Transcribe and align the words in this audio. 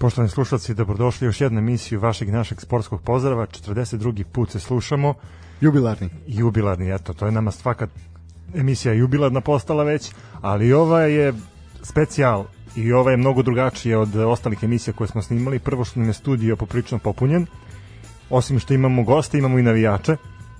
Poštovani 0.00 0.30
slušalci, 0.30 0.74
dobrodošli 0.74 1.26
još 1.26 1.40
jednu 1.40 1.58
emisiju 1.58 2.00
vašeg 2.00 2.28
i 2.28 2.32
našeg 2.32 2.60
sportskog 2.60 3.02
pozdrava. 3.02 3.46
42. 3.46 4.24
put 4.24 4.50
se 4.50 4.60
slušamo. 4.60 5.14
Jubilarni. 5.60 6.08
Jubilarni, 6.26 6.94
eto, 6.94 7.12
to 7.12 7.26
je 7.26 7.32
nama 7.32 7.50
svaka 7.50 7.88
emisija 8.54 8.94
jubilarna 8.94 9.40
postala 9.40 9.84
već, 9.84 10.12
ali 10.40 10.72
ova 10.72 11.02
je 11.02 11.34
specijal 11.82 12.44
i 12.76 12.92
ova 12.92 13.10
je 13.10 13.16
mnogo 13.16 13.42
drugačija 13.42 14.00
od 14.00 14.16
ostalih 14.16 14.58
emisija 14.62 14.94
koje 14.94 15.08
smo 15.08 15.22
snimali. 15.22 15.58
Prvo 15.58 15.84
što 15.84 16.00
nam 16.00 16.08
je 16.08 16.14
studio 16.14 16.56
poprično 16.56 16.98
popunjen, 16.98 17.46
osim 18.30 18.58
što 18.58 18.74
imamo 18.74 19.02
goste, 19.02 19.38
imamo 19.38 19.58
i 19.58 19.62
navijače. 19.62 20.16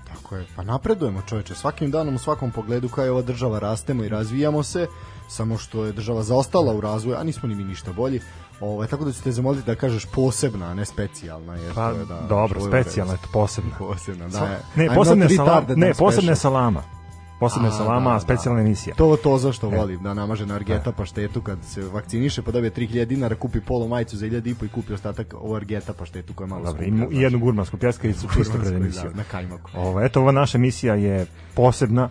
Tako 0.08 0.36
je, 0.36 0.46
pa 0.56 0.62
napredujemo 0.62 1.22
čoveče, 1.28 1.54
svakim 1.54 1.90
danom 1.90 2.14
u 2.14 2.18
svakom 2.18 2.50
pogledu 2.50 2.88
kao 2.88 3.04
je 3.04 3.10
ova 3.10 3.22
država 3.22 3.58
rastemo 3.58 4.04
i 4.04 4.08
razvijamo 4.08 4.62
se, 4.62 4.86
samo 5.28 5.58
što 5.58 5.84
je 5.84 5.92
država 5.92 6.22
zaostala 6.22 6.74
u 6.74 6.80
razvoju, 6.80 7.16
a 7.16 7.24
nismo 7.24 7.48
ni 7.48 7.54
mi 7.54 7.64
ništa 7.64 7.92
bolji. 7.92 8.20
Ovaj 8.60 8.88
tako 8.88 9.04
da 9.04 9.12
ću 9.12 9.22
te 9.22 9.32
zamoliti 9.32 9.66
da 9.66 9.74
kažeš 9.74 10.06
posebna, 10.06 10.66
a 10.66 10.74
ne 10.74 10.84
specijalna, 10.84 11.56
jer 11.56 11.74
Pa 11.74 11.92
to 11.92 11.98
je 11.98 12.04
da 12.04 12.20
dobro, 12.28 12.60
specijalna, 12.60 13.14
eto 13.14 13.28
posebna. 13.32 13.70
posebna, 13.78 14.28
da. 14.28 14.44
Je. 14.44 14.60
Ne, 14.76 14.94
posebna 14.94 15.24
je 15.24 15.36
salama, 15.36 15.66
ne, 15.76 15.94
posebna 15.94 16.32
je 16.32 16.36
salama. 16.36 16.99
Posebna 17.40 17.68
je 17.68 17.72
salama, 17.72 18.10
da, 18.10 18.16
a 18.16 18.20
specijalna 18.20 18.60
da. 18.60 18.66
emisija. 18.66 18.94
To 18.96 19.16
to 19.16 19.38
zašto 19.38 19.66
E. 19.66 19.76
volim, 19.76 20.02
da 20.02 20.14
namaže 20.14 20.46
na 20.46 20.54
Argeta 20.54 20.92
paštetu 20.92 21.40
kad 21.42 21.58
se 21.64 21.82
vakciniše, 21.82 22.42
pa 22.42 22.50
dobije 22.50 22.70
3000 22.70 23.04
dinara, 23.04 23.34
kupi 23.34 23.60
polo 23.60 23.88
majicu 23.88 24.16
za 24.16 24.26
1000 24.26 24.50
i 24.50 24.54
po 24.54 24.64
i 24.64 24.68
kupi 24.68 24.92
ostatak 24.92 25.34
o 25.40 25.54
Argeta 25.56 25.92
paštetu 25.92 26.34
koja 26.34 26.44
je 26.44 26.48
malo 26.48 26.64
Dobro, 26.64 26.84
i, 26.84 26.88
skuplja, 26.88 27.18
i 27.20 27.22
jednu 27.22 27.38
gurmansku 27.38 27.76
pljeskavicu 27.76 28.28
čisto 28.36 28.52
pred 28.52 28.66
znaš. 28.66 28.80
emisiju. 28.80 29.10
Da, 29.10 29.16
na 29.16 29.24
kajmaku. 29.24 29.70
Ovo, 29.74 30.00
eto, 30.00 30.20
ova 30.20 30.32
naša 30.32 30.58
emisija 30.58 30.94
je 30.94 31.26
posebna 31.54 32.08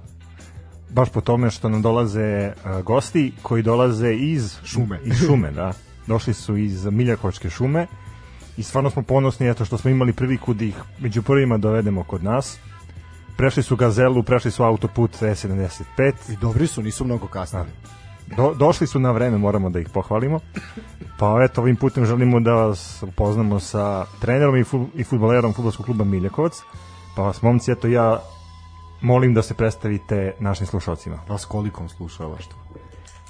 baš 0.89 1.09
po 1.09 1.21
tome 1.21 1.49
što 1.51 1.69
nam 1.69 1.81
dolaze 1.81 2.51
uh, 2.65 2.81
gosti 2.81 3.31
koji 3.41 3.63
dolaze 3.63 4.13
iz 4.13 4.55
Šume. 4.63 4.99
iz 5.05 5.17
šume, 5.17 5.51
da. 5.51 5.73
Došli 6.07 6.33
su 6.33 6.57
iz 6.57 6.85
Miljakovačke 6.85 7.49
šume 7.49 7.87
i 8.57 8.63
stvarno 8.63 8.89
smo 8.89 9.01
ponosni 9.01 9.49
eto 9.49 9.65
što 9.65 9.77
smo 9.77 9.89
imali 9.89 10.13
priliku 10.13 10.53
da 10.53 10.65
ih 10.65 10.75
među 10.99 11.21
prvima 11.21 11.57
dovedemo 11.57 12.03
kod 12.03 12.23
nas. 12.23 12.57
Prešli 13.39 13.63
su 13.63 13.75
Gazelu, 13.75 14.23
prešli 14.23 14.51
su 14.51 14.63
autoput 14.63 15.11
E75. 15.11 16.13
I 16.29 16.35
dobri 16.41 16.67
su, 16.67 16.81
nisu 16.81 17.05
mnogo 17.05 17.27
kasnili. 17.27 17.69
Do, 18.37 18.53
došli 18.53 18.87
su 18.87 18.99
na 18.99 19.11
vreme, 19.11 19.37
moramo 19.37 19.69
da 19.69 19.79
ih 19.79 19.89
pohvalimo. 19.93 20.39
Pa 21.19 21.43
eto, 21.43 21.61
ovim 21.61 21.75
putem 21.75 22.05
želimo 22.05 22.39
da 22.39 22.53
vas 22.53 23.03
upoznamo 23.03 23.59
sa 23.59 24.05
trenerom 24.21 24.57
i, 24.57 24.63
fut, 24.63 24.89
i 24.95 25.03
futbolerom 25.03 25.53
futbolskog 25.53 25.85
kluba 25.85 26.03
Miljakovac. 26.03 26.61
Pa 27.15 27.21
vas, 27.21 27.41
momci, 27.41 27.71
eto 27.71 27.87
ja 27.87 28.19
molim 29.01 29.33
da 29.33 29.41
se 29.41 29.53
predstavite 29.53 30.35
našim 30.39 30.67
slušalcima. 30.67 31.19
Vas 31.27 31.45
kolikom 31.45 31.89
slušalaštvo. 31.89 32.59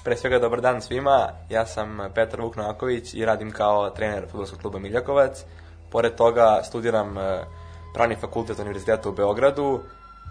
Pre 0.03 0.17
svega 0.17 0.39
dobar 0.39 0.61
dan 0.61 0.81
svima, 0.81 1.27
ja 1.49 1.65
sam 1.65 1.97
Petar 2.15 2.41
Vuknovaković 2.41 3.13
i 3.13 3.25
radim 3.25 3.51
kao 3.51 3.89
trener 3.89 4.25
futbolskog 4.31 4.59
kluba 4.59 4.79
Miljakovac. 4.79 5.45
Pored 5.91 6.15
toga 6.15 6.61
studiram 6.63 7.17
e, 7.17 7.45
pravni 7.93 8.15
fakultet 8.15 8.57
na 8.57 8.63
Univerzitetu 8.63 9.09
u 9.09 9.13
Beogradu 9.13 9.79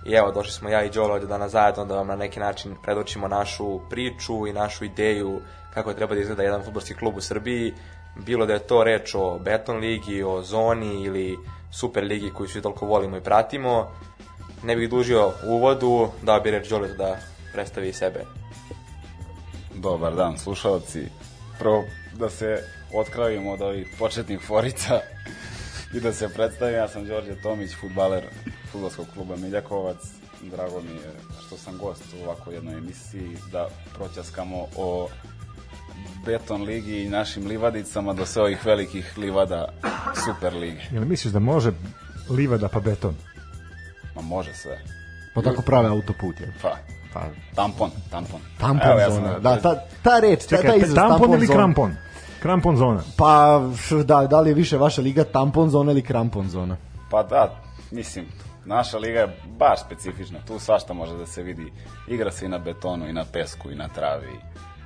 i 0.04 0.12
evo 0.12 0.32
došli 0.32 0.52
smo 0.52 0.68
ja 0.68 0.84
i 0.84 0.90
Đolo 0.90 1.14
ovde 1.14 1.26
danas 1.26 1.52
zajedno 1.52 1.84
da 1.84 1.94
vam 1.94 2.06
na 2.06 2.16
neki 2.16 2.40
način 2.40 2.76
predočimo 2.82 3.28
našu 3.28 3.80
priču 3.90 4.46
i 4.46 4.52
našu 4.52 4.84
ideju 4.84 5.40
kako 5.74 5.94
treba 5.94 6.14
da 6.14 6.20
izgleda 6.20 6.42
jedan 6.42 6.64
futbolski 6.64 6.94
klub 6.94 7.16
u 7.16 7.20
Srbiji. 7.20 7.74
Bilo 8.16 8.46
da 8.46 8.52
je 8.52 8.66
to 8.66 8.84
reč 8.84 9.14
o 9.14 9.38
Beton 9.38 9.76
ligi, 9.76 10.22
o 10.22 10.42
zoni 10.42 11.02
ili 11.04 11.38
Super 11.70 12.04
ligi 12.04 12.30
koju 12.30 12.48
svi 12.48 12.62
toliko 12.62 12.86
volimo 12.86 13.16
i 13.16 13.20
pratimo. 13.20 13.90
Ne 14.62 14.76
bih 14.76 14.90
dužio 14.90 15.32
u 15.46 15.50
uvodu, 15.50 16.08
dao 16.22 16.40
bi 16.40 16.50
reč 16.50 16.68
Đoletu 16.68 16.94
da 16.94 17.16
predstavi 17.52 17.92
sebe. 17.92 18.24
Dobar 19.74 20.14
dan, 20.14 20.38
slušalci. 20.38 21.08
Prvo 21.58 21.84
da 22.12 22.30
se 22.30 22.62
otkravimo 22.94 23.52
od 23.52 23.62
ovih 23.62 23.96
početnih 23.98 24.40
forica 24.46 25.00
i 25.94 26.00
da 26.00 26.12
se 26.12 26.28
predstavim. 26.28 26.74
Ja 26.74 26.88
sam 26.88 27.04
Đorđe 27.04 27.34
Tomić, 27.34 27.70
futbaler 27.74 28.24
futbolskog 28.64 29.06
kluba 29.14 29.36
Miljakovac. 29.36 29.96
Drago 30.42 30.80
mi 30.80 30.90
je 30.90 31.12
što 31.46 31.56
sam 31.56 31.78
gost 31.78 32.02
u 32.14 32.24
ovako 32.24 32.50
jednoj 32.50 32.74
emisiji 32.74 33.36
da 33.52 33.68
proćaskamo 33.94 34.66
o 34.76 35.08
Beton 36.26 36.62
ligi 36.62 36.96
i 36.96 37.08
našim 37.08 37.46
livadicama 37.46 38.12
do 38.12 38.26
sve 38.26 38.42
ovih 38.42 38.66
velikih 38.66 39.18
livada 39.18 39.68
Super 40.24 40.54
lige. 40.54 40.80
Jel 40.90 41.04
misliš 41.04 41.32
da 41.32 41.38
može 41.38 41.72
livada 42.30 42.68
pa 42.68 42.80
beton? 42.80 43.14
Ma 44.16 44.22
može 44.22 44.54
sve. 44.54 44.78
Pa 45.34 45.42
tako 45.42 45.62
prave 45.62 45.88
autoput, 45.88 46.40
je. 46.40 46.52
Pa, 46.62 46.76
Pa, 47.14 47.20
tampon, 47.54 47.90
tampon. 48.10 48.40
tampon 48.60 48.90
Evo, 48.90 49.00
ja 49.00 49.06
sam- 49.06 49.14
zona. 49.14 49.38
Da, 49.38 49.56
ta, 49.56 49.74
ta 50.02 50.20
reč, 50.20 50.40
ta, 50.40 50.56
ta 50.56 50.62
Čekaj, 50.62 50.78
izraz 50.78 50.94
tampon 50.94 51.32
ili 51.32 51.46
zona. 51.46 51.56
krampon? 51.58 51.94
Krampon 52.42 52.76
zona. 52.76 53.02
Pa, 53.16 53.62
da, 54.04 54.26
da 54.26 54.40
li 54.40 54.50
je 54.50 54.54
više 54.54 54.76
vaša 54.76 55.02
liga 55.02 55.24
tampon 55.24 55.70
zona 55.70 55.92
ili 55.92 56.02
krampon 56.02 56.48
zona? 56.48 56.76
Pa 57.10 57.22
da, 57.22 57.60
mislim, 57.90 58.26
naša 58.64 58.98
liga 58.98 59.20
je 59.20 59.36
baš 59.58 59.80
specifična. 59.80 60.38
Tu 60.46 60.58
svašta 60.58 60.92
može 60.92 61.16
da 61.16 61.26
se 61.26 61.42
vidi. 61.42 61.72
Igra 62.08 62.30
se 62.30 62.46
i 62.46 62.48
na 62.48 62.58
betonu, 62.58 63.08
i 63.08 63.12
na 63.12 63.24
pesku, 63.32 63.70
i 63.70 63.74
na 63.74 63.88
travi. 63.88 64.40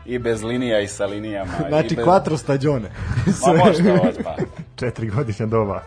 I 0.07 0.19
bez 0.19 0.43
linija, 0.43 0.81
i 0.81 0.87
sa 0.87 1.07
linijama. 1.07 1.53
Znači, 1.69 1.95
i 1.95 1.97
bez... 1.97 2.07
quattro 2.07 2.37
stagione. 2.37 2.91
Ma 3.47 3.53
možda 3.65 3.93
ovo, 3.93 4.11
pa. 4.25 4.37
Četiri 4.77 5.09
godišnja 5.09 5.47
doba. 5.47 5.83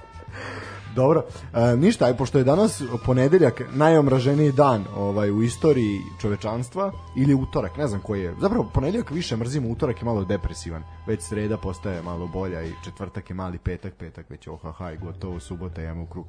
Dobro, 0.95 1.23
e, 1.53 1.77
ništa, 1.77 2.05
aj 2.05 2.17
pošto 2.17 2.37
je 2.37 2.43
danas 2.43 2.83
ponedeljak 3.05 3.61
najomraženiji 3.73 4.51
dan 4.51 4.85
ovaj 4.97 5.31
u 5.31 5.43
istoriji 5.43 6.01
čovečanstva 6.21 6.91
ili 7.17 7.33
utorak, 7.33 7.77
ne 7.77 7.87
znam 7.87 8.01
koji 8.01 8.21
je. 8.21 8.35
Zapravo 8.41 8.69
ponedeljak 8.73 9.11
više 9.11 9.37
mrzimo, 9.37 9.69
utorak 9.69 10.01
je 10.01 10.05
malo 10.05 10.25
depresivan. 10.25 10.83
Već 11.07 11.21
sreda 11.21 11.57
postaje 11.57 12.01
malo 12.01 12.27
bolja 12.27 12.63
i 12.63 12.73
četvrtak 12.83 13.29
je 13.29 13.35
mali 13.35 13.57
petak, 13.57 13.93
petak 13.93 14.29
već 14.29 14.47
ohaha 14.47 14.91
i 14.91 14.97
gotovo, 14.97 15.39
subota 15.39 15.81
je 15.81 15.93
u 15.93 16.05
krug. 16.05 16.25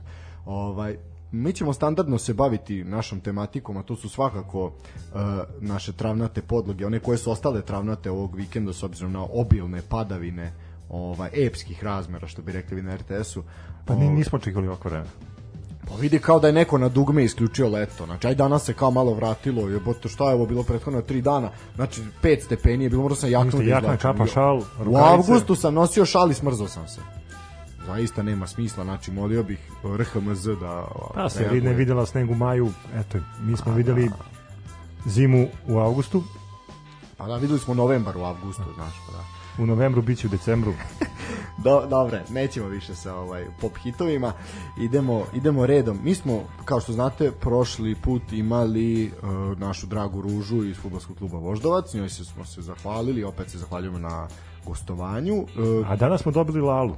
Ovaj 0.47 0.97
mi 1.33 1.53
ćemo 1.53 1.73
standardno 1.73 2.19
se 2.19 2.35
baviti 2.35 2.85
našom 2.85 3.21
tematikom, 3.21 3.77
a 3.77 3.83
to 3.83 3.97
su 3.97 4.09
svakako 4.09 4.73
e, 4.73 5.19
naše 5.61 5.93
travnate 5.93 6.43
podloge, 6.43 6.87
one 6.87 7.01
koje 7.01 7.19
su 7.19 7.31
ostale 7.31 7.63
travnate 7.63 8.11
ovog 8.11 8.37
vikenda 8.37 8.73
s 8.73 8.83
obzirom 8.83 9.13
na 9.13 9.27
obilne 9.33 9.83
padavine 9.89 10.53
ovaj 10.89 11.31
epskih 11.33 11.85
razmera 11.85 12.29
što 12.29 12.43
bi 12.43 12.53
rekli 12.53 12.77
vi 12.77 12.83
na 12.83 12.97
RTS-u. 12.97 13.43
Pa 13.85 13.95
ni, 13.95 14.09
nismo 14.09 14.37
očekali 14.37 14.69
ovako 14.69 14.89
vreme. 14.89 15.07
Pa 15.89 15.95
vidi 15.95 16.19
kao 16.19 16.41
da 16.41 16.47
je 16.47 16.53
neko 16.53 16.79
na 16.79 16.89
dugme 16.89 17.25
isključio 17.25 17.69
leto. 17.69 18.07
Znači, 18.07 18.27
aj 18.27 18.35
danas 18.35 18.65
se 18.65 18.73
kao 18.73 18.91
malo 18.91 19.15
vratilo. 19.15 19.69
Jebote, 19.69 20.09
šta 20.09 20.29
je 20.29 20.35
ovo 20.35 20.47
bilo 20.47 20.63
prethodno 20.63 21.03
tri 21.03 21.23
dana? 21.23 21.51
Znači, 21.75 22.03
5 22.23 22.45
stepeni 22.45 22.85
je 22.85 22.91
bilo, 22.91 23.03
morao 23.03 23.17
sam 23.17 23.31
jaknu 23.31 23.47
Jeste, 23.47 23.65
da 23.65 23.71
jakna, 23.71 23.97
kapa, 23.97 24.27
šal, 24.27 24.57
U 24.57 24.65
rukavice. 24.79 25.13
avgustu 25.13 25.55
sam 25.55 25.75
nosio 25.75 26.05
šal 26.05 26.31
i 26.31 26.35
smrzao 26.35 26.69
sam 26.69 26.89
se. 26.89 27.01
Zaista 27.87 28.23
nema 28.23 28.47
smisla, 28.47 28.85
znači 28.85 29.11
molio 29.11 29.43
bih 29.43 29.59
RHMZ 29.97 30.45
da... 30.61 30.85
Pa 31.15 31.29
se 31.29 31.39
reaguje. 31.41 31.63
ne 31.63 31.73
videla 31.73 32.07
sneg 32.07 32.31
u 32.31 32.35
maju, 32.35 32.71
eto, 32.95 33.19
mi 33.41 33.57
smo 33.57 33.75
videli 33.75 34.11
zimu 35.07 35.49
u 35.69 35.79
avgustu, 35.79 36.23
Pa 37.17 37.27
da, 37.27 37.37
videli 37.37 37.59
smo 37.59 37.75
novembar 37.75 38.17
u 38.17 38.25
avgustu, 38.25 38.63
znaš, 38.75 38.95
pa 39.07 39.13
da. 39.13 39.36
U 39.59 39.67
novembru 39.67 40.03
biće 40.03 40.27
u 40.27 40.31
decembru. 40.31 40.73
Do, 41.65 41.87
dobre, 41.91 42.25
nećemo 42.31 42.69
više 42.69 42.95
sa 42.95 43.15
ovaj 43.15 43.47
pop 43.61 43.73
hitovima. 43.83 44.33
Idemo, 44.81 45.25
idemo 45.35 45.67
redom. 45.67 45.99
Mi 46.03 46.15
smo, 46.15 46.43
kao 46.65 46.81
što 46.81 46.93
znate, 46.93 47.31
prošli 47.41 47.95
put 47.95 48.23
imali 48.33 49.07
uh, 49.07 49.59
našu 49.59 49.87
dragu 49.87 50.21
Ružu 50.23 50.65
iz 50.65 50.77
fudbalskog 50.77 51.17
kluba 51.17 51.39
Voždovac. 51.39 51.95
Njoj 51.95 52.09
se 52.09 52.25
smo 52.25 52.45
se 52.45 52.63
zahvalili, 52.63 53.25
opet 53.25 53.51
se 53.51 53.59
zahvaljujemo 53.59 53.99
na 53.99 54.29
gostovanju. 54.67 55.35
Uh, 55.37 55.91
A 55.91 55.97
danas 55.97 56.23
smo 56.23 56.33
dobili 56.33 56.61
Lalu. 56.61 56.95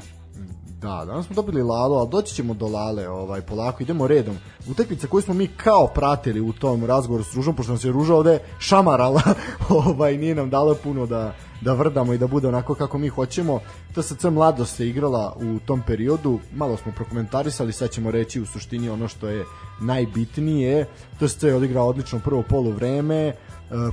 da, 0.81 1.05
danas 1.07 1.27
smo 1.27 1.35
dobili 1.35 1.63
Lalo, 1.63 1.99
ali 1.99 2.09
doći 2.09 2.35
ćemo 2.35 2.55
do 2.55 2.67
Lale, 2.67 3.09
ovaj, 3.09 3.41
polako, 3.41 3.83
idemo 3.83 4.07
redom. 4.07 4.37
Utakmica 4.71 5.07
koju 5.07 5.23
smo 5.23 5.35
mi 5.35 5.47
kao 5.47 5.87
pratili 5.87 6.41
u 6.41 6.53
tom 6.53 6.85
razgovoru 6.85 7.25
s 7.25 7.35
Ružom, 7.35 7.57
pošto 7.57 7.73
nas 7.73 7.85
je 7.85 7.93
Ruža 7.93 8.15
ovde 8.15 8.39
šamarala, 8.59 9.23
ovaj, 9.87 10.19
nije 10.19 10.35
nam 10.35 10.51
dala 10.51 10.75
puno 10.75 11.07
da, 11.07 11.35
da 11.61 11.73
vrdamo 11.73 12.13
i 12.13 12.19
da 12.19 12.27
bude 12.27 12.49
onako 12.49 12.75
kako 12.75 12.99
mi 12.99 13.09
hoćemo. 13.09 13.61
TSC 13.95 14.25
Mladost 14.25 14.77
se 14.77 14.88
igrala 14.88 15.37
u 15.37 15.59
tom 15.67 15.83
periodu, 15.87 16.41
malo 16.55 16.77
smo 16.77 16.93
prokomentarisali, 16.93 17.73
sad 17.73 17.91
ćemo 17.91 18.11
reći 18.11 18.41
u 18.41 18.47
suštini 18.47 18.91
ono 18.91 19.09
što 19.09 19.29
je 19.29 19.45
najbitnije. 19.81 20.87
TSC 21.19 21.43
je 21.43 21.55
odigrao 21.55 21.88
odlično 21.88 22.21
prvo 22.25 22.43
polu 22.43 22.71
vreme, 22.71 23.17
e, 23.17 23.35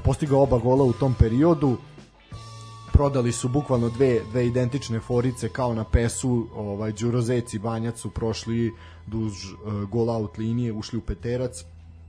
postigao 0.03 0.41
oba 0.41 0.57
gola 0.57 0.83
u 0.83 0.93
tom 0.93 1.15
periodu, 1.19 1.77
prodali 2.95 3.31
su 3.31 3.49
bukvalno 3.49 3.89
dve, 3.89 4.21
dve 4.31 4.47
identične 4.47 4.99
forice 4.99 5.49
kao 5.49 5.73
na 5.73 5.83
pesu, 5.83 6.47
ovaj 6.55 6.91
Đuro 6.91 7.21
Zec 7.21 7.53
i 7.53 7.59
Banjac 7.59 7.99
su 7.99 8.09
prošli 8.09 8.71
duž 9.07 9.33
uh, 9.53 9.89
goal 9.89 10.09
out 10.09 10.37
linije, 10.37 10.73
ušli 10.73 10.99
u 10.99 11.01
peterac 11.01 11.65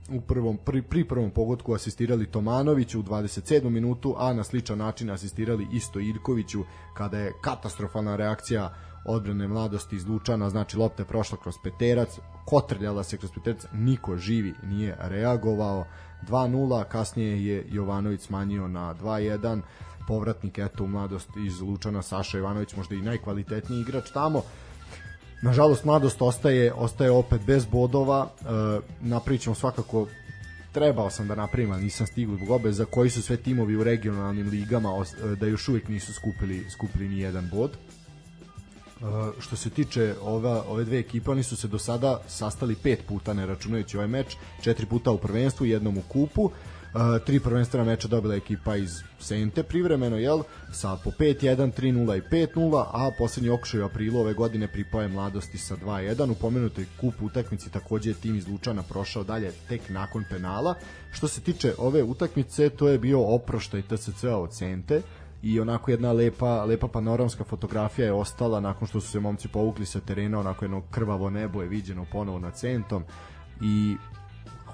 u 0.09 0.21
prvom, 0.21 0.57
pri, 0.57 0.81
pri 0.81 1.03
prvom 1.03 1.31
pogodku 1.31 1.73
asistirali 1.73 2.31
Tomanoviću 2.31 2.99
u 2.99 3.03
27. 3.03 3.69
minutu, 3.69 4.15
a 4.17 4.33
na 4.33 4.43
sličan 4.43 4.77
način 4.77 5.09
asistirali 5.09 5.67
isto 5.73 5.99
Irkoviću 5.99 6.63
kada 6.93 7.19
je 7.19 7.33
katastrofalna 7.41 8.15
reakcija 8.15 8.73
odbrane 9.05 9.47
mladosti 9.47 9.95
iz 9.95 10.07
Lučana, 10.07 10.49
znači 10.49 10.77
lopta 10.77 11.03
je 11.03 11.07
prošla 11.07 11.37
kroz 11.37 11.55
peterac, 11.63 12.19
kotrljala 12.45 13.03
se 13.03 13.17
kroz 13.17 13.31
peterac, 13.31 13.65
niko 13.73 14.17
živi 14.17 14.53
nije 14.63 14.97
reagovao, 14.99 15.85
2-0, 16.27 16.83
kasnije 16.83 17.45
je 17.45 17.65
Jovanović 17.69 18.21
smanjio 18.21 18.67
na 18.67 18.95
2-1, 18.95 19.61
povratnik 20.07 20.57
eto 20.57 20.83
u 20.83 20.87
mladost 20.87 21.29
iz 21.45 21.61
Lučana 21.61 22.01
Saša 22.01 22.37
Ivanović 22.37 22.75
možda 22.75 22.95
i 22.95 23.01
najkvalitetniji 23.01 23.81
igrač 23.81 24.11
tamo 24.11 24.41
nažalost 25.41 25.85
mladost 25.85 26.21
ostaje 26.21 26.73
ostaje 26.73 27.11
opet 27.11 27.41
bez 27.45 27.65
bodova 27.65 28.29
e, 28.39 28.45
napričamo 29.01 29.55
svakako 29.55 30.07
trebao 30.71 31.09
sam 31.09 31.27
da 31.27 31.35
napravim, 31.35 31.71
ali 31.71 31.83
nisam 31.83 32.07
stigao 32.07 32.35
zbog 32.35 32.49
obeza 32.49 32.85
koji 32.85 33.09
su 33.09 33.21
sve 33.21 33.37
timovi 33.37 33.75
u 33.75 33.83
regionalnim 33.83 34.49
ligama 34.49 34.89
e, 34.89 35.35
da 35.35 35.47
još 35.47 35.69
uvijek 35.69 35.87
nisu 35.87 36.13
skupili, 36.13 36.69
skupili 36.69 37.09
ni 37.09 37.19
jedan 37.19 37.49
bod. 37.51 37.71
Uh, 39.01 39.03
što 39.39 39.55
se 39.55 39.69
tiče 39.69 40.15
ova, 40.21 40.63
ove 40.67 40.83
dve 40.83 40.99
ekipe, 40.99 41.31
oni 41.31 41.43
su 41.43 41.55
se 41.55 41.67
do 41.67 41.79
sada 41.79 42.21
sastali 42.27 42.75
pet 42.75 42.99
puta, 43.07 43.33
ne 43.33 43.45
računajući 43.45 43.97
ovaj 43.97 44.07
meč, 44.07 44.35
četiri 44.61 44.85
puta 44.85 45.11
u 45.11 45.17
prvenstvu, 45.17 45.65
jednom 45.65 45.97
u 45.97 46.01
kupu, 46.01 46.51
tri 47.25 47.39
prvenstvena 47.39 47.85
meča 47.85 48.07
dobila 48.07 48.35
ekipa 48.35 48.75
iz 48.75 49.01
Sente 49.19 49.63
privremeno, 49.63 50.17
jel, 50.17 50.43
sa 50.71 50.97
po 51.03 51.11
5-1, 51.11 51.71
3-0 51.79 52.17
i 52.17 52.21
5-0, 52.21 52.85
a 52.93 53.11
poslednji 53.17 53.49
okušaj 53.49 53.81
u 53.81 53.85
aprilu 53.85 54.19
ove 54.19 54.33
godine 54.33 54.67
pripao 54.67 55.01
je 55.01 55.07
mladosti 55.07 55.57
sa 55.57 55.75
2-1, 55.75 56.31
u 56.31 56.35
pomenutoj 56.35 56.85
kupu 57.01 57.25
utakmici 57.25 57.71
takođe 57.71 58.09
je 58.09 58.13
tim 58.13 58.35
iz 58.35 58.47
Lučana 58.47 58.83
prošao 58.83 59.23
dalje 59.23 59.51
tek 59.69 59.89
nakon 59.89 60.23
penala. 60.29 60.75
Što 61.11 61.27
se 61.27 61.41
tiče 61.41 61.73
ove 61.77 62.03
utakmice, 62.03 62.69
to 62.69 62.87
je 62.87 62.99
bio 62.99 63.35
oproštaj 63.35 63.81
TSC-a 63.81 64.37
od 64.37 64.53
Sente, 64.53 65.01
i 65.43 65.59
onako 65.59 65.91
jedna 65.91 66.11
lepa, 66.11 66.65
lepa 66.65 66.87
panoramska 66.87 67.43
fotografija 67.43 68.05
je 68.05 68.13
ostala 68.13 68.59
nakon 68.59 68.87
što 68.87 69.01
su 69.01 69.11
se 69.11 69.19
momci 69.19 69.47
povukli 69.47 69.85
sa 69.85 69.99
terena, 69.99 70.39
onako 70.39 70.65
jedno 70.65 70.81
krvavo 70.91 71.29
nebo 71.29 71.61
je 71.61 71.67
viđeno 71.67 72.05
ponovo 72.11 72.39
nad 72.39 72.55
centom 72.55 73.03
i 73.61 73.95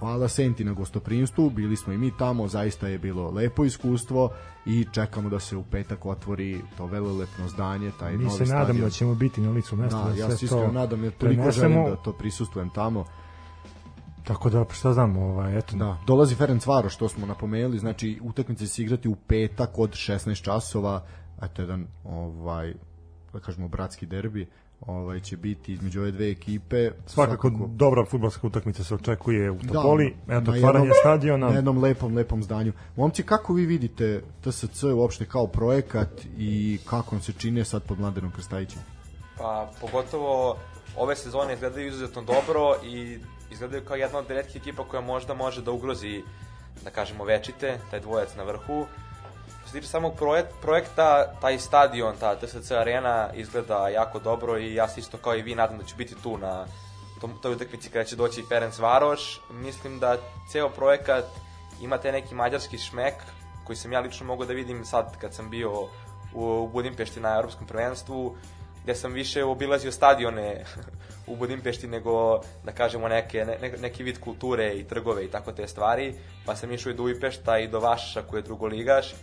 hvala 0.03 0.27
Senti 0.27 0.63
na 0.63 0.73
gostoprimstvu, 0.73 1.49
bili 1.49 1.75
smo 1.75 1.93
i 1.93 1.97
mi 1.97 2.11
tamo, 2.17 2.47
zaista 2.47 2.87
je 2.87 2.97
bilo 2.97 3.31
lepo 3.31 3.65
iskustvo 3.65 4.29
i 4.65 4.85
čekamo 4.91 5.29
da 5.29 5.39
se 5.39 5.57
u 5.57 5.63
petak 5.63 6.05
otvori 6.05 6.61
to 6.77 6.85
velelepno 6.85 7.47
zdanje, 7.47 7.91
taj 7.99 8.17
Mi 8.17 8.23
novi 8.23 8.37
se 8.37 8.45
nadamo 8.45 8.63
stadion. 8.63 8.85
da 8.85 8.89
ćemo 8.89 9.15
biti 9.15 9.41
na 9.41 9.51
licu 9.51 9.75
mesta. 9.75 10.03
Da, 10.03 10.09
da 10.09 10.15
ja 10.15 10.29
se 10.31 10.45
iskreno 10.45 10.65
to 10.65 10.71
nadam, 10.71 11.03
jer 11.03 11.13
toliko 11.13 11.41
prenesemo. 11.41 11.73
želim 11.73 11.85
da 11.89 11.95
to 11.95 12.13
prisustvujem 12.13 12.69
tamo. 12.69 13.05
Tako 14.23 14.49
da, 14.49 14.65
šta 14.71 14.93
znam, 14.93 15.17
ovaj, 15.17 15.57
eto, 15.57 15.75
Da, 15.75 15.97
dolazi 16.07 16.35
Ferenc 16.35 16.65
Varoš, 16.67 16.93
što 16.93 17.09
smo 17.09 17.25
napomenuli, 17.25 17.79
znači 17.79 18.19
utakmice 18.21 18.65
će 18.65 18.71
se 18.71 18.81
igrati 18.81 19.07
u 19.07 19.15
petak 19.15 19.79
od 19.79 19.91
16 19.91 20.41
časova, 20.43 21.05
eto 21.41 21.61
jedan 21.61 21.87
ovaj 22.03 22.73
da 23.33 23.39
kažemo 23.39 23.67
bratski 23.67 24.05
derbi, 24.05 24.49
ovaj 24.87 25.19
će 25.19 25.37
biti 25.37 25.73
između 25.73 26.01
ove 26.01 26.11
dve 26.11 26.29
ekipe. 26.29 26.91
svakako, 27.05 27.49
dobra 27.67 28.05
fudbalska 28.05 28.47
utakmica 28.47 28.83
se 28.83 28.95
očekuje 28.95 29.51
u 29.51 29.55
Da, 29.55 29.73
Topoli, 29.73 30.15
eto, 30.23 30.41
na 30.41 30.53
otvaranje 30.53 30.85
jednom- 30.85 30.97
stadiona. 31.01 31.49
na 31.49 31.55
jednom 31.55 31.77
lepom, 31.77 32.15
lepom 32.15 32.43
zdanju. 32.43 32.73
Momci, 32.95 33.23
kako 33.23 33.53
vi 33.53 33.65
vidite 33.65 34.21
TSC 34.41 34.83
uopšte 34.85 35.25
kao 35.25 35.47
projekat 35.47 36.09
i 36.37 36.79
kako 36.85 37.15
on 37.15 37.21
se 37.21 37.33
čini 37.33 37.65
sad 37.65 37.83
pod 37.83 37.99
Mladenom 37.99 38.31
Krstajićem? 38.31 38.79
Pa 39.37 39.71
pogotovo 39.81 40.57
ove 40.97 41.15
sezone 41.15 41.53
izgledaju 41.53 41.87
izuzetno 41.87 42.21
dobro 42.21 42.75
i 42.85 43.17
izgledaju 43.51 43.83
kao 43.85 43.95
jedna 43.95 44.19
od 44.19 44.25
retkih 44.29 44.55
ekipa 44.55 44.83
koja 44.83 45.01
možda 45.01 45.33
može 45.33 45.61
da 45.61 45.71
ugrozi, 45.71 46.21
da 46.83 46.89
kažemo, 46.89 47.23
večite, 47.23 47.77
taj 47.91 47.99
dvojac 47.99 48.35
na 48.35 48.43
vrhu. 48.43 48.85
Se 49.73 49.79
tiče 49.79 49.91
samog 49.91 50.13
projek 50.15 50.45
projekta, 50.61 51.33
taj 51.41 51.59
stadion, 51.59 52.15
ta 52.19 52.35
TSC 52.35 52.71
arena 52.71 53.29
izgleda 53.33 53.89
jako 53.89 54.19
dobro 54.19 54.57
i 54.57 54.75
ja 54.75 54.87
se 54.87 54.99
isto 54.99 55.17
kao 55.17 55.35
i 55.35 55.41
vi 55.41 55.55
nadam 55.55 55.77
da 55.77 55.83
ću 55.83 55.95
biti 55.95 56.15
tu 56.23 56.37
na 56.37 56.65
tom, 57.21 57.31
toj 57.41 57.53
utakmici 57.53 57.89
kada 57.89 58.05
će 58.05 58.15
doći 58.15 58.43
Ferenc 58.49 58.79
Varoš. 58.79 59.41
Mislim 59.51 59.99
da 59.99 60.17
ceo 60.51 60.69
projekat 60.69 61.25
ima 61.81 61.97
taj 61.97 62.11
neki 62.11 62.35
mađarski 62.35 62.77
šmek 62.77 63.13
koji 63.63 63.75
sam 63.75 63.93
ja 63.93 63.99
lično 63.99 64.25
mogao 64.25 64.45
da 64.45 64.53
vidim 64.53 64.85
sad 64.85 65.17
kad 65.17 65.33
sam 65.33 65.49
bio 65.49 65.71
u, 66.33 66.67
Budimpešti 66.67 67.19
na 67.19 67.35
evropskom 67.35 67.67
prvenstvu 67.67 68.37
gde 68.83 68.95
sam 68.95 69.13
više 69.13 69.43
obilazio 69.43 69.91
stadione 69.91 70.65
u 71.31 71.35
Budimpešti 71.35 71.87
nego, 71.87 72.41
da 72.63 72.71
kažemo, 72.71 73.07
neke, 73.07 73.45
ne, 73.45 73.73
neki 73.81 74.03
vid 74.03 74.19
kulture 74.19 74.73
i 74.73 74.87
trgove 74.87 75.25
i 75.25 75.31
tako 75.31 75.51
te 75.51 75.67
stvari, 75.67 76.15
pa 76.45 76.55
sam 76.55 76.71
išao 76.71 76.89
i 76.89 76.95
do 76.95 77.03
Ujpešta 77.03 77.59
i 77.59 77.67
do 77.67 77.79
Vašša 77.79 78.21
koji 78.21 78.39
je 78.39 78.43
drugoligaš 78.43 79.13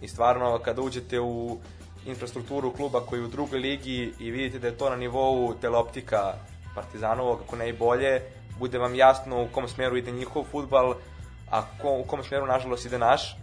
i 0.00 0.08
stvarno 0.08 0.58
kada 0.58 0.82
uđete 0.82 1.20
u 1.20 1.58
infrastrukturu 2.06 2.72
kluba 2.72 3.00
koji 3.00 3.20
je 3.20 3.24
u 3.24 3.28
drugoj 3.28 3.58
ligi 3.58 4.12
i 4.18 4.30
vidite 4.30 4.58
da 4.58 4.66
je 4.66 4.78
to 4.78 4.90
na 4.90 4.96
nivou 4.96 5.54
teleoptika 5.60 6.34
Partizanovog, 6.74 7.40
ako 7.46 7.56
ne 7.56 7.68
i 7.68 7.72
bolje, 7.72 8.22
bude 8.58 8.78
vam 8.78 8.94
jasno 8.94 9.42
u 9.42 9.48
kom 9.52 9.68
smeru 9.68 9.96
ide 9.96 10.10
njihov 10.10 10.44
futbal, 10.44 10.94
a 11.50 11.62
ko, 11.82 11.90
u 11.90 12.04
kom 12.04 12.24
smeru 12.24 12.46
nažalost 12.46 12.86
ide 12.86 12.98
naš. 12.98 13.36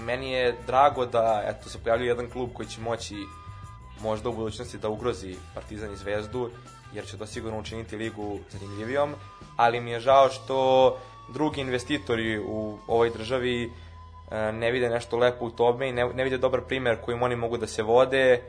Meni 0.00 0.32
je 0.32 0.56
drago 0.66 1.06
da 1.06 1.42
eto, 1.46 1.68
se 1.68 1.78
pojavljuje 1.78 2.08
jedan 2.08 2.30
klub 2.30 2.50
koji 2.54 2.68
će 2.68 2.80
moći 2.80 3.16
možda 4.00 4.28
u 4.28 4.32
budućnosti 4.32 4.78
da 4.78 4.88
ugrozi 4.88 5.36
Partizan 5.54 5.92
i 5.92 5.96
Zvezdu, 5.96 6.50
jer 6.92 7.06
će 7.06 7.18
to 7.18 7.26
sigurno 7.26 7.58
učiniti 7.58 7.96
ligu 7.96 8.38
zanimljivijom, 8.50 9.14
ali 9.56 9.80
mi 9.80 9.90
je 9.90 10.00
žao 10.00 10.28
što 10.28 10.98
drugi 11.32 11.60
investitori 11.60 12.38
u 12.38 12.78
ovoj 12.86 13.10
državi 13.10 13.72
ne 14.52 14.70
vide 14.70 14.88
nešto 14.88 15.16
lepo 15.16 15.44
u 15.44 15.50
tome 15.50 15.88
i 15.88 15.92
ne, 15.92 16.06
ne 16.14 16.24
vide 16.24 16.38
dobar 16.38 16.60
primer 16.60 17.00
kojim 17.00 17.22
oni 17.22 17.36
mogu 17.36 17.56
da 17.56 17.66
se 17.66 17.82
vode, 17.82 18.42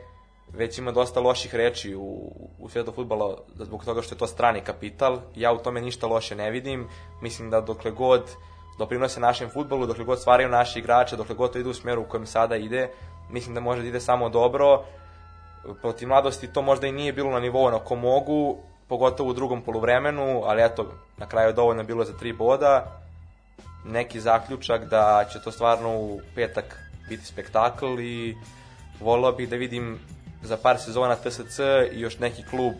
već 0.52 0.78
ima 0.78 0.92
dosta 0.92 1.20
loših 1.20 1.54
reči 1.54 1.94
u, 1.94 2.32
u 2.58 2.68
svijetu 2.68 2.92
futbala 2.92 3.36
zbog 3.58 3.84
toga 3.84 4.02
što 4.02 4.14
je 4.14 4.18
to 4.18 4.26
strani 4.26 4.60
kapital. 4.60 5.18
Ja 5.34 5.52
u 5.52 5.58
tome 5.58 5.80
ništa 5.80 6.06
loše 6.06 6.36
ne 6.36 6.50
vidim. 6.50 6.88
Mislim 7.22 7.50
da 7.50 7.60
dokle 7.60 7.90
god 7.90 8.30
doprinose 8.78 9.20
našem 9.20 9.50
futbolu, 9.50 9.86
dokle 9.86 10.04
god 10.04 10.20
stvaraju 10.20 10.48
naši 10.48 10.78
igrače, 10.78 11.16
dokle 11.16 11.34
god 11.34 11.52
to 11.52 11.58
ide 11.58 11.68
u 11.68 11.74
smeru 11.74 12.02
u 12.02 12.04
kojem 12.04 12.26
sada 12.26 12.56
ide, 12.56 12.90
mislim 13.30 13.54
da 13.54 13.60
može 13.60 13.82
da 13.82 13.88
ide 13.88 14.00
samo 14.00 14.28
dobro 14.28 14.84
protiv 15.80 16.08
mladosti 16.08 16.52
to 16.52 16.62
možda 16.62 16.86
i 16.86 16.92
nije 16.92 17.12
bilo 17.12 17.30
na 17.30 17.40
nivou 17.40 17.70
na 17.70 17.78
ko 17.78 17.96
mogu, 17.96 18.58
pogotovo 18.88 19.30
u 19.30 19.32
drugom 19.32 19.62
poluvremenu, 19.62 20.42
ali 20.44 20.62
eto, 20.64 20.86
na 21.16 21.26
kraju 21.26 21.48
je 21.48 21.52
dovoljno 21.52 21.84
bilo 21.84 22.04
za 22.04 22.12
tri 22.18 22.32
boda. 22.32 23.00
Neki 23.84 24.20
zaključak 24.20 24.88
da 24.90 25.24
će 25.32 25.40
to 25.44 25.52
stvarno 25.52 25.96
u 25.96 26.20
petak 26.34 26.78
biti 27.08 27.26
spektakl 27.26 28.00
i 28.00 28.36
volao 29.00 29.32
bih 29.32 29.48
da 29.48 29.56
vidim 29.56 29.98
za 30.42 30.56
par 30.56 30.78
sezona 30.78 31.16
TSC 31.16 31.58
i 31.92 32.00
još 32.00 32.18
neki 32.18 32.42
klub 32.50 32.74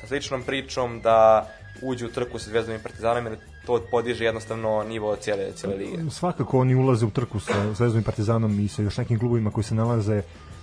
sa 0.00 0.06
sličnom 0.06 0.42
pričom 0.42 1.00
da 1.00 1.48
uđe 1.82 2.06
u 2.06 2.08
trku 2.08 2.38
sa 2.38 2.50
Zvezdom 2.50 2.74
i 2.74 2.82
Partizanom 2.82 3.26
jer 3.26 3.36
to 3.66 3.80
podiže 3.90 4.24
jednostavno 4.24 4.84
nivo 4.84 5.16
cijele, 5.16 5.52
cijele 5.52 5.76
lige. 5.76 6.10
Svakako 6.10 6.58
oni 6.58 6.74
ulaze 6.74 7.06
u 7.06 7.10
trku 7.10 7.40
sa 7.40 7.74
Zvezdom 7.74 8.00
i 8.00 8.04
Partizanom 8.04 8.60
i 8.60 8.68
sa 8.68 8.82
još 8.82 8.96
nekim 8.96 9.18
klubovima 9.18 9.50
koji 9.50 9.64
se 9.64 9.74
nalaze 9.74 10.22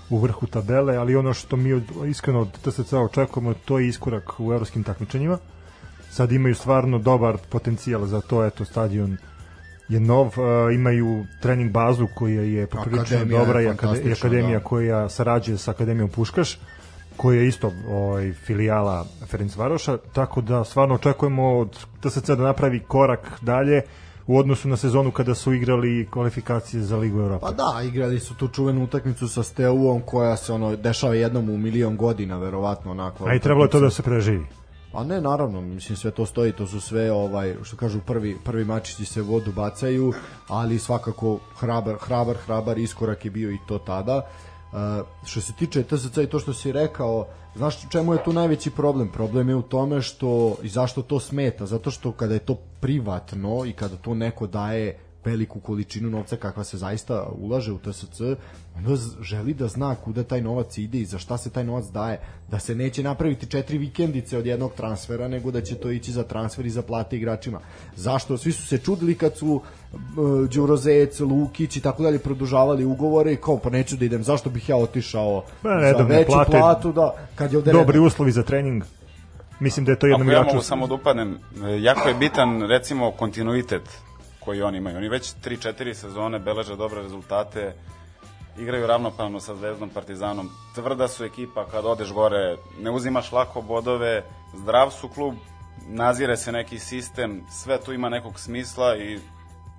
u 0.09 0.17
vrhu 0.17 0.47
tabele, 0.47 0.95
ali 0.97 1.15
ono 1.15 1.33
što 1.33 1.55
mi 1.55 1.73
od, 1.73 1.83
iskreno 2.07 2.41
od 2.41 2.51
TSC 2.51 2.93
očekujemo 2.93 3.53
to 3.65 3.79
je 3.79 3.87
iskorak 3.87 4.39
u 4.39 4.53
evropskim 4.53 4.83
takmičenjima. 4.83 5.37
Sad 6.11 6.31
imaju 6.31 6.55
stvarno 6.55 6.97
dobar 6.97 7.37
potencijal 7.49 8.05
za 8.05 8.21
to, 8.21 8.45
eto 8.45 8.65
stadion 8.65 9.17
je 9.89 9.99
nov, 9.99 10.27
uh, 10.27 10.73
imaju 10.73 11.25
trening 11.41 11.71
bazu 11.71 12.07
koja 12.15 12.41
je 12.41 12.67
poprilično 12.67 13.17
Akademija 13.17 13.39
je 13.39 13.45
dobra 13.45 13.61
i, 13.61 13.67
akade, 13.67 13.77
i 13.77 14.01
fantastična, 14.01 14.27
akademija 14.27 14.59
da. 14.59 14.65
koja 14.65 15.09
sarađuje 15.09 15.57
sa 15.57 15.71
akademijom 15.71 16.09
Puškaš 16.09 16.57
koja 17.17 17.39
je 17.39 17.47
isto 17.47 17.71
ovaj, 17.89 18.33
filijala 18.33 19.05
Ferenc 19.25 19.55
Varoša, 19.55 19.97
tako 19.97 20.41
da 20.41 20.63
stvarno 20.63 20.95
očekujemo 20.95 21.57
od 21.57 21.85
TSC 22.01 22.27
da 22.27 22.35
napravi 22.43 22.79
korak 22.79 23.31
dalje 23.41 23.81
u 24.27 24.37
odnosu 24.37 24.67
na 24.67 24.77
sezonu 24.77 25.11
kada 25.11 25.35
su 25.35 25.53
igrali 25.53 26.07
kvalifikacije 26.11 26.83
za 26.83 26.97
Ligu 26.97 27.19
Evropa. 27.19 27.47
Pa 27.47 27.51
da, 27.51 27.81
igrali 27.83 28.19
su 28.19 28.35
tu 28.35 28.47
čuvenu 28.47 28.83
utakmicu 28.83 29.27
sa 29.27 29.43
Steuom 29.43 30.01
koja 30.01 30.37
se 30.37 30.53
ono 30.53 30.75
dešava 30.75 31.15
jednom 31.15 31.49
u 31.49 31.57
milion 31.57 31.97
godina, 31.97 32.37
verovatno 32.37 32.91
onako. 32.91 33.25
A 33.27 33.35
i 33.35 33.39
trebalo 33.39 33.65
je 33.65 33.69
to 33.69 33.79
da 33.79 33.89
se 33.89 34.01
preživi. 34.01 34.45
A 34.95 35.03
ne, 35.03 35.21
naravno, 35.21 35.61
mislim 35.61 35.97
sve 35.97 36.11
to 36.11 36.25
stoji, 36.25 36.51
to 36.51 36.67
su 36.67 36.81
sve 36.81 37.11
ovaj 37.11 37.55
što 37.63 37.77
kažu 37.77 37.99
prvi 38.05 38.37
prvi 38.43 38.65
mačići 38.65 39.05
se 39.05 39.21
vodu 39.21 39.51
bacaju, 39.51 40.13
ali 40.47 40.79
svakako 40.79 41.39
hrabar 41.59 41.95
hrabar 41.99 42.35
hrabar 42.35 42.77
iskorak 42.77 43.25
je 43.25 43.31
bio 43.31 43.51
i 43.51 43.57
to 43.67 43.77
tada. 43.77 44.17
Uh, 44.17 44.79
što 45.25 45.41
se 45.41 45.53
tiče 45.53 45.83
TSC 45.83 46.17
i 46.17 46.27
to 46.27 46.39
što 46.39 46.53
si 46.53 46.71
rekao, 46.71 47.27
znaš 47.55 47.89
čemu 47.89 48.13
je 48.13 48.23
tu 48.23 48.33
najveći 48.33 48.71
problem? 48.71 49.11
Problem 49.11 49.49
je 49.49 49.55
u 49.55 49.61
tome 49.61 50.01
što 50.01 50.55
i 50.63 50.69
zašto 50.69 51.01
to 51.01 51.19
smeta, 51.19 51.65
zato 51.65 51.91
što 51.91 52.11
kada 52.11 52.33
je 52.33 52.39
to 52.39 52.55
privatno 52.81 53.65
i 53.65 53.73
kada 53.73 53.95
to 53.95 54.13
neko 54.13 54.47
daje 54.47 54.97
veliku 55.25 55.59
količinu 55.59 56.09
novca 56.09 56.35
kakva 56.35 56.63
se 56.63 56.77
zaista 56.77 57.27
ulaže 57.41 57.71
u 57.71 57.77
TSC, 57.77 58.21
onda 58.77 58.95
želi 59.21 59.53
da 59.53 59.67
zna 59.67 59.95
kuda 59.95 60.23
taj 60.23 60.41
novac 60.41 60.77
ide 60.77 60.99
i 60.99 61.05
za 61.05 61.19
šta 61.19 61.37
se 61.37 61.49
taj 61.49 61.63
novac 61.63 61.85
daje, 61.85 62.19
da 62.51 62.59
se 62.59 62.75
neće 62.75 63.03
napraviti 63.03 63.45
četiri 63.45 63.77
vikendice 63.77 64.37
od 64.37 64.45
jednog 64.45 64.73
transfera, 64.73 65.27
nego 65.27 65.51
da 65.51 65.61
će 65.61 65.75
to 65.75 65.91
ići 65.91 66.11
za 66.11 66.23
transfer 66.23 66.65
i 66.65 66.69
za 66.69 66.81
plate 66.81 67.17
igračima. 67.17 67.59
Zašto? 67.95 68.37
Svi 68.37 68.51
su 68.51 68.67
se 68.67 68.77
čudili 68.77 69.15
kad 69.15 69.37
su 69.37 69.47
uh, 69.53 70.49
Đurozec, 70.49 71.19
Lukić 71.19 71.77
i 71.77 71.81
tako 71.81 72.03
dalje 72.03 72.19
produžavali 72.19 72.85
ugovore 72.85 73.33
i 73.33 73.37
kao 73.37 73.57
pa 73.57 73.69
neću 73.69 73.97
da 73.97 74.05
idem, 74.05 74.23
zašto 74.23 74.49
bih 74.49 74.69
ja 74.69 74.77
otišao 74.77 75.43
Pa, 75.61 75.69
za 75.69 75.75
redovne 75.75 76.17
veću 76.17 76.31
plate, 76.31 76.51
platu, 76.51 76.91
da, 76.91 77.13
kad 77.35 77.51
je 77.51 77.57
ovde 77.57 77.71
Dobri 77.71 77.93
redovno. 77.93 78.07
uslovi 78.07 78.31
za 78.31 78.43
trening. 78.43 78.83
Mislim 79.59 79.85
da 79.85 79.91
je 79.91 79.99
to 79.99 80.07
jednom 80.07 80.27
Ako 80.27 80.31
ja 80.31 80.39
igraču... 80.39 80.55
mogu 80.55 80.63
samo 80.63 80.87
da 80.87 80.93
upadnem, 80.93 81.37
e, 81.65 81.81
jako 81.81 82.09
je 82.09 82.15
bitan 82.15 82.61
recimo 82.61 83.11
kontinuitet 83.11 83.81
koji 84.45 84.61
oni 84.61 84.77
imaju. 84.77 84.97
Oni 84.97 85.09
već 85.09 85.33
3-4 85.45 85.93
sezone 85.93 86.39
beleže 86.39 86.75
dobre 86.75 87.01
rezultate, 87.01 87.73
igraju 88.57 88.87
ravnopravno 88.87 89.39
sa 89.39 89.55
Zvezdom, 89.55 89.89
Partizanom. 89.89 90.49
Tvrda 90.75 91.07
su 91.07 91.25
ekipa, 91.25 91.65
kad 91.65 91.85
odeš 91.85 92.13
gore, 92.13 92.57
ne 92.79 92.91
uzimaš 92.91 93.31
lako 93.31 93.61
bodove, 93.61 94.23
zdrav 94.53 94.91
su 94.91 95.09
klub, 95.09 95.33
nazire 95.87 96.37
se 96.37 96.51
neki 96.51 96.79
sistem, 96.79 97.43
sve 97.51 97.79
tu 97.81 97.93
ima 97.93 98.09
nekog 98.09 98.39
smisla 98.39 98.97
i 98.97 99.19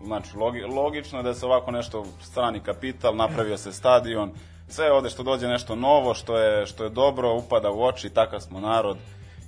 znači 0.04 0.36
logi, 0.36 0.60
logično 0.60 1.18
je 1.18 1.22
da 1.22 1.34
se 1.34 1.46
ovako 1.46 1.70
nešto 1.70 2.06
strani 2.22 2.60
kapital, 2.60 3.16
napravio 3.16 3.56
se 3.56 3.72
stadion, 3.72 4.32
sve 4.68 4.92
ovde 4.92 5.10
što 5.10 5.22
dođe 5.22 5.48
nešto 5.48 5.74
novo, 5.74 6.14
što 6.14 6.38
je, 6.38 6.66
što 6.66 6.84
je 6.84 6.90
dobro, 6.90 7.34
upada 7.34 7.70
u 7.70 7.82
oči, 7.82 8.10
takav 8.10 8.40
smo 8.40 8.60
narod 8.60 8.96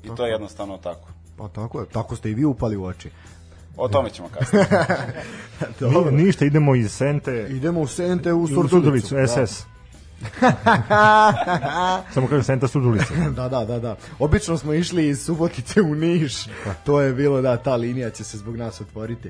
i 0.04 0.08
to 0.16 0.26
je 0.26 0.32
jednostavno 0.32 0.76
tako. 0.76 1.08
Pa 1.36 1.48
tako 1.48 1.80
je, 1.80 1.86
tako 1.86 2.16
ste 2.16 2.30
i 2.30 2.34
vi 2.34 2.44
upali 2.44 2.76
u 2.76 2.84
oči. 2.84 3.10
O 3.78 3.88
tome 3.88 4.10
ćemo 4.10 4.28
kasnije. 4.28 4.66
Ni, 6.10 6.24
ništa, 6.24 6.44
idemo 6.44 6.74
iz 6.74 6.92
Sente 6.92 7.46
Idemo 7.50 7.80
u 7.80 7.86
Sente 7.86 8.32
u 8.32 8.46
Surdulicu. 8.46 9.16
SS. 9.26 9.66
Samo 12.14 12.26
kažem 12.26 12.42
Senta 12.42 12.68
Surdulica. 12.68 13.14
Da, 13.36 13.48
da, 13.48 13.64
da, 13.64 13.78
da. 13.78 13.96
Obično 14.18 14.58
smo 14.58 14.72
išli 14.74 15.08
iz 15.08 15.24
Subotice 15.24 15.82
u 15.82 15.94
Niš. 15.94 16.46
To 16.84 17.00
je 17.00 17.12
bilo 17.12 17.42
da 17.42 17.56
ta 17.56 17.76
linija 17.76 18.10
će 18.10 18.24
se 18.24 18.38
zbog 18.38 18.56
nas 18.56 18.80
otvoriti. 18.80 19.28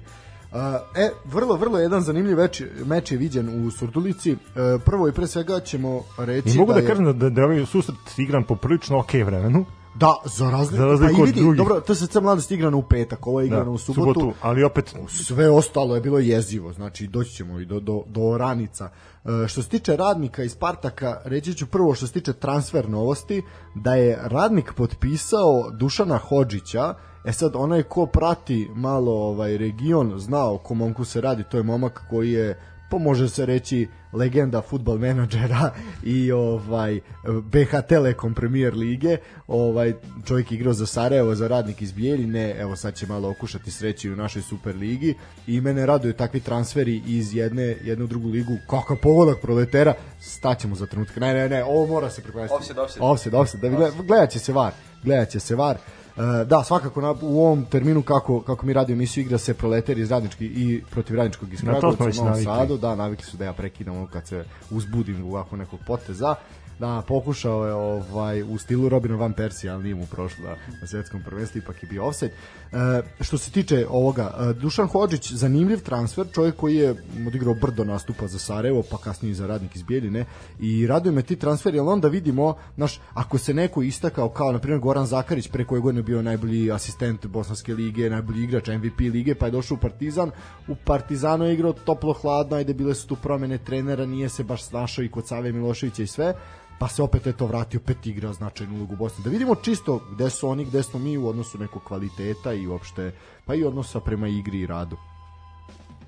Uh, 0.52 0.58
e, 0.96 1.10
vrlo, 1.24 1.56
vrlo 1.56 1.78
jedan 1.78 2.02
zanimljiv 2.02 2.36
meč, 2.36 2.62
meč 2.84 3.12
je 3.12 3.18
viđen 3.18 3.66
u 3.66 3.70
Surdulici. 3.70 4.32
Uh, 4.32 4.38
prvo 4.84 5.08
i 5.08 5.12
pre 5.12 5.26
svega 5.26 5.60
ćemo 5.60 6.02
reći 6.18 6.48
I 6.48 6.58
mogu 6.58 6.72
da, 6.72 6.78
je... 6.78 6.86
kažem 6.86 7.18
da, 7.18 7.30
da 7.30 7.40
je 7.40 7.44
ovaj 7.44 7.66
susret 7.66 7.96
igran 8.16 8.44
po 8.44 8.56
prilično 8.56 8.98
ok 8.98 9.12
vremenu. 9.12 9.64
Da, 9.98 10.14
za 10.24 10.50
razliku, 10.50 10.76
Za 10.76 10.86
razliku 10.86 11.14
pa 11.16 11.22
i 11.22 11.26
vidi, 11.26 11.40
drugih. 11.40 11.58
dobro, 11.58 11.80
TSC 11.80 12.14
mladost 12.14 12.50
igrano 12.50 12.78
u 12.78 12.82
petak, 12.82 13.26
ovo 13.26 13.40
je 13.40 13.46
igrano 13.46 13.72
u 13.72 13.78
subotu. 13.78 14.32
ali 14.42 14.64
opet 14.64 14.94
sve 15.08 15.50
ostalo 15.50 15.94
je 15.94 16.00
bilo 16.00 16.18
jezivo, 16.18 16.72
znači 16.72 17.06
doći 17.06 17.30
ćemo 17.32 17.60
i 17.60 17.64
do, 17.64 17.80
do, 17.80 18.02
do 18.06 18.20
oranica. 18.20 18.90
E, 19.24 19.48
što 19.48 19.62
se 19.62 19.68
tiče 19.68 19.96
radnika 19.96 20.42
i 20.42 20.48
Spartaka, 20.48 21.20
reći 21.24 21.54
ću 21.54 21.66
prvo 21.66 21.94
što 21.94 22.06
se 22.06 22.12
tiče 22.12 22.32
transfer 22.32 22.88
novosti, 22.88 23.42
da 23.74 23.94
je 23.94 24.18
radnik 24.22 24.72
potpisao 24.76 25.70
Dušana 25.70 26.18
Hodžića, 26.18 26.94
e 27.24 27.32
sad 27.32 27.52
onaj 27.54 27.82
ko 27.82 28.06
prati 28.06 28.68
malo 28.74 29.12
ovaj 29.12 29.58
region, 29.58 30.12
zna 30.16 30.50
o 30.50 30.58
kom 30.58 30.78
momku 30.78 31.04
se 31.04 31.20
radi, 31.20 31.44
to 31.50 31.56
je 31.56 31.62
momak 31.62 32.06
koji 32.10 32.32
je 32.32 32.60
pa 32.90 32.98
može 32.98 33.28
se 33.28 33.46
reći 33.46 33.88
legenda 34.12 34.62
futbal 34.62 34.98
menadžera 34.98 35.70
i 36.04 36.32
ovaj 36.32 37.00
BH 37.42 37.86
Telekom 37.88 38.34
Premier 38.34 38.74
lige. 38.74 39.16
Ovaj 39.46 39.92
čovjek 40.26 40.52
je 40.52 40.56
igrao 40.56 40.72
za 40.72 40.86
Sarajevo, 40.86 41.34
za 41.34 41.48
radnik 41.48 41.82
iz 41.82 41.92
Bijeljine, 41.92 42.54
evo 42.58 42.76
sad 42.76 42.94
će 42.94 43.06
malo 43.06 43.30
okušati 43.30 43.70
sreći 43.70 44.10
u 44.10 44.16
našoj 44.16 44.42
Super 44.42 44.76
ligi 44.76 45.14
i 45.46 45.60
mene 45.60 45.86
raduju 45.86 46.12
takvi 46.12 46.40
transferi 46.40 47.02
iz 47.06 47.34
jedne 47.34 47.76
jednu 47.84 48.06
drugu 48.06 48.28
ligu. 48.28 48.56
Kakav 48.70 48.96
pogodak 48.96 49.40
proletera, 49.40 49.94
staćemo 50.20 50.74
za 50.74 50.86
trenutak. 50.86 51.16
Ne, 51.16 51.34
ne, 51.34 51.48
ne, 51.48 51.64
ovo 51.64 51.86
mora 51.86 52.10
se 52.10 52.22
preklesti. 52.22 52.54
Offside, 52.54 52.80
offside. 52.80 53.04
Offside, 53.04 53.36
offside. 53.36 53.68
Da 53.68 53.76
gleda, 53.76 54.02
gledat 54.02 54.30
će 54.30 54.38
se 54.38 54.52
var. 54.52 54.72
Gledat 55.04 55.28
će 55.28 55.40
se 55.40 55.54
var. 55.54 55.78
E, 56.18 56.44
da, 56.44 56.64
svakako 56.64 57.00
na, 57.00 57.14
u 57.22 57.40
ovom 57.40 57.64
terminu 57.64 58.02
kako, 58.02 58.40
kako 58.40 58.66
mi 58.66 58.72
radio 58.72 58.92
emisiju 58.92 59.24
igra 59.24 59.38
se 59.38 59.54
proleter 59.54 59.98
iz 59.98 60.10
radnički 60.10 60.46
i 60.46 60.82
protiv 60.90 61.16
radničkog 61.16 61.52
iz 61.52 61.58
smo 61.58 61.70
u 61.70 62.24
Novom. 62.24 62.44
Sadu, 62.44 62.76
da, 62.76 62.94
navikli 62.94 63.26
su 63.26 63.36
da 63.36 63.44
ja 63.44 63.52
prekidam 63.52 63.96
ono 63.96 64.06
kad 64.06 64.26
se 64.26 64.44
uzbudim 64.70 65.24
u 65.24 65.28
ovako 65.28 65.56
nekog 65.56 65.80
poteza. 65.86 66.34
Da, 66.78 67.02
pokušao 67.08 67.66
je 67.66 67.74
ovaj, 67.74 68.42
u 68.42 68.58
stilu 68.58 68.88
Robina 68.88 69.16
Van 69.16 69.32
Persie, 69.32 69.70
ali 69.70 69.82
nije 69.82 69.94
mu 69.94 70.06
prošlo 70.06 70.44
da, 70.44 70.56
na 70.80 70.86
svetskom 70.86 71.22
prvenstvu, 71.22 71.58
ipak 71.58 71.82
je 71.82 71.88
bio 71.88 72.06
offside. 72.06 72.32
E, 72.72 73.02
što 73.20 73.38
se 73.38 73.50
tiče 73.50 73.86
ovoga, 73.90 74.34
e, 74.38 74.52
Dušan 74.52 74.86
Hodžić, 74.88 75.32
zanimljiv 75.32 75.80
transfer, 75.80 76.26
čovjek 76.32 76.56
koji 76.56 76.76
je 76.76 76.94
odigrao 77.26 77.54
brdo 77.54 77.84
nastupa 77.84 78.26
za 78.26 78.38
Sarajevo, 78.38 78.82
pa 78.90 78.98
kasnije 78.98 79.34
za 79.34 79.46
radnik 79.46 79.76
iz 79.76 79.82
Bijeljine 79.82 80.24
i 80.60 80.86
raduje 80.86 81.12
me 81.12 81.22
ti 81.22 81.36
transferi, 81.36 81.78
ali 81.78 81.88
onda 81.88 82.08
vidimo, 82.08 82.54
znaš, 82.76 83.00
ako 83.14 83.38
se 83.38 83.54
neko 83.54 83.82
istakao 83.82 84.28
kao, 84.28 84.52
na 84.52 84.58
primjer, 84.58 84.80
Goran 84.80 85.06
Zakarić, 85.06 85.48
pre 85.48 85.64
koje 85.64 85.80
godine 85.80 86.02
bio 86.02 86.22
najbolji 86.22 86.72
asistent 86.72 87.26
Bosanske 87.26 87.74
lige, 87.74 88.10
najbolji 88.10 88.44
igrač 88.44 88.68
MVP 88.68 89.00
lige, 89.00 89.34
pa 89.34 89.46
je 89.46 89.52
došao 89.52 89.74
u 89.74 89.80
Partizan, 89.80 90.30
u 90.68 90.74
Partizanu 90.84 91.44
je 91.44 91.54
igrao 91.54 91.72
toplo 91.72 92.12
hladno, 92.12 92.56
ajde 92.56 92.74
bile 92.74 92.94
su 92.94 93.06
tu 93.06 93.16
promene 93.16 93.58
trenera, 93.58 94.06
nije 94.06 94.28
se 94.28 94.44
baš 94.44 94.64
snašao 94.64 95.04
i 95.04 95.10
kod 95.10 95.26
Save 95.26 95.52
Miloševića 95.52 96.02
i 96.02 96.06
sve, 96.06 96.34
pa 96.78 96.88
se 96.88 97.02
opet 97.02 97.26
eto 97.26 97.46
vratio, 97.46 97.80
opet 97.80 98.06
igra 98.06 98.32
značajnu 98.32 98.76
ulogu 98.76 98.94
u 98.94 98.96
Bosni. 98.96 99.24
Da 99.24 99.30
vidimo 99.30 99.54
čisto 99.54 100.00
gde 100.12 100.30
su 100.30 100.48
oni, 100.48 100.64
gde 100.64 100.82
smo 100.82 100.98
mi 100.98 101.18
u 101.18 101.28
odnosu 101.28 101.58
nekog 101.58 101.82
kvaliteta 101.84 102.52
i 102.52 102.66
uopšte, 102.66 103.12
pa 103.44 103.54
i 103.54 103.64
odnosa 103.64 104.00
prema 104.00 104.28
igri 104.28 104.60
i 104.60 104.66
radu. 104.66 104.96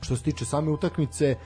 Što 0.01 0.17
se 0.17 0.23
tiče 0.23 0.45
same 0.45 0.71
utakmice, 0.71 1.27
e, 1.27 1.37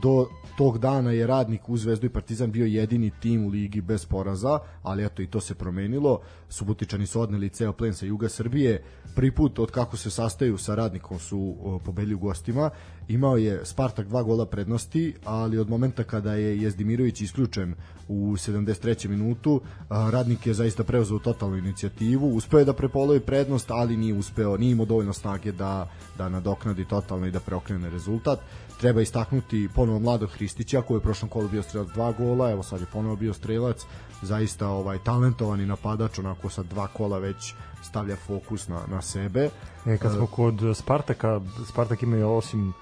do 0.00 0.28
tog 0.56 0.78
dana 0.78 1.10
je 1.10 1.26
radnik 1.26 1.68
u 1.68 1.76
Zvezdu 1.76 2.06
i 2.06 2.10
Partizan 2.10 2.50
bio 2.50 2.66
jedini 2.66 3.10
tim 3.20 3.46
u 3.46 3.48
ligi 3.48 3.80
bez 3.80 4.06
poraza, 4.06 4.58
ali 4.82 5.04
eto 5.04 5.22
i 5.22 5.26
to 5.26 5.40
se 5.40 5.54
promenilo. 5.54 6.20
Subotičani 6.48 7.06
su 7.06 7.20
odneli 7.20 7.48
ceo 7.48 7.72
plen 7.72 7.94
sa 7.94 8.06
juga 8.06 8.28
Srbije. 8.28 8.82
Prvi 9.14 9.30
put 9.30 9.58
od 9.58 9.70
kako 9.70 9.96
se 9.96 10.10
sastaju 10.10 10.58
sa 10.58 10.74
radnikom 10.74 11.18
su 11.18 11.56
pobedili 11.84 12.14
u 12.14 12.18
gostima. 12.18 12.70
Imao 13.08 13.36
je 13.36 13.60
Spartak 13.64 14.08
dva 14.08 14.22
gola 14.22 14.46
prednosti, 14.46 15.14
ali 15.24 15.58
od 15.58 15.70
momenta 15.70 16.04
kada 16.04 16.34
je 16.34 16.62
Jezdimirović 16.62 17.20
isključen 17.20 17.74
u 18.08 18.32
73. 18.36 19.08
minutu, 19.08 19.60
radnik 19.88 20.46
je 20.46 20.54
zaista 20.54 20.84
preuzeo 20.84 21.18
totalnu 21.18 21.56
inicijativu, 21.56 22.36
uspeo 22.36 22.58
je 22.58 22.64
da 22.64 22.72
prepolovi 22.72 23.20
prednost, 23.20 23.70
ali 23.70 23.96
nije 23.96 24.14
uspeo, 24.14 24.56
nije 24.56 24.72
imao 24.72 24.86
dovoljno 24.86 25.12
snage 25.12 25.52
da, 25.52 25.88
da 26.18 26.28
nadoknadi 26.28 26.84
totalno 26.84 27.26
i 27.26 27.30
da 27.30 27.40
preokrene 27.40 27.90
rezultat. 27.90 28.38
Treba 28.82 29.00
istaknuti 29.00 29.68
ponovo 29.74 29.98
mladog 29.98 30.30
Hristića 30.30 30.82
koji 30.82 30.96
je 30.96 31.02
prošlom 31.02 31.28
kolu 31.28 31.48
bio 31.48 31.62
strelac 31.62 31.88
dva 31.88 32.12
gola, 32.12 32.50
evo 32.50 32.62
sad 32.62 32.80
je 32.80 32.86
ponovo 32.92 33.16
bio 33.16 33.34
strelac, 33.34 33.84
zaista 34.22 34.68
ovaj 34.68 34.98
talentovani 34.98 35.66
napadač, 35.66 36.18
onako 36.18 36.48
sa 36.50 36.62
dva 36.62 36.86
kola 36.86 37.18
već 37.18 37.54
stavlja 37.82 38.16
fokus 38.16 38.68
na, 38.68 38.80
na 38.90 39.02
sebe. 39.02 39.50
E, 39.86 39.98
kad 39.98 40.12
smo 40.12 40.26
kod 40.26 40.60
Spartaka, 40.74 41.40
Spartak 41.68 42.02
ima 42.02 42.26
osim 42.26 42.72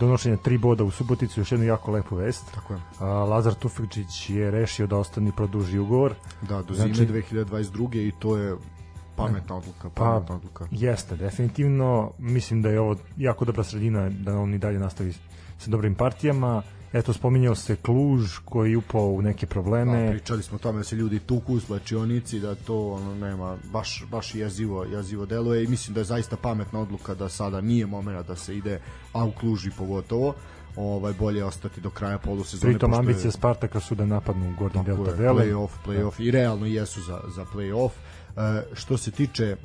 donošenja 0.00 0.36
tri 0.36 0.58
boda 0.58 0.84
u 0.84 0.90
Suboticu 0.90 1.40
još 1.40 1.52
jednu 1.52 1.66
jako 1.66 1.90
lepu 1.90 2.16
vest. 2.16 2.44
Tako 2.54 2.74
je. 2.74 2.80
A, 2.98 3.04
Lazar 3.06 3.54
Tufekčić 3.54 4.30
je 4.30 4.50
rešio 4.50 4.86
da 4.86 4.96
ostani 4.96 5.32
produži 5.36 5.78
ugovor. 5.78 6.14
Da, 6.48 6.62
do 6.62 6.74
zime 6.74 6.94
Znači- 6.94 7.12
2022. 7.12 8.08
i 8.08 8.12
to 8.18 8.36
je 8.36 8.56
pametna 9.20 9.56
odluka, 9.56 9.88
Pa, 9.90 10.04
pametna 10.04 10.34
odluka. 10.34 10.66
jeste, 10.70 11.16
definitivno. 11.16 12.12
Mislim 12.18 12.62
da 12.62 12.68
je 12.68 12.80
ovo 12.80 12.96
jako 13.16 13.44
dobra 13.44 13.64
sredina, 13.64 14.08
da 14.10 14.38
on 14.38 14.54
i 14.54 14.58
dalje 14.58 14.78
nastavi 14.78 15.12
sa 15.58 15.70
dobrim 15.70 15.94
partijama. 15.94 16.62
Eto, 16.92 17.12
spominjao 17.12 17.54
se 17.54 17.76
Kluž 17.76 18.38
koji 18.38 18.70
je 18.70 18.76
upao 18.76 19.06
u 19.06 19.22
neke 19.22 19.46
probleme. 19.46 20.04
Da, 20.04 20.10
pričali 20.10 20.42
smo 20.42 20.56
o 20.56 20.60
tome 20.60 20.78
da 20.78 20.84
se 20.84 20.96
ljudi 20.96 21.18
tuku 21.18 21.54
u 21.54 21.60
slačionici, 21.60 22.40
da 22.40 22.54
to 22.54 22.88
ono 22.88 23.14
nema 23.14 23.56
baš 23.72 24.04
baš 24.10 24.34
jezivo, 24.34 24.84
jezivo 24.84 25.26
deluje 25.26 25.64
i 25.64 25.68
mislim 25.68 25.94
da 25.94 26.00
je 26.00 26.04
zaista 26.04 26.36
pametna 26.36 26.80
odluka 26.80 27.14
da 27.14 27.28
sada 27.28 27.60
nije 27.60 27.86
momenat 27.86 28.26
da 28.26 28.36
se 28.36 28.56
ide, 28.56 28.80
a 29.12 29.24
u 29.24 29.32
Kluži 29.32 29.70
pogotovo. 29.70 30.34
Ovaj 30.76 31.12
bolje 31.12 31.38
je 31.38 31.44
ostati 31.44 31.80
do 31.80 31.90
kraja 31.90 32.18
polusezone. 32.18 32.72
Pritom 32.72 32.90
pošto 32.90 33.02
je- 33.02 33.06
ambicije 33.06 33.30
Spartaka 33.30 33.80
su 33.80 33.94
da 33.94 34.06
napadnu 34.06 34.54
deo 34.58 34.68
Tako 34.68 35.02
je, 35.02 35.04
tabele. 35.06 35.44
Play-off, 35.44 35.70
play-off 35.86 36.20
i 36.20 36.30
realno 36.30 36.66
jesu 36.66 37.02
za, 37.02 37.20
za 37.28 37.44
play-off. 37.44 37.90
E, 38.36 38.62
što 38.74 38.96
se 38.96 39.10
tiče 39.10 39.56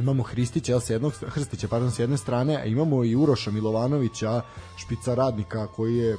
imamo 0.00 0.22
Hristića 0.22 0.72
jel, 0.72 0.80
sa 0.80 0.92
jednog 0.92 1.12
Hrstića 1.12 1.68
pardon 1.68 1.90
s 1.90 1.98
jedne 1.98 2.16
strane, 2.16 2.56
a 2.56 2.64
imamo 2.64 3.04
i 3.04 3.16
Uroša 3.16 3.50
Milovanovića, 3.50 4.42
špica 4.76 5.14
radnika 5.14 5.66
koji 5.66 5.96
je 5.96 6.16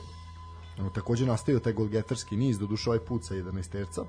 no, 0.78 0.90
takođe 0.90 1.26
nastavio 1.26 1.60
taj 1.60 1.74
golgetarski 1.74 2.38
niz, 2.38 2.60
do 2.60 2.68
duše 2.68 2.90
ovaj 2.90 3.00
put 3.00 3.26
sa 3.26 3.36
11 3.36 3.70
terca. 3.70 4.02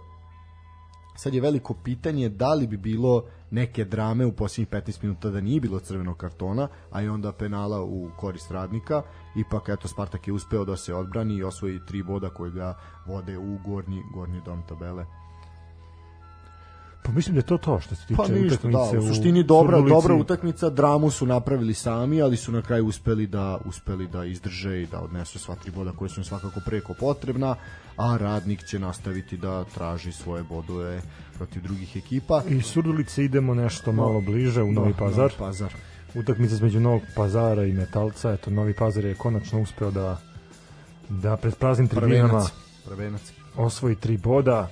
Sad 1.16 1.34
je 1.34 1.40
veliko 1.40 1.74
pitanje 1.74 2.28
da 2.28 2.54
li 2.54 2.66
bi 2.66 2.76
bilo 2.76 3.24
neke 3.50 3.84
drame 3.84 4.26
u 4.26 4.32
posljednjih 4.32 4.68
15 4.68 5.02
minuta 5.02 5.30
da 5.30 5.40
nije 5.40 5.60
bilo 5.60 5.80
crvenog 5.80 6.16
kartona, 6.16 6.68
a 6.90 7.02
i 7.02 7.08
onda 7.08 7.32
penala 7.32 7.82
u 7.82 8.10
korist 8.16 8.50
radnika. 8.50 9.02
Ipak, 9.36 9.68
eto, 9.68 9.88
Spartak 9.88 10.28
je 10.28 10.32
uspeo 10.32 10.64
da 10.64 10.76
se 10.76 10.94
odbrani 10.94 11.34
i 11.34 11.42
osvoji 11.42 11.80
tri 11.86 12.02
boda 12.02 12.28
koje 12.28 12.50
ga 12.50 12.78
vode 13.06 13.38
u 13.38 13.58
gornji, 13.66 14.02
gornji 14.14 14.40
dom 14.44 14.62
tabele. 14.68 15.06
Pa 17.06 17.12
mislim 17.12 17.34
da 17.34 17.38
je 17.38 17.46
to 17.46 17.58
to 17.58 17.80
što 17.80 17.94
se 17.94 18.06
tiče 18.06 18.16
Pa 18.16 18.28
ništa, 18.28 18.68
da, 18.68 18.78
utakmice 18.78 18.98
u 18.98 19.08
suštini 19.14 19.42
dobra, 19.42 19.76
Surdulici. 19.76 19.94
dobra 19.94 20.14
utakmica, 20.14 20.70
dramu 20.70 21.10
su 21.10 21.26
napravili 21.26 21.74
sami, 21.74 22.22
ali 22.22 22.36
su 22.36 22.52
na 22.52 22.62
kraju 22.62 22.86
uspeli 22.86 23.26
da 23.26 23.58
uspeli 23.64 24.06
da 24.08 24.24
izdrže 24.24 24.82
i 24.82 24.86
da 24.86 25.00
odnesu 25.00 25.38
sva 25.38 25.54
tri 25.54 25.70
boda 25.70 25.92
koje 25.92 26.08
su 26.08 26.20
im 26.20 26.24
svakako 26.24 26.60
preko 26.66 26.94
potrebna, 27.00 27.56
a 27.96 28.16
radnik 28.16 28.64
će 28.64 28.78
nastaviti 28.78 29.36
da 29.36 29.64
traži 29.64 30.12
svoje 30.12 30.42
bodove 30.42 31.02
protiv 31.36 31.62
drugih 31.62 31.96
ekipa. 31.96 32.42
I 32.48 32.62
Surdulice 32.62 33.24
idemo 33.24 33.54
nešto 33.54 33.92
malo 33.92 34.20
bliže 34.20 34.62
u 34.62 34.72
Novi 34.72 34.92
Da, 34.92 34.98
Pazar. 34.98 35.18
Novi 35.18 35.38
Pazar. 35.38 35.74
Utakmica 36.14 36.54
između 36.54 36.80
Novog 36.80 37.02
Pazara 37.16 37.64
i 37.64 37.72
Metalca. 37.72 38.32
Eto, 38.32 38.50
Novi 38.50 38.74
Pazar 38.74 39.04
je 39.04 39.14
konačno 39.14 39.60
uspeo 39.60 39.90
da 39.90 40.16
da 41.08 41.36
pred 41.36 41.54
praznim 41.54 41.88
tribinama 41.88 42.28
Prvenac. 42.28 42.52
Prvenac. 42.84 43.32
osvoji 43.56 43.96
tri 43.96 44.16
boda. 44.16 44.68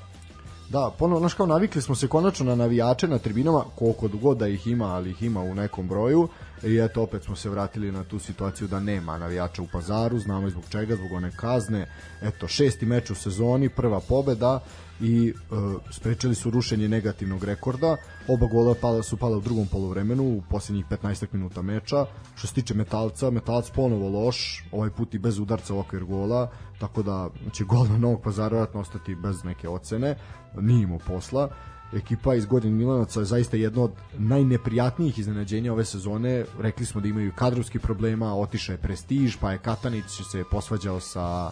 Da, 0.75 0.91
ponovo, 0.99 1.19
znaš 1.19 1.35
kao 1.35 1.47
navikli 1.47 1.83
smo 1.83 1.95
se 1.95 2.09
konačno 2.09 2.45
na 2.47 2.55
navijače 2.55 3.09
na 3.09 3.19
tribinama, 3.19 3.65
koliko 3.75 4.09
god 4.09 4.39
da 4.39 4.49
ih 4.49 4.67
ima, 4.67 4.85
ali 4.85 5.11
ih 5.11 5.23
ima 5.23 5.41
u 5.41 5.55
nekom 5.55 5.89
broju. 5.89 6.29
I 6.63 6.79
eto, 6.79 7.03
opet 7.03 7.25
smo 7.25 7.37
se 7.37 7.51
vratili 7.51 7.93
na 7.93 8.05
tu 8.05 8.19
situaciju 8.19 8.69
da 8.69 8.81
nema 8.81 9.19
navijača 9.19 9.63
u 9.63 9.67
pazaru, 9.73 10.19
znamo 10.19 10.47
i 10.47 10.51
zbog 10.51 10.65
čega, 10.71 10.97
zbog 10.97 11.13
one 11.13 11.31
kazne. 11.37 11.87
Eto, 12.23 12.49
šesti 12.49 12.87
meč 12.87 13.11
u 13.11 13.15
sezoni, 13.15 13.69
prva 13.69 14.01
pobeda 14.01 14.61
i 15.01 15.29
e, 15.29 15.55
sprečili 15.91 16.35
su 16.35 16.51
rušenje 16.51 16.89
negativnog 16.89 17.45
rekorda. 17.45 17.97
Oba 18.29 18.47
gola 18.47 18.75
pala, 18.81 19.03
su 19.03 19.17
pala 19.17 19.37
u 19.37 19.41
drugom 19.41 19.67
polovremenu, 19.67 20.23
u 20.25 20.43
posljednjih 20.51 20.87
15 20.91 21.27
minuta 21.33 21.63
meča. 21.63 22.07
Što 22.35 22.47
se 22.47 22.55
tiče 22.55 22.75
Metalca, 22.75 23.31
Metalac 23.31 23.71
ponovo 23.71 24.09
loš, 24.09 24.65
ovaj 24.73 24.91
put 24.91 25.15
i 25.15 25.19
bez 25.19 25.39
udarca 25.39 25.75
u 25.75 25.79
okvir 25.79 26.05
gola, 26.05 26.51
tako 26.79 27.03
da 27.03 27.31
će 27.53 27.65
gol 27.65 27.87
na 27.87 27.99
Novog 27.99 28.23
pazara 28.23 28.65
vjerojatno 28.65 28.81
ostati 28.81 29.15
bez 29.15 29.45
neke 29.45 29.69
ocene, 29.69 30.17
nije 30.61 30.83
imao 30.83 30.99
posla. 30.99 31.49
Ekipa 31.93 32.35
iz 32.35 32.47
Godin 32.47 32.77
Milanaca 32.77 33.21
je 33.21 33.25
zaista 33.25 33.57
jedno 33.57 33.83
od 33.83 33.93
najneprijatnijih 34.19 35.19
iznenađenja 35.19 35.73
ove 35.73 35.85
sezone. 35.85 36.45
Rekli 36.59 36.87
smo 36.87 37.01
da 37.01 37.09
imaju 37.09 37.33
kadrovski 37.37 37.79
problema, 37.79 38.35
otišao 38.35 38.73
je 38.73 38.79
Prestiž, 38.79 39.37
pa 39.41 39.53
je 39.53 39.59
Katanić 39.59 40.05
se 40.31 40.45
posvađao 40.51 41.01
sa 41.01 41.51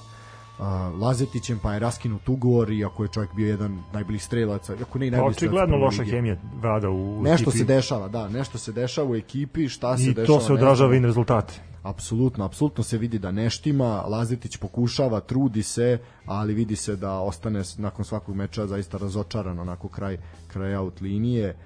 uh, 0.62 1.00
Lazetićem, 1.00 1.58
pa 1.62 1.72
je 1.72 1.78
raskinut 1.78 2.28
ugovor, 2.28 2.70
iako 2.70 3.02
je 3.02 3.08
čovjek 3.08 3.34
bio 3.34 3.48
jedan 3.48 3.78
najboljih 3.92 4.24
strelaca, 4.24 4.74
ako 4.82 4.98
ne 4.98 5.06
i 5.06 5.10
Pa 5.10 5.16
najbolji 5.16 5.34
strelac 5.34 5.52
očigledno 5.52 5.76
loša 5.76 6.04
hemija 6.04 6.36
vlada 6.62 6.88
u, 6.90 7.18
u 7.18 7.22
Nešto 7.22 7.50
ekipi. 7.50 7.58
se 7.58 7.64
dešava, 7.64 8.08
da, 8.08 8.28
nešto 8.28 8.58
se 8.58 8.72
dešava 8.72 9.10
u 9.10 9.14
ekipi, 9.16 9.68
šta 9.68 9.96
se 9.98 10.02
I 10.04 10.14
dešava. 10.14 10.26
to 10.26 10.40
se 10.40 10.52
odražava 10.52 10.96
i 10.96 11.00
na 11.00 11.06
rezultate. 11.06 11.71
Apsolutno, 11.82 12.44
apsolutno 12.44 12.84
se 12.84 12.98
vidi 12.98 13.18
da 13.18 13.30
ne 13.30 13.50
štima, 13.50 14.00
Lazetić 14.00 14.56
pokušava, 14.56 15.20
trudi 15.20 15.62
se, 15.62 15.98
ali 16.26 16.54
vidi 16.54 16.76
se 16.76 16.96
da 16.96 17.12
ostane 17.12 17.62
nakon 17.78 18.04
svakog 18.04 18.36
meča 18.36 18.66
zaista 18.66 18.98
razočaran 18.98 19.58
onako 19.58 19.88
kraj, 19.88 20.18
kraj 20.46 20.76
out 20.76 21.00
linije. 21.00 21.46
E, 21.48 21.56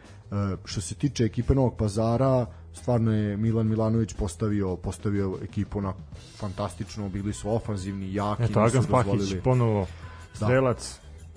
što 0.65 0.81
se 0.81 0.95
tiče 0.95 1.25
ekipe 1.25 1.55
Novog 1.55 1.77
pazara, 1.77 2.47
stvarno 2.73 3.13
je 3.13 3.37
Milan 3.37 3.67
Milanović 3.67 4.13
postavio 4.13 4.77
postavio 4.77 5.39
ekipu 5.43 5.81
na 5.81 5.93
fantastično, 6.37 7.09
bili 7.09 7.33
su 7.33 7.51
ofanzivni, 7.51 8.15
jaki, 8.15 8.43
Eto, 8.43 8.61
Agan 8.61 8.83
Spahić 8.83 9.13
dozvolili- 9.13 9.43
ponovo 9.43 9.87
Da. 10.41 10.47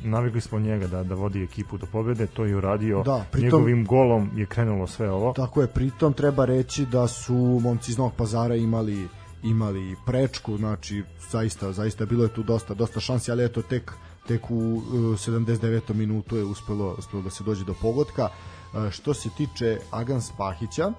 Navikli 0.04 0.42
smo 0.42 0.60
njega 0.60 0.88
da, 0.88 1.04
da 1.04 1.16
vodi 1.16 1.44
ekipu 1.44 1.78
do 1.78 1.86
pobede, 1.86 2.28
to 2.28 2.46
je 2.46 2.56
uradio. 2.58 3.04
Da, 3.04 3.26
pritom- 3.32 3.44
Njegovim 3.44 3.86
golom 3.86 4.30
je 4.36 4.46
krenulo 4.46 4.88
sve 4.88 5.12
ovo. 5.12 5.34
Tako 5.34 5.62
je, 5.62 5.68
pritom 5.68 6.14
treba 6.14 6.46
reći 6.46 6.86
da 6.86 7.08
su 7.08 7.60
momci 7.64 7.92
iz 7.92 7.98
Novog 7.98 8.14
pazara 8.14 8.56
imali 8.56 9.08
imali 9.44 9.96
prečku, 10.06 10.58
znači 10.58 11.04
zaista 11.32 11.72
zaista 11.72 12.06
bilo 12.06 12.24
je 12.24 12.34
tu 12.34 12.44
dosta 12.44 12.74
dosta 12.74 13.00
šansi, 13.00 13.32
ali 13.32 13.46
eto 13.46 13.62
tek 13.62 13.92
tek 14.28 14.52
u 14.52 14.56
uh, 14.56 14.84
79. 14.94 15.94
minutu 15.94 16.38
je 16.38 16.44
uspelo, 16.44 16.96
uspelo 16.98 17.24
da 17.24 17.30
se 17.30 17.44
dođe 17.44 17.66
do 17.66 17.74
pogotka. 17.82 18.30
Uh, 18.74 18.90
što 18.90 19.14
se 19.14 19.30
tiče 19.38 19.80
Agan 19.92 20.22
Spahića, 20.22 20.88
uh, 20.88 20.94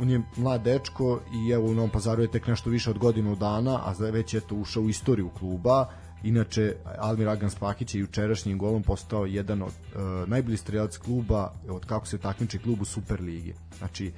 on 0.00 0.10
je 0.10 0.22
mlad 0.36 0.62
dečko 0.62 1.20
i 1.32 1.50
evo 1.50 1.66
u 1.66 1.74
Novom 1.74 1.90
pazaru 1.90 2.22
je 2.22 2.30
tek 2.30 2.46
nešto 2.46 2.70
više 2.70 2.90
od 2.90 2.98
godinu 2.98 3.36
dana, 3.36 3.80
a 3.84 3.94
već 3.98 4.34
je 4.34 4.40
to 4.40 4.54
ušao 4.54 4.82
u 4.82 4.88
istoriju 4.88 5.28
kluba. 5.38 5.86
Inače, 6.22 6.74
Almir 6.98 7.28
Agan 7.28 7.50
Spahić 7.50 7.94
je 7.94 8.00
jučerašnjim 8.00 8.58
golom 8.58 8.82
postao 8.82 9.26
jedan 9.26 9.62
od 9.62 9.68
uh, 9.68 10.28
najboljih 10.28 10.60
strelac 10.60 10.96
kluba 10.96 11.52
od 11.68 11.86
kako 11.86 12.06
se 12.06 12.18
takmiči 12.18 12.58
klub 12.58 12.80
u 12.80 12.84
Superligi. 12.84 13.54
Znači, 13.78 14.12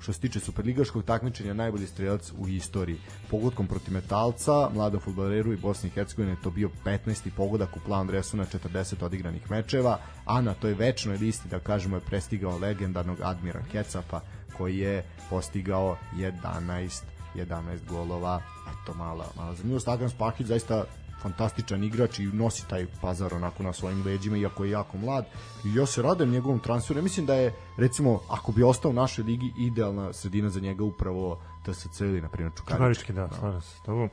što 0.00 0.12
se 0.12 0.20
tiče 0.20 0.40
superligaškog 0.40 1.04
takmičenja 1.04 1.54
najbolji 1.54 1.86
strelac 1.86 2.32
u 2.38 2.48
istoriji. 2.48 2.98
Pogodkom 3.30 3.66
protiv 3.66 3.94
Metalca, 3.94 4.70
mladom 4.74 5.00
futbaleru 5.00 5.52
i 5.52 5.56
Bosni 5.56 5.88
i 5.88 5.92
Hercegovine 5.92 6.36
to 6.42 6.50
bio 6.50 6.70
15. 6.84 7.30
pogodak 7.36 7.76
u 7.76 7.80
plan 7.80 8.06
dresu 8.06 8.36
na 8.36 8.44
40 8.44 9.04
odigranih 9.04 9.50
mečeva, 9.50 9.98
a 10.24 10.40
na 10.40 10.54
toj 10.54 10.74
večnoj 10.74 11.16
listi, 11.16 11.48
da 11.48 11.58
kažemo, 11.58 11.96
je 11.96 12.00
prestigao 12.00 12.58
legendarnog 12.58 13.18
Admira 13.22 13.62
Kecapa, 13.72 14.20
koji 14.56 14.78
je 14.78 15.04
postigao 15.30 15.96
11 16.16 17.02
11 17.34 17.78
golova. 17.88 18.42
Eto, 18.70 18.94
mala, 18.94 19.24
mala 19.36 19.54
zanimljivost. 19.54 19.88
Agan 19.88 20.10
Spahić 20.10 20.46
zaista 20.46 20.84
fantastičan 21.22 21.84
igrač 21.84 22.18
i 22.18 22.26
nosi 22.26 22.68
taj 22.68 22.86
pazar 23.00 23.34
onako 23.34 23.62
na 23.62 23.72
svojim 23.72 24.02
leđima 24.06 24.36
iako 24.36 24.64
je 24.64 24.70
jako 24.70 24.98
mlad 24.98 25.24
i 25.64 25.74
ja 25.74 25.86
se 25.86 26.02
radujem 26.02 26.30
njegovom 26.32 26.58
transferu 26.58 26.98
ja 26.98 27.02
mislim 27.02 27.26
da 27.26 27.34
je 27.34 27.54
recimo 27.76 28.20
ako 28.30 28.52
bi 28.52 28.62
ostao 28.62 28.90
u 28.90 28.94
našoj 28.94 29.24
ligi 29.24 29.52
idealna 29.58 30.12
sredina 30.12 30.50
za 30.50 30.60
njega 30.60 30.84
upravo 30.84 31.40
TSC 31.64 32.00
ili 32.00 32.20
na 32.20 32.28
primjer 32.28 32.52
Čukarički 32.56 33.06
Čukarički, 33.06 33.12
da, 33.12 33.38
slažem 33.38 33.60
se 33.60 33.76
s 33.76 33.82
tobom. 33.82 34.10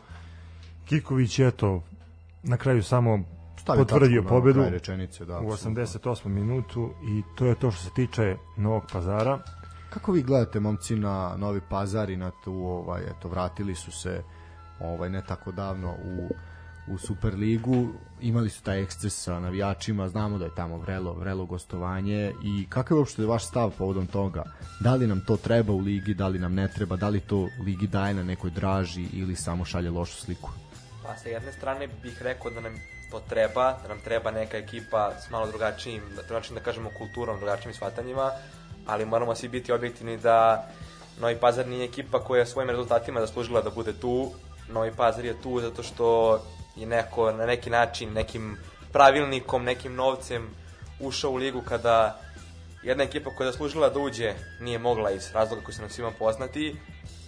Kiković 0.85 1.39
je 1.39 1.51
to 1.51 1.83
na 2.43 2.57
kraju 2.57 2.83
samo 2.83 3.19
Stavio 3.57 3.85
potvrdio 3.85 4.21
tačku 4.21 4.35
pobedu 4.35 4.63
rečenice 4.69 5.25
da, 5.25 5.39
u 5.39 5.51
apsolutno. 5.51 5.83
88. 5.83 6.27
minutu 6.27 6.89
i 7.03 7.23
to 7.35 7.45
je 7.45 7.55
to 7.55 7.71
što 7.71 7.83
se 7.83 7.89
tiče 7.95 8.35
Novog 8.57 8.83
pazara. 8.93 9.39
Kako 9.89 10.11
vi 10.11 10.23
gledate 10.23 10.59
momci 10.59 10.95
na 10.95 11.35
Novi 11.37 11.61
Pazar 11.69 12.09
i 12.09 12.17
na 12.17 12.31
tu 12.43 12.53
ovaj 12.53 13.03
eto 13.03 13.29
vratili 13.29 13.75
su 13.75 13.91
se 13.91 14.23
ovaj 14.79 15.09
ne 15.09 15.21
tako 15.27 15.51
davno 15.51 15.91
u 15.91 16.29
u 16.87 16.97
Superligu, 16.97 17.87
imali 18.21 18.49
su 18.49 18.63
taj 18.63 18.81
eksces 18.81 19.23
sa 19.23 19.39
navijačima, 19.39 20.07
znamo 20.07 20.37
da 20.37 20.45
je 20.45 20.55
tamo 20.55 20.77
vrelo, 20.77 21.13
vrelo 21.13 21.45
gostovanje 21.45 22.33
i 22.43 22.65
kakav 22.69 22.97
je 22.97 22.99
uopšte 22.99 23.25
vaš 23.25 23.47
stav 23.47 23.71
povodom 23.77 24.07
toga? 24.07 24.43
Da 24.79 24.95
li 24.95 25.07
nam 25.07 25.23
to 25.27 25.37
treba 25.37 25.73
u 25.73 25.79
ligi, 25.79 26.13
da 26.13 26.27
li 26.27 26.39
nam 26.39 26.53
ne 26.53 26.67
treba, 26.67 26.95
da 26.95 27.09
li 27.09 27.19
to 27.19 27.47
ligi 27.65 27.87
daje 27.87 28.13
na 28.13 28.23
nekoj 28.23 28.49
draži 28.49 29.05
ili 29.13 29.35
samo 29.35 29.65
šalje 29.65 29.89
lošu 29.89 30.15
sliku? 30.15 30.49
Pa 31.03 31.17
sa 31.17 31.29
jedne 31.29 31.51
strane 31.51 31.87
bih 31.87 32.21
rekao 32.21 32.51
da 32.51 32.61
nam 32.61 32.73
to 33.11 33.19
treba, 33.19 33.77
da 33.83 33.87
nam 33.87 33.99
treba 34.03 34.31
neka 34.31 34.57
ekipa 34.57 35.11
s 35.27 35.29
malo 35.29 35.47
drugačijim, 35.47 36.01
da, 36.15 36.21
drugačijim 36.21 36.55
da 36.55 36.63
kažemo 36.63 36.89
kulturom, 36.97 37.37
drugačijim 37.37 37.73
shvatanjima, 37.73 38.31
ali 38.85 39.05
moramo 39.05 39.35
svi 39.35 39.47
biti 39.47 39.71
objektivni 39.71 40.17
da 40.17 40.67
Novi 41.19 41.35
Pazar 41.35 41.67
nije 41.67 41.85
ekipa 41.85 42.19
koja 42.19 42.45
svojim 42.45 42.69
rezultatima 42.69 43.19
zaslužila 43.19 43.61
da 43.61 43.69
bude 43.69 43.93
tu. 43.93 44.31
Novi 44.69 44.91
Pazar 44.97 45.25
je 45.25 45.41
tu 45.41 45.59
zato 45.61 45.83
što 45.83 46.39
je 46.77 46.85
neko 46.87 47.31
na 47.31 47.45
neki 47.45 47.69
način, 47.69 48.13
nekim 48.13 48.57
pravilnikom, 48.93 49.63
nekim 49.63 49.95
novcem 49.95 50.49
ušao 50.99 51.31
u 51.31 51.35
ligu 51.35 51.61
kada 51.61 52.19
jedna 52.83 53.03
ekipa 53.03 53.29
koja 53.29 53.47
je 53.47 53.51
zaslužila 53.51 53.89
da 53.89 53.99
uđe 53.99 54.33
nije 54.59 54.79
mogla 54.79 55.11
iz 55.11 55.31
razloga 55.33 55.61
koji 55.63 55.75
su 55.75 55.81
nam 55.81 55.89
svima 55.89 56.11
poznati 56.19 56.75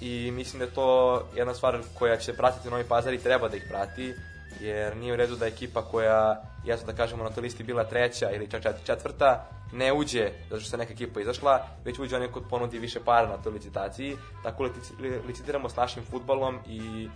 i 0.02 0.32
mislim 0.32 0.60
da 0.60 0.66
je 0.66 0.74
to 0.74 1.22
jedna 1.36 1.54
stvar 1.54 1.80
koja 2.00 2.18
će 2.18 2.34
pratiti 2.34 2.70
Novi 2.70 2.84
Pazar 2.84 3.14
i 3.14 3.24
treba 3.24 3.48
da 3.50 3.58
ih 3.58 3.66
prati 3.70 4.14
jer 4.60 4.98
nije 4.98 5.14
u 5.14 5.16
redu 5.16 5.36
da 5.36 5.48
ekipa 5.48 5.82
koja, 5.82 6.42
jasno 6.66 6.88
da 6.88 6.94
kažemo, 6.94 7.24
na 7.24 7.30
toj 7.30 7.42
listi 7.42 7.64
bila 7.64 7.84
treća 7.84 8.32
ili 8.32 8.48
čak 8.52 8.64
čet- 8.64 8.86
četvrta, 8.86 9.46
ne 9.74 9.94
uđe 9.94 10.32
zato 10.50 10.62
što 10.62 10.70
se 10.70 10.78
neka 10.78 10.94
ekipa 10.94 11.22
izašla, 11.22 11.68
već 11.86 12.00
uđe 12.00 12.16
onaj 12.16 12.28
kod 12.28 12.44
ponudi 12.50 12.80
više 12.80 13.00
para 13.00 13.28
na 13.28 13.38
toj 13.38 13.52
licitaciji. 13.54 14.18
Tako 14.44 14.64
lici- 14.64 15.02
li- 15.02 15.22
licitiramo 15.28 15.70
s 15.70 15.76
našim 15.76 16.04
futbalom 16.12 16.60
i 16.68 17.10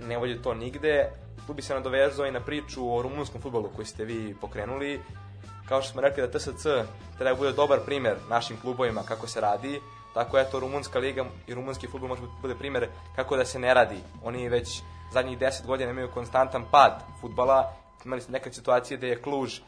ne 0.00 0.18
vodi 0.18 0.42
to 0.42 0.54
nigde. 0.54 1.10
Tu 1.46 1.54
bi 1.54 1.62
se 1.62 1.74
nadovezao 1.74 2.26
i 2.26 2.32
na 2.32 2.40
priču 2.40 2.96
o 2.96 3.02
rumunskom 3.02 3.40
futbolu 3.40 3.70
koji 3.76 3.86
ste 3.86 4.04
vi 4.04 4.36
pokrenuli. 4.40 5.00
Kao 5.68 5.82
što 5.82 5.92
smo 5.92 6.00
rekli 6.00 6.22
da 6.22 6.38
TSC 6.38 6.62
treba 7.18 7.30
da 7.30 7.34
bude 7.34 7.52
dobar 7.52 7.80
primer 7.84 8.16
našim 8.30 8.56
klubovima 8.60 9.02
kako 9.02 9.26
se 9.26 9.40
radi, 9.40 9.80
tako 10.14 10.38
eto 10.38 10.60
rumunska 10.60 10.98
liga 10.98 11.24
i 11.46 11.54
rumunski 11.54 11.86
futbol 11.86 12.08
može 12.08 12.22
da 12.22 12.28
bude 12.42 12.54
primer 12.54 12.88
kako 13.16 13.36
da 13.36 13.44
se 13.44 13.58
ne 13.58 13.74
radi. 13.74 13.98
Oni 14.24 14.48
već 14.48 14.82
zadnjih 15.12 15.38
10 15.38 15.66
godina 15.66 15.90
imaju 15.90 16.10
konstantan 16.10 16.64
pad 16.70 17.02
futbala. 17.20 17.72
Imali 18.04 18.20
ste 18.20 18.32
neke 18.32 18.52
situacije 18.52 18.98
da 18.98 19.06
je 19.06 19.22
Kluž 19.22 19.60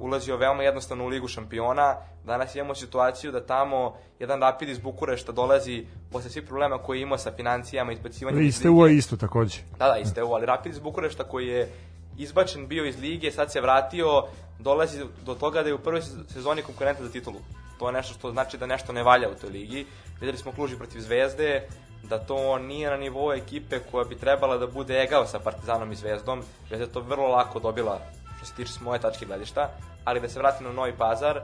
ulazio 0.00 0.36
veoma 0.36 0.62
jednostavno 0.62 1.04
u 1.04 1.08
ligu 1.08 1.28
šampiona. 1.28 1.96
Danas 2.24 2.54
imamo 2.54 2.74
situaciju 2.74 3.32
da 3.32 3.46
tamo 3.46 3.96
jedan 4.18 4.40
Rapid 4.40 4.68
iz 4.68 4.78
Bukurešta 4.78 5.32
dolazi 5.32 5.86
posle 6.12 6.30
svih 6.30 6.44
problema 6.44 6.78
koje 6.78 6.98
je 6.98 7.02
imao 7.02 7.18
sa 7.18 7.32
financijama, 7.36 7.92
izbacivanjem 7.92 8.40
iz 8.40 8.44
lige. 8.44 8.94
isto 8.94 9.16
takođe. 9.16 9.58
Da, 9.78 9.88
da, 9.88 9.98
iste 9.98 10.20
ali 10.20 10.46
Rapid 10.46 10.72
iz 10.72 10.78
Bukurešta 10.78 11.24
koji 11.24 11.48
je 11.48 11.72
izbačen 12.18 12.66
bio 12.68 12.84
iz 12.84 13.00
lige, 13.00 13.30
sad 13.30 13.52
se 13.52 13.60
vratio, 13.60 14.24
dolazi 14.58 15.04
do 15.24 15.34
toga 15.34 15.62
da 15.62 15.68
je 15.68 15.74
u 15.74 15.78
prvoj 15.78 16.02
sezoni 16.28 16.62
konkurenta 16.62 17.04
za 17.04 17.10
titulu. 17.12 17.36
To 17.78 17.88
je 17.88 17.92
nešto 17.92 18.14
što 18.14 18.30
znači 18.30 18.58
da 18.58 18.66
nešto 18.66 18.92
ne 18.92 19.02
valja 19.02 19.28
u 19.28 19.40
toj 19.40 19.50
ligi. 19.50 19.86
Videli 20.20 20.38
smo 20.38 20.52
Kluži 20.52 20.76
protiv 20.76 21.00
Zvezde, 21.00 21.68
da 22.02 22.18
to 22.18 22.58
nije 22.58 22.90
na 22.90 22.96
nivou 22.96 23.32
ekipe 23.32 23.78
koja 23.90 24.04
bi 24.04 24.14
trebala 24.14 24.58
da 24.58 24.66
bude 24.66 25.02
egao 25.02 25.26
sa 25.26 25.38
Partizanom 25.38 25.92
i 25.92 25.96
Zvezdom. 25.96 26.42
Zvezda 26.68 26.84
je 26.84 26.92
to 26.92 27.00
vrlo 27.00 27.28
lako 27.28 27.58
dobila 27.60 28.00
što 28.40 28.46
se 28.46 28.54
tiče 28.54 28.72
s 28.72 28.80
moje 28.80 29.00
tačke 29.00 29.26
gledišta, 29.26 29.70
ali 30.04 30.20
da 30.20 30.28
se 30.28 30.38
vratim 30.38 30.66
na 30.66 30.72
Novi 30.72 30.92
Pazar, 30.96 31.36
e, 31.36 31.42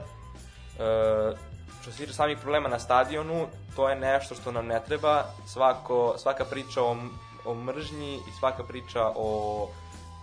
što 1.81 1.91
se 1.91 1.97
tiče 1.97 2.13
samih 2.13 2.37
problema 2.37 2.69
na 2.69 2.79
stadionu, 2.79 3.47
to 3.75 3.89
je 3.89 3.95
nešto 3.95 4.35
što 4.35 4.51
nam 4.51 4.67
ne 4.67 4.81
treba, 4.87 5.23
svako, 5.45 6.15
svaka 6.17 6.45
priča 6.45 6.81
o, 6.81 6.97
o 7.45 7.53
mržnji 7.53 8.15
i 8.15 8.31
svaka 8.39 8.63
priča 8.63 9.11
o 9.15 9.69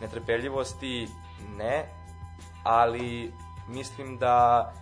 netrpeljivosti, 0.00 1.08
ne, 1.56 1.86
ali 2.64 3.32
mislim 3.68 4.18
da 4.18 4.72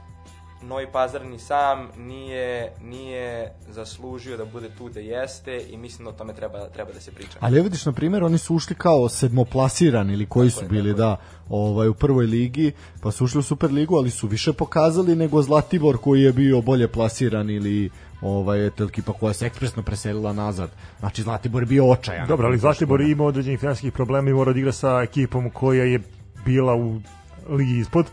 Novi 0.62 0.86
Pazar 0.92 1.26
ni 1.26 1.38
sam 1.38 1.88
nije, 1.96 2.72
nije 2.82 3.52
zaslužio 3.68 4.36
da 4.36 4.44
bude 4.44 4.68
tu 4.78 4.84
gde 4.84 5.02
jeste 5.02 5.64
i 5.70 5.76
mislim 5.76 6.04
da 6.04 6.10
o 6.10 6.12
tome 6.12 6.34
treba, 6.34 6.68
treba 6.68 6.92
da 6.92 7.00
se 7.00 7.12
priča. 7.12 7.38
Ali 7.40 7.56
evo 7.56 7.64
vidiš, 7.64 7.86
na 7.86 7.92
primjer, 7.92 8.24
oni 8.24 8.38
su 8.38 8.54
ušli 8.54 8.76
kao 8.76 9.08
sedmoplasirani 9.08 10.12
ili 10.12 10.26
koji 10.26 10.50
Tako 10.50 10.58
su 10.58 10.64
je, 10.64 10.68
bili, 10.68 10.94
da, 10.94 11.16
ovaj, 11.48 11.88
u 11.88 11.94
prvoj 11.94 12.26
ligi, 12.26 12.72
pa 13.02 13.10
su 13.10 13.24
ušli 13.24 13.38
u 13.38 13.42
Superligu, 13.42 13.96
ali 13.96 14.10
su 14.10 14.26
više 14.26 14.52
pokazali 14.52 15.16
nego 15.16 15.42
Zlatibor 15.42 15.98
koji 15.98 16.22
je 16.22 16.32
bio 16.32 16.60
bolje 16.60 16.88
plasiran 16.88 17.50
ili 17.50 17.90
ovaj, 18.20 18.66
eto, 18.66 18.84
ekipa 18.84 19.12
koja 19.12 19.32
se 19.32 19.46
ekspresno 19.46 19.82
preselila 19.82 20.32
nazad. 20.32 20.70
Znači, 20.98 21.22
Zlatibor 21.22 21.62
je 21.62 21.66
bio 21.66 21.90
očajan. 21.90 22.28
Dobro, 22.28 22.46
ali 22.46 22.58
Zlatibor 22.58 23.00
je 23.00 23.10
imao 23.10 23.26
određenih 23.26 23.60
finansijskih 23.60 23.92
problema 23.92 24.30
i 24.30 24.32
mora 24.32 24.52
da 24.52 24.58
igra 24.58 24.72
sa 24.72 25.02
ekipom 25.02 25.50
koja 25.50 25.84
je 25.84 26.00
bila 26.44 26.74
u 26.74 27.00
ligi 27.48 27.78
ispod, 27.78 28.06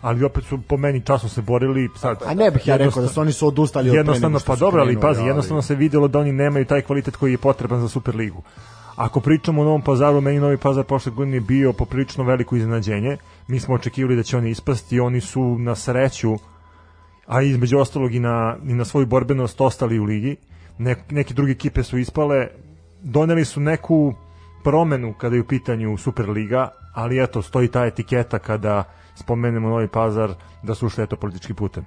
ali 0.00 0.24
opet 0.24 0.44
su 0.44 0.58
po 0.62 0.76
meni 0.76 1.00
časno 1.00 1.28
se 1.28 1.42
borili 1.42 1.88
sad. 1.96 2.18
A 2.26 2.34
ne 2.34 2.50
bih 2.50 2.66
ja 2.66 2.76
rekao 2.76 3.02
da 3.02 3.08
su 3.08 3.20
oni 3.20 3.32
su 3.32 3.46
odustali 3.46 3.90
od 3.90 3.96
jednostavno 3.96 4.38
pa 4.46 4.56
dobro, 4.56 4.80
ali 4.80 5.00
pazi, 5.00 5.22
jednostavno 5.22 5.62
se 5.62 5.74
videlo 5.74 6.08
da 6.08 6.18
oni 6.18 6.32
nemaju 6.32 6.64
taj 6.64 6.82
kvalitet 6.82 7.16
koji 7.16 7.32
je 7.32 7.38
potreban 7.38 7.80
za 7.80 7.88
Superligu. 7.88 8.42
Ako 8.96 9.20
pričamo 9.20 9.62
o 9.62 9.64
Novom 9.64 9.82
Pazaru, 9.82 10.20
meni 10.20 10.40
Novi 10.40 10.56
Pazar 10.56 10.84
prošle 10.84 11.12
godine 11.12 11.36
je 11.36 11.40
bio 11.40 11.72
poprilično 11.72 12.24
veliko 12.24 12.56
iznenađenje. 12.56 13.16
Mi 13.48 13.60
smo 13.60 13.74
očekivali 13.74 14.16
da 14.16 14.22
će 14.22 14.36
oni 14.36 14.50
ispasti, 14.50 15.00
oni 15.00 15.20
su 15.20 15.58
na 15.58 15.74
sreću, 15.74 16.36
a 17.26 17.42
između 17.42 17.78
ostalog 17.78 18.14
i 18.14 18.20
na, 18.20 18.56
i 18.64 18.74
na 18.74 18.84
svoju 18.84 19.06
borbenost 19.06 19.60
ostali 19.60 19.98
u 19.98 20.04
ligi. 20.04 20.36
Ne, 20.78 20.96
neke 21.10 21.34
druge 21.34 21.52
ekipe 21.52 21.82
su 21.82 21.98
ispale, 21.98 22.48
doneli 23.02 23.44
su 23.44 23.60
neku 23.60 24.14
promenu 24.64 25.12
kada 25.12 25.34
je 25.34 25.42
u 25.42 25.46
pitanju 25.46 25.96
Superliga, 25.96 26.68
ali 26.94 27.22
eto, 27.22 27.42
stoji 27.42 27.68
ta 27.68 27.84
etiketa 27.84 28.38
kada 28.38 28.84
spomenemo 29.18 29.68
Novi 29.68 29.88
Pazar 29.88 30.34
da 30.62 30.74
su 30.74 30.86
ušli 30.86 31.04
eto 31.04 31.16
politički 31.16 31.54
putem. 31.54 31.84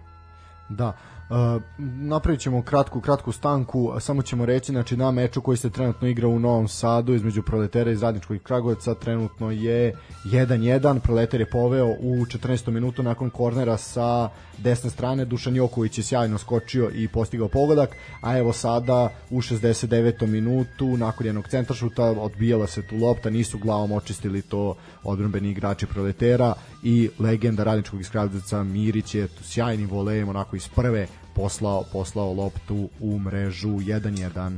Da. 0.70 0.94
Uh, 1.30 1.62
napravit 1.78 2.40
ćemo 2.40 2.62
kratku, 2.62 3.02
kratku 3.02 3.32
stanku, 3.32 3.94
samo 4.00 4.22
ćemo 4.22 4.46
reći, 4.46 4.72
znači 4.72 4.98
na 4.98 5.12
meču 5.12 5.42
koji 5.42 5.58
se 5.58 5.70
trenutno 5.70 6.08
igra 6.08 6.28
u 6.28 6.40
Novom 6.40 6.68
Sadu 6.68 7.14
između 7.14 7.44
Proletera 7.44 7.92
i 7.92 7.96
Zadničkog 7.96 8.38
Kragujevca 8.44 8.96
trenutno 8.96 9.52
je 9.52 9.96
1-1, 10.26 11.00
Proleter 11.00 11.40
je 11.40 11.50
poveo 11.50 11.88
u 11.88 12.26
14. 12.26 12.72
minutu 12.72 13.04
nakon 13.04 13.30
kornera 13.30 13.78
sa 13.78 14.30
desne 14.64 14.90
strane, 14.90 15.26
Dušan 15.26 15.56
Joković 15.56 15.98
je 15.98 16.04
sjajno 16.04 16.38
skočio 16.38 16.92
i 16.94 17.08
postigao 17.08 17.48
pogodak, 17.48 17.96
a 18.22 18.38
evo 18.38 18.54
sada 18.54 19.10
u 19.30 19.42
69. 19.42 20.28
minutu 20.28 20.98
nakon 20.98 21.26
jednog 21.26 21.48
centrašuta 21.48 22.04
odbijala 22.04 22.68
se 22.68 22.82
tu 22.88 22.98
lopta, 22.98 23.30
nisu 23.30 23.58
glavom 23.58 23.92
očistili 23.92 24.42
to 24.42 24.76
odbrambeni 25.04 25.50
igrači 25.50 25.86
Proletera 25.86 26.54
i 26.84 27.10
legenda 27.20 27.64
Radničkog 27.64 28.00
iz 28.00 28.10
Kragujevca 28.10 28.64
Mirić 28.64 29.16
je 29.16 29.28
tu 29.28 29.44
sjajnim 29.44 29.90
volejem 29.90 30.30
onako 30.30 30.56
iz 30.56 30.68
prve 30.68 31.08
poslao, 31.36 31.84
poslao 31.92 32.34
loptu 32.34 32.90
u 33.00 33.20
mrežu 33.20 33.70
1-1. 33.70 34.58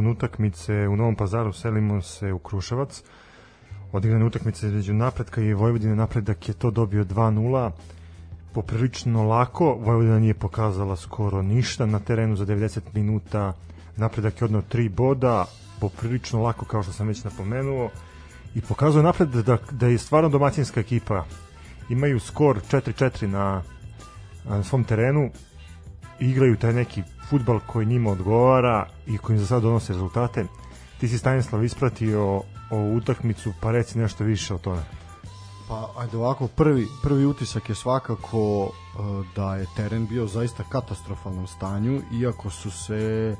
Nakon 0.00 0.12
utakmice 0.12 0.88
u 0.88 0.96
Novom 0.96 1.14
pazaru 1.14 1.52
selimo 1.52 2.02
se 2.02 2.32
u 2.32 2.38
Kruševac. 2.38 3.02
Odigrane 3.92 4.24
utakmice 4.24 4.66
između 4.66 4.94
napretka 4.94 5.40
i 5.40 5.54
Vojvodine. 5.54 5.94
Napredak 5.94 6.48
je 6.48 6.54
to 6.54 6.70
dobio 6.70 7.04
2-0 7.04 7.70
poprilično 8.52 9.24
lako. 9.24 9.74
Vojvodina 9.74 10.18
nije 10.18 10.34
pokazala 10.34 10.96
skoro 10.96 11.42
ništa 11.42 11.86
na 11.86 11.98
terenu 11.98 12.36
za 12.36 12.46
90 12.46 12.80
minuta. 12.94 13.52
Napredak 13.96 14.40
je 14.40 14.44
odnao 14.44 14.62
3 14.62 14.88
boda, 14.88 15.44
poprilično 15.80 16.42
lako 16.42 16.64
kao 16.64 16.82
što 16.82 16.92
sam 16.92 17.08
već 17.08 17.24
napomenuo 17.24 17.90
i 18.54 18.60
pokazuje 18.60 19.02
napred 19.02 19.28
da, 19.28 19.58
da 19.70 19.86
je 19.86 19.98
stvarno 19.98 20.28
domaćinska 20.28 20.80
ekipa. 20.80 21.24
Imaju 21.90 22.20
skor 22.20 22.60
4-4 22.70 23.26
na, 23.26 23.62
na 24.44 24.62
svom 24.62 24.84
terenu 24.84 25.30
igraju 26.20 26.56
taj 26.56 26.72
neki 26.72 27.02
futbal 27.30 27.60
koji 27.66 27.86
njima 27.86 28.10
odgovara 28.10 28.86
i 29.06 29.18
koji 29.18 29.38
za 29.38 29.46
sad 29.46 29.62
donose 29.62 29.92
rezultate. 29.92 30.46
Ti 31.00 31.08
si 31.08 31.18
Stanislav 31.18 31.64
ispratio 31.64 32.42
ovu 32.70 32.96
utakmicu, 32.96 33.52
pa 33.60 33.70
reci 33.70 33.98
nešto 33.98 34.24
više 34.24 34.54
o 34.54 34.58
tome. 34.58 34.82
Pa 35.68 35.88
ajde 35.98 36.16
ovako, 36.16 36.46
prvi, 36.46 36.86
prvi 37.02 37.26
utisak 37.26 37.68
je 37.68 37.74
svakako 37.74 38.62
uh, 38.62 38.70
da 39.36 39.56
je 39.56 39.66
teren 39.76 40.06
bio 40.06 40.26
zaista 40.26 40.64
katastrofalnom 40.68 41.46
stanju, 41.46 42.02
iako 42.20 42.50
su 42.50 42.70
se 42.70 43.36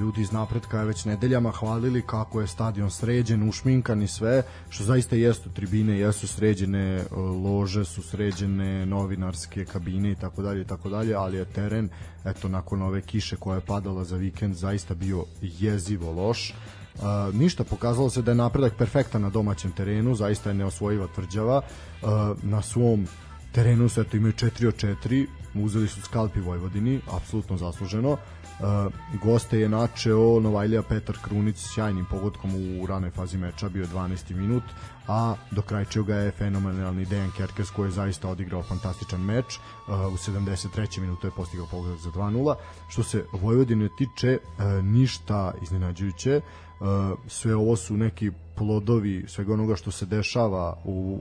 ljudi 0.00 0.20
iz 0.20 0.32
napretka 0.32 0.82
već 0.82 1.04
nedeljama 1.04 1.50
hvalili 1.50 2.02
kako 2.02 2.40
je 2.40 2.46
stadion 2.46 2.90
sređen, 2.90 3.48
ušminkan 3.48 4.02
i 4.02 4.08
sve, 4.08 4.42
što 4.68 4.84
zaista 4.84 5.16
jesu 5.16 5.50
tribine, 5.50 5.98
jesu 5.98 6.26
sređene, 6.26 7.04
uh, 7.10 7.18
lože 7.18 7.84
su 7.84 8.02
sređene, 8.02 8.86
novinarske 8.86 9.64
kabine 9.64 10.12
i 10.12 10.14
tako 10.14 10.42
dalje 10.42 10.60
i 10.60 10.64
tako 10.64 10.88
dalje, 10.88 11.14
ali 11.14 11.36
je 11.36 11.44
teren, 11.44 11.88
eto, 12.24 12.48
nakon 12.48 12.82
ove 12.82 13.00
kiše 13.00 13.36
koja 13.36 13.54
je 13.54 13.66
padala 13.66 14.04
za 14.04 14.16
vikend, 14.16 14.54
zaista 14.54 14.94
bio 14.94 15.24
jezivo 15.42 16.12
loš. 16.12 16.54
Uh, 16.94 17.34
ništa, 17.34 17.64
pokazalo 17.64 18.10
se 18.10 18.22
da 18.22 18.30
je 18.30 18.34
napredak 18.34 18.76
perfektan 18.78 19.22
na 19.22 19.30
domaćem 19.30 19.72
terenu, 19.72 20.14
zaista 20.14 20.50
je 20.50 20.54
neosvojiva 20.54 21.06
tvrđava. 21.14 21.62
Na 22.42 22.62
svom 22.62 23.06
terenu 23.52 23.88
su 23.88 24.00
eto 24.00 24.16
imaju 24.16 24.32
4 24.32 24.68
od 24.68 24.74
4, 24.74 25.26
uzeli 25.54 25.88
su 25.88 26.00
skalpi 26.00 26.40
Vojvodini, 26.40 27.00
apsolutno 27.10 27.56
zasluženo. 27.56 28.16
Goste 29.22 29.60
je 29.60 29.68
načeo 29.68 30.40
Novajlija 30.40 30.82
Petar 30.82 31.16
Krunić 31.22 31.56
s 31.56 31.74
sjajnim 31.74 32.06
pogodkom 32.10 32.50
u 32.80 32.86
ranoj 32.86 33.10
fazi 33.10 33.38
meča, 33.38 33.68
bio 33.68 33.82
je 33.82 33.88
12. 33.88 34.34
minut, 34.34 34.62
a 35.08 35.34
do 35.50 35.62
krajčeo 35.62 36.02
ga 36.02 36.14
je 36.14 36.30
fenomenalni 36.30 37.04
Dejan 37.04 37.30
Kerkes 37.36 37.70
koji 37.70 37.86
je 37.86 37.90
zaista 37.90 38.28
odigrao 38.28 38.62
fantastičan 38.62 39.20
meč. 39.20 39.58
Uh, 39.58 39.94
u 39.94 40.16
73. 40.16 41.00
minutu 41.00 41.26
je 41.26 41.30
postigao 41.30 41.66
pogodak 41.66 41.98
za 41.98 42.10
2-0. 42.10 42.54
Što 42.88 43.02
se 43.02 43.24
Vojvodine 43.32 43.88
tiče, 43.98 44.38
uh, 44.38 44.84
ništa 44.84 45.52
iznenađujuće. 45.62 46.36
Uh, 46.36 46.67
sve 47.26 47.54
ovo 47.56 47.76
su 47.76 47.96
neki 47.96 48.30
plodovi 48.54 49.24
svega 49.28 49.52
onoga 49.52 49.76
što 49.76 49.90
se 49.90 50.06
dešava 50.06 50.76
u 50.84 51.18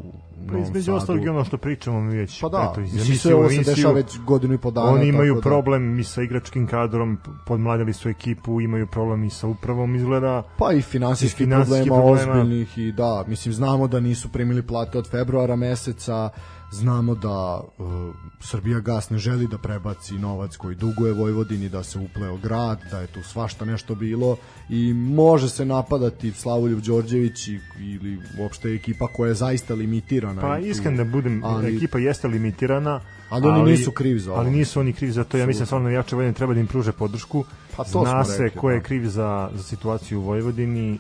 Pa 0.52 0.58
između 0.58 0.94
ostalog 0.94 1.26
i 1.26 1.30
ono 1.30 1.46
što 1.46 1.58
pričamo 1.58 2.02
mi 2.02 2.16
već 2.18 2.42
Pa 2.42 2.50
da, 2.50 2.70
eto, 2.72 2.82
iz 2.82 3.22
sve 3.22 3.36
ovo 3.36 3.50
se 3.50 3.64
dešava 3.64 3.94
već 3.94 4.20
godinu 4.20 4.54
i 4.54 4.58
po 4.58 4.72
dana. 4.72 4.88
Oni 4.88 5.08
imaju 5.08 5.34
tako 5.34 5.44
da- 5.44 5.50
problem 5.50 6.00
i 6.00 6.04
sa 6.04 6.22
igračkim 6.22 6.68
kadrom, 6.68 7.18
podmladili 7.46 7.94
su 7.94 8.10
ekipu, 8.10 8.62
imaju 8.62 8.88
problem 8.88 9.24
i 9.24 9.30
sa 9.30 9.48
upravom 9.48 9.96
izgleda. 9.96 10.44
Pa 10.58 10.74
i 10.74 10.82
finansijski 10.82 11.44
I 11.44 11.46
finansijski 11.46 11.90
problema, 11.90 12.08
problema. 12.08 12.42
ozbiljnih 12.42 12.78
i 12.78 12.92
da, 12.92 13.24
mislim 13.28 13.54
znamo 13.54 13.88
da 13.88 14.00
nisu 14.00 14.30
primili 14.30 14.62
plate 14.62 14.98
od 14.98 15.10
februara 15.10 15.56
meseca, 15.56 16.30
znamo 16.72 17.16
da 17.16 17.62
uh, 17.78 18.16
Srbija 18.42 18.80
gas 18.80 19.10
ne 19.10 19.18
želi 19.18 19.48
da 19.48 19.58
prebaci 19.58 20.14
novac 20.14 20.56
koji 20.56 20.76
duguje 20.76 21.14
Vojvodini, 21.14 21.70
da 21.70 21.84
se 21.84 22.00
upleo 22.00 22.38
grad, 22.38 22.80
da 22.92 23.00
je 23.00 23.08
tu 23.08 23.24
svašta 23.24 23.66
nešto 23.66 23.96
bilo 23.96 24.38
i 24.70 24.94
može 24.94 25.50
se 25.50 25.66
napadati 25.66 26.32
Slavoljub 26.32 26.80
Đorđević 26.80 27.48
i, 27.48 27.60
ili 27.80 28.20
uopšte 28.40 28.70
ekipa 28.70 29.08
koja 29.08 29.28
je 29.30 29.36
zaista 29.36 29.74
limitirana. 29.74 30.42
Pa 30.42 30.58
iskren 30.58 30.98
da 30.98 31.04
budem, 31.04 31.44
ali- 31.44 31.78
ekipa 31.78 31.98
jeste 31.98 32.28
limitirana, 32.28 33.02
Ali 33.30 33.48
oni 33.48 33.72
nisu 33.72 33.92
krivi 33.92 34.20
za 34.20 34.32
ovo. 34.32 34.40
Ali 34.42 34.52
nisu 34.52 34.80
oni 34.80 34.94
krivi 34.94 35.12
za 35.12 35.24
to, 35.24 35.38
ja 35.38 35.46
mislim 35.46 35.66
stvarno 35.66 35.90
jače 35.90 36.16
Vojvodine 36.16 36.34
treba 36.34 36.54
da 36.54 36.60
im 36.60 36.68
pruže 36.68 36.92
podršku. 36.92 37.46
Pa 37.78 37.84
to 37.84 38.02
Zna 38.02 38.24
se 38.24 38.44
rekli, 38.44 38.60
ko 38.60 38.70
je 38.70 38.80
da. 38.80 38.84
kriv 38.84 39.08
za, 39.10 39.50
za 39.54 39.64
situaciju 39.64 40.20
u 40.20 40.24
Vojvodini. 40.24 41.00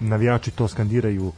Navijači 0.00 0.50
to 0.50 0.68
skandiraju 0.68 1.32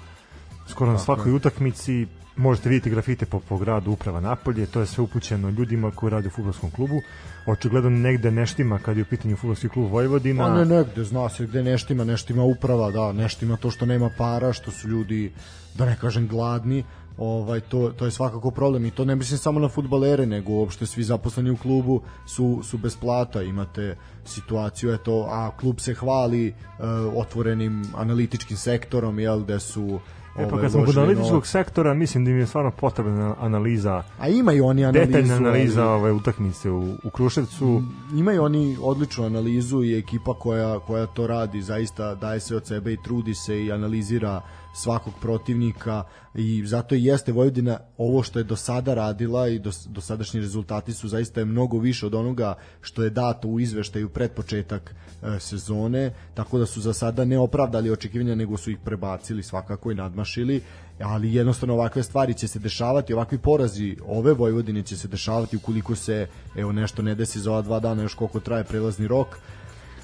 skoro 0.69 0.93
na 0.93 0.99
svakoj 0.99 1.33
utakmici. 1.33 2.07
Možete 2.39 2.69
vidjeti 2.69 2.91
grafite 2.91 3.27
po, 3.27 3.41
po 3.41 3.59
gradu 3.59 3.91
Uprava 3.91 4.21
Napolje, 4.21 4.67
to 4.67 4.81
je 4.81 4.87
sve 4.87 5.05
upućeno 5.05 5.51
ljudima 5.51 5.91
koji 5.91 6.11
rade 6.11 6.29
u 6.29 6.31
futbolskom 6.31 6.71
klubu. 6.71 7.01
Očigledno 7.47 7.91
negde 7.91 8.31
neštima 8.31 8.79
kad 8.79 8.97
je 8.97 9.03
u 9.03 9.07
pitanju 9.07 9.37
futbolski 9.37 9.69
klub 9.69 9.91
Vojvodina. 9.93 10.45
Pa 10.45 10.55
ne, 10.55 10.65
negde, 10.77 11.05
zna 11.05 11.29
se 11.29 11.47
gde 11.47 11.63
neštima, 11.63 12.05
neštima 12.05 12.43
uprava, 12.43 12.91
da, 12.91 13.13
neštima 13.13 13.57
to 13.57 13.71
što 13.71 13.87
nema 13.87 14.11
para, 14.19 14.53
što 14.53 14.71
su 14.71 14.89
ljudi, 14.89 15.33
da 15.75 15.87
ne 15.87 15.97
kažem, 16.01 16.29
gladni, 16.29 16.85
ovaj 17.19 17.61
to 17.61 17.93
to 17.97 18.05
je 18.05 18.11
svakako 18.11 18.51
problem 18.51 18.85
i 18.85 18.91
to 18.91 19.05
ne 19.05 19.17
mislim 19.17 19.39
samo 19.39 19.61
na 19.61 19.69
fudbalere 19.69 20.27
nego 20.27 20.53
uopšte 20.53 20.87
svi 20.87 21.03
zaposleni 21.03 21.51
u 21.51 21.57
klubu 21.57 22.03
su 22.27 22.61
su 22.63 22.79
bez 22.79 22.97
plata 22.97 23.43
imate 23.43 23.97
situaciju 24.25 24.93
eto 24.93 25.27
a 25.31 25.51
klub 25.61 25.81
se 25.81 25.95
hvali 25.95 26.49
uh, 26.49 26.85
otvorenim 27.15 27.85
analitičkim 27.97 28.57
sektorom 28.57 29.19
jel 29.19 29.45
da 29.45 29.59
su 29.59 30.01
E 30.37 30.43
pa 30.43 30.49
ovaj, 30.49 30.61
kad 30.61 30.73
smo 30.73 30.85
kod 30.85 30.97
analitičkog 30.97 31.31
novac. 31.31 31.47
sektora, 31.47 31.95
mislim 31.95 32.25
da 32.25 32.31
im 32.31 32.39
je 32.39 32.47
stvarno 32.47 32.71
potrebna 32.71 33.35
analiza, 33.41 34.03
a 34.19 34.29
imaju 34.29 34.67
oni 34.67 34.85
analizu 34.85 35.07
detaljna 35.07 35.35
analiza 35.35 35.83
ali- 35.83 36.01
ove 36.01 36.13
utakmice 36.13 36.71
u, 36.71 36.95
u 37.05 37.11
Kruševcu. 37.11 37.83
imaju 38.15 38.43
oni 38.43 38.77
odličnu 38.83 39.25
analizu 39.25 39.83
i 39.85 39.99
ekipa 39.99 40.35
koja, 40.35 40.79
koja 40.79 41.07
to 41.07 41.27
radi 41.27 41.63
zaista 41.63 42.15
daje 42.15 42.41
se 42.41 42.57
od 42.57 42.67
sebe 42.67 42.93
i 42.93 42.97
trudi 42.97 43.35
se 43.35 43.65
i 43.65 43.73
analizira 43.73 44.41
svakog 44.75 45.13
protivnika 45.21 46.03
i 46.35 46.67
zato 46.67 46.95
i 46.95 47.05
jeste 47.05 47.33
Vojvodina 47.33 47.79
ovo 47.97 48.23
što 48.23 48.39
je 48.39 48.45
do 48.45 48.57
sada 48.57 48.95
radila 48.95 49.49
i 49.49 49.59
do, 49.59 49.71
dosadašnji 49.87 50.41
rezultati 50.41 50.93
su 50.93 51.09
zaista 51.09 51.41
je 51.41 51.45
mnogo 51.45 51.79
više 51.79 52.07
od 52.07 52.15
onoga 52.15 52.55
što 52.81 53.03
je 53.03 53.11
dato 53.11 53.49
u 53.49 53.61
izveštaju 53.61 54.09
pred 54.09 54.31
početak 54.31 54.95
e, 55.23 55.41
sezone, 55.41 56.13
tako 56.35 56.59
da 56.59 56.67
su 56.67 56.81
za 56.81 56.93
sada 56.93 57.25
ne 57.25 57.39
opravdali 57.39 57.91
očekivanja 57.91 58.35
nego 58.35 58.57
su 58.57 58.71
ih 58.71 58.79
prebacili 58.85 59.43
svakako 59.43 59.91
i 59.91 59.95
nadmašili 59.95 60.63
ali 61.01 61.35
jednostavno 61.35 61.75
ovakve 61.75 62.03
stvari 62.03 62.35
će 62.35 62.49
se 62.49 62.59
dešavati, 62.59 63.15
ovakvi 63.15 63.39
porazi 63.39 63.97
ove 64.07 64.33
Vojvodine 64.33 64.83
će 64.83 64.97
se 64.97 65.09
dešavati 65.09 65.57
ukoliko 65.57 65.95
se 65.95 66.27
evo 66.57 66.73
nešto 66.73 67.03
ne 67.03 67.15
desi 67.15 67.41
za 67.41 67.51
ova 67.53 67.63
dva 67.63 67.81
dana 67.81 68.03
još 68.03 68.15
koliko 68.15 68.41
traje 68.41 68.65
prelazni 68.65 69.09
rok. 69.09 69.29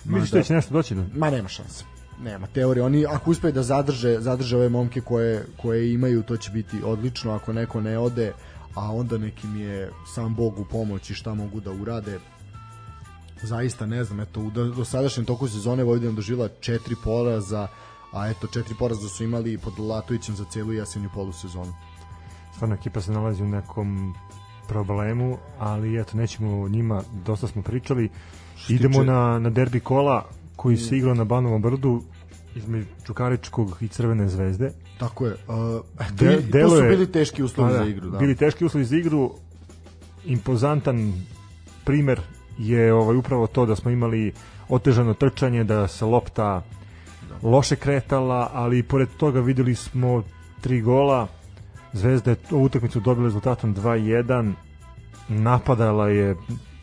Misliš 0.05 0.31
da 0.31 0.43
će 0.43 0.55
nešto 0.55 0.75
doći 0.75 0.95
do... 0.95 1.05
Ma 1.15 1.31
nema 1.31 1.49
šanse. 1.49 1.94
Nema 2.23 2.47
teorije. 2.47 2.85
Oni 2.85 3.07
ako 3.07 3.31
uspeju 3.31 3.53
da 3.53 3.63
zadrže, 3.63 4.21
zadrže 4.21 4.57
ove 4.57 4.69
momke 4.69 5.01
koje, 5.01 5.47
koje 5.57 5.93
imaju, 5.93 6.23
to 6.23 6.37
će 6.37 6.51
biti 6.51 6.83
odlično. 6.85 7.33
Ako 7.33 7.53
neko 7.53 7.81
ne 7.81 7.99
ode, 7.99 8.33
a 8.75 8.93
onda 8.93 9.19
nekim 9.19 9.57
je 9.57 9.91
sam 10.15 10.35
Bog 10.35 10.59
u 10.59 10.65
pomoći 10.65 11.15
šta 11.15 11.35
mogu 11.35 11.61
da 11.61 11.71
urade. 11.73 12.19
Zaista 13.43 13.87
ne 13.87 14.05
znam, 14.05 14.21
eto, 14.21 14.41
u 14.41 14.51
do, 14.51 14.65
do 14.65 14.85
sadašnjem 14.85 15.27
toku 15.27 15.49
sezone 15.49 15.85
Vojvodina 15.85 16.13
doživjela 16.13 16.49
četiri 16.61 16.95
poraza, 17.05 17.69
a 18.13 18.29
eto, 18.29 18.47
četiri 18.47 18.75
poraza 18.79 19.09
su 19.09 19.25
imali 19.25 19.59
pod 19.59 19.79
Latovićem 19.79 20.37
za 20.37 20.45
celu 20.45 20.73
jesenju 20.73 21.09
polusezonu. 21.15 21.75
stvarno 22.55 22.75
ekipa 22.75 23.01
se 23.01 23.13
nalazi 23.13 23.43
u 23.43 23.49
nekom 23.49 24.15
problemu, 24.69 25.39
ali 25.59 26.01
eto, 26.01 26.17
nećemo 26.17 26.61
o 26.63 26.69
njima, 26.69 27.03
dosta 27.25 27.47
smo 27.49 27.63
pričali. 27.63 28.11
Idemo 28.69 28.99
tiče- 28.99 29.07
na, 29.07 29.39
na 29.39 29.51
derbi 29.51 29.81
kola 29.81 30.25
koji 30.57 30.77
se 30.77 30.97
igrao 30.97 31.15
na 31.15 31.25
Banovom 31.25 31.63
brdu 31.63 32.03
između 32.57 32.87
Čukaričkog 33.07 33.77
i 33.81 33.89
Crvene 33.89 34.29
zvezde. 34.29 34.71
Tako 34.99 35.27
je. 35.27 35.37
Uh, 35.49 35.57
De- 36.11 36.27
de, 36.27 36.37
to 36.37 36.49
delo 36.49 36.71
su 36.71 36.77
je- 36.77 36.91
bili 36.91 37.07
teški 37.09 37.43
uslovi 37.43 37.73
Pa 37.73 37.77
za 37.77 37.85
igru. 37.85 38.11
Da. 38.11 38.19
Bili 38.19 38.37
teški 38.37 38.65
uslovi 38.65 38.85
za 38.85 38.97
igru. 38.97 39.31
Impozantan 40.25 41.13
primer 41.85 42.21
je 42.59 42.95
ovaj 42.95 43.17
upravo 43.17 43.47
to 43.47 43.67
da 43.67 43.77
smo 43.77 43.91
imali 43.91 44.33
otežano 44.69 45.15
trčanje, 45.15 45.65
da 45.65 45.89
se 45.89 46.05
lopta 46.05 46.63
loše 47.43 47.77
kretala, 47.77 48.51
ali 48.53 48.83
pored 48.83 49.09
toga 49.17 49.41
videli 49.41 49.75
smo 49.75 50.23
tri 50.61 50.81
gola. 50.81 51.29
Zvezda 51.93 52.31
je 52.31 52.37
ovu 52.51 52.65
utakmicu 52.65 53.01
dobila 53.01 53.27
rezultatom 53.27 53.75
2-1. 53.75 54.53
Napadala 55.29 56.09
je 56.09 56.37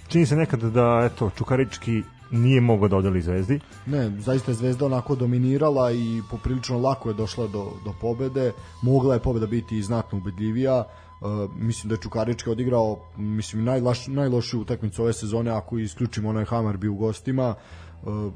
čini 0.07 0.25
se 0.25 0.35
nekad 0.35 0.59
da 0.61 1.01
eto 1.05 1.29
Čukarički 1.29 2.03
nije 2.31 2.61
mogao 2.61 2.87
da 2.87 2.97
odeli 2.97 3.21
Zvezdi. 3.21 3.59
Ne, 3.85 4.11
zaista 4.19 4.51
je 4.51 4.55
Zvezda 4.55 4.85
onako 4.85 5.15
dominirala 5.15 5.91
i 5.91 6.21
poprilično 6.31 6.79
lako 6.79 7.09
je 7.09 7.15
došla 7.15 7.47
do, 7.47 7.71
do 7.85 7.93
pobede. 8.01 8.51
Mogla 8.81 9.13
je 9.13 9.19
pobeda 9.19 9.45
biti 9.45 9.77
i 9.77 9.83
znatno 9.83 10.17
ubedljivija. 10.17 10.83
Uh, 11.21 11.55
mislim 11.55 11.89
da 11.89 11.93
je 11.95 12.01
Čukarički 12.01 12.49
odigrao 12.49 12.99
mislim 13.17 13.63
najlaš, 13.63 14.07
najlošiju 14.07 14.61
utakmicu 14.61 15.03
ove 15.03 15.13
sezone 15.13 15.51
ako 15.51 15.77
isključimo 15.77 16.29
onaj 16.29 16.45
Hammarby 16.45 16.87
u 16.87 16.95
gostima. 16.95 17.55
Uh, 18.03 18.33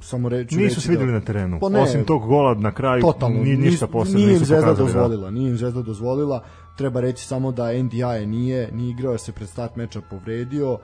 samo 0.00 0.28
reći 0.28 0.56
Nisu 0.56 0.80
se 0.80 0.90
videli 0.90 1.12
na 1.12 1.20
terenu. 1.20 1.58
Pa 1.60 1.68
ne, 1.68 1.80
Osim 1.80 2.04
tog 2.04 2.26
gola 2.26 2.54
na 2.54 2.72
kraju, 2.74 3.02
totalno 3.02 3.42
ni, 3.42 3.56
ništa 3.56 3.86
posebno 3.86 4.18
nije 4.20 4.32
im 4.32 4.44
Zvezda 4.44 4.66
da. 4.66 4.74
dozvolila 4.74 5.30
nije 5.30 5.50
im 5.50 5.56
Zvezda 5.56 5.82
dozvolila 5.82 6.44
treba 6.76 7.00
reći 7.00 7.26
samo 7.26 7.52
da 7.52 7.82
NDI 7.82 8.26
nije 8.26 8.72
nije 8.72 8.90
igrao 8.90 9.18
se 9.18 9.32
pred 9.32 9.48
start 9.48 9.76
meča 9.76 10.00
povredio 10.10 10.78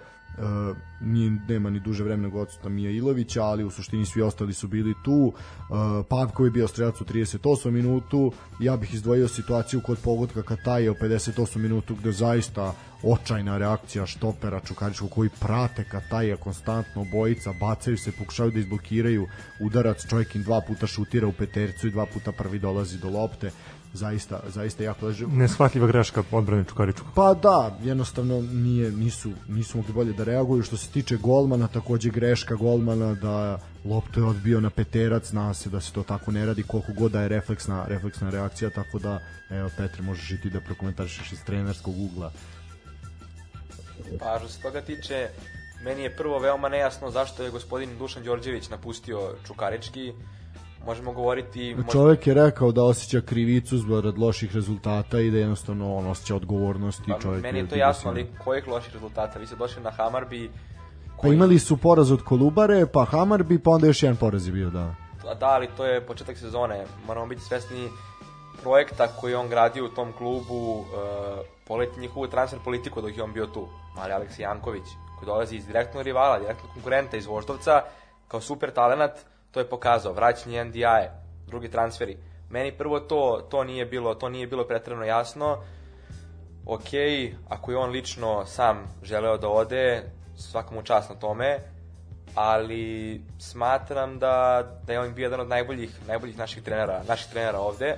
nije, 1.01 1.31
nema 1.49 1.71
ni 1.71 1.81
duže 1.81 2.05
vremena 2.05 2.37
odsuta 2.37 2.69
Mija 2.69 2.91
Ilovića, 2.91 3.43
ali 3.43 3.65
u 3.65 3.71
suštini 3.71 4.07
svi 4.07 4.23
ostali 4.23 4.53
su 4.53 4.69
bili 4.69 4.95
tu. 5.05 5.33
E, 5.33 6.03
Pavko 6.09 6.45
je 6.45 6.51
bio 6.51 6.69
strelac 6.69 7.01
u 7.01 7.05
38 7.05 7.71
minutu. 7.71 8.33
Ja 8.61 8.77
bih 8.77 8.95
izdvojio 8.95 9.29
situaciju 9.29 9.81
kod 9.81 9.99
pogotka 10.05 10.43
Kataje 10.43 10.91
u 10.91 10.95
58 10.95 11.59
minutu 11.59 11.95
gde 11.95 12.13
zaista 12.13 12.75
očajna 13.03 13.59
reakcija 13.59 14.07
štopera 14.07 14.61
Čukaričkog 14.61 15.11
koji 15.11 15.31
prate 15.41 15.85
Kataja 15.85 16.37
konstantno 16.37 17.05
bojica, 17.13 17.53
bacaju 17.61 17.99
se, 17.99 18.13
pokušavaju 18.13 18.53
da 18.53 18.59
izblokiraju 18.59 19.29
udarac, 19.61 20.07
čovjek 20.09 20.35
im 20.35 20.43
dva 20.43 20.61
puta 20.61 20.87
šutira 20.87 21.27
u 21.27 21.33
petercu 21.33 21.87
i 21.87 21.91
dva 21.91 22.07
puta 22.07 22.33
prvi 22.33 22.59
dolazi 22.59 22.99
do 22.99 23.11
lopte 23.11 23.51
zaista 23.93 24.41
zaista 24.49 24.85
jako 24.85 25.07
leže. 25.07 25.27
Neshvatljiva 25.27 25.87
greška 25.87 26.23
odbrane 26.31 26.65
Čukaričkog. 26.65 27.07
Pa 27.15 27.35
da, 27.35 27.79
jednostavno 27.83 28.41
nije 28.41 28.91
nisu 28.93 29.31
nisu 29.49 29.79
mogli 29.79 29.93
bolje 29.93 30.13
da 30.13 30.25
reaguju 30.25 30.63
što 30.63 30.77
se 30.77 30.91
tiče 30.91 31.17
golmana, 31.17 31.69
takođe 31.69 32.11
greška 32.11 32.55
golmana 32.55 33.15
da 33.15 33.59
loptu 33.85 34.21
je 34.21 34.27
odbio 34.27 34.61
na 34.61 34.71
peterac, 34.71 35.27
zna 35.27 35.55
se 35.55 35.71
da 35.71 35.81
se 35.81 35.93
to 35.93 36.03
tako 36.03 36.33
ne 36.33 36.47
radi, 36.47 36.63
koliko 36.63 36.93
god 36.93 37.13
da 37.13 37.23
je 37.23 37.29
refleksna, 37.29 37.85
refleksna 37.89 38.31
reakcija, 38.31 38.71
tako 38.71 38.99
da, 38.99 39.21
evo, 39.51 39.71
Petre, 39.77 40.03
možeš 40.03 40.31
i 40.31 40.41
ti 40.41 40.51
da 40.51 40.61
prokomentarišeš 40.61 41.33
iz 41.33 41.45
trenerskog 41.45 41.95
ugla. 41.99 42.33
Pa, 44.19 44.39
što 44.39 44.49
se 44.49 44.63
toga 44.63 44.81
tiče, 44.81 45.29
meni 45.85 46.03
je 46.03 46.17
prvo 46.17 46.39
veoma 46.39 46.69
nejasno 46.69 47.11
zašto 47.11 47.43
je 47.43 47.51
gospodin 47.51 47.99
Dušan 47.99 48.23
Đorđević 48.23 48.69
napustio 48.69 49.35
Čukarički, 49.47 50.13
možemo 50.87 51.13
govoriti... 51.13 51.75
Možda... 51.75 51.93
Čovek 51.93 52.27
je 52.27 52.35
rekao 52.35 52.73
da 52.73 52.83
osjeća 52.83 53.21
krivicu 53.21 53.79
zbog 53.79 54.19
loših 54.19 54.55
rezultata 54.55 55.21
i 55.21 55.31
da 55.31 55.39
jednostavno 55.39 55.97
on 55.97 56.07
osjeća 56.07 56.37
odgovornost 56.37 57.01
i 57.09 57.11
pa, 57.13 57.19
čovjek... 57.19 57.43
Meni 57.43 57.59
je 57.59 57.69
to 57.69 57.77
jasno, 57.77 58.11
ali 58.11 58.27
kojih 58.45 58.69
loših 58.69 58.93
rezultata? 58.93 59.39
Vi 59.39 59.47
ste 59.47 59.57
došli 59.57 59.83
na 59.83 59.91
Hamarbi... 59.91 60.51
Koji... 61.17 61.31
Pa 61.31 61.35
imali 61.35 61.59
su 61.59 61.77
poraz 61.77 62.11
od 62.11 62.23
Kolubare, 62.23 62.87
pa 62.93 63.05
Hamarbi, 63.05 63.59
pa 63.59 63.71
onda 63.71 63.87
još 63.87 64.03
jedan 64.03 64.17
poraz 64.17 64.47
je 64.47 64.53
bio, 64.53 64.71
da. 64.71 64.95
Da, 65.41 65.47
ali 65.47 65.69
to 65.77 65.85
je 65.85 66.07
početak 66.07 66.39
sezone. 66.39 66.85
Moramo 67.07 67.27
biti 67.27 67.43
svesni 67.43 67.89
projekta 68.63 69.07
koji 69.21 69.35
on 69.35 69.49
gradio 69.49 69.85
u 69.85 69.89
tom 69.89 70.13
klubu, 70.13 70.79
uh, 70.79 70.87
poleti 71.67 72.01
njihovu 72.01 72.27
transfer 72.27 72.59
politiku 72.65 73.01
dok 73.01 73.17
je 73.17 73.23
on 73.23 73.33
bio 73.33 73.47
tu. 73.47 73.69
Mali 73.97 74.13
Aleksi 74.13 74.43
Janković, 74.43 74.85
koji 75.19 75.27
dolazi 75.27 75.57
iz 75.57 75.67
direktnog 75.67 76.03
rivala, 76.03 76.39
direktnog 76.39 76.73
konkurenta 76.73 77.17
iz 77.17 77.27
Voždovca, 77.27 77.83
kao 78.29 78.41
super 78.41 78.71
talenat, 78.71 79.25
to 79.57 79.61
je 79.61 79.69
pokazao, 79.69 80.13
vraćanje 80.13 80.65
NDI, 80.65 81.09
drugi 81.47 81.71
transferi. 81.71 82.17
Meni 82.51 82.73
prvo 82.73 83.01
to 83.01 83.47
to 83.51 83.65
nije 83.65 83.87
bilo, 83.87 84.15
to 84.15 84.29
nije 84.29 84.47
bilo 84.47 84.65
pretredno 84.65 85.05
jasno. 85.05 85.59
Ok, 86.67 86.93
ako 87.49 87.71
je 87.71 87.79
on 87.79 87.91
lično 87.91 88.47
sam 88.47 88.85
želeo 89.03 89.39
da 89.39 89.49
ode, 89.49 90.03
svakom 90.37 90.85
čast 90.85 91.11
na 91.11 91.17
tome, 91.17 91.59
ali 92.35 93.23
smatram 93.39 94.19
da, 94.19 94.65
da 94.87 94.93
je 94.93 95.01
on 95.01 95.15
bio 95.15 95.25
jedan 95.25 95.41
od 95.41 95.49
najboljih, 95.49 95.91
najboljih 96.07 96.39
naših 96.39 96.63
trenera, 96.63 97.03
naših 97.09 97.31
trenera 97.33 97.59
ovde. 97.59 97.97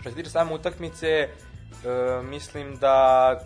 Što 0.00 0.10
se 0.10 0.16
tiče 0.16 0.30
same 0.30 0.54
utakmice, 0.54 1.08
e, 1.08 1.28
mislim 2.22 2.76
da 2.76 3.38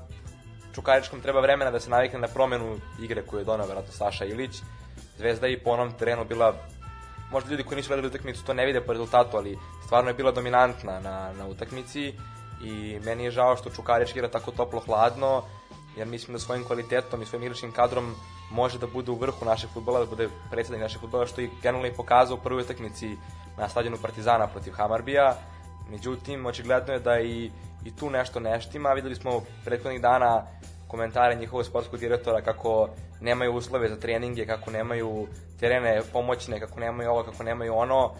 Čukaričkom 0.75 1.21
treba 1.21 1.41
vremena 1.41 1.71
da 1.71 1.81
se 1.81 1.91
navikne 1.91 2.19
na 2.19 2.29
promenu 2.29 2.77
igre 3.03 3.23
koju 3.23 3.41
je 3.41 3.45
donao 3.45 3.67
verovatno 3.67 3.93
Saša 3.93 4.25
Ilić. 4.25 4.57
Zvezda 5.19 5.49
i 5.49 5.59
po 5.59 5.71
onom 5.71 5.93
terenu 5.93 6.25
bila 6.25 6.55
možda 7.35 7.51
ljudi 7.51 7.63
koji 7.63 7.77
nisu 7.77 7.89
gledali 7.89 8.09
utakmicu 8.09 8.45
to 8.45 8.55
ne 8.55 8.67
vide 8.67 8.81
po 8.81 8.93
rezultatu, 8.93 9.37
ali 9.37 9.59
stvarno 9.85 10.11
je 10.11 10.15
bila 10.15 10.33
dominantna 10.33 11.01
na, 11.01 11.33
na 11.39 11.47
utakmici 11.47 12.13
i 12.63 12.99
meni 13.05 13.25
je 13.25 13.31
žao 13.31 13.57
što 13.57 13.71
Čukarički 13.71 14.19
igra 14.19 14.31
tako 14.31 14.51
toplo-hladno, 14.51 15.43
jer 15.97 16.07
mislim 16.07 16.33
da 16.33 16.39
svojim 16.39 16.65
kvalitetom 16.65 17.23
i 17.23 17.27
svojim 17.27 17.43
igračkim 17.43 17.73
kadrom 17.73 18.15
može 18.51 18.79
da 18.79 18.87
bude 18.87 19.11
u 19.11 19.19
vrhu 19.19 19.45
našeg 19.45 19.71
futbola, 19.75 20.01
da 20.01 20.07
bude 20.07 20.29
predsednik 20.51 20.83
našeg 20.83 21.01
futbola, 21.01 21.27
što 21.27 21.41
je 21.41 21.51
generalno 21.63 21.89
i 21.89 21.97
pokazao 21.97 22.37
u 22.37 22.41
prvoj 22.41 22.63
utakmici 22.63 23.17
na 23.59 23.69
stadionu 23.69 23.99
Partizana 24.03 24.47
protiv 24.47 24.73
Hamarbija. 24.73 25.37
Međutim, 25.91 26.47
očigledno 26.47 26.93
je 26.93 27.01
da 27.01 27.21
i, 27.21 27.51
i 27.85 27.97
tu 27.97 28.11
nešto 28.11 28.41
neštima. 28.41 28.93
Videli 28.93 29.15
smo 29.15 29.43
prethodnih 29.65 30.01
dana 30.01 30.47
komentare 30.95 31.35
njihovog 31.35 31.67
sportskog 31.67 32.01
direktora 32.01 32.41
kako 32.41 32.89
nemaju 33.21 33.55
uslove 33.55 33.89
za 33.89 33.97
treninge, 33.97 34.47
kako 34.47 34.71
nemaju 34.71 35.27
terene 35.61 36.03
pomoćne, 36.13 36.61
kako 36.61 36.81
nemaju 36.81 37.11
ovo, 37.11 37.23
kako 37.23 37.43
nemaju 37.43 37.75
ono. 37.75 38.13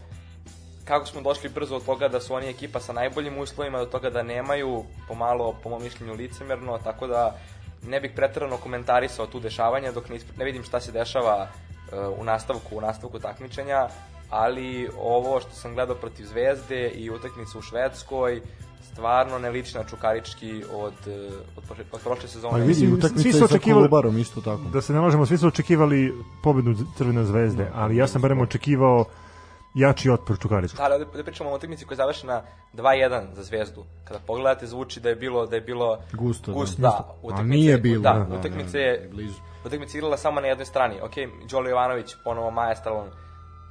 Kako 0.85 1.07
smo 1.07 1.21
došli 1.23 1.49
brzo 1.49 1.77
od 1.77 1.85
toga 1.85 2.09
da 2.09 2.21
su 2.21 2.35
oni 2.35 2.51
ekipa 2.51 2.81
sa 2.81 2.93
najboljim 2.93 3.39
uslovima, 3.39 3.79
do 3.79 3.87
toga 3.87 4.11
da 4.11 4.23
nemaju 4.23 4.85
pomalo, 5.09 5.55
po 5.63 5.71
mom 5.71 5.83
mišljenju, 5.83 6.15
licemerno, 6.15 6.79
tako 6.79 7.07
da 7.07 7.37
ne 7.87 8.01
bih 8.01 8.13
pretrano 8.17 8.57
komentarisao 8.57 9.27
tu 9.27 9.41
dešavanje 9.41 9.93
dok 9.93 10.09
ne, 10.09 10.19
ne 10.37 10.45
vidim 10.45 10.65
šta 10.65 10.81
se 10.81 10.93
dešava 10.93 11.47
uh, 11.47 12.19
u 12.19 12.25
nastavku, 12.25 12.77
u 12.77 12.81
nastavku 12.81 13.19
takmičenja, 13.19 13.89
ali 14.31 14.89
ovo 14.99 15.41
što 15.41 15.51
sam 15.51 15.75
gledao 15.75 15.97
protiv 15.97 16.25
Zvezde 16.25 16.89
i 16.89 17.11
utakmicu 17.11 17.59
u 17.59 17.63
Švedskoj, 17.63 18.41
stvarno 18.93 19.39
ne 19.39 19.51
liči 19.51 19.77
na 19.77 19.85
Čukarički 19.85 20.65
od, 20.73 20.93
eh, 21.07 21.33
od, 21.57 21.65
prošle, 21.65 21.85
od 21.93 22.01
prošle 22.01 22.29
sezone. 22.29 22.53
Pa 22.53 22.59
vidi, 22.59 22.93
svi 23.17 23.33
su 23.33 23.45
očekivali, 23.45 23.89
Kolubarom 23.89 24.19
isto 24.19 24.41
tako. 24.41 24.63
Da 24.73 24.81
se 24.81 24.93
ne 24.93 25.01
možemo, 25.01 25.27
svi 25.27 25.39
su 25.39 25.47
očekivali 25.47 26.15
pobedu 26.43 26.75
Crvene 26.97 27.25
zvezde, 27.25 27.71
ali 27.75 27.97
ja 27.97 28.07
sam 28.07 28.23
barem 28.23 28.41
očekivao 28.41 29.05
jači 29.75 30.11
otpor 30.11 30.39
Čukaričkog. 30.39 30.79
Da, 30.79 30.85
ali 30.85 30.95
ovde, 30.95 31.07
ovde 31.07 31.25
pričamo 31.25 31.51
o 31.51 31.55
utakmici 31.55 31.85
koja 31.85 31.95
je 31.95 31.97
završena 31.97 32.43
2-1 32.75 33.35
za 33.35 33.43
Zvezdu. 33.43 33.85
Kada 34.05 34.21
pogledate 34.27 34.67
zvuči 34.67 35.01
da 35.01 35.09
je 35.09 35.17
bilo 35.17 35.47
da 35.47 35.57
je 35.57 35.61
bilo 35.61 35.99
gusto, 36.13 36.53
gusto 36.53 36.83
da. 36.83 36.89
da 36.89 37.15
utakmice, 37.23 37.43
A 37.43 37.57
nije 37.57 37.79
bilo. 37.79 38.03
Da, 38.03 38.13
da, 38.13 38.25
da 38.25 38.39
utakmice 38.39 38.79
je 38.79 39.09
blizu. 39.13 39.41
Utakmica 39.65 39.99
igrala 39.99 40.17
samo 40.17 40.41
na 40.41 40.47
jednoj 40.47 40.67
strani. 40.67 41.01
Ok, 41.03 41.13
Đolo 41.51 41.69
Jovanović 41.69 42.15
ponovo 42.25 42.51
majestralan 42.51 43.11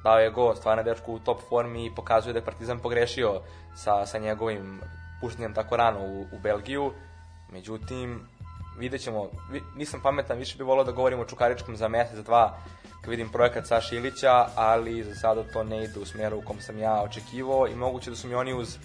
dao 0.04 0.18
je 0.18 0.30
go, 0.30 0.54
stvarno 0.54 0.80
je 0.80 0.84
dečko 0.84 1.12
u 1.12 1.18
top 1.18 1.40
formi 1.48 1.86
i 1.86 1.94
pokazuje 1.94 2.32
da 2.32 2.38
je 2.38 2.44
Partizan 2.44 2.78
pogrešio 2.78 3.40
sa, 3.74 4.06
sa 4.06 4.18
njegovim 4.18 4.80
puštanjem 5.24 5.54
tako 5.54 5.76
rano 5.76 6.00
u, 6.00 6.20
u 6.20 6.38
Belgiju. 6.42 6.92
Međutim, 7.52 8.20
vidjet 8.78 9.02
ćemo, 9.02 9.30
nisam 9.76 10.00
pametan, 10.02 10.38
više 10.38 10.58
bih 10.58 10.66
volao 10.66 10.84
da 10.84 10.92
govorimo 10.92 11.22
o 11.22 11.26
Čukaričkom 11.26 11.76
za 11.76 11.88
mesec, 11.88 12.16
za 12.16 12.22
dva, 12.22 12.58
kad 13.00 13.10
vidim 13.10 13.28
projekat 13.28 13.66
Saša 13.66 13.96
Ilića, 13.96 14.46
ali 14.56 15.04
za 15.04 15.14
sada 15.14 15.42
to 15.52 15.64
ne 15.64 15.84
ide 15.84 16.00
u 16.00 16.04
smjeru 16.04 16.38
u 16.38 16.42
kom 16.42 16.60
sam 16.60 16.78
ja 16.78 17.02
očekivao 17.02 17.68
i 17.68 17.74
moguće 17.74 18.10
da 18.10 18.16
su 18.16 18.28
mi 18.28 18.34
oni 18.34 18.54
uz, 18.54 18.76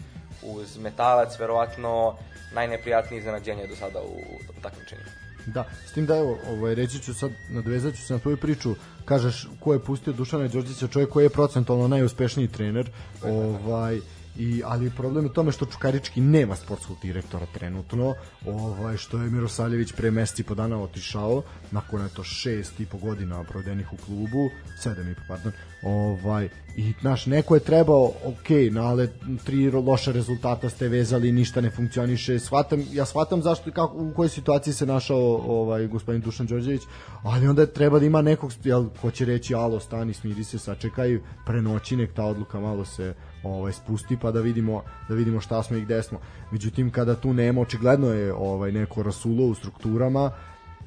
uz 0.44 0.78
metalac 0.78 1.40
verovatno 1.40 2.16
najneprijatnije 2.54 3.20
iznenađenje 3.20 3.68
do 3.68 3.76
sada 3.76 4.00
u, 4.00 4.16
u 4.58 4.62
takmičenju. 4.62 5.04
Da, 5.46 5.66
s 5.88 5.94
tim 5.94 6.06
da 6.06 6.18
evo, 6.18 6.38
ovaj, 6.50 6.76
reći 6.76 7.00
ću 7.00 7.14
sad, 7.14 7.32
nadvezat 7.50 7.96
ću 7.96 8.02
se 8.02 8.14
na 8.14 8.20
tvoju 8.20 8.38
priču, 8.38 8.76
kažeš 9.06 9.48
ko 9.60 9.74
je 9.74 9.84
pustio 9.84 10.14
Dušana 10.14 10.48
Đorđića, 10.48 10.88
čovjek 10.88 11.10
koji 11.10 11.26
je 11.26 11.30
procentualno 11.30 11.88
najuspešniji 11.88 12.48
trener, 12.48 12.92
ovaj, 13.24 14.00
I, 14.40 14.62
ali 14.66 14.90
problem 14.90 15.26
je 15.26 15.34
tome 15.34 15.52
što 15.52 15.66
Čukarički 15.66 16.22
nema 16.22 16.56
sportskog 16.56 16.98
direktora 17.02 17.46
trenutno, 17.54 18.14
ovaj, 18.46 18.98
što 18.98 19.18
je 19.18 19.30
Mirosaljević 19.30 19.92
pre 19.94 20.12
meseci 20.12 20.44
po 20.44 20.56
dana 20.56 20.82
otišao, 20.82 21.44
nakon 21.72 22.06
eto 22.06 22.24
šest 22.24 22.80
i 22.80 22.86
po 22.86 22.98
godina 22.98 23.44
provedenih 23.44 23.94
u 23.94 23.98
klubu, 23.98 24.50
sedam 24.84 25.12
i 25.12 25.16
po, 25.16 25.22
pardon, 25.28 25.52
ovaj, 25.84 26.50
i 26.78 26.94
naš 27.02 27.26
neko 27.26 27.56
je 27.56 27.60
trebao, 27.60 28.12
ok, 28.26 28.50
na, 28.72 28.88
ale 28.88 29.08
tri 29.46 29.72
loše 29.72 30.12
rezultata 30.12 30.70
ste 30.70 30.88
vezali, 30.88 31.32
ništa 31.32 31.62
ne 31.62 31.70
funkcioniše, 31.70 32.40
shvatam, 32.40 32.84
ja 32.92 33.06
shvatam 33.06 33.42
zašto 33.42 33.72
kako, 33.72 33.98
u 33.98 34.14
kojoj 34.16 34.30
situaciji 34.30 34.74
se 34.74 34.86
našao 34.86 35.42
ovaj, 35.48 35.88
gospodin 35.88 36.22
Dušan 36.22 36.46
Đorđević, 36.46 36.82
ali 37.24 37.48
onda 37.48 37.66
treba 37.66 38.00
da 38.00 38.06
ima 38.06 38.22
nekog, 38.22 38.52
jel, 38.64 38.86
ko 39.02 39.12
će 39.12 39.26
reći, 39.26 39.56
alo, 39.56 39.80
stani, 39.80 40.14
smiri 40.14 40.44
se, 40.44 40.60
sačekaj, 40.60 41.20
prenoći, 41.46 41.96
nek 41.96 42.14
ta 42.14 42.24
odluka 42.24 42.60
malo 42.60 42.86
se 42.86 43.14
ovaj 43.44 43.74
spusti 43.74 44.18
pa 44.22 44.32
da 44.32 44.42
vidimo 44.42 44.84
da 45.10 45.16
vidimo 45.16 45.42
šta 45.42 45.64
smo 45.64 45.78
i 45.78 45.82
gde 45.82 46.04
smo. 46.04 46.20
Međutim 46.52 46.92
kada 46.92 47.16
tu 47.16 47.34
nema 47.34 47.62
očigledno 47.62 48.08
je 48.08 48.34
ovaj 48.34 48.72
neko 48.72 49.04
rasulo 49.04 49.46
u 49.46 49.56
strukturama 49.56 50.32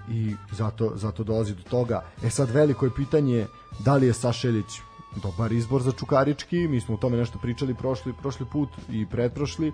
i 0.08 0.34
zato 0.50 0.92
zato 0.96 1.24
dolazi 1.24 1.54
do 1.54 1.62
toga. 1.62 2.04
E 2.24 2.30
sad 2.30 2.50
veliko 2.50 2.86
je 2.86 2.94
pitanje 2.96 3.46
da 3.84 3.96
li 3.96 4.06
je 4.06 4.12
Sašelić 4.12 4.80
dobar 5.22 5.52
izbor 5.52 5.82
za 5.82 5.92
Čukarički, 5.92 6.68
mi 6.68 6.80
smo 6.80 6.94
o 6.94 6.98
tome 6.98 7.16
nešto 7.16 7.38
pričali 7.38 7.74
prošli 7.74 8.12
prošli 8.12 8.46
put 8.52 8.68
i 8.90 9.06
pretprošli, 9.06 9.72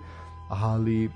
ali 0.49 1.09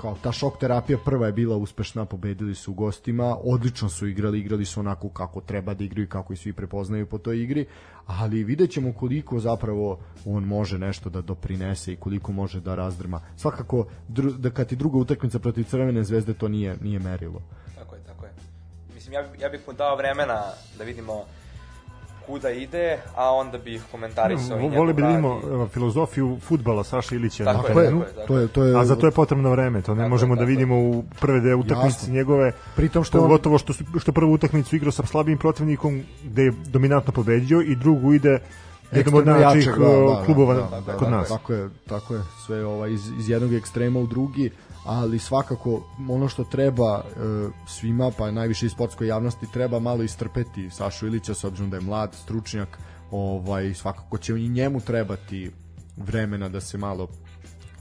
kao 0.00 0.16
ta 0.22 0.32
šok 0.32 0.58
terapija 0.58 0.98
prva 1.04 1.26
je 1.26 1.32
bila 1.32 1.56
uspešna, 1.56 2.04
pobedili 2.04 2.54
su 2.54 2.70
u 2.70 2.74
gostima, 2.74 3.36
odlično 3.44 3.88
su 3.88 4.06
igrali, 4.06 4.38
igrali 4.38 4.64
su 4.64 4.80
onako 4.80 5.08
kako 5.08 5.40
treba 5.40 5.74
da 5.74 5.84
igraju, 5.84 6.08
kako 6.08 6.32
i 6.32 6.36
svi 6.36 6.52
prepoznaju 6.52 7.06
po 7.06 7.18
toj 7.18 7.42
igri, 7.42 7.66
ali 8.06 8.44
vidjet 8.44 8.70
ćemo 8.70 8.92
koliko 8.92 9.40
zapravo 9.40 9.98
on 10.24 10.44
može 10.44 10.78
nešto 10.78 11.10
da 11.10 11.20
doprinese 11.20 11.92
i 11.92 11.96
koliko 11.96 12.32
može 12.32 12.60
da 12.60 12.74
razdrma. 12.74 13.20
Svakako, 13.36 13.86
da 14.38 14.50
kad 14.50 14.68
ti 14.68 14.76
druga 14.76 14.98
utakmica 14.98 15.38
protiv 15.38 15.64
Crvene 15.64 16.04
zvezde, 16.04 16.34
to 16.34 16.48
nije, 16.48 16.76
nije 16.80 16.98
merilo. 16.98 17.42
Tako 17.74 17.94
je, 17.94 18.00
tako 18.06 18.24
je. 18.24 18.32
Mislim, 18.94 19.14
ja, 19.14 19.20
ja 19.40 19.48
bih 19.48 19.60
mu 19.66 19.72
dao 19.72 19.96
vremena 19.96 20.42
da 20.78 20.84
vidimo 20.84 21.24
kuda 22.28 22.50
ide, 22.50 22.84
a 23.16 23.30
onda 23.32 23.58
bi 23.58 23.74
ih 23.74 23.82
komentarisao 23.90 24.58
i 24.58 24.62
njegov 24.62 24.78
Voli 24.78 24.92
bi 24.92 25.02
da 25.02 25.08
vidimo 25.08 25.40
i- 25.64 25.68
filozofiju 25.68 26.38
futbala 26.40 26.84
Saša 26.84 27.14
Ilića 27.14 27.44
Tako 27.44 27.62
na 27.62 27.68
je, 27.70 27.74
terenu. 27.76 28.00
tako 28.00 28.20
je. 28.20 28.26
To 28.26 28.38
je, 28.38 28.48
to 28.48 28.64
je, 28.64 28.76
A 28.76 28.84
za 28.84 28.96
to 28.96 29.06
je 29.06 29.12
potrebno 29.12 29.50
vreme, 29.50 29.82
to 29.82 29.94
ne 29.94 29.98
Tako 29.98 30.08
možemo 30.08 30.34
da 30.34 30.38
tako 30.38 30.42
je. 30.42 30.48
vidimo 30.48 30.76
u 30.78 31.04
prve 31.20 31.40
dve 31.40 31.54
utakmice 31.56 31.98
Jasno. 31.98 32.14
njegove. 32.14 32.52
Pritom 32.76 33.04
što 33.04 33.18
je 33.18 33.22
on- 33.22 33.26
pogotovo 33.26 33.58
što 33.58 33.72
su- 33.72 33.84
što 33.98 34.12
prvu 34.12 34.32
utakmicu 34.32 34.76
igrao 34.76 34.92
sa 34.92 35.02
slabijim 35.04 35.38
protivnikom 35.38 36.02
gde 36.24 36.42
je 36.42 36.52
dominantno 36.66 37.12
pobedio 37.12 37.60
i 37.62 37.76
drugu 37.76 38.14
ide 38.14 38.38
jedan 38.92 39.14
od 39.14 39.26
najjačih 39.26 39.66
jačeg, 39.66 39.74
da, 39.74 39.88
da, 39.88 40.22
klubova 40.24 40.54
da, 40.54 40.60
kod 40.62 40.84
da, 41.00 41.04
da, 41.04 41.10
nas. 41.10 41.28
Tako 41.28 41.52
je, 41.52 41.68
tako 41.86 42.14
je, 42.14 42.20
sve 42.46 42.64
ovaj, 42.64 42.92
iz, 42.92 43.08
iz 43.10 43.28
jednog 43.28 43.54
ekstrema 43.54 44.00
u 44.00 44.06
drugi, 44.06 44.50
ali 44.88 45.18
svakako 45.18 45.82
ono 46.08 46.28
što 46.28 46.44
treba 46.44 47.04
e, 47.04 47.20
svima, 47.66 48.10
pa 48.18 48.30
najviše 48.30 48.66
i 48.66 48.68
sportskoj 48.68 49.06
javnosti, 49.06 49.52
treba 49.52 49.78
malo 49.78 50.02
istrpeti 50.02 50.70
Sašu 50.70 51.06
Ilića, 51.06 51.34
s 51.34 51.44
obzirom 51.44 51.70
da 51.70 51.76
je 51.76 51.80
mlad, 51.80 52.14
stručnjak, 52.14 52.78
ovaj, 53.10 53.74
svakako 53.74 54.18
će 54.18 54.32
i 54.32 54.48
njemu 54.48 54.80
trebati 54.80 55.50
vremena 55.96 56.48
da 56.48 56.60
se 56.60 56.78
malo 56.78 57.08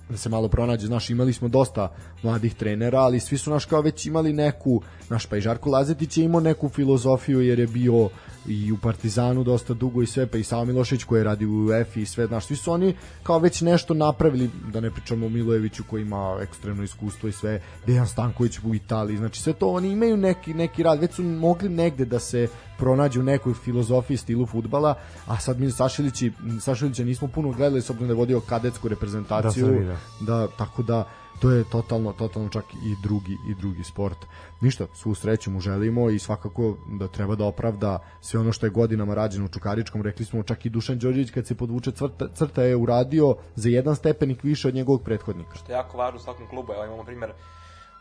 da 0.10 0.18
se 0.18 0.30
malo 0.30 0.48
pronađe, 0.48 0.88
znaš, 0.88 1.10
imali 1.10 1.34
smo 1.34 1.48
dosta 1.48 1.92
mladih 2.24 2.56
trenera, 2.56 3.00
ali 3.00 3.20
svi 3.20 3.38
su 3.38 3.52
naš 3.52 3.66
kao 3.66 3.82
već 3.82 4.06
imali 4.06 4.34
neku, 4.34 4.82
naš 5.10 5.26
pa 5.26 5.38
i 5.38 5.42
Žarko 5.42 5.70
Lazetić 5.70 6.18
je 6.18 6.24
imao 6.24 6.42
neku 6.42 6.70
filozofiju 6.70 7.42
jer 7.42 7.60
je 7.60 7.68
bio 7.68 8.10
i 8.48 8.72
u 8.72 8.78
Partizanu 8.78 9.44
dosta 9.44 9.74
dugo 9.74 10.02
i 10.02 10.08
sve, 10.08 10.28
pa 10.28 10.38
i 10.38 10.44
Savo 10.44 10.66
Milošević 10.66 11.04
koji 11.04 11.20
je 11.20 11.24
radio 11.24 11.50
u 11.50 11.66
UEFA 11.66 12.00
i 12.00 12.06
sve, 12.06 12.28
znaš, 12.28 12.46
svi 12.46 12.56
su 12.56 12.72
oni 12.72 12.96
kao 13.24 13.40
već 13.40 13.62
nešto 13.62 13.94
napravili, 13.94 14.50
da 14.74 14.80
ne 14.80 14.92
pričamo 14.92 15.26
o 15.26 15.30
Milojeviću 15.30 15.84
koji 15.90 16.02
ima 16.02 16.38
ekstremno 16.42 16.84
iskustvo 16.84 17.30
i 17.30 17.32
sve, 17.32 17.62
Dejan 17.88 18.08
Stanković 18.08 18.60
u 18.64 18.76
Italiji, 18.76 19.18
znači 19.18 19.42
sve 19.42 19.54
to, 19.54 19.70
oni 19.70 19.92
imaju 19.92 20.18
neki, 20.18 20.54
neki 20.54 20.84
rad, 20.84 21.00
već 21.00 21.14
su 21.14 21.24
mogli 21.24 21.70
negde 21.70 22.06
da 22.06 22.20
se 22.20 22.48
pronađu 22.78 23.24
nekoj 23.24 23.54
filozofiji 23.54 24.18
stilu 24.18 24.46
futbala, 24.46 24.96
a 25.28 25.40
sad 25.40 25.60
mi 25.60 25.72
Sašilići, 25.72 26.32
Sašilića 26.62 27.04
nismo 27.04 27.28
puno 27.28 27.52
gledali 27.52 27.82
s 27.82 27.90
obzirom 27.90 28.08
da 28.08 28.14
je 28.14 28.18
vodio 28.18 28.40
kadetsku 28.40 28.88
reprezentaciju, 28.88 29.66
Da, 29.66 29.72
sam 29.72 29.78
vidio. 29.80 29.98
da 30.22 30.48
tako 30.58 30.84
da 30.84 31.08
to 31.40 31.52
je 31.52 31.64
totalno 31.64 32.14
totalno 32.14 32.50
čak 32.50 32.66
i 32.74 32.96
drugi 33.04 33.38
i 33.48 33.56
drugi 33.56 33.84
sport. 33.84 34.18
Ništa, 34.62 34.86
svu 34.94 35.16
sreću 35.16 35.52
mu 35.52 35.60
želimo 35.60 36.10
i 36.10 36.20
svakako 36.20 36.76
da 36.88 37.08
treba 37.08 37.36
da 37.36 37.46
opravda 37.46 38.00
sve 38.22 38.40
ono 38.40 38.52
što 38.52 38.66
je 38.66 38.70
godinama 38.70 39.16
rađeno 39.16 39.46
u 39.46 39.48
Čukaričkom. 39.48 40.02
Rekli 40.02 40.26
smo 40.26 40.44
čak 40.44 40.66
i 40.66 40.70
Dušan 40.70 40.98
Đorđević 41.00 41.32
kad 41.32 41.48
se 41.48 41.56
podvuče 41.56 41.92
crta, 41.92 42.28
crta 42.34 42.64
je 42.64 42.76
uradio 42.76 43.36
za 43.56 43.70
jedan 43.70 43.96
stepenik 43.96 44.44
više 44.44 44.68
od 44.68 44.76
njegovog 44.76 45.04
prethodnika. 45.04 45.56
što 45.56 45.72
je 45.72 45.76
jako 45.76 45.98
važno 45.98 46.18
u 46.18 46.24
svakom 46.24 46.48
klubu. 46.48 46.74
Evo 46.74 46.86
imamo 46.86 47.04
primjer 47.04 47.32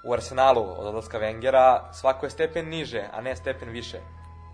u 0.04 0.12
Arsenalu 0.12 0.62
od 0.78 0.86
odlaska 0.86 1.18
Wengera, 1.18 1.78
svako 1.92 2.26
je 2.26 2.30
stepen 2.30 2.68
niže, 2.68 3.04
a 3.12 3.20
ne 3.20 3.36
stepen 3.36 3.68
više. 3.68 3.98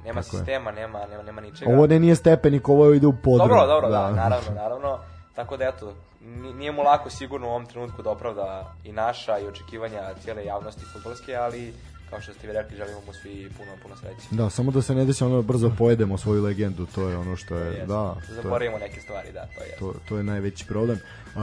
Nema 0.04 0.22
Tako 0.22 0.36
je. 0.36 0.40
sistema, 0.40 0.70
nema, 0.72 0.98
nema, 1.10 1.22
nema 1.22 1.40
ničega. 1.40 1.70
Ovo 1.72 1.86
ne 1.86 1.98
nije 2.00 2.16
stepenik, 2.16 2.68
ovo 2.68 2.92
ide 2.92 3.06
u 3.06 3.12
podrum. 3.12 3.48
Dobro, 3.48 3.66
dobro, 3.66 3.90
da, 3.90 4.10
naravno, 4.10 4.50
naravno. 4.54 4.98
Tako 5.34 5.56
da 5.56 5.64
eto, 5.64 5.94
ni- 6.20 6.52
nije 6.54 6.72
mu 6.72 6.82
lako 6.82 7.10
sigurno 7.10 7.46
u 7.46 7.50
ovom 7.50 7.66
trenutku 7.66 8.02
da 8.02 8.10
opravda 8.10 8.74
i 8.84 8.92
naša 8.92 9.38
i 9.38 9.46
očekivanja 9.46 10.14
cijele 10.22 10.44
javnosti 10.44 10.84
futbolske, 10.92 11.36
ali 11.36 11.74
kao 12.12 12.20
što 12.20 12.32
ste 12.34 12.46
vi 12.46 12.52
rekli, 12.52 12.76
želimo 12.76 13.00
mu 13.06 13.12
svi 13.12 13.50
puno, 13.58 13.70
puno 13.82 13.96
sreće. 13.96 14.26
Da, 14.30 14.50
samo 14.50 14.70
da 14.70 14.82
se 14.82 14.94
ne 14.94 15.04
desi 15.04 15.24
ono 15.24 15.42
brzo 15.42 15.72
pojedemo 15.78 16.18
svoju 16.18 16.42
legendu, 16.42 16.86
to 16.94 17.08
je 17.08 17.16
ono 17.16 17.36
što 17.36 17.54
je, 17.56 17.86
da, 17.86 17.86
to 18.26 18.34
je, 18.34 18.42
Zaboravimo 18.42 18.78
neke 18.78 19.00
stvari, 19.00 19.32
da, 19.32 19.40
to 19.56 19.62
je. 19.62 19.76
to, 19.78 19.94
to 20.08 20.16
je 20.16 20.22
najveći 20.22 20.66
problem. 20.66 20.98
Uh, 21.34 21.42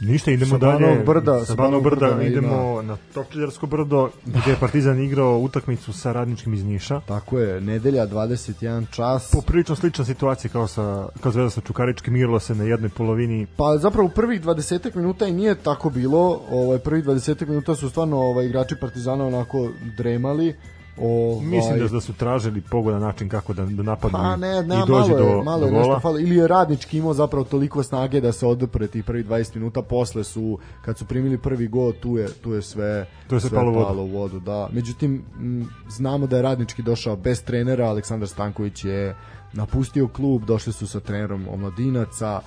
Ništa, 0.00 0.30
idemo 0.30 0.50
Sa 0.50 0.58
dalje. 0.58 1.04
Brda- 1.06 1.44
sa 1.44 1.54
Banovog 1.54 1.84
brda 1.84 2.06
brda 2.06 2.22
idemo 2.22 2.82
na 2.82 2.96
Topčidersko 3.14 3.66
brdo, 3.66 4.10
gde 4.24 4.50
je 4.50 4.56
Partizan 4.60 5.02
igrao 5.02 5.38
utakmicu 5.38 5.92
sa 5.92 6.12
radničkim 6.12 6.54
iz 6.54 6.64
Niša. 6.64 7.00
tako 7.08 7.38
je, 7.38 7.60
nedelja 7.60 8.06
21 8.06 8.90
čas. 8.90 9.30
Poprilično 9.30 9.76
slična 9.76 10.04
situacija 10.04 10.50
kao 10.50 10.66
sa 10.66 11.08
kao 11.20 11.32
Zvezda 11.32 11.50
sa 11.50 11.60
Čukaričkim, 11.60 12.16
igralo 12.16 12.40
se 12.40 12.54
na 12.54 12.64
jednoj 12.64 12.90
polovini 12.90 13.46
Pa 13.56 13.78
zapravo 13.78 14.08
prvih 14.08 14.42
20 14.42 14.96
minuta 14.96 15.26
i 15.26 15.32
nije 15.32 15.54
tako 15.54 15.90
bilo. 15.90 16.40
Ovaj 16.50 16.78
prvih 16.78 17.04
20 17.04 17.46
minuta 17.48 17.74
su 17.74 17.90
stvarno 17.90 18.16
ovaj 18.16 18.46
igrači 18.46 18.74
Partizana 18.80 19.26
onako 19.26 19.68
dremali. 20.10 20.54
Ovaj, 20.98 21.46
Mislim 21.46 21.78
da, 21.78 21.88
da 21.88 22.00
su 22.00 22.12
tražili 22.12 22.60
pogodan 22.60 23.00
način 23.00 23.28
kako 23.28 23.52
da, 23.52 23.64
da 23.64 23.82
napadnu 23.82 24.18
Pa 24.18 24.36
ne, 24.36 24.62
ne, 24.62 24.76
i 24.76 24.86
dođe 24.86 25.12
malo 25.12 25.18
je, 25.20 25.34
do, 25.34 25.42
malo 25.42 25.60
do 25.60 25.66
je 25.66 25.72
nešto 25.72 25.86
gola. 25.86 26.00
falo. 26.00 26.18
Ili 26.18 26.36
je 26.36 26.48
radnički 26.48 26.98
imao 26.98 27.14
zapravo 27.14 27.44
toliko 27.44 27.82
snage 27.82 28.20
da 28.20 28.32
se 28.32 28.46
odupre 28.46 28.86
tih 28.86 29.04
prvih 29.04 29.26
20 29.26 29.56
minuta, 29.56 29.82
posle 29.82 30.24
su, 30.24 30.58
kad 30.82 30.98
su 30.98 31.04
primili 31.04 31.38
prvi 31.38 31.68
gol, 31.68 31.92
tu 31.92 32.16
je, 32.16 32.28
tu 32.32 32.52
je 32.52 32.62
sve, 32.62 33.06
Tu 33.28 33.34
je 33.34 33.40
sve 33.40 33.50
palo 33.50 33.70
u 33.70 33.74
vodu. 33.74 33.86
palo 33.86 34.02
u 34.02 34.08
vodu. 34.08 34.40
Da. 34.40 34.68
Međutim, 34.72 35.24
m, 35.40 35.68
znamo 35.88 36.26
da 36.26 36.36
je 36.36 36.42
radnički 36.42 36.82
došao 36.82 37.16
bez 37.16 37.42
trenera, 37.44 37.86
Aleksandar 37.86 38.28
Stanković 38.28 38.84
je 38.84 39.16
napustio 39.52 40.08
klub, 40.08 40.44
došli 40.44 40.72
su 40.72 40.86
sa 40.86 41.00
trenerom 41.00 41.48
omladinaca, 41.48 42.40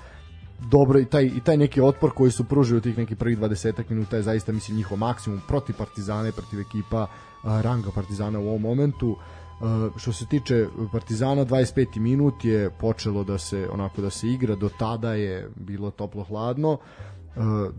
dobro 0.71 0.99
i 0.99 1.05
taj, 1.05 1.23
i 1.25 1.41
taj 1.43 1.57
neki 1.57 1.81
otpor 1.81 2.11
koji 2.11 2.31
su 2.31 2.43
pružili 2.43 2.77
u 2.77 2.81
tih 2.81 2.97
nekih 2.97 3.17
prvih 3.17 3.39
20 3.39 3.83
minuta 3.89 4.15
je 4.15 4.21
zaista 4.23 4.51
mislim 4.51 4.77
njihov 4.77 4.97
maksimum 4.97 5.41
protiv 5.47 5.75
Partizana 5.77 6.27
i 6.27 6.31
protiv 6.31 6.59
ekipa 6.59 7.07
ranga 7.43 7.91
Partizana 7.95 8.39
u 8.39 8.47
ovom 8.47 8.61
momentu 8.61 9.17
što 9.97 10.13
se 10.13 10.25
tiče 10.25 10.67
Partizana 10.91 11.45
25. 11.45 11.99
minut 11.99 12.45
je 12.45 12.69
počelo 12.69 13.23
da 13.23 13.37
se 13.37 13.69
onako 13.71 14.01
da 14.01 14.09
se 14.09 14.27
igra 14.27 14.55
do 14.55 14.69
tada 14.79 15.13
je 15.13 15.49
bilo 15.55 15.91
toplo 15.91 16.23
hladno 16.23 16.77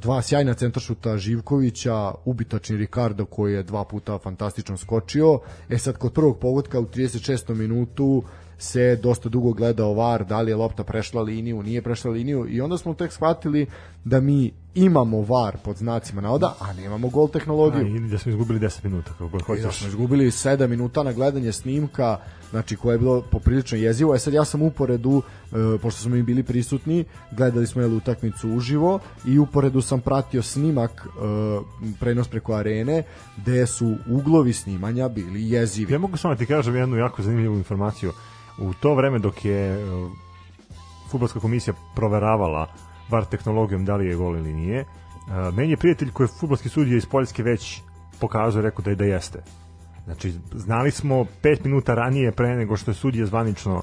dva 0.00 0.22
sjajna 0.22 0.54
centaršuta 0.54 1.18
Živkovića, 1.18 2.14
ubitačni 2.24 2.76
Ricardo 2.76 3.24
koji 3.24 3.54
je 3.54 3.62
dva 3.62 3.84
puta 3.84 4.18
fantastično 4.18 4.76
skočio. 4.76 5.38
E 5.68 5.78
sad 5.78 5.96
kod 5.96 6.12
prvog 6.12 6.38
pogotka 6.38 6.80
u 6.80 6.86
36. 6.86 7.54
minutu 7.54 8.22
se 8.64 8.96
dosta 8.96 9.28
dugo 9.28 9.52
gledao 9.52 9.94
VAR, 9.94 10.24
da 10.24 10.40
li 10.40 10.50
je 10.50 10.56
lopta 10.56 10.84
prešla 10.84 11.22
liniju, 11.22 11.62
nije 11.62 11.82
prešla 11.82 12.10
liniju 12.10 12.46
i 12.48 12.60
onda 12.60 12.78
smo 12.78 12.94
tek 12.94 13.12
shvatili 13.12 13.66
da 14.04 14.20
mi 14.20 14.52
imamo 14.74 15.20
VAR 15.20 15.56
pod 15.64 15.76
znacima 15.76 16.20
navoda, 16.20 16.54
a 16.60 16.72
nemamo 16.72 17.08
gol 17.08 17.24
A, 17.24 17.28
tehnologiju. 17.28 17.96
I 17.96 18.08
da 18.08 18.18
smo 18.18 18.30
izgubili 18.30 18.60
10 18.60 18.84
minuta, 18.84 19.10
kako 19.10 19.28
god 19.28 19.58
I 19.58 19.62
da 19.62 19.72
smo 19.72 19.88
izgubili 19.88 20.26
7 20.26 20.66
minuta 20.66 21.02
na 21.02 21.12
gledanje 21.12 21.52
snimka, 21.52 22.18
znači 22.50 22.76
koje 22.76 22.94
je 22.94 22.98
bilo 22.98 23.22
poprilično 23.30 23.78
jezivo. 23.78 24.14
E 24.14 24.18
sad 24.18 24.34
ja 24.34 24.44
sam 24.44 24.62
uporedu, 24.62 25.22
e, 25.52 25.78
pošto 25.82 26.00
smo 26.00 26.14
mi 26.14 26.22
bili 26.22 26.42
prisutni, 26.42 27.04
gledali 27.30 27.66
smo 27.66 27.82
jel 27.82 27.96
utakmicu 27.96 28.50
uživo 28.50 28.98
i 29.26 29.38
uporedu 29.38 29.80
sam 29.80 30.00
pratio 30.00 30.42
snimak 30.42 30.90
e, 30.90 31.08
prenos 32.00 32.28
preko 32.28 32.54
arene 32.54 33.02
gde 33.36 33.66
su 33.66 33.94
uglovi 34.08 34.52
snimanja 34.52 35.08
bili 35.08 35.50
jezivi. 35.50 35.92
Ja 35.92 35.98
mogu 35.98 36.16
samo 36.16 36.34
da 36.34 36.38
ti 36.38 36.46
kažem 36.46 36.76
jednu 36.76 36.96
jako 36.96 37.22
zanimljivu 37.22 37.56
informaciju. 37.56 38.12
U 38.59 38.72
to 38.80 38.94
vreme 38.94 39.18
dok 39.18 39.44
je 39.44 39.84
uh, 39.84 40.11
futbolska 41.11 41.40
komisija 41.40 41.74
proveravala 41.94 42.66
VAR 43.11 43.24
tehnologijom 43.24 43.84
da 43.84 43.96
li 43.96 44.07
je 44.07 44.16
gol 44.16 44.36
ili 44.36 44.52
nije, 44.52 44.80
uh, 44.80 45.55
meni 45.55 45.70
je 45.70 45.76
prijatelj 45.76 46.11
koji 46.11 46.24
je 46.24 46.38
futbolski 46.40 46.68
sudija 46.68 46.96
iz 46.96 47.07
Poljske 47.07 47.42
već 47.42 47.80
pokazao 48.20 48.62
rekao 48.62 48.82
da 48.82 48.90
je 48.90 48.96
da 48.96 49.05
jeste. 49.05 49.42
Znači, 50.05 50.34
znali 50.55 50.90
smo 50.90 51.26
pet 51.42 51.64
minuta 51.64 51.94
ranije 51.94 52.32
pre 52.32 52.57
nego 52.57 52.76
što 52.76 52.90
je 52.90 52.94
sudija 52.94 53.26
zvanično 53.26 53.82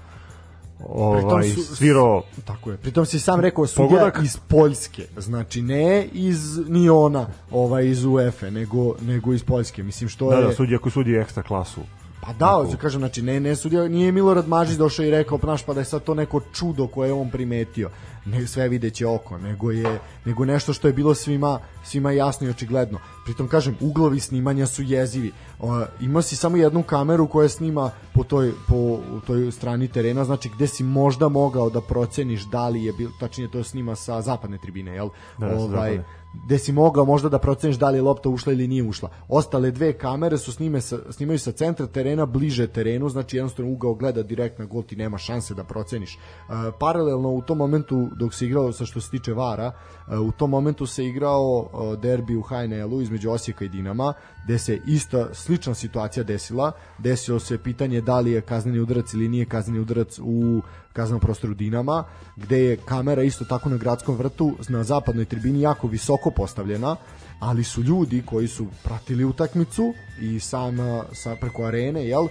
ovaj, 0.89 1.43
su- 1.43 1.75
svirao 1.75 2.23
Tako 2.45 2.71
je. 2.71 2.77
Pritom 2.77 3.05
si 3.05 3.19
sam 3.19 3.39
rekao 3.39 3.67
sudija 3.67 3.89
Pogodak? 3.89 4.19
iz 4.23 4.37
Poljske. 4.37 5.07
Znači 5.17 5.61
ne 5.61 6.05
iz 6.13 6.57
ni 6.67 6.89
ona, 6.89 7.27
ovaj 7.51 7.87
iz 7.87 8.05
UEFA, 8.05 8.49
nego 8.49 8.95
nego 9.01 9.33
iz 9.33 9.43
Poljske. 9.43 9.83
Mislim 9.83 10.09
što 10.09 10.29
da, 10.29 10.35
je 10.35 10.43
da, 10.43 10.53
sudija 10.53 10.79
koji 10.79 10.91
sudi 10.91 11.15
ekstra 11.15 11.43
klasu. 11.43 11.81
Pa 12.21 12.33
da, 12.33 12.47
hoću 12.47 12.77
kažem, 12.77 13.01
znači 13.01 13.21
ne, 13.21 13.39
ne 13.39 13.55
sudija, 13.55 13.87
nije 13.87 14.11
Milorad 14.11 14.47
Mažić 14.47 14.77
došao 14.77 15.05
i 15.05 15.11
rekao, 15.11 15.37
znaš, 15.37 15.63
pa 15.63 15.73
da 15.73 15.81
je 15.81 15.85
sad 15.85 16.03
to 16.03 16.13
neko 16.13 16.41
čudo 16.53 16.87
koje 16.87 17.09
je 17.09 17.13
on 17.13 17.29
primetio. 17.29 17.89
Ne, 18.25 18.47
sve 18.47 18.69
videće 18.69 19.07
oko, 19.07 19.37
nego 19.37 19.71
je 19.71 19.99
nego 20.25 20.45
nešto 20.45 20.73
što 20.73 20.87
je 20.87 20.93
bilo 20.93 21.15
svima 21.15 21.59
svima 21.83 22.11
jasno 22.11 22.47
i 22.47 22.49
očigledno. 22.49 22.99
Pritom 23.25 23.47
kažem, 23.47 23.77
uglovi 23.79 24.19
snimanja 24.19 24.65
su 24.65 24.83
jezivi. 24.83 25.31
O, 25.59 25.85
ima 26.01 26.21
si 26.21 26.35
samo 26.35 26.57
jednu 26.57 26.83
kameru 26.83 27.27
koja 27.27 27.49
snima 27.49 27.91
po 28.13 28.23
toj 28.23 28.51
po 28.67 28.99
toj 29.27 29.51
strani 29.51 29.87
terena, 29.87 30.25
znači 30.25 30.49
gde 30.49 30.67
si 30.67 30.83
možda 30.83 31.29
mogao 31.29 31.69
da 31.69 31.81
proceniš 31.81 32.43
da 32.43 32.69
li 32.69 32.83
je 32.83 32.93
bilo, 32.93 33.11
tačnije 33.19 33.51
to 33.51 33.63
snima 33.63 33.95
sa 33.95 34.21
zapadne 34.21 34.57
tribine, 34.57 34.91
jel? 34.91 35.09
Da, 35.37 35.45
ovaj 35.45 35.95
zapadne. 35.95 36.20
Gde 36.33 36.59
si 36.59 36.71
mogao 36.71 37.05
možda 37.05 37.29
da 37.29 37.39
proceniš 37.39 37.77
da 37.77 37.89
li 37.89 37.97
je 37.97 38.01
lopta 38.01 38.29
ušla 38.29 38.53
ili 38.53 38.67
nije 38.67 38.83
ušla. 38.83 39.09
Ostale 39.27 39.71
dve 39.71 39.93
kamere 39.93 40.37
su 40.37 40.51
snime 40.51 40.81
sa, 40.81 40.97
snimaju 41.09 41.39
sa 41.39 41.51
centra 41.51 41.87
terena 41.87 42.25
bliže 42.25 42.67
terenu, 42.67 43.09
znači 43.09 43.37
jednostavno 43.37 43.71
ugao 43.71 43.93
gleda 43.93 44.23
direkt 44.23 44.59
na 44.59 44.65
gol, 44.65 44.83
ti 44.83 44.95
nema 44.95 45.17
šanse 45.17 45.53
da 45.53 45.63
proceniš. 45.63 46.15
Uh, 46.15 46.55
paralelno 46.79 47.29
u 47.29 47.41
tom 47.41 47.57
momentu 47.57 48.07
dok 48.19 48.33
se 48.33 48.45
igrao 48.45 48.71
sa 48.71 48.85
što 48.85 49.01
se 49.01 49.11
tiče 49.11 49.33
Vara, 49.33 49.71
uh, 50.07 50.19
u 50.19 50.31
tom 50.31 50.49
momentu 50.49 50.85
se 50.85 51.05
igrao 51.05 51.69
uh, 51.73 51.99
derbi 51.99 52.35
u 52.35 52.41
HNL-u 52.41 53.01
između 53.01 53.31
Osijeka 53.31 53.65
i 53.65 53.69
Dinama, 53.69 54.13
gde 54.45 54.57
se 54.57 54.79
ista 54.87 55.33
slična 55.33 55.73
situacija 55.73 56.23
desila. 56.23 56.71
Desilo 56.97 57.39
se 57.39 57.57
pitanje 57.57 58.01
da 58.01 58.19
li 58.19 58.31
je 58.31 58.41
kazneni 58.41 58.79
udarac 58.79 59.13
ili 59.13 59.29
nije 59.29 59.45
kazneni 59.45 59.79
udarac 59.79 60.19
u 60.19 60.61
kaznenom 60.93 61.19
prostoru 61.19 61.53
Dinama, 61.53 62.03
gde 62.35 62.59
je 62.59 62.77
kamera 62.77 63.23
isto 63.23 63.45
tako 63.45 63.69
na 63.69 63.77
gradskom 63.77 64.15
vrtu 64.15 64.57
na 64.69 64.83
zapadnoj 64.83 65.25
tribini 65.25 65.61
jako 65.61 65.87
visoko 65.87 66.31
postavljena 66.31 66.95
ali 67.41 67.63
su 67.63 67.83
ljudi 67.83 68.23
koji 68.25 68.47
su 68.47 68.67
pratili 68.83 69.25
utakmicu 69.25 69.93
i 70.21 70.39
sam 70.39 70.77
sa 71.13 71.35
preko 71.35 71.63
arene, 71.65 72.05
jel? 72.07 72.23
Uh, 72.23 72.29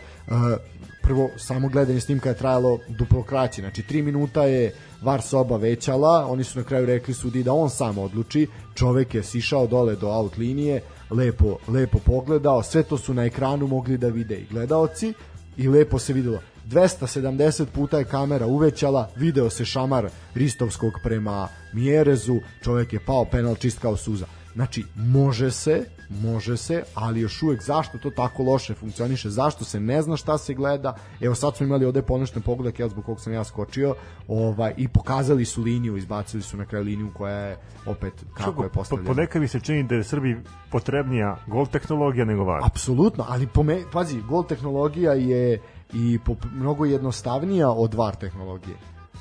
prvo 1.02 1.30
samo 1.36 1.68
gledanje 1.68 2.00
snimka 2.00 2.28
je 2.28 2.36
trajalo 2.36 2.78
duplo 2.88 3.22
kraće, 3.22 3.60
znači 3.60 3.82
3 3.82 4.02
minuta 4.02 4.42
je 4.42 4.74
VAR 5.02 5.22
soba 5.22 5.56
većala, 5.56 6.26
oni 6.26 6.44
su 6.44 6.58
na 6.58 6.64
kraju 6.64 6.86
rekli 6.86 7.14
sudi 7.14 7.42
da 7.42 7.52
on 7.52 7.70
sam 7.70 7.98
odluči, 7.98 8.46
čovek 8.74 9.14
je 9.14 9.22
sišao 9.22 9.66
dole 9.66 9.96
do 9.96 10.08
out 10.08 10.36
linije, 10.36 10.82
lepo, 11.10 11.58
lepo 11.68 11.98
pogledao, 11.98 12.62
sve 12.62 12.82
to 12.82 12.98
su 12.98 13.14
na 13.14 13.24
ekranu 13.24 13.66
mogli 13.66 13.98
da 13.98 14.08
vide 14.08 14.36
i 14.36 14.46
gledaoci 14.50 15.12
i 15.56 15.68
lepo 15.68 15.98
se 15.98 16.12
videlo 16.12 16.38
270 16.70 17.64
puta 17.74 17.98
je 17.98 18.04
kamera 18.04 18.46
uvećala, 18.46 19.08
video 19.16 19.50
se 19.50 19.64
šamar 19.64 20.08
Ristovskog 20.34 20.92
prema 21.02 21.48
Mjerezu, 21.72 22.40
čovjek 22.62 22.92
je 22.92 23.00
pao 23.06 23.24
penal 23.24 23.56
čist 23.56 23.78
kao 23.78 23.96
suza. 23.96 24.26
Znači, 24.54 24.84
može 24.96 25.50
se, 25.50 25.84
može 26.08 26.56
se, 26.56 26.82
ali 26.94 27.20
još 27.20 27.42
uvek 27.42 27.62
zašto 27.62 27.98
to 27.98 28.10
tako 28.10 28.42
loše 28.42 28.74
funkcioniše, 28.74 29.30
zašto 29.30 29.64
se 29.64 29.80
ne 29.80 30.02
zna 30.02 30.16
šta 30.16 30.38
se 30.38 30.54
gleda. 30.54 30.96
Evo 31.20 31.34
sad 31.34 31.56
smo 31.56 31.66
imali 31.66 31.84
ovde 31.84 32.02
ponošten 32.02 32.42
pogled, 32.42 32.80
ja 32.80 32.88
zbog 32.88 33.04
kog 33.04 33.20
sam 33.20 33.32
ja 33.32 33.44
skočio, 33.44 33.94
ovaj 34.28 34.74
i 34.76 34.88
pokazali 34.88 35.44
su 35.44 35.62
liniju, 35.62 35.96
izbacili 35.96 36.42
su 36.42 36.56
na 36.56 36.66
kraju 36.66 36.84
liniju 36.84 37.10
koja 37.16 37.34
je 37.34 37.56
opet 37.86 38.12
kako 38.34 38.62
je 38.62 38.68
postavljena. 38.68 39.08
Po, 39.08 39.14
ponekad 39.14 39.42
mi 39.42 39.48
se 39.48 39.60
čini 39.60 39.82
da 39.82 39.94
je 39.94 40.04
Srbiji 40.04 40.36
potrebnija 40.70 41.36
gol 41.46 41.66
tehnologija 41.66 42.24
nego 42.24 42.44
VAR. 42.44 42.60
Apsolutno, 42.64 43.24
ali 43.28 43.46
po 43.46 43.62
me, 43.62 43.82
pazi, 43.92 44.20
gol 44.28 44.44
tehnologija 44.44 45.12
je 45.12 45.60
i 45.92 46.18
po, 46.24 46.36
mnogo 46.52 46.84
jednostavnija 46.84 47.70
od 47.70 47.94
VAR 47.94 48.16
tehnologije. 48.16 48.76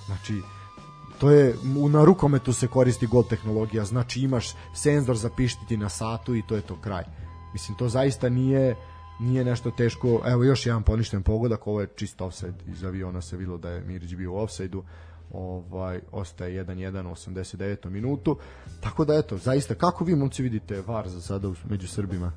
Znači, 0.06 0.42
to 1.20 1.32
je 1.32 1.56
u 1.78 1.90
na 1.90 2.06
rukometu 2.06 2.54
se 2.54 2.68
koristi 2.68 3.08
gol 3.08 3.24
tehnologija. 3.24 3.86
Znači 3.86 4.22
imaš 4.22 4.56
senzor 4.74 5.18
za 5.18 5.30
pištiti 5.38 5.78
na 5.78 5.90
satu 5.90 6.36
i 6.36 6.44
to 6.48 6.56
je 6.56 6.62
to 6.62 6.82
kraj. 6.82 7.04
Mislim 7.54 7.78
to 7.78 7.90
zaista 7.90 8.30
nije 8.30 8.76
nije 9.20 9.46
nešto 9.46 9.72
teško. 9.72 10.22
Evo 10.26 10.44
još 10.44 10.66
jedan 10.66 10.84
poništen 10.84 11.24
pogodak. 11.24 11.68
Ovo 11.68 11.82
je 11.82 11.88
čist 11.96 12.22
offside. 12.22 12.58
Iz 12.68 12.84
aviona 12.84 13.22
se 13.22 13.38
videlo 13.38 13.58
da 13.58 13.70
je 13.70 13.82
Mirić 13.82 14.16
bio 14.16 14.34
u 14.34 14.38
offside-u. 14.38 14.84
Ovaj 15.32 16.00
ostaje 16.12 16.66
1-1 16.66 17.08
u 17.08 17.12
89. 17.12 17.90
minutu. 17.90 18.38
Tako 18.82 19.06
da 19.06 19.14
eto 19.14 19.38
zaista 19.38 19.76
kako 19.76 20.04
vi 20.04 20.16
momci 20.16 20.44
vidite 20.44 20.82
VAR 20.88 21.10
za 21.10 21.22
sada 21.22 21.52
među 21.70 21.88
Srbima? 21.88 22.32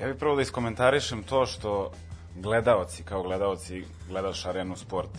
Ja 0.00 0.06
bih 0.06 0.16
prvo 0.18 0.36
da 0.36 0.42
iskomentarišem 0.42 1.22
to 1.22 1.46
što 1.46 1.92
gledaoci 2.34 3.02
kao 3.02 3.22
gledaoci 3.22 3.84
gledaš 4.08 4.46
arenu 4.46 4.76
sport 4.76 5.10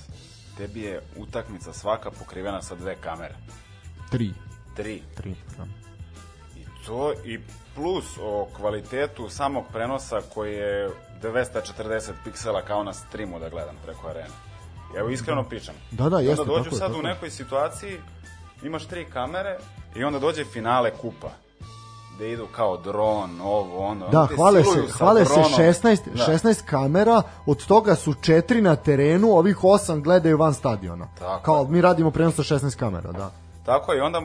tebi 0.57 0.81
je 0.81 1.01
utakmica 1.17 1.73
svaka 1.73 2.11
pokrivena 2.11 2.61
sa 2.61 2.75
dve 2.75 2.95
kamere. 2.95 3.35
Tri. 4.11 4.33
Tri. 4.75 5.01
Tri, 5.15 5.35
da. 5.57 5.65
I 6.59 6.85
to 6.85 7.13
i 7.25 7.39
plus 7.75 8.05
o 8.21 8.47
kvalitetu 8.57 9.29
samog 9.29 9.65
prenosa 9.73 10.21
koji 10.33 10.53
je 10.53 10.89
240 11.21 12.11
piksela 12.23 12.61
kao 12.61 12.83
na 12.83 12.93
streamu 12.93 13.39
da 13.39 13.49
gledam 13.49 13.75
preko 13.85 14.07
arene. 14.07 14.35
Evo 14.97 15.09
iskreno 15.09 15.43
da. 15.43 15.49
pričam. 15.49 15.75
Da, 15.91 16.09
da, 16.09 16.19
jeste. 16.19 16.41
Onda 16.41 16.53
dođu 16.53 16.63
tako 16.63 16.75
sad 16.75 16.91
je, 16.91 16.99
u 16.99 17.01
nekoj 17.01 17.29
situaciji, 17.29 17.99
imaš 18.63 18.85
tri 18.87 19.05
kamere 19.05 19.57
i 19.95 20.03
onda 20.03 20.19
dođe 20.19 20.45
finale 20.45 20.91
kupa 20.91 21.31
da 22.23 22.29
idu 22.29 22.47
kao 22.55 22.77
dron, 22.77 23.41
ovo, 23.41 23.85
ono. 23.85 24.09
Da, 24.09 24.27
hvale 24.35 24.63
se, 24.63 24.79
hvale 24.97 25.25
se 25.25 25.33
16, 25.33 25.97
da. 26.13 26.23
16 26.23 26.65
kamera, 26.65 27.21
od 27.45 27.65
toga 27.65 27.95
su 27.95 28.13
četiri 28.13 28.61
na 28.61 28.75
terenu, 28.75 29.27
ovih 29.27 29.57
8 29.57 30.01
gledaju 30.01 30.37
van 30.37 30.53
stadiona. 30.53 31.07
Tako 31.19 31.43
kao, 31.43 31.67
mi 31.67 31.81
radimo 31.81 32.11
prenos 32.11 32.35
sa 32.35 32.43
16 32.43 32.77
kamera, 32.77 33.11
da. 33.11 33.31
Tako 33.65 33.91
je, 33.93 33.97
i 33.97 34.01
onda 34.01 34.21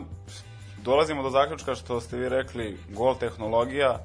dolazimo 0.85 1.23
do 1.23 1.31
zaključka 1.31 1.75
što 1.75 2.01
ste 2.01 2.17
vi 2.17 2.29
rekli, 2.29 2.79
gol 2.97 3.15
tehnologija, 3.15 3.99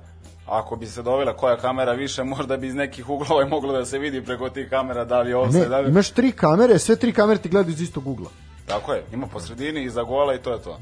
ako 0.47 0.75
bi 0.75 0.85
se 0.85 1.01
dovela 1.01 1.35
koja 1.35 1.57
kamera 1.57 1.91
više, 1.91 2.23
možda 2.23 2.57
bi 2.57 2.67
iz 2.67 2.75
nekih 2.75 3.09
uglova 3.09 3.45
moglo 3.45 3.73
da 3.73 3.85
se 3.85 3.99
vidi 3.99 4.25
preko 4.25 4.49
tih 4.49 4.69
kamera 4.69 5.05
da 5.05 5.21
li 5.21 5.29
je 5.29 5.35
ovse. 5.35 5.59
Ne, 5.59 5.65
da 5.65 5.79
li... 5.79 5.89
imaš 5.89 6.09
tri 6.09 6.31
kamere, 6.31 6.79
sve 6.79 6.95
tri 6.95 7.13
kamere 7.13 7.39
ti 7.39 7.49
gledaju 7.49 7.73
iz 7.73 7.81
istog 7.81 8.07
ugla. 8.07 8.29
Tako 8.65 8.93
je, 8.93 9.05
ima 9.13 9.27
po 9.27 9.39
sredini, 9.39 9.83
iza 9.83 10.03
gola 10.03 10.33
i 10.33 10.37
to 10.37 10.53
je 10.53 10.61
to 10.61 10.77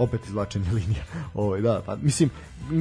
opet 0.00 0.26
izvlačenje 0.26 0.72
linija. 0.78 1.04
Ovaj 1.34 1.60
da, 1.60 1.82
pa 1.86 1.96
mislim 1.96 2.30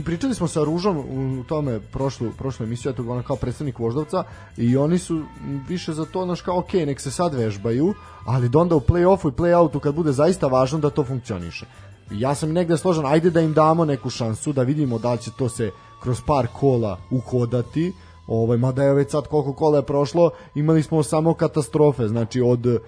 pričali 0.05 0.35
smo 0.35 0.47
sa 0.47 0.63
Ružom 0.63 0.97
u 1.39 1.43
tome 1.43 1.79
prošlu 1.79 2.31
prošlu 2.37 2.65
emisiju, 2.65 2.91
eto 2.91 3.03
ona 3.07 3.23
kao 3.23 3.35
predstavnik 3.35 3.79
Voždovca 3.79 4.23
i 4.57 4.77
oni 4.77 4.97
su 4.97 5.23
više 5.67 5.93
za 5.93 6.05
to 6.05 6.25
naš 6.25 6.41
kao 6.41 6.59
ok, 6.59 6.73
nek 6.73 7.01
se 7.01 7.11
sad 7.11 7.33
vežbaju, 7.33 7.93
ali 8.25 8.49
da 8.49 8.59
onda 8.59 8.75
u 8.75 8.79
play-offu 8.79 9.29
i 9.29 9.35
play-outu 9.35 9.79
kad 9.79 9.95
bude 9.95 10.11
zaista 10.11 10.47
važno 10.47 10.79
da 10.79 10.89
to 10.89 11.03
funkcioniše. 11.03 11.65
Ja 12.11 12.35
sam 12.35 12.51
negde 12.51 12.77
složan, 12.77 13.05
ajde 13.05 13.29
da 13.29 13.41
im 13.41 13.53
damo 13.53 13.85
neku 13.85 14.09
šansu 14.09 14.53
da 14.53 14.63
vidimo 14.63 14.99
da 14.99 15.11
li 15.11 15.17
će 15.17 15.31
to 15.37 15.49
se 15.49 15.71
kroz 16.01 16.21
par 16.21 16.47
kola 16.47 16.97
uhodati, 17.11 17.93
ovaj, 18.27 18.57
mada 18.57 18.83
je 18.83 18.93
već 18.93 19.11
sad 19.11 19.27
koliko 19.27 19.53
kola 19.53 19.77
je 19.77 19.85
prošlo, 19.85 20.31
imali 20.55 20.83
smo 20.83 21.03
samo 21.03 21.33
katastrofe, 21.33 22.07
znači 22.07 22.41
od 22.41 22.79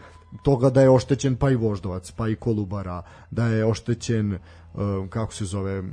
toga 0.43 0.69
da 0.69 0.81
je 0.81 0.89
oštećen 0.89 1.35
pa 1.35 1.49
i 1.49 1.55
Voždovac, 1.55 2.11
pa 2.11 2.27
i 2.27 2.35
Kolubara, 2.35 3.01
da 3.31 3.47
je 3.47 3.65
oštećen 3.65 4.37
um, 4.73 5.07
kako 5.09 5.33
se 5.33 5.45
zove 5.45 5.83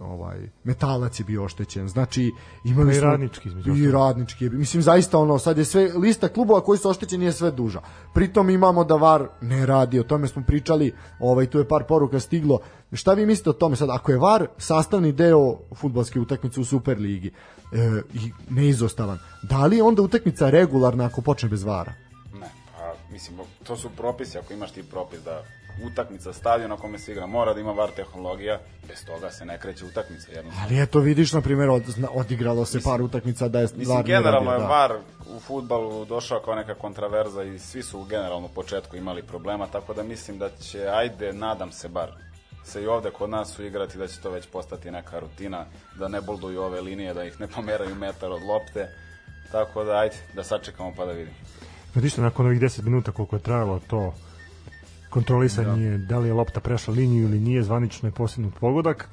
ovaj 0.00 0.38
metalac 0.64 1.20
je 1.20 1.24
bio 1.24 1.44
oštećen. 1.44 1.88
Znači 1.88 2.32
imali 2.64 2.94
smo 2.94 3.08
i 3.08 3.10
radnički 3.10 3.48
i 3.76 3.90
radnički. 3.90 4.50
Mislim 4.50 4.82
zaista 4.82 5.18
ono 5.18 5.38
sad 5.38 5.58
je 5.58 5.64
sve 5.64 5.92
lista 5.96 6.28
klubova 6.28 6.60
koji 6.60 6.78
su 6.78 6.90
oštećeni 6.90 7.24
je 7.24 7.32
sve 7.32 7.50
duža. 7.50 7.80
Pritom 8.14 8.50
imamo 8.50 8.84
da 8.84 8.94
VAR 8.94 9.28
ne 9.40 9.66
radi, 9.66 10.00
o 10.00 10.02
tome 10.02 10.28
smo 10.28 10.42
pričali, 10.46 10.94
ovaj 11.20 11.46
tu 11.46 11.58
je 11.58 11.68
par 11.68 11.84
poruka 11.84 12.20
stiglo. 12.20 12.60
Šta 12.92 13.14
vi 13.14 13.26
mislite 13.26 13.50
o 13.50 13.52
tome 13.52 13.76
sad 13.76 13.90
ako 13.90 14.12
je 14.12 14.18
VAR 14.18 14.46
sastavni 14.58 15.12
deo 15.12 15.58
fudbalske 15.74 16.20
utakmice 16.20 16.60
u 16.60 16.64
Superligi 16.64 17.30
e, 17.72 18.00
i 18.14 18.32
neizostavan, 18.50 19.18
da 19.42 19.66
li 19.66 19.76
je 19.76 19.82
onda 19.82 20.02
utakmica 20.02 20.50
regularna 20.50 21.04
ako 21.04 21.20
počne 21.20 21.48
bez 21.48 21.64
VAR-a? 21.64 22.05
Mislim, 23.10 23.38
to 23.64 23.76
su 23.76 23.90
propisi, 23.96 24.38
ako 24.38 24.52
imaš 24.52 24.72
ti 24.72 24.82
propis 24.82 25.20
da 25.20 25.42
utakmica 25.84 26.32
stadion 26.32 26.70
na 26.70 26.76
kome 26.76 26.98
se 26.98 27.12
igra 27.12 27.26
mora 27.26 27.54
da 27.54 27.60
ima 27.60 27.72
VAR 27.72 27.90
tehnologija, 27.90 28.60
bez 28.88 29.04
toga 29.04 29.30
se 29.30 29.44
ne 29.44 29.58
kreće 29.58 29.84
utakmica 29.84 30.32
jednostavno. 30.32 30.66
Ali 30.66 30.82
eto 30.82 31.00
vidiš 31.00 31.32
na 31.32 31.40
primjer 31.40 31.70
od, 31.70 31.82
odigralo 32.10 32.64
se 32.64 32.76
mislim, 32.76 32.92
par 32.92 33.02
utakmica 33.02 33.48
da 33.48 33.58
je 33.58 33.68
mislim, 33.76 33.96
VAR 33.96 34.04
generalno 34.04 34.52
je 34.52 34.58
da. 34.58 34.66
VAR 34.66 34.92
u 35.36 35.40
fudbalu 35.40 36.04
došao 36.04 36.40
kao 36.40 36.54
neka 36.54 36.74
kontraverza 36.74 37.42
i 37.42 37.58
svi 37.58 37.82
su 37.82 38.04
generalno 38.04 38.46
u 38.46 38.54
početku 38.54 38.96
imali 38.96 39.22
problema, 39.22 39.66
tako 39.66 39.94
da 39.94 40.02
mislim 40.02 40.38
da 40.38 40.50
će 40.50 40.88
ajde 40.88 41.32
nadam 41.32 41.72
se 41.72 41.88
bar 41.88 42.12
se 42.66 42.82
i 42.82 42.86
ovde 42.86 43.10
kod 43.10 43.30
nas 43.30 43.54
su 43.54 43.64
igrati 43.64 43.98
da 43.98 44.06
će 44.06 44.20
to 44.20 44.30
već 44.30 44.46
postati 44.46 44.90
neka 44.90 45.18
rutina, 45.20 45.66
da 45.98 46.08
ne 46.08 46.20
bolduju 46.20 46.62
ove 46.62 46.80
linije, 46.80 47.14
da 47.14 47.24
ih 47.24 47.40
ne 47.40 47.46
pomeraju 47.46 47.94
metar 47.94 48.30
od 48.30 48.42
lopte. 48.42 48.88
Tako 49.52 49.84
da 49.84 49.98
ajde, 49.98 50.16
da 50.34 50.44
sačekamo 50.44 50.92
pa 50.96 51.04
da 51.04 51.12
vidimo. 51.12 51.36
Znate 51.96 52.08
što, 52.08 52.22
nakon 52.22 52.46
ovih 52.46 52.60
10 52.60 52.84
minuta 52.84 53.12
koliko 53.12 53.36
je 53.36 53.40
trajalo 53.40 53.80
to 53.86 54.12
kontrolisanje, 55.10 55.90
da. 55.90 56.06
da 56.06 56.18
li 56.18 56.28
je 56.28 56.34
lopta 56.34 56.60
prešla 56.60 56.94
liniju 56.94 57.22
ili 57.22 57.40
nije, 57.40 57.62
zvanično 57.62 58.08
je 58.08 58.12
posljednut 58.12 58.54
pogodak 58.60 59.08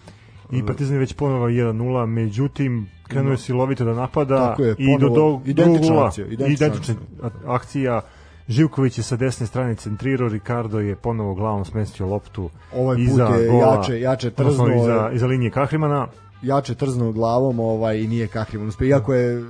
i 0.51 0.61
da. 0.61 0.67
Partizan 0.67 0.93
je 0.93 0.99
već 0.99 1.13
ponovo 1.13 1.47
1-0, 1.47 2.05
međutim 2.05 2.89
krenuo 3.07 3.31
je 3.31 3.37
silovito 3.37 3.85
da 3.85 3.93
napada 3.93 4.55
je, 4.59 4.75
i 4.77 4.97
do, 4.99 5.09
do 5.09 5.41
identična 5.45 6.05
akcija, 6.05 6.27
identična, 6.27 6.67
identična 6.67 6.95
akcija 7.45 8.01
Živković 8.47 8.97
je 8.97 9.03
sa 9.03 9.15
desne 9.15 9.47
strane 9.47 9.75
centrirao, 9.75 10.29
Ricardo 10.29 10.79
je 10.79 10.95
ponovo 10.95 11.33
glavom 11.33 11.65
smestio 11.65 12.07
loptu 12.07 12.49
ovaj 12.75 12.97
iza 12.99 13.27
put 13.27 13.39
je 13.39 13.47
gola, 13.47 13.75
jače, 13.75 13.99
jače 13.99 14.31
trzno, 14.31 14.75
iza, 14.75 15.09
iza 15.13 15.27
linije 15.27 15.51
Kahrimana 15.51 16.07
jače 16.41 16.75
trznuo 16.75 17.11
glavom 17.11 17.59
ovaj, 17.59 17.99
i 17.99 18.07
nije 18.07 18.27
Kahriman 18.27 18.67
uspio. 18.67 18.87
Iako 18.87 19.13
je 19.13 19.43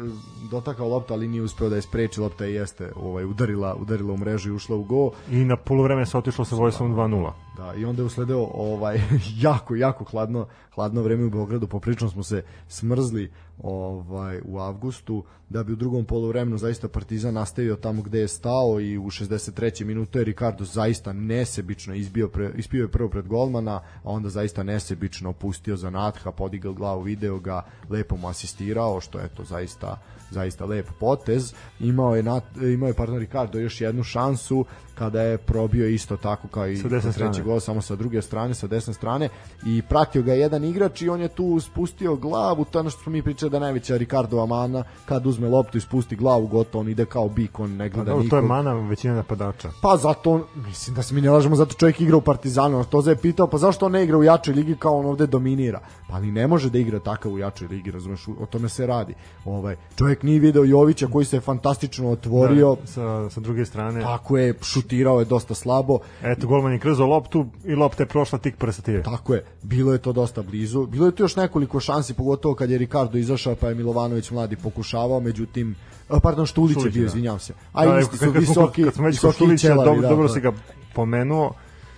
dotakao 0.54 0.88
loptu, 0.88 1.14
ali 1.14 1.28
nije 1.28 1.42
uspeo 1.42 1.70
da 1.70 1.76
je 1.76 1.82
spreči, 1.82 2.22
lopta 2.22 2.46
je 2.46 2.54
jeste 2.54 2.92
ovaj, 2.96 3.26
udarila, 3.26 3.76
udarila 3.76 4.14
u 4.14 4.18
mrežu 4.18 4.50
i 4.50 4.56
ušla 4.56 4.76
u 4.76 4.84
go. 4.84 5.12
I 5.32 5.46
na 5.46 5.58
polovreme 5.58 6.06
se 6.06 6.18
otišlo 6.18 6.46
sa 6.46 6.56
vojstvom 6.56 6.96
2-0. 6.96 7.32
Da, 7.58 7.74
i 7.74 7.86
onda 7.86 8.02
je 8.02 8.06
usledeo 8.06 8.50
ovaj, 8.54 9.02
jako, 9.48 9.76
jako 9.76 10.04
hladno, 10.04 10.48
hladno 10.76 11.02
vreme 11.02 11.26
u 11.26 11.30
Beogradu. 11.30 11.68
Poprično 11.68 12.10
smo 12.10 12.24
se 12.24 12.44
smrzli 12.68 13.32
ovaj 13.64 14.42
u 14.46 14.60
avgustu 14.60 15.24
da 15.50 15.64
bi 15.64 15.74
u 15.74 15.76
drugom 15.76 16.06
poluvremenu 16.06 16.58
zaista 16.58 16.88
Partizan 16.88 17.34
nastavio 17.34 17.76
tamo 17.76 18.02
gde 18.02 18.20
je 18.20 18.28
stao 18.28 18.80
i 18.82 18.98
u 18.98 19.06
63. 19.06 19.86
minutu 19.86 20.20
je 20.20 20.26
Ricardo 20.26 20.66
zaista 20.66 21.14
nesebično 21.14 21.94
izbio 21.94 22.28
pre, 22.28 22.52
ispio 22.56 22.82
je 22.82 22.92
prvo 22.92 23.10
pred 23.10 23.28
golmana, 23.28 23.76
a 24.04 24.10
onda 24.12 24.30
zaista 24.30 24.64
nesebično 24.64 25.34
pustio 25.34 25.78
za 25.78 25.90
Natha, 25.90 26.32
podigao 26.32 26.74
glavu, 26.74 27.02
video 27.02 27.40
ga, 27.40 27.66
lepo 27.90 28.16
mu 28.18 28.28
asistirao, 28.28 29.02
što 29.02 29.20
je 29.20 29.28
to 29.28 29.44
zaista 29.44 29.98
zaista 30.34 30.43
lep 30.66 30.88
potez. 31.00 31.54
Imao 31.80 32.16
je, 32.16 32.24
nat, 32.24 32.44
imao 32.74 32.88
je 32.88 32.94
partner 32.94 33.20
Ricardo 33.20 33.60
još 33.60 33.82
jednu 33.82 34.04
šansu 34.04 34.66
kada 34.96 35.22
je 35.22 35.38
probio 35.38 35.88
isto 35.88 36.18
tako 36.18 36.48
kao 36.48 36.68
i 36.70 36.78
treći 37.14 37.42
gol, 37.42 37.60
samo 37.60 37.82
sa 37.82 37.96
druge 37.96 38.22
strane, 38.22 38.54
sa 38.54 38.68
desne 38.68 38.94
strane 38.94 39.30
i 39.66 39.82
pratio 39.82 40.22
ga 40.22 40.34
je 40.34 40.40
jedan 40.40 40.64
igrač 40.64 41.02
i 41.02 41.10
on 41.10 41.22
je 41.22 41.28
tu 41.28 41.60
spustio 41.60 42.16
glavu, 42.16 42.66
to 42.66 42.78
je 42.78 42.82
ono 42.82 42.90
što 42.90 43.04
smo 43.04 43.12
mi 43.12 43.22
pričali 43.22 43.50
da 43.52 43.60
najveća 43.60 43.98
Ricardova 43.98 44.46
mana, 44.46 44.84
kad 45.06 45.26
uzme 45.26 45.48
loptu 45.48 45.78
i 45.78 45.82
spusti 45.82 46.16
glavu, 46.16 46.48
gotovo, 46.48 46.82
on 46.82 46.90
ide 46.90 47.06
kao 47.06 47.30
bik, 47.30 47.60
on 47.60 47.72
ne 47.72 47.90
Pa 47.90 47.96
gleda 47.96 48.12
dobro, 48.12 48.30
to 48.30 48.36
je 48.36 48.42
nikog. 48.42 48.50
mana 48.58 48.74
većine 48.74 49.14
napadača. 49.14 49.70
Pa 49.82 49.98
zato, 49.98 50.48
mislim 50.56 50.96
da 50.96 51.04
se 51.04 51.14
mi 51.16 51.22
ne 51.22 51.30
lažemo, 51.30 51.56
zato 51.56 51.74
čovjek 51.74 52.02
igra 52.02 52.18
u 52.18 52.22
Partizanu. 52.22 52.86
To 52.86 53.10
je 53.10 53.16
pitao, 53.16 53.48
pa 53.48 53.58
zašto 53.58 53.86
on 53.86 53.92
ne 53.92 54.04
igra 54.04 54.18
u 54.18 54.24
jačoj 54.24 54.54
ligi 54.54 54.76
kao 54.76 55.00
on 55.00 55.06
ovde 55.06 55.28
dominira? 55.28 55.80
Pa 56.10 56.20
ni 56.20 56.32
ne 56.32 56.48
može 56.48 56.70
da 56.70 56.78
igra 56.78 57.00
takav 57.00 57.32
u 57.32 57.40
jačoj 57.40 57.68
ligi, 57.68 57.92
razumeš, 57.92 58.28
o 58.28 58.46
tome 58.46 58.70
se 58.70 58.88
radi. 58.88 59.14
Ovaj, 59.46 59.76
čovjek 59.96 60.24
nije 60.24 60.40
video 60.40 60.64
Jovića 60.64 61.08
koji 61.08 61.26
se 61.26 61.40
fantastično 61.40 62.10
otvorio, 62.10 62.76
Da, 62.76 62.88
sa, 62.88 63.30
sa 63.30 63.40
druge 63.40 63.66
strane. 63.66 64.02
tako 64.02 64.38
je, 64.38 64.54
šutirao 64.84 65.20
je 65.20 65.26
dosta 65.26 65.54
slabo, 65.56 66.00
Eto, 66.24 66.48
golman 66.48 66.74
je 66.74 66.80
krzao 66.80 67.08
loptu 67.08 67.46
i 67.66 67.76
lopta 67.76 68.04
je 68.04 68.08
prošla 68.08 68.40
tik 68.40 68.58
pored 68.58 68.74
stative. 68.76 69.04
Tako 69.04 69.34
je, 69.34 69.44
bilo 69.64 69.94
je 69.94 69.98
to 69.98 70.14
dosta 70.14 70.42
blizu. 70.42 70.86
Bilo 70.86 71.06
je 71.06 71.12
tu 71.12 71.24
još 71.24 71.36
nekoliko 71.36 71.80
šansi, 71.80 72.14
pogotovo 72.14 72.56
kad 72.56 72.70
je 72.70 72.78
Ricardo 72.78 73.18
izašao, 73.18 73.56
pa 73.56 73.70
je 73.70 73.76
Milovanović 73.76 74.32
mladi 74.32 74.56
pokušavao, 74.56 75.20
međutim, 75.20 75.76
pardon, 76.24 76.46
Štulić 76.46 76.78
je 76.78 76.92
bio, 76.92 77.02
da. 77.02 77.08
izvinjavam 77.08 77.40
se. 77.40 77.54
A 77.74 77.86
Da, 77.86 77.98
i 77.98 78.02
isti 78.02 78.18
su 78.18 78.26
kad- 78.26 78.36
visoki, 78.36 78.84
kad 78.84 78.94
smo 78.94 79.06
već 79.06 79.16
visoki 79.16 79.36
Štulića, 79.36 79.68
ćelavi, 79.68 79.86
dobro, 79.86 80.02
da, 80.02 80.08
dobro 80.10 80.28
da. 80.28 80.34
si 80.34 80.42
ga 80.42 80.52
pomenuo. 80.96 81.54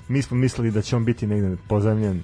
Mi 0.08 0.22
smo 0.22 0.38
mislili 0.38 0.72
da 0.72 0.82
će 0.82 0.96
on 0.96 1.06
biti 1.06 1.28
negde 1.28 1.58
pozemljen, 1.68 2.24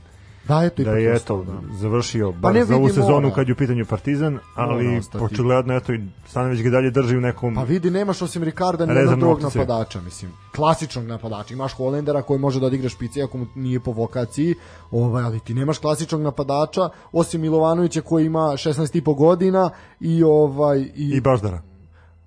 Da, 0.51 0.63
eto, 0.63 0.83
da 0.83 0.91
je 0.91 1.15
eto 1.15 1.43
da. 1.43 1.77
završio 1.77 2.33
Pa 2.41 2.51
ne 2.51 2.65
za 2.65 2.75
ovu 2.75 2.89
sezonu 2.89 3.29
da. 3.29 3.35
kad 3.35 3.47
je 3.47 3.53
u 3.53 3.55
pitanju 3.55 3.85
Partizan, 3.85 4.39
ali 4.55 5.01
očigledno 5.21 5.75
eto 5.75 5.93
i 5.93 5.99
Stanović 6.27 6.61
ga 6.61 6.69
dalje 6.69 6.91
drži 6.91 7.17
u 7.17 7.21
nekom 7.21 7.55
Pa 7.55 7.63
vidi, 7.63 7.91
nemaš 7.91 8.21
osim 8.21 8.43
Ricarda 8.43 8.85
ni 8.85 8.95
jednog 8.95 9.19
drugog 9.19 9.41
napadača, 9.41 10.01
mislim. 10.01 10.31
Klasičnog 10.55 11.05
napadača. 11.05 11.53
Imaš 11.53 11.73
Holendera 11.73 12.21
koji 12.21 12.39
može 12.39 12.59
da 12.59 12.65
odigra 12.65 12.89
špice 12.89 13.21
ako 13.21 13.37
mu 13.37 13.45
nije 13.55 13.79
po 13.79 13.91
vokaciji, 13.91 14.55
ovaj, 14.91 15.23
ali 15.23 15.39
ti 15.39 15.53
nemaš 15.53 15.77
klasičnog 15.77 16.21
napadača, 16.21 16.89
osim 17.11 17.41
Milovanovića 17.41 18.01
koji 18.01 18.25
ima 18.25 18.39
16,5 18.39 19.15
godina 19.15 19.69
i 19.99 20.23
ovaj 20.23 20.79
i, 20.79 21.11
i 21.13 21.21
Baždara. 21.21 21.70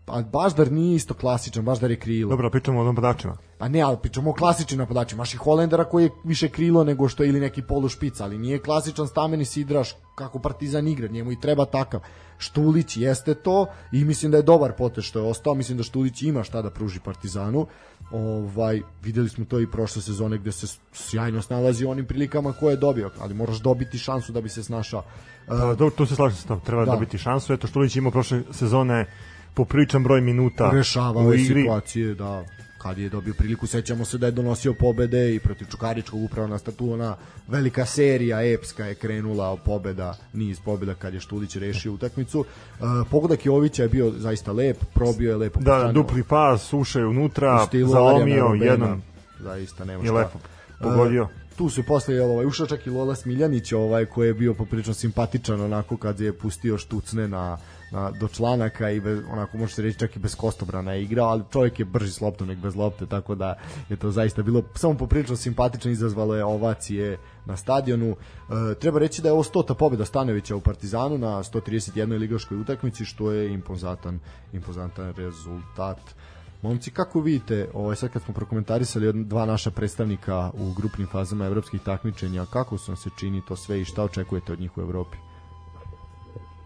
Pa 0.05 0.23
Baždar 0.23 0.73
nije 0.73 0.97
isto 0.97 1.15
klasičan, 1.15 1.65
Baždar 1.65 1.91
je 1.91 1.99
krilo. 1.99 2.31
Dobro, 2.31 2.51
pričamo 2.51 2.81
o 2.81 2.85
napadačima. 2.85 3.37
Pa 3.59 3.69
ne, 3.69 3.81
ali 3.81 3.97
pričamo 4.03 4.31
o 4.31 4.35
klasičnim 4.35 4.79
napadačima. 4.79 5.19
Imaš 5.19 5.35
i 5.35 5.37
Holendera 5.37 5.85
koji 5.85 6.05
je 6.05 6.11
više 6.25 6.49
krilo 6.49 6.85
nego 6.85 7.09
što 7.09 7.23
je 7.23 7.29
ili 7.29 7.41
neki 7.41 7.63
polu 7.63 7.89
špic, 7.89 8.21
ali 8.21 8.39
nije 8.39 8.59
klasičan 8.59 9.09
stameni 9.09 9.45
sidraš 9.45 9.95
kako 10.15 10.39
Partizan 10.39 10.89
igra, 10.89 11.09
njemu 11.09 11.33
i 11.33 11.41
treba 11.41 11.65
takav. 11.65 12.01
Štulić 12.39 12.97
jeste 12.97 13.35
to 13.35 13.67
i 13.93 14.05
mislim 14.05 14.31
da 14.31 14.37
je 14.37 14.43
dobar 14.43 14.73
potez 14.73 15.05
što 15.05 15.19
je 15.19 15.31
ostao, 15.31 15.55
mislim 15.55 15.79
da 15.79 15.85
Štulić 15.85 16.23
ima 16.23 16.43
šta 16.43 16.63
da 16.63 16.71
pruži 16.71 17.01
Partizanu. 17.01 17.67
Ovaj 18.13 18.81
videli 19.03 19.29
smo 19.29 19.45
to 19.45 19.61
i 19.61 19.71
prošle 19.71 20.03
sezone 20.03 20.39
gde 20.39 20.53
se 20.53 20.67
sjajno 20.93 21.43
snalazi 21.43 21.87
u 21.87 21.91
onim 21.91 22.07
prilikama 22.07 22.53
koje 22.53 22.73
je 22.73 22.77
dobio, 22.77 23.11
ali 23.21 23.35
moraš 23.35 23.57
dobiti 23.59 23.99
šansu 23.99 24.33
da 24.33 24.41
bi 24.41 24.49
se 24.49 24.63
snašao. 24.63 25.03
Pa, 25.49 25.55
dobro, 25.57 25.91
tu 25.91 26.07
se 26.07 26.15
slažem 26.15 26.37
sa 26.37 26.49
tom, 26.49 26.61
treba 26.61 26.85
Da. 26.85 26.93
dobiti 26.93 27.19
šansu. 27.19 27.53
Eto, 27.53 27.67
Štulić 27.67 27.97
je 27.97 27.99
imao 28.01 28.13
prošle 28.13 28.43
sezone 28.51 29.07
popriličan 29.55 30.03
broj 30.03 30.21
minuta 30.21 30.71
rešavao 30.71 31.25
u 31.25 31.33
je 31.33 31.43
igri. 31.43 31.63
situacije 31.63 32.15
da 32.15 32.45
kad 32.79 32.99
je 32.99 33.09
dobio 33.09 33.35
priliku, 33.35 33.67
sećamo 33.67 34.05
se 34.05 34.19
da 34.19 34.27
je 34.27 34.33
donosio 34.33 34.75
pobede 34.75 35.35
i 35.35 35.39
protiv 35.41 35.67
Čukaričkog 35.71 36.23
upravo 36.23 36.49
na 36.49 36.59
statu 36.59 36.93
ona 36.93 37.17
velika 37.49 37.87
serija 37.87 38.43
epska 38.43 38.85
je 38.85 38.95
krenula 38.95 39.57
pobeda, 39.57 40.17
niz 40.33 40.61
pobeda 40.61 40.95
kad 40.95 41.15
je 41.15 41.21
Štulić 41.21 41.57
rešio 41.57 41.93
utakmicu. 41.93 42.41
Uh, 42.41 42.87
pogodak 43.11 43.47
Jovića 43.47 43.83
je 43.83 43.89
bio 43.89 44.11
zaista 44.11 44.53
lep, 44.53 44.77
probio 44.95 45.31
je 45.31 45.37
lepo. 45.37 45.61
Da, 45.61 45.73
pucanio 45.73 45.93
dupli 45.93 46.23
pas, 46.23 46.73
ušao 46.73 47.01
je 47.01 47.07
unutra, 47.07 47.69
zalomio, 47.93 48.47
jedan 48.61 49.03
zaista 49.41 49.85
nema 49.85 50.03
je 50.03 50.09
šta. 50.09 50.17
lepo 50.17 50.39
pogodio. 50.85 51.23
E, 51.23 51.57
tu 51.57 51.69
su 51.69 51.83
posle 51.83 52.15
jel, 52.15 52.31
ovaj, 52.31 52.47
ušao 52.47 52.67
čak 52.67 52.87
i 52.87 52.91
Lola 52.91 53.15
Smiljanić 53.15 53.73
ovaj, 53.73 54.07
koji 54.07 54.27
je 54.27 54.35
bio 54.35 54.55
poprilično 54.55 54.95
simpatičan 54.95 55.61
onako 55.61 55.97
kad 55.97 56.21
je 56.21 56.33
pustio 56.33 56.79
štucne 56.79 57.29
na, 57.29 57.59
na, 57.95 58.11
do 58.11 58.29
članaka 58.29 58.91
i 58.91 59.01
bez, 59.01 59.21
onako 59.33 59.59
može 59.59 59.75
se 59.75 59.83
reći 59.83 59.99
čak 59.99 60.17
i 60.17 60.19
bez 60.19 60.35
kostobrana 60.35 60.93
je 60.93 61.03
igrao, 61.03 61.29
ali 61.29 61.43
čovjek 61.53 61.79
je 61.79 61.85
brži 61.85 62.13
s 62.13 62.21
loptom 62.21 62.49
nek 62.49 62.59
bez 62.59 62.77
lopte, 62.77 63.07
tako 63.07 63.35
da 63.35 63.55
je 63.89 63.97
to 63.97 64.11
zaista 64.11 64.43
bilo 64.43 64.63
samo 64.75 64.95
poprilično 64.95 65.37
simpatično, 65.37 65.91
izazvalo 65.91 66.35
je 66.35 66.45
ovacije 66.45 67.19
na 67.47 67.57
stadionu. 67.57 68.11
E, 68.11 68.75
treba 68.75 68.99
reći 68.99 69.23
da 69.23 69.29
je 69.29 69.33
ovo 69.33 69.43
stota 69.43 69.75
pobjeda 69.75 70.05
Stanovića 70.05 70.57
u 70.57 70.61
Partizanu 70.61 71.19
na 71.19 71.43
131. 71.43 72.19
ligaškoj 72.19 72.61
utakmici, 72.61 73.05
što 73.05 73.33
je 73.33 73.53
impozantan, 73.53 74.19
impozantan 74.53 75.15
rezultat. 75.17 76.01
Momci, 76.63 76.91
kako 76.91 77.21
vidite, 77.21 77.69
ovaj, 77.75 77.97
sad 77.97 78.11
kad 78.11 78.23
smo 78.23 78.35
prokomentarisali 78.35 79.09
od 79.09 79.15
dva 79.15 79.47
naša 79.47 79.71
predstavnika 79.71 80.51
u 80.55 80.73
grupnim 80.73 81.09
fazama 81.09 81.47
evropskih 81.47 81.81
takmičenja, 81.81 82.47
kako 82.53 82.79
su 82.79 82.93
vam 82.93 82.97
se 82.97 83.11
čini 83.19 83.43
to 83.49 83.57
sve 83.57 83.81
i 83.81 83.85
šta 83.85 84.05
očekujete 84.05 84.53
od 84.53 84.61
njih 84.61 84.79
u 84.79 84.81
Evropi? 84.81 85.17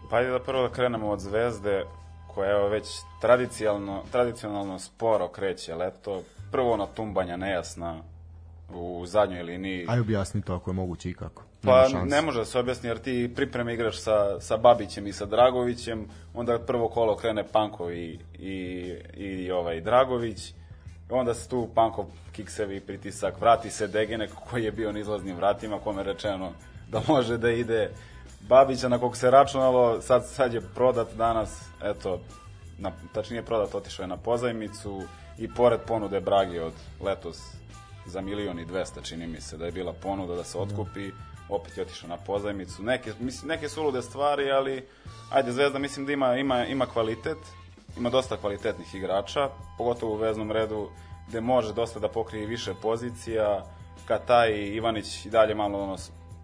Pa 0.09 0.17
ajde 0.17 0.29
da 0.29 0.39
prvo 0.39 0.67
da 0.67 0.73
krenemo 0.73 1.09
od 1.09 1.19
Zvezde, 1.19 1.85
koja 2.27 2.51
evo 2.51 2.67
već 2.67 2.87
tradicionalno, 3.21 4.03
tradicionalno 4.11 4.79
sporo 4.79 5.27
kreće 5.27 5.75
leto. 5.75 6.21
Prvo 6.51 6.71
ona 6.71 6.85
tumbanja 6.85 7.37
nejasna 7.37 8.01
u 8.73 9.05
zadnjoj 9.05 9.43
liniji. 9.43 9.85
Aj 9.89 9.99
objasni 9.99 10.41
to 10.41 10.55
ako 10.55 10.69
je 10.69 10.73
moguće 10.75 11.09
i 11.09 11.13
kako. 11.13 11.43
Pa 11.61 11.87
ne 12.05 12.21
može 12.21 12.39
da 12.39 12.45
se 12.45 12.59
objasni 12.59 12.89
jer 12.89 12.97
ti 12.97 13.31
pripreme 13.35 13.73
igraš 13.73 14.01
sa, 14.01 14.39
sa 14.39 14.57
Babićem 14.57 15.07
i 15.07 15.13
sa 15.13 15.25
Dragovićem, 15.25 16.07
onda 16.33 16.59
prvo 16.59 16.89
kolo 16.89 17.15
krene 17.15 17.43
Panko 17.47 17.91
i, 17.91 18.19
i, 18.39 18.95
i 19.15 19.51
ovaj 19.51 19.81
Dragović, 19.81 20.53
onda 21.09 21.33
se 21.33 21.49
tu 21.49 21.69
Panko 21.75 22.05
kiksevi 22.31 22.79
pritisak, 22.79 23.41
vrati 23.41 23.69
se 23.69 23.87
Degenek 23.87 24.31
koji 24.49 24.63
je 24.63 24.71
bio 24.71 24.91
na 24.91 24.99
izlaznim 24.99 25.35
vratima, 25.35 25.79
kome 25.79 25.99
je 25.99 26.03
rečeno 26.03 26.51
da 26.91 27.01
može 27.07 27.37
da 27.37 27.49
ide 27.49 27.91
Babića 28.39 28.89
na 28.89 28.99
kog 28.99 29.17
se 29.17 29.31
računalo, 29.31 30.01
sad, 30.01 30.27
sad 30.27 30.53
je 30.53 30.61
prodat 30.61 31.07
danas, 31.13 31.61
eto, 31.83 32.19
na, 32.77 32.91
tačnije 33.13 33.45
prodat, 33.45 33.75
otišao 33.75 34.03
je 34.03 34.07
na 34.07 34.17
pozajmicu 34.17 35.01
i 35.37 35.53
pored 35.53 35.79
ponude 35.87 36.19
Bragi 36.19 36.59
od 36.59 36.73
letos 37.01 37.37
za 38.05 38.21
milion 38.21 38.59
i 38.59 38.65
dvesta 38.65 39.01
čini 39.01 39.27
mi 39.27 39.41
se 39.41 39.57
da 39.57 39.65
je 39.65 39.71
bila 39.71 39.93
ponuda 39.93 40.35
da 40.35 40.43
se 40.43 40.57
otkupi, 40.57 41.11
opet 41.49 41.77
je 41.77 41.83
otišao 41.83 42.09
na 42.09 42.17
pozajmicu. 42.17 42.83
Neke, 42.83 43.13
mislim, 43.19 43.49
neke 43.49 43.69
su 43.69 43.81
ulude 43.81 44.01
stvari, 44.01 44.51
ali 44.51 44.87
ajde 45.31 45.51
Zvezda 45.51 45.79
mislim 45.79 46.05
da 46.05 46.11
ima, 46.11 46.35
ima, 46.35 46.65
ima 46.65 46.85
kvalitet, 46.85 47.37
ima 47.97 48.09
dosta 48.09 48.37
kvalitetnih 48.37 48.95
igrača, 48.95 49.49
pogotovo 49.77 50.13
u 50.13 50.17
veznom 50.17 50.51
redu 50.51 50.89
gde 51.27 51.41
može 51.41 51.73
dosta 51.73 51.99
da 51.99 52.07
pokrije 52.07 52.45
više 52.45 52.73
pozicija, 52.81 53.65
Kataj 54.05 54.51
i 54.51 54.75
Ivanić 54.75 55.25
i 55.25 55.29
dalje 55.29 55.55
malo 55.55 55.79
ono, 55.79 55.97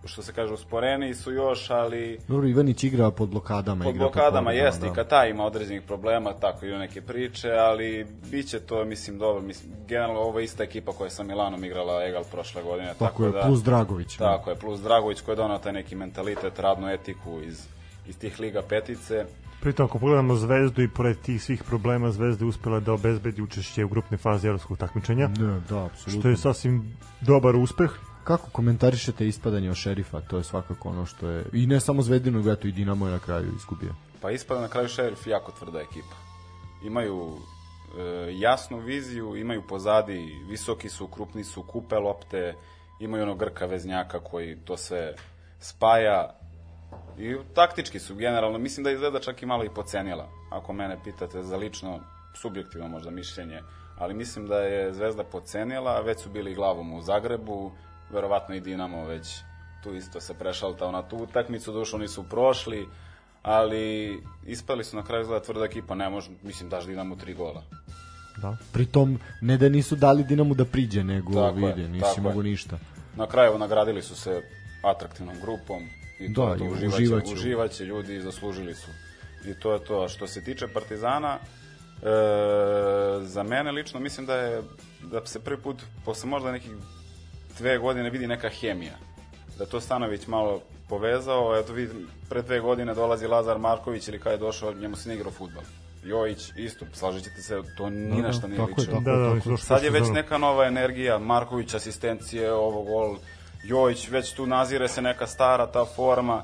što 0.06 0.22
se 0.22 0.34
kaže 0.34 0.54
usporeni 0.54 1.14
su 1.14 1.32
još, 1.32 1.70
ali 1.70 2.20
Dobro, 2.28 2.48
Ivanić 2.48 2.84
igra 2.84 3.12
pod 3.12 3.30
blokadama. 3.30 3.84
pod 3.84 3.96
igra 3.96 4.04
blokadama 4.04 4.32
povredama, 4.42 4.52
jeste 4.52 4.88
i 4.88 4.94
Kataj 4.94 5.30
ima 5.30 5.46
određenih 5.46 5.82
problema, 5.82 6.34
tako 6.34 6.66
i 6.66 6.70
neke 6.70 7.02
priče, 7.02 7.52
ali 7.52 8.06
biće 8.32 8.60
to, 8.60 8.86
mislim, 8.86 9.18
dobro. 9.20 9.42
Mislim, 9.42 9.72
generalno 9.88 10.20
ovo 10.20 10.40
je 10.40 10.46
ista 10.46 10.64
ekipa 10.64 10.92
koja 10.92 11.06
je 11.06 11.12
sa 11.12 11.24
Milanom 11.24 11.64
igrala 11.64 12.06
Egal 12.06 12.24
prošle 12.24 12.64
godine. 12.64 12.88
Tako, 12.90 13.06
Tako, 13.06 13.26
je, 13.26 13.32
da, 13.32 13.42
plus 13.42 13.64
Dragović. 13.64 14.18
da. 14.18 14.26
Tako 14.28 14.50
je, 14.50 14.56
plus 14.56 14.82
Dragović 14.82 15.22
koji 15.22 15.34
je 15.34 15.38
donao 15.38 15.58
taj 15.58 15.74
neki 15.74 15.96
mentalitet, 15.96 16.60
radnu 16.60 16.90
etiku 16.90 17.40
iz, 17.42 17.66
iz 18.08 18.18
tih 18.18 18.40
liga 18.40 18.62
petice. 18.62 19.26
Pritom, 19.62 19.86
ako 19.86 20.00
pogledamo 20.00 20.36
Zvezdu 20.36 20.82
i 20.82 20.88
pored 20.88 21.18
tih 21.20 21.44
svih 21.44 21.64
problema, 21.64 22.12
Zvezda 22.12 22.46
je 22.46 22.50
uspela 22.50 22.80
da 22.80 22.94
obezbedi 22.94 23.42
učešće 23.42 23.86
u 23.86 23.90
grupnoj 23.90 24.18
fazi 24.18 24.48
evropskog 24.48 24.78
takmičenja, 24.78 25.28
Ne, 25.28 25.62
da, 25.70 25.86
apsolutno. 25.86 26.22
što 26.22 26.30
je 26.30 26.38
sasvim 26.38 26.98
dobar 27.22 27.56
uspeh. 27.56 27.92
Kako 28.26 28.50
komentarišete 28.52 29.28
ispadanje 29.28 29.70
od 29.70 29.76
šerifa? 29.76 30.22
To 30.22 30.38
je 30.38 30.44
svakako 30.44 30.90
ono 30.90 31.06
što 31.06 31.30
je... 31.30 31.46
I 31.54 31.68
ne 31.68 31.80
samo 31.80 32.02
Zvezdinu, 32.02 32.38
nego 32.38 32.52
eto 32.52 32.68
i 32.68 32.72
Dinamo 32.72 33.06
je 33.06 33.12
na 33.12 33.20
kraju 33.20 33.52
izgubio. 33.56 33.94
Pa 34.22 34.32
ispada 34.32 34.62
na 34.62 34.68
kraju 34.68 34.88
Šerif 34.88 35.28
jako 35.28 35.52
tvrda 35.52 35.80
ekipa. 35.80 36.16
Imaju 36.86 37.38
e, 37.98 38.34
jasnu 38.34 38.80
viziju, 38.80 39.36
imaju 39.36 39.68
pozadi, 39.68 40.46
visoki 40.50 40.90
su, 40.90 41.08
krupni 41.08 41.44
su, 41.44 41.64
kupe 41.64 41.96
lopte, 41.96 42.56
imaju 43.00 43.24
onog 43.24 43.40
Grka 43.40 43.66
Veznjaka 43.66 44.20
koji 44.20 44.58
to 44.66 44.78
sve 44.78 45.14
spaja 45.60 46.36
i 47.18 47.36
taktički 47.54 48.00
su 48.00 48.16
generalno, 48.16 48.58
mislim 48.58 48.84
da 48.84 48.98
Zvezda 48.98 49.20
čak 49.20 49.42
i 49.42 49.46
malo 49.46 49.64
i 49.64 49.70
pocenila, 49.70 50.30
ako 50.52 50.74
mene 50.74 50.98
pitate 51.04 51.44
za 51.44 51.58
lično 51.58 52.00
subjektivno 52.42 52.88
možda 52.88 53.12
mišljenje, 53.12 53.62
ali 53.98 54.14
mislim 54.14 54.48
da 54.48 54.60
je 54.60 54.94
Zvezda 54.94 55.24
pocenila, 55.24 56.00
već 56.02 56.20
su 56.20 56.30
bili 56.30 56.56
glavom 56.56 56.94
u 56.94 57.02
Zagrebu, 57.02 57.72
verovatno 58.10 58.56
i 58.56 58.62
Dinamo 58.62 59.06
već 59.06 59.38
tu 59.84 59.96
isto 59.96 60.22
se 60.22 60.34
prešaltao 60.34 60.92
na 60.92 61.02
tu 61.02 61.18
utakmicu, 61.18 61.72
dušo 61.72 61.98
nisu 61.98 62.24
prošli, 62.24 62.88
ali 63.42 64.14
ispali 64.46 64.84
su 64.84 64.96
na 64.96 65.04
kraju 65.04 65.22
izgleda 65.22 65.44
tvrda 65.46 65.66
ekipa, 65.66 65.96
ne 65.96 66.10
može, 66.10 66.30
mislim 66.44 66.70
daš 66.70 66.86
Dinamo 66.86 67.16
tri 67.16 67.34
gola. 67.34 67.64
Da. 68.38 68.58
Pritom, 68.74 69.20
ne 69.42 69.58
da 69.58 69.70
nisu 69.70 69.96
dali 69.96 70.24
Dinamu 70.24 70.54
da 70.54 70.66
priđe, 70.66 71.04
nego 71.04 71.34
Tako 71.34 71.60
je, 71.60 71.74
vidi, 71.74 71.88
nisi 71.90 72.06
je. 72.18 72.22
mogu 72.22 72.44
ništa. 72.44 72.78
Na 73.16 73.28
kraju 73.28 73.58
nagradili 73.58 74.02
su 74.02 74.16
se 74.16 74.42
atraktivnom 74.84 75.36
grupom, 75.42 75.84
I 76.20 76.34
to, 76.34 76.46
Da, 76.46 76.52
je 76.52 76.58
to 76.58 76.66
i 76.66 76.68
uživaće, 76.70 76.96
uživaće. 76.96 77.34
uživaće 77.34 77.86
ljudi 77.86 78.16
i 78.16 78.22
zaslužili 78.22 78.76
su. 78.76 78.88
I 79.46 79.60
to 79.60 79.74
je 79.74 79.84
to. 79.84 80.10
Što 80.10 80.28
se 80.28 80.44
tiče 80.44 80.68
Partizana, 80.68 81.38
e, 81.38 82.08
za 83.22 83.44
mene 83.44 83.72
lično 83.72 84.00
mislim 84.00 84.26
da 84.26 84.36
je 84.36 84.62
da 85.04 85.26
se 85.26 85.40
prvi 85.40 85.62
put 85.62 85.78
posle 86.06 86.30
možda 86.30 86.52
nekih 86.52 86.72
dve 87.58 87.78
godine 87.78 88.10
vidi 88.10 88.28
neka 88.28 88.50
hemija. 88.50 88.98
Da 89.58 89.66
to 89.66 89.82
Stanović 89.82 90.28
malo 90.28 90.62
povezao, 90.90 91.60
eto 91.60 91.74
vidim, 91.74 92.08
pre 92.30 92.42
dve 92.42 92.60
godine 92.60 92.94
dolazi 92.94 93.28
Lazar 93.28 93.60
Marković 93.60 94.08
ili 94.08 94.20
kada 94.20 94.32
je 94.32 94.38
došao, 94.38 94.74
njemu 94.74 94.96
se 94.96 95.10
ne 95.10 95.16
igrao 95.16 95.32
futbol. 95.32 95.64
Jojić 96.04 96.52
isto, 96.58 96.86
slažit 96.94 97.24
ćete 97.24 97.42
se, 97.42 97.62
to 97.78 97.90
ni 97.90 98.22
na 98.22 98.34
šta 98.34 98.48
nije 98.48 98.58
tako 98.58 98.70
je, 98.70 98.76
ličilo. 98.78 98.98
tako 98.98 99.10
Da, 99.10 99.12
da, 99.12 99.34
došli 99.34 99.58
Sad 99.58 99.84
je 99.84 99.90
već 99.90 100.04
neka 100.14 100.38
nova 100.38 100.66
energija, 100.66 101.20
Marković 101.20 101.74
asistencije, 101.74 102.54
ovo 102.54 102.84
gol, 102.84 103.18
Jojić, 103.64 104.10
već 104.10 104.34
tu 104.34 104.46
nazire 104.46 104.88
se 104.88 105.02
neka 105.02 105.28
stara 105.28 105.68
ta 105.68 105.86
forma, 105.86 106.44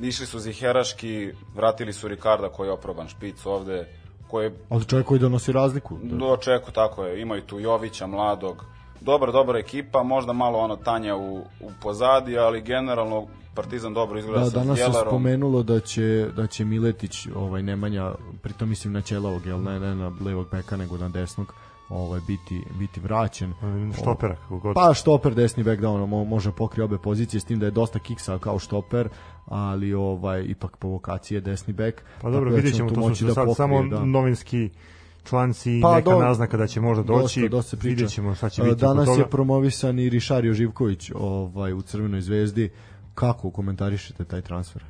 išli 0.00 0.26
su 0.26 0.38
Ziheraški, 0.38 1.32
vratili 1.54 1.92
su 1.92 2.08
Rikarda 2.08 2.48
koji 2.48 2.68
je 2.68 2.72
oproban 2.72 3.08
špic 3.08 3.46
ovde, 3.46 3.86
koji 4.30 4.44
je 4.44 4.52
Ali 4.68 4.84
čovjek 4.84 5.06
koji 5.06 5.20
donosi 5.20 5.52
razliku. 5.52 5.98
Da. 6.02 6.16
do 6.16 6.36
čeku, 6.36 6.70
tako 6.70 7.04
je, 7.04 7.20
imaju 7.20 7.42
tu 7.42 7.60
Jovića, 7.60 8.06
mladog, 8.06 8.64
dobra, 9.04 9.32
dobra 9.32 9.58
ekipa, 9.58 10.02
možda 10.02 10.32
malo 10.32 10.58
ono 10.58 10.76
tanja 10.76 11.16
u, 11.16 11.36
u 11.38 11.70
pozadi, 11.82 12.38
ali 12.38 12.60
generalno 12.62 13.26
Partizan 13.54 13.94
dobro 13.94 14.18
izgleda 14.18 14.44
Da, 14.44 14.50
sa 14.50 14.58
danas 14.58 14.78
se 14.78 14.84
Jelarom. 14.84 15.10
spomenulo 15.10 15.62
da 15.62 15.80
će 15.80 16.28
da 16.36 16.46
će 16.46 16.64
Miletić, 16.64 17.26
ovaj 17.36 17.62
Nemanja, 17.62 18.12
pritom 18.42 18.68
mislim 18.68 18.92
na 18.92 19.00
Ćelavog, 19.00 19.46
jel 19.46 19.62
ne, 19.62 19.80
ne 19.80 19.94
na 19.94 20.12
levog 20.20 20.46
beka 20.52 20.76
nego 20.76 20.98
na 20.98 21.08
desnog, 21.08 21.54
ovaj 21.88 22.20
biti 22.26 22.62
biti 22.78 23.00
vraćen. 23.00 23.52
Štopera, 24.00 24.36
kako 24.36 24.58
god. 24.58 24.74
Pa 24.74 24.94
štoper 24.94 25.34
desni 25.34 25.62
bek 25.62 25.80
da 25.80 25.88
ono 25.90 26.06
mo- 26.06 26.24
može 26.24 26.52
pokri 26.52 26.82
obe 26.82 26.98
pozicije 26.98 27.40
s 27.40 27.44
tim 27.44 27.58
da 27.58 27.66
je 27.66 27.70
dosta 27.70 27.98
kiksa 27.98 28.38
kao 28.38 28.58
štoper, 28.58 29.08
ali 29.46 29.94
ovaj 29.94 30.44
ipak 30.48 30.76
po 30.76 30.88
vokaciji 30.88 31.36
je 31.36 31.40
desni 31.40 31.72
bek. 31.72 32.02
Pa 32.22 32.30
dobro, 32.30 32.50
da 32.50 32.56
će 32.56 32.62
vidjet 32.62 32.76
ćemo, 32.76 32.88
on 32.88 32.94
tu 32.94 33.00
to 33.08 33.14
su 33.14 33.26
za 33.26 33.34
sad 33.34 33.46
pokrije, 33.46 33.54
samo 33.54 33.82
da. 33.82 34.04
novinski 34.04 34.70
članci 35.24 35.72
i 35.72 35.80
Pa, 35.82 35.96
neka 35.96 36.10
do- 36.10 36.18
naznaka 36.18 36.56
da 36.56 36.66
će 36.66 36.80
možda 36.80 37.02
doći. 37.04 37.40
Dosta, 37.40 37.48
dosta 37.48 37.70
se 37.70 37.76
priča. 37.76 37.88
Vidjet 37.90 38.10
ćemo 38.10 38.34
šta 38.34 38.48
će 38.48 38.62
E, 38.62 38.64
biti 38.64 38.84
oko 38.84 38.94
Danas 38.94 39.18
je 39.18 39.26
promovisan 39.26 39.98
i 39.98 40.08
Rišario 40.08 40.54
Živković 40.54 41.10
ovaj, 41.14 41.72
u 41.72 41.82
Crvenoj 41.82 42.20
zvezdi. 42.20 42.70
Kako 43.14 43.50
komentarišete 43.50 44.24
taj 44.24 44.40
transfer? 44.42 44.82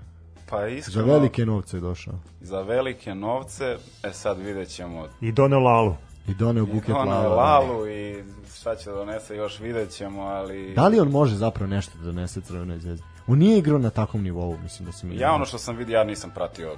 Pa 0.50 0.58
Za 0.58 0.66
iskreno, 0.66 1.06
velike 1.06 1.46
novce 1.46 1.76
je 1.76 1.80
došao. 1.80 2.14
za 2.40 2.60
velike 2.62 3.14
novce, 3.14 3.76
e 4.02 4.12
sad 4.12 4.38
vidjet 4.38 4.68
ćemo 4.68 5.06
I 5.20 5.32
doneo 5.32 5.60
Lalu. 5.60 5.94
I 6.28 6.34
doneo 6.34 6.66
buket 6.66 6.90
ono 6.90 7.10
lava. 7.10 7.34
Lalu 7.34 7.88
i 7.88 8.24
šta 8.56 8.76
će 8.76 8.90
da 8.90 8.96
donese 8.96 9.36
još 9.36 9.60
vidjet 9.60 9.90
ćemo, 9.90 10.22
ali... 10.22 10.74
Da 10.74 10.88
li 10.88 11.00
on 11.00 11.08
može 11.08 11.36
zapravo 11.36 11.70
nešto 11.70 11.98
da 11.98 12.04
donese 12.04 12.40
Crvenoj 12.40 12.78
zvezdi? 12.78 13.04
On 13.26 13.38
nije 13.38 13.58
igrao 13.58 13.78
na 13.78 13.90
takvom 13.90 14.22
nivou, 14.22 14.56
mislim 14.62 14.86
da 14.86 14.92
se 14.92 15.06
mi... 15.06 15.16
Ja 15.16 15.32
ono 15.32 15.44
što 15.44 15.58
sam 15.58 15.76
vidio, 15.76 15.94
ja 15.94 16.04
nisam 16.04 16.30
pratio 16.34 16.76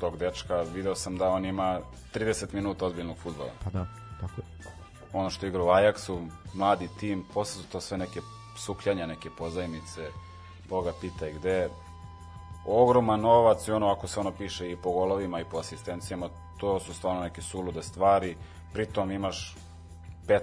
tog 0.00 0.16
dečka, 0.16 0.62
video 0.64 0.94
sam 0.94 1.16
da 1.18 1.28
on 1.28 1.44
ima 1.44 1.80
30 2.14 2.54
minuta 2.54 2.86
ozbiljnog 2.86 3.16
futbola. 3.16 3.50
Pa 3.64 3.70
da, 3.70 3.86
tako 4.20 4.32
je. 4.36 4.44
Ono 5.12 5.30
što 5.30 5.46
igra 5.46 5.62
u 5.62 5.66
Ajaxu, 5.66 6.18
mladi 6.54 6.88
tim, 7.00 7.24
posle 7.34 7.62
su 7.62 7.68
to 7.68 7.80
sve 7.80 7.98
neke 7.98 8.20
sukljanja, 8.56 9.06
neke 9.06 9.28
pozajmice, 9.38 10.08
Boga 10.68 10.92
pitaj 11.00 11.32
gde. 11.32 11.68
Ogroman 12.66 13.20
novac 13.20 13.68
i 13.68 13.72
ono, 13.72 13.88
ako 13.88 14.08
se 14.08 14.20
ono 14.20 14.32
piše 14.32 14.70
i 14.70 14.76
po 14.76 14.90
golovima 14.90 15.40
i 15.40 15.44
po 15.44 15.58
asistencijama, 15.58 16.28
to 16.58 16.80
su 16.80 16.94
stvarno 16.94 17.20
neke 17.20 17.42
sulude 17.42 17.82
stvari. 17.82 18.36
Pritom 18.72 19.10
imaš 19.10 19.56
15 20.26 20.38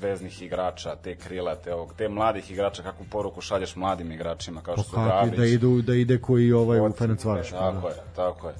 veznih 0.00 0.42
igrača, 0.42 0.96
te 0.96 1.16
krilate, 1.16 1.74
ovog, 1.74 1.94
te 1.96 2.08
mladih 2.08 2.50
igrača, 2.50 2.82
kakvu 2.82 3.06
poruku 3.10 3.40
šalješ 3.40 3.76
mladim 3.76 4.12
igračima, 4.12 4.60
kao 4.60 4.74
što 4.74 4.82
su 4.82 4.90
Kakvi, 4.90 5.10
Gabrić. 5.10 5.38
da, 5.38 5.46
idu, 5.46 5.82
da 5.82 5.94
ide 5.94 6.20
koji 6.20 6.52
ovaj 6.52 6.80
u 6.80 6.84
Od- 6.84 6.96
Ferencvaroš. 6.96 7.50
Tako 7.50 7.88
je, 7.88 7.94
tako 8.16 8.48
je. 8.48 8.54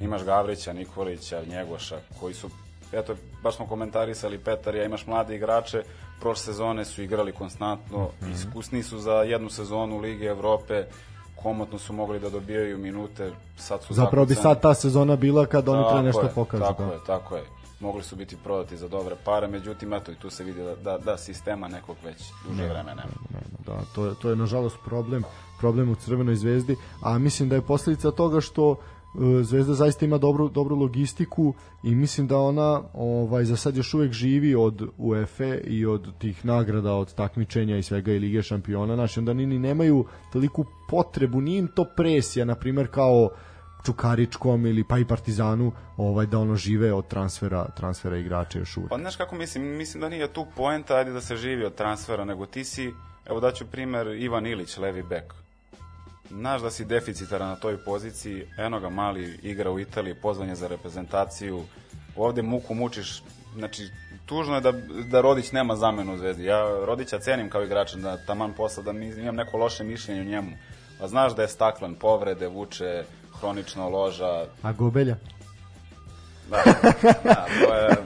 Imaš 0.00 0.24
Gavrića, 0.24 0.72
Nikolića, 0.72 1.42
Njegoša, 1.44 1.96
koji 2.20 2.34
su, 2.34 2.50
eto, 2.92 3.14
baš 3.42 3.56
smo 3.56 3.66
komentarisali 3.66 4.38
Petarija, 4.38 4.84
imaš 4.84 5.06
mlade 5.06 5.36
igrače, 5.36 5.82
prošle 6.20 6.42
sezone 6.42 6.84
su 6.84 7.02
igrali 7.02 7.32
konstantno, 7.32 8.08
Mhm. 8.22 8.32
iskusni 8.32 8.82
su 8.82 8.98
za 8.98 9.12
jednu 9.12 9.50
sezonu 9.50 9.98
Lige 9.98 10.26
Evrope, 10.26 10.84
komotno 11.42 11.78
su 11.78 11.92
mogli 11.92 12.20
da 12.20 12.30
dobijaju 12.30 12.78
minute, 12.78 13.32
sad 13.56 13.82
su 13.82 13.94
Zapravo 13.94 14.26
bi 14.26 14.34
sad 14.34 14.62
ta 14.62 14.74
sezona 14.74 15.16
bila 15.16 15.46
kad 15.46 15.68
oni 15.68 15.84
treba 15.84 16.02
nešto 16.02 16.22
je, 16.22 16.32
pokažu. 16.34 16.62
Tako 16.62 16.84
da. 16.84 16.92
je, 16.92 16.98
tako 17.06 17.36
je. 17.36 17.42
Mogli 17.80 18.02
su 18.02 18.16
biti 18.16 18.36
prodati 18.44 18.76
za 18.76 18.88
dobre 18.88 19.16
pare, 19.24 19.46
međutim, 19.46 19.92
eto, 19.94 20.12
i 20.12 20.14
tu 20.14 20.30
se 20.30 20.44
vidi 20.44 20.62
da, 20.62 20.74
da, 20.76 20.98
da 20.98 21.16
sistema 21.16 21.68
nekog 21.68 21.96
već 22.04 22.16
duže 22.48 22.62
vremena 22.62 22.94
nema. 22.94 23.14
Nema, 23.30 23.56
da, 23.66 23.84
to 23.94 24.06
je, 24.06 24.14
to 24.22 24.30
je 24.30 24.36
nažalost 24.36 24.76
problem, 24.84 25.22
problem 25.60 25.90
u 25.90 25.94
Crvenoj 25.94 26.36
zvezdi, 26.36 26.76
a 27.02 27.18
mislim 27.18 27.48
da 27.48 27.54
je 27.54 27.62
posljedica 27.62 28.10
toga 28.10 28.40
što 28.40 28.72
e, 28.72 28.97
Zvezda 29.42 29.74
zaista 29.74 30.04
ima 30.04 30.18
dobru, 30.18 30.48
dobru 30.48 30.76
logistiku 30.76 31.54
i 31.82 31.94
mislim 31.94 32.26
da 32.26 32.38
ona 32.38 32.82
ovaj 32.94 33.44
za 33.44 33.56
sad 33.56 33.76
još 33.76 33.94
uvek 33.94 34.12
živi 34.12 34.54
od 34.54 34.88
UEFA 34.98 35.54
i 35.54 35.86
od 35.86 36.18
tih 36.18 36.44
nagrada 36.44 36.92
od 36.94 37.14
takmičenja 37.14 37.76
i 37.76 37.82
svega 37.82 38.12
i 38.12 38.18
Lige 38.18 38.42
šampiona 38.42 38.94
znači 38.94 39.20
onda 39.20 39.32
ni, 39.32 39.46
ni 39.46 39.58
nemaju 39.58 40.04
toliku 40.32 40.64
potrebu 40.88 41.40
nije 41.40 41.58
im 41.58 41.68
to 41.68 41.84
presija 41.96 42.44
na 42.44 42.54
primer 42.54 42.88
kao 42.90 43.30
Čukaričkom 43.84 44.66
ili 44.66 44.84
pa 44.88 44.98
i 44.98 45.04
Partizanu 45.04 45.72
ovaj 45.96 46.26
da 46.26 46.38
ono 46.38 46.56
žive 46.56 46.92
od 46.92 47.08
transfera 47.08 47.68
transfera 47.76 48.16
igrača 48.16 48.58
još 48.58 48.76
uvek. 48.76 48.90
Pa 48.90 48.98
znaš 48.98 49.16
kako 49.16 49.36
mislim, 49.36 49.76
mislim 49.76 50.00
da 50.00 50.08
nije 50.08 50.32
tu 50.32 50.46
poenta, 50.56 50.94
ajde 50.94 51.12
da 51.12 51.20
se 51.20 51.36
živi 51.36 51.64
od 51.64 51.74
transfera, 51.74 52.24
nego 52.24 52.46
ti 52.46 52.64
si, 52.64 52.92
evo 53.26 53.40
daću 53.40 53.66
primer 53.66 54.06
Ivan 54.06 54.46
Ilić, 54.46 54.78
levi 54.78 55.02
bek. 55.02 55.47
Znaš 56.30 56.62
da 56.62 56.70
si 56.70 56.84
deficitaran 56.84 57.48
na 57.48 57.56
toj 57.56 57.76
poziciji, 57.76 58.46
eno 58.58 58.80
ga 58.80 58.88
mali 58.88 59.38
igra 59.42 59.70
u 59.70 59.80
Italiji, 59.80 60.14
pozvan 60.14 60.48
je 60.48 60.54
za 60.54 60.68
reprezentaciju, 60.68 61.62
ovde 62.16 62.42
muku 62.42 62.74
mučiš, 62.74 63.22
znači 63.56 63.88
tužno 64.26 64.54
je 64.54 64.60
da, 64.60 64.72
da 65.10 65.20
Rodić 65.20 65.52
nema 65.52 65.76
zamenu 65.76 66.14
u 66.14 66.16
Zvezdi. 66.16 66.44
Ja 66.44 66.62
Rodića 66.84 67.18
cenim 67.18 67.50
kao 67.50 67.62
igrača, 67.64 67.96
da 67.96 68.16
taman 68.26 68.52
posla, 68.52 68.82
da 68.82 68.90
imam 68.90 69.36
neko 69.36 69.56
loše 69.56 69.84
mišljenje 69.84 70.20
o 70.20 70.24
njemu. 70.24 70.50
A 71.00 71.08
znaš 71.08 71.34
da 71.34 71.42
je 71.42 71.48
staklan, 71.48 71.94
povrede, 71.94 72.48
vuče, 72.48 73.04
hronično 73.40 73.88
loža, 73.88 74.46
A 74.62 74.72
Gobelja? 74.72 75.16
Da, 76.50 76.56
da, 77.24 77.46
to 77.60 77.74
je 77.74 77.96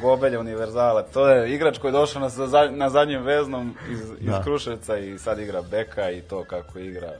Gobelje 0.00 0.38
univerzala. 0.38 1.02
To 1.02 1.28
je 1.28 1.54
igrač 1.54 1.78
koji 1.78 1.88
je 1.88 1.92
došao 1.92 2.22
na, 2.22 2.28
na 2.70 2.90
zadnjem 2.90 3.22
veznom 3.22 3.74
iz, 3.90 4.00
iz 4.20 4.26
Da. 4.26 4.42
Kruševca 4.42 4.96
i 4.98 5.18
sad 5.18 5.38
igra 5.38 5.62
beka 5.62 6.10
i 6.10 6.20
to 6.20 6.44
kako 6.44 6.78
igra. 6.78 7.12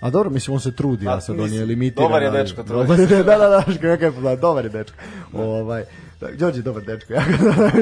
A 0.00 0.10
dobro, 0.10 0.30
mislim, 0.30 0.54
on 0.54 0.60
se 0.60 0.74
trudi, 0.74 1.04
Pa, 1.04 1.12
a 1.12 1.20
sad 1.20 1.40
on 1.40 1.52
je 1.52 1.64
limitiran. 1.64 2.08
dobar 2.08 2.22
je 2.22 2.30
dečko, 2.30 2.62
trudi 2.62 2.80
Dobar 2.82 3.00
je, 3.00 3.06
se. 3.08 3.16
da, 3.16 3.38
da, 3.38 3.48
da, 3.48 3.64
kakav 3.80 4.02
je 4.02 4.20
plan, 4.20 4.36
dobar 4.40 4.64
je 4.64 4.70
dečko. 4.70 4.96
Ovaj, 5.32 5.84
da, 6.20 6.28
Đorđe 6.30 6.58
je 6.58 6.62
dobar 6.62 6.82
dečko, 6.82 7.12
ja 7.14 7.22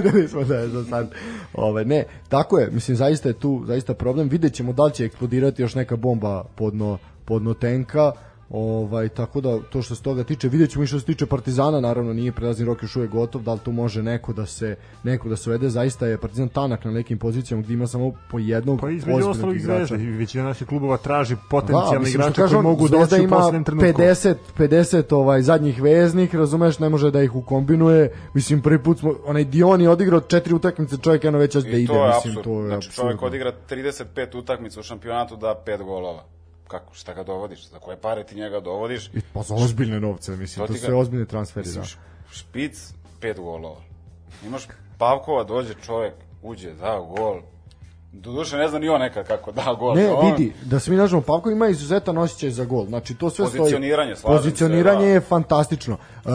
da 0.05 0.11
nismo 0.13 0.45
da 0.45 0.55
je 0.57 0.69
za 0.69 0.85
sad. 0.85 1.11
Ovaj, 1.55 1.85
ne, 1.85 2.05
tako 2.29 2.59
je, 2.59 2.71
mislim, 2.71 2.97
zaista 2.97 3.29
je 3.29 3.33
tu, 3.33 3.63
zaista 3.67 3.95
problem. 3.95 4.29
Vidjet 4.29 4.53
ćemo 4.55 4.73
da 4.73 4.85
li 4.85 4.93
će 4.93 5.05
eksplodirati 5.05 5.63
još 5.63 5.75
neka 5.75 5.97
bomba 5.97 6.45
podno, 6.55 6.99
podno 7.25 7.55
tenka, 7.55 8.13
Ovaj, 8.51 9.09
tako 9.09 9.41
da 9.41 9.59
to 9.71 9.83
što 9.83 9.95
se 9.95 10.03
toga 10.03 10.25
tiče, 10.25 10.49
vidjet 10.49 10.71
ćemo 10.71 10.85
i 10.85 10.87
što 10.87 11.01
se 11.01 11.07
tiče 11.07 11.27
Partizana, 11.27 11.81
naravno 11.81 12.13
nije 12.13 12.33
prelazni 12.33 12.65
rok 12.65 12.83
još 12.83 12.97
uvek 12.97 13.11
gotov, 13.11 13.43
da 13.43 13.53
li 13.53 13.59
tu 13.59 13.73
može 13.73 14.03
neko 14.03 14.33
da 14.33 14.47
se 14.47 14.77
neko 15.03 15.29
da 15.29 15.37
se 15.37 15.51
uvede, 15.51 15.69
zaista 15.71 16.07
je 16.07 16.19
Partizan 16.19 16.49
tanak 16.49 16.85
na 16.85 16.91
nekim 16.91 17.19
pozicijama 17.19 17.63
gdje 17.63 17.75
ima 17.75 17.87
samo 17.87 18.13
po 18.31 18.39
jednog 18.39 18.81
Pa 18.81 18.91
između 18.91 19.29
ostalog 19.29 19.57
igrača. 19.57 19.87
Zvezda. 19.87 20.05
i 20.05 20.11
Većina 20.11 20.45
naših 20.45 20.67
klubova 20.67 20.97
traži 20.97 21.35
Da, 21.35 21.41
potencijalne 21.51 21.99
mislim, 21.99 22.21
igrače 22.21 22.43
koji 22.43 22.55
on, 22.55 22.63
mogu 22.63 22.89
doći 22.89 23.15
u 23.15 23.25
ima 23.25 23.37
poslednjem 23.37 23.65
trenutku. 23.65 24.03
50, 24.03 24.35
50 24.59 25.15
ovaj, 25.15 25.43
zadnjih 25.43 25.83
veznih, 25.83 26.35
razumeš, 26.35 26.79
ne 26.79 26.89
može 26.89 27.11
da 27.11 27.23
ih 27.23 27.35
ukombinuje. 27.37 28.13
Mislim, 28.35 28.63
prvi 28.63 28.83
put 28.83 28.99
smo, 28.99 29.15
onaj 29.25 29.45
Dion 29.45 29.81
je 29.81 29.91
odigrao 29.91 30.21
četiri 30.21 30.55
utakmice, 30.55 30.97
čovjek 31.03 31.25
jedno 31.25 31.39
već 31.39 31.55
da 31.55 31.69
I 31.69 31.83
ide, 31.83 31.87
to 31.93 32.05
je 32.05 32.15
mislim, 32.15 32.31
apsurd. 32.39 32.45
to 32.45 32.61
je 32.61 32.67
Znači 32.67 32.91
čovjek 32.93 33.15
apsurdno. 33.15 33.27
odigra 33.27 33.53
35 33.71 34.39
utakmica 34.39 34.81
u 34.81 34.83
šampionatu 34.83 35.37
da 35.37 35.63
5 35.67 35.83
golova. 35.85 36.25
Kako, 36.69 36.95
šta 36.95 37.15
ga 37.15 37.23
dovodiš? 37.23 37.69
Za 37.69 37.79
koje 37.79 37.97
pare 37.97 38.25
ti 38.25 38.35
njega 38.35 38.61
dovodiš? 38.61 39.07
I, 39.07 39.21
pa 39.33 39.43
za 39.43 39.55
ozbiljne 39.55 40.01
novce, 40.01 40.33
mislim, 40.33 40.67
To 40.67 40.73
to 40.73 40.79
su 40.79 40.87
ga- 40.87 40.97
ozbiljne 40.97 41.27
transferi, 41.27 41.65
da. 41.65 41.81
Mislim, 41.81 41.85
š- 41.85 41.99
špic, 42.33 42.93
5 43.21 43.37
golova. 43.37 43.81
Imaš 44.47 44.67
Pavkova, 44.99 45.45
dođe 45.45 45.75
čovjek, 45.77 46.13
uđe, 46.43 46.73
da 46.73 46.99
gol. 47.11 47.41
Doduše 48.13 48.57
ne 48.57 48.69
zna 48.69 48.79
ni 48.79 48.89
on 48.89 49.01
nekad 49.01 49.27
kako 49.27 49.53
da 49.53 49.77
gol. 49.79 49.95
Ne, 49.95 50.11
On- 50.11 50.31
vidi, 50.31 50.53
da 50.63 50.81
se 50.81 50.91
mi 50.91 50.97
nažemo, 50.97 51.23
Pavko 51.23 51.51
ima 51.51 51.69
izuzetan 51.69 52.19
osjećaj 52.19 52.51
za 52.51 52.65
gol. 52.65 52.87
Znači, 52.87 53.15
to 53.15 53.31
sve 53.31 53.47
stoji. 53.47 53.59
Pozicioniranje, 53.61 54.17
se, 54.17 54.23
Pozicioniranje 54.23 55.01
da. 55.01 55.13
je 55.13 55.21
fantastično. 55.21 55.95
Uh, 56.17 56.31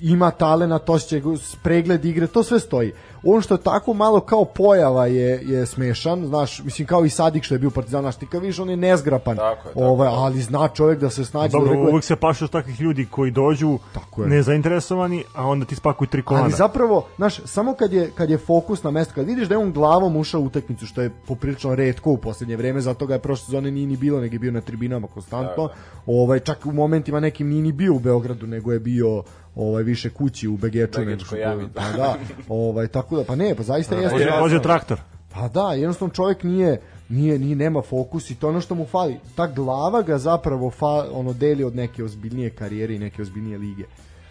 ima 0.00 0.30
talenat, 0.30 0.88
osjećaj, 0.88 1.20
pregled 1.62 2.04
igre, 2.04 2.26
to 2.26 2.42
sve 2.42 2.60
stoji. 2.60 2.92
On 3.24 3.42
što 3.42 3.54
je 3.54 3.58
tako 3.58 3.94
malo 3.94 4.20
kao 4.20 4.44
pojava 4.44 5.06
je, 5.06 5.42
je 5.44 5.66
smešan, 5.66 6.26
znaš, 6.26 6.62
mislim 6.64 6.88
kao 6.88 7.04
i 7.04 7.10
Sadik 7.10 7.44
što 7.44 7.54
je 7.54 7.58
bio 7.58 7.70
partizan, 7.70 8.02
znaš, 8.02 8.16
ti 8.16 8.26
kad 8.26 8.40
vidiš 8.40 8.58
on 8.58 8.70
je 8.70 8.76
nezgrapan, 8.76 9.36
Tako 9.36 9.68
je, 9.68 9.74
tako 9.74 9.88
ovaj, 9.88 10.08
ali 10.12 10.42
zna 10.42 10.68
čovjek 10.68 11.00
da 11.00 11.10
se 11.10 11.24
snađe. 11.24 11.52
Dobro, 11.52 11.68
da 11.68 11.74
rekao 11.74 11.90
uvek 11.90 12.04
se 12.04 12.16
pašu 12.16 12.44
od 12.44 12.50
takvih 12.50 12.80
ljudi 12.80 13.06
koji 13.10 13.30
dođu 13.30 13.78
Tako 13.94 14.22
je. 14.22 14.28
nezainteresovani, 14.28 15.24
a 15.34 15.46
onda 15.46 15.66
ti 15.66 15.74
spakuju 15.74 16.08
tri 16.08 16.22
kolana. 16.22 16.44
Ali 16.44 16.52
zapravo, 16.52 17.06
znaš, 17.16 17.40
samo 17.44 17.74
kad 17.74 17.92
je, 17.92 18.10
kad 18.14 18.30
je 18.30 18.38
fokus 18.38 18.82
na 18.82 18.90
mesto, 18.90 19.14
kad 19.14 19.26
vidiš 19.26 19.48
da 19.48 19.54
je 19.54 19.58
on 19.58 19.72
glavom 19.72 20.16
ušao 20.16 20.40
u 20.40 20.44
utakmicu, 20.44 20.86
što 20.86 21.02
je 21.02 21.10
poprilično 21.26 21.74
retko 21.74 22.10
u 22.10 22.16
posljednje 22.16 22.56
vreme, 22.56 22.80
zato 22.80 23.06
ga 23.06 23.14
je 23.14 23.20
prošle 23.20 23.44
sezone 23.44 23.70
nije 23.70 23.86
ni 23.86 23.96
bilo, 23.96 24.20
nego 24.20 24.34
je 24.34 24.38
bio 24.38 24.52
na 24.52 24.60
tribinama 24.60 25.06
konstantno. 25.06 25.68
Ovaj, 26.06 26.40
čak 26.40 26.66
u 26.66 26.72
momentima 26.72 27.20
nekim 27.20 27.48
nije 27.48 27.62
ni 27.62 27.72
bio 27.72 27.94
u 27.94 27.98
Beogradu, 27.98 28.46
nego 28.46 28.72
je 28.72 28.80
bio 28.80 29.22
ovaj 29.56 29.82
više 29.82 30.10
kući 30.10 30.48
u 30.48 30.56
Begeču. 30.56 31.00
nego 31.00 31.24
što- 31.24 31.36
jami. 31.36 31.68
Pa 31.74 31.82
da, 31.92 32.16
ovaj, 32.48 32.88
tako 32.88 33.16
da, 33.16 33.24
pa 33.24 33.36
ne, 33.36 33.54
pa 33.54 33.62
zaista 33.62 33.94
jeste. 33.94 34.12
Vozio, 34.12 34.26
Ja 34.26 34.40
vozio 34.40 34.56
sam- 34.56 34.62
traktor. 34.62 35.00
Pa 35.30 35.48
da, 35.48 35.72
jednostavno 35.72 36.14
čovjek 36.14 36.42
nije 36.42 36.80
nije 37.08 37.38
ni 37.38 37.54
nema 37.54 37.82
fokus 37.82 38.30
i 38.30 38.34
to 38.34 38.46
je 38.46 38.50
ono 38.50 38.60
što 38.60 38.74
mu 38.74 38.86
fali. 38.86 39.16
Ta 39.34 39.46
glava 39.46 40.02
ga 40.02 40.18
zapravo 40.18 40.70
fa, 40.70 40.86
ono 41.12 41.32
deli 41.32 41.64
od 41.64 41.76
neke 41.76 42.04
ozbiljnije 42.04 42.50
karijere 42.50 42.94
i 42.94 42.98
neke 42.98 43.22
ozbiljnije 43.22 43.58
lige. 43.58 43.84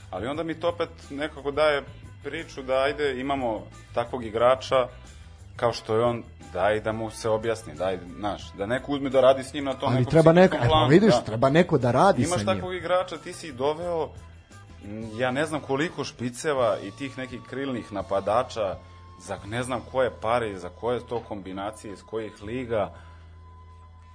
Ali 0.09 0.27
onda 0.27 0.43
mi 0.43 0.53
to 0.53 0.69
opet 0.69 0.89
nekako 1.09 1.51
daje 1.51 1.83
priču 2.23 2.63
da 2.63 2.73
ajde 2.75 3.19
imamo 3.19 3.61
takvog 3.93 4.25
igrača 4.25 4.87
kao 5.55 5.73
što 5.73 5.95
je 5.95 6.03
on, 6.03 6.23
daj 6.53 6.79
da 6.79 6.91
mu 6.91 7.09
se 7.11 7.29
objasni, 7.29 7.73
daj, 7.75 7.97
znaš, 8.17 8.51
da 8.53 8.65
neko 8.65 8.91
uzme 8.91 9.09
da 9.09 9.21
radi 9.21 9.43
s 9.43 9.53
njim 9.53 9.65
na 9.65 9.73
tom 9.73 9.89
Ali 9.89 9.97
nekom 9.97 10.11
treba 10.11 10.33
neko, 10.33 10.57
planu, 10.67 10.89
vidiš, 10.89 11.11
da. 11.11 11.21
treba 11.21 11.49
neko 11.49 11.77
da 11.77 11.91
radi 11.91 12.21
Imaš 12.21 12.31
sa 12.33 12.37
njim. 12.37 12.45
takvog 12.47 12.75
igrača, 12.75 13.17
ti 13.17 13.33
si 13.33 13.51
doveo, 13.53 14.09
ja 15.17 15.31
ne 15.31 15.45
znam 15.45 15.61
koliko 15.61 16.03
špiceva 16.03 16.77
i 16.83 16.91
tih 16.91 17.17
nekih 17.17 17.41
krilnih 17.49 17.93
napadača, 17.93 18.75
za 19.19 19.37
ne 19.47 19.63
znam 19.63 19.81
koje 19.91 20.11
pare, 20.21 20.59
za 20.59 20.69
koje 20.69 21.07
to 21.07 21.19
kombinacije, 21.19 21.93
iz 21.93 22.03
kojih 22.03 22.43
liga, 22.43 22.93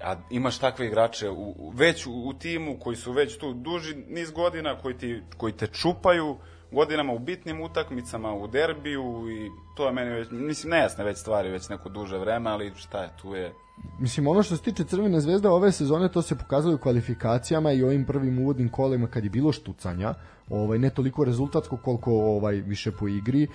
a 0.03 0.17
imaš 0.31 0.59
takve 0.59 0.87
igrače 0.87 1.31
u, 1.31 1.73
već 1.75 2.07
u, 2.07 2.13
u 2.13 2.33
timu 2.33 2.79
koji 2.79 2.97
su 2.97 3.13
već 3.13 3.39
tu 3.39 3.53
duži 3.53 3.95
niz 4.09 4.31
godina, 4.31 4.79
koji, 4.79 4.99
ti, 4.99 5.23
koji 5.37 5.53
te 5.53 5.67
čupaju 5.67 6.37
godinama 6.71 7.13
u 7.13 7.19
bitnim 7.19 7.61
utakmicama, 7.61 8.35
u 8.35 8.47
derbiju 8.47 9.31
i 9.31 9.51
to 9.77 9.87
je 9.87 9.93
meni 9.93 10.11
već, 10.11 10.29
mislim, 10.31 10.71
nejasne 10.71 11.05
već 11.05 11.19
stvari, 11.19 11.51
već 11.51 11.69
neko 11.69 11.89
duže 11.89 12.19
vreme, 12.19 12.51
ali 12.51 12.73
šta 12.77 13.03
je, 13.03 13.11
tu 13.23 13.35
je 13.35 13.55
Mislim, 13.99 14.27
ono 14.27 14.43
što 14.43 14.57
se 14.57 14.63
tiče 14.63 14.85
Crvene 14.85 15.21
zvezde 15.21 15.49
ove 15.49 15.73
sezone, 15.73 16.09
to 16.09 16.23
se 16.23 16.35
pokazalo 16.35 16.75
u 16.75 16.79
kvalifikacijama 16.79 17.73
i 17.73 17.83
ovim 17.83 18.05
prvim 18.05 18.39
uvodnim 18.39 18.69
kolima 18.69 19.07
kad 19.07 19.25
je 19.25 19.31
bilo 19.31 19.53
štucanja, 19.53 20.15
ovaj 20.51 20.79
ne 20.79 20.91
toliko 20.91 21.25
rezultatsko 21.25 21.77
koliko 21.77 22.13
ovaj 22.13 22.55
više 22.55 22.91
po 22.91 23.09
igri. 23.09 23.43
E, 23.43 23.49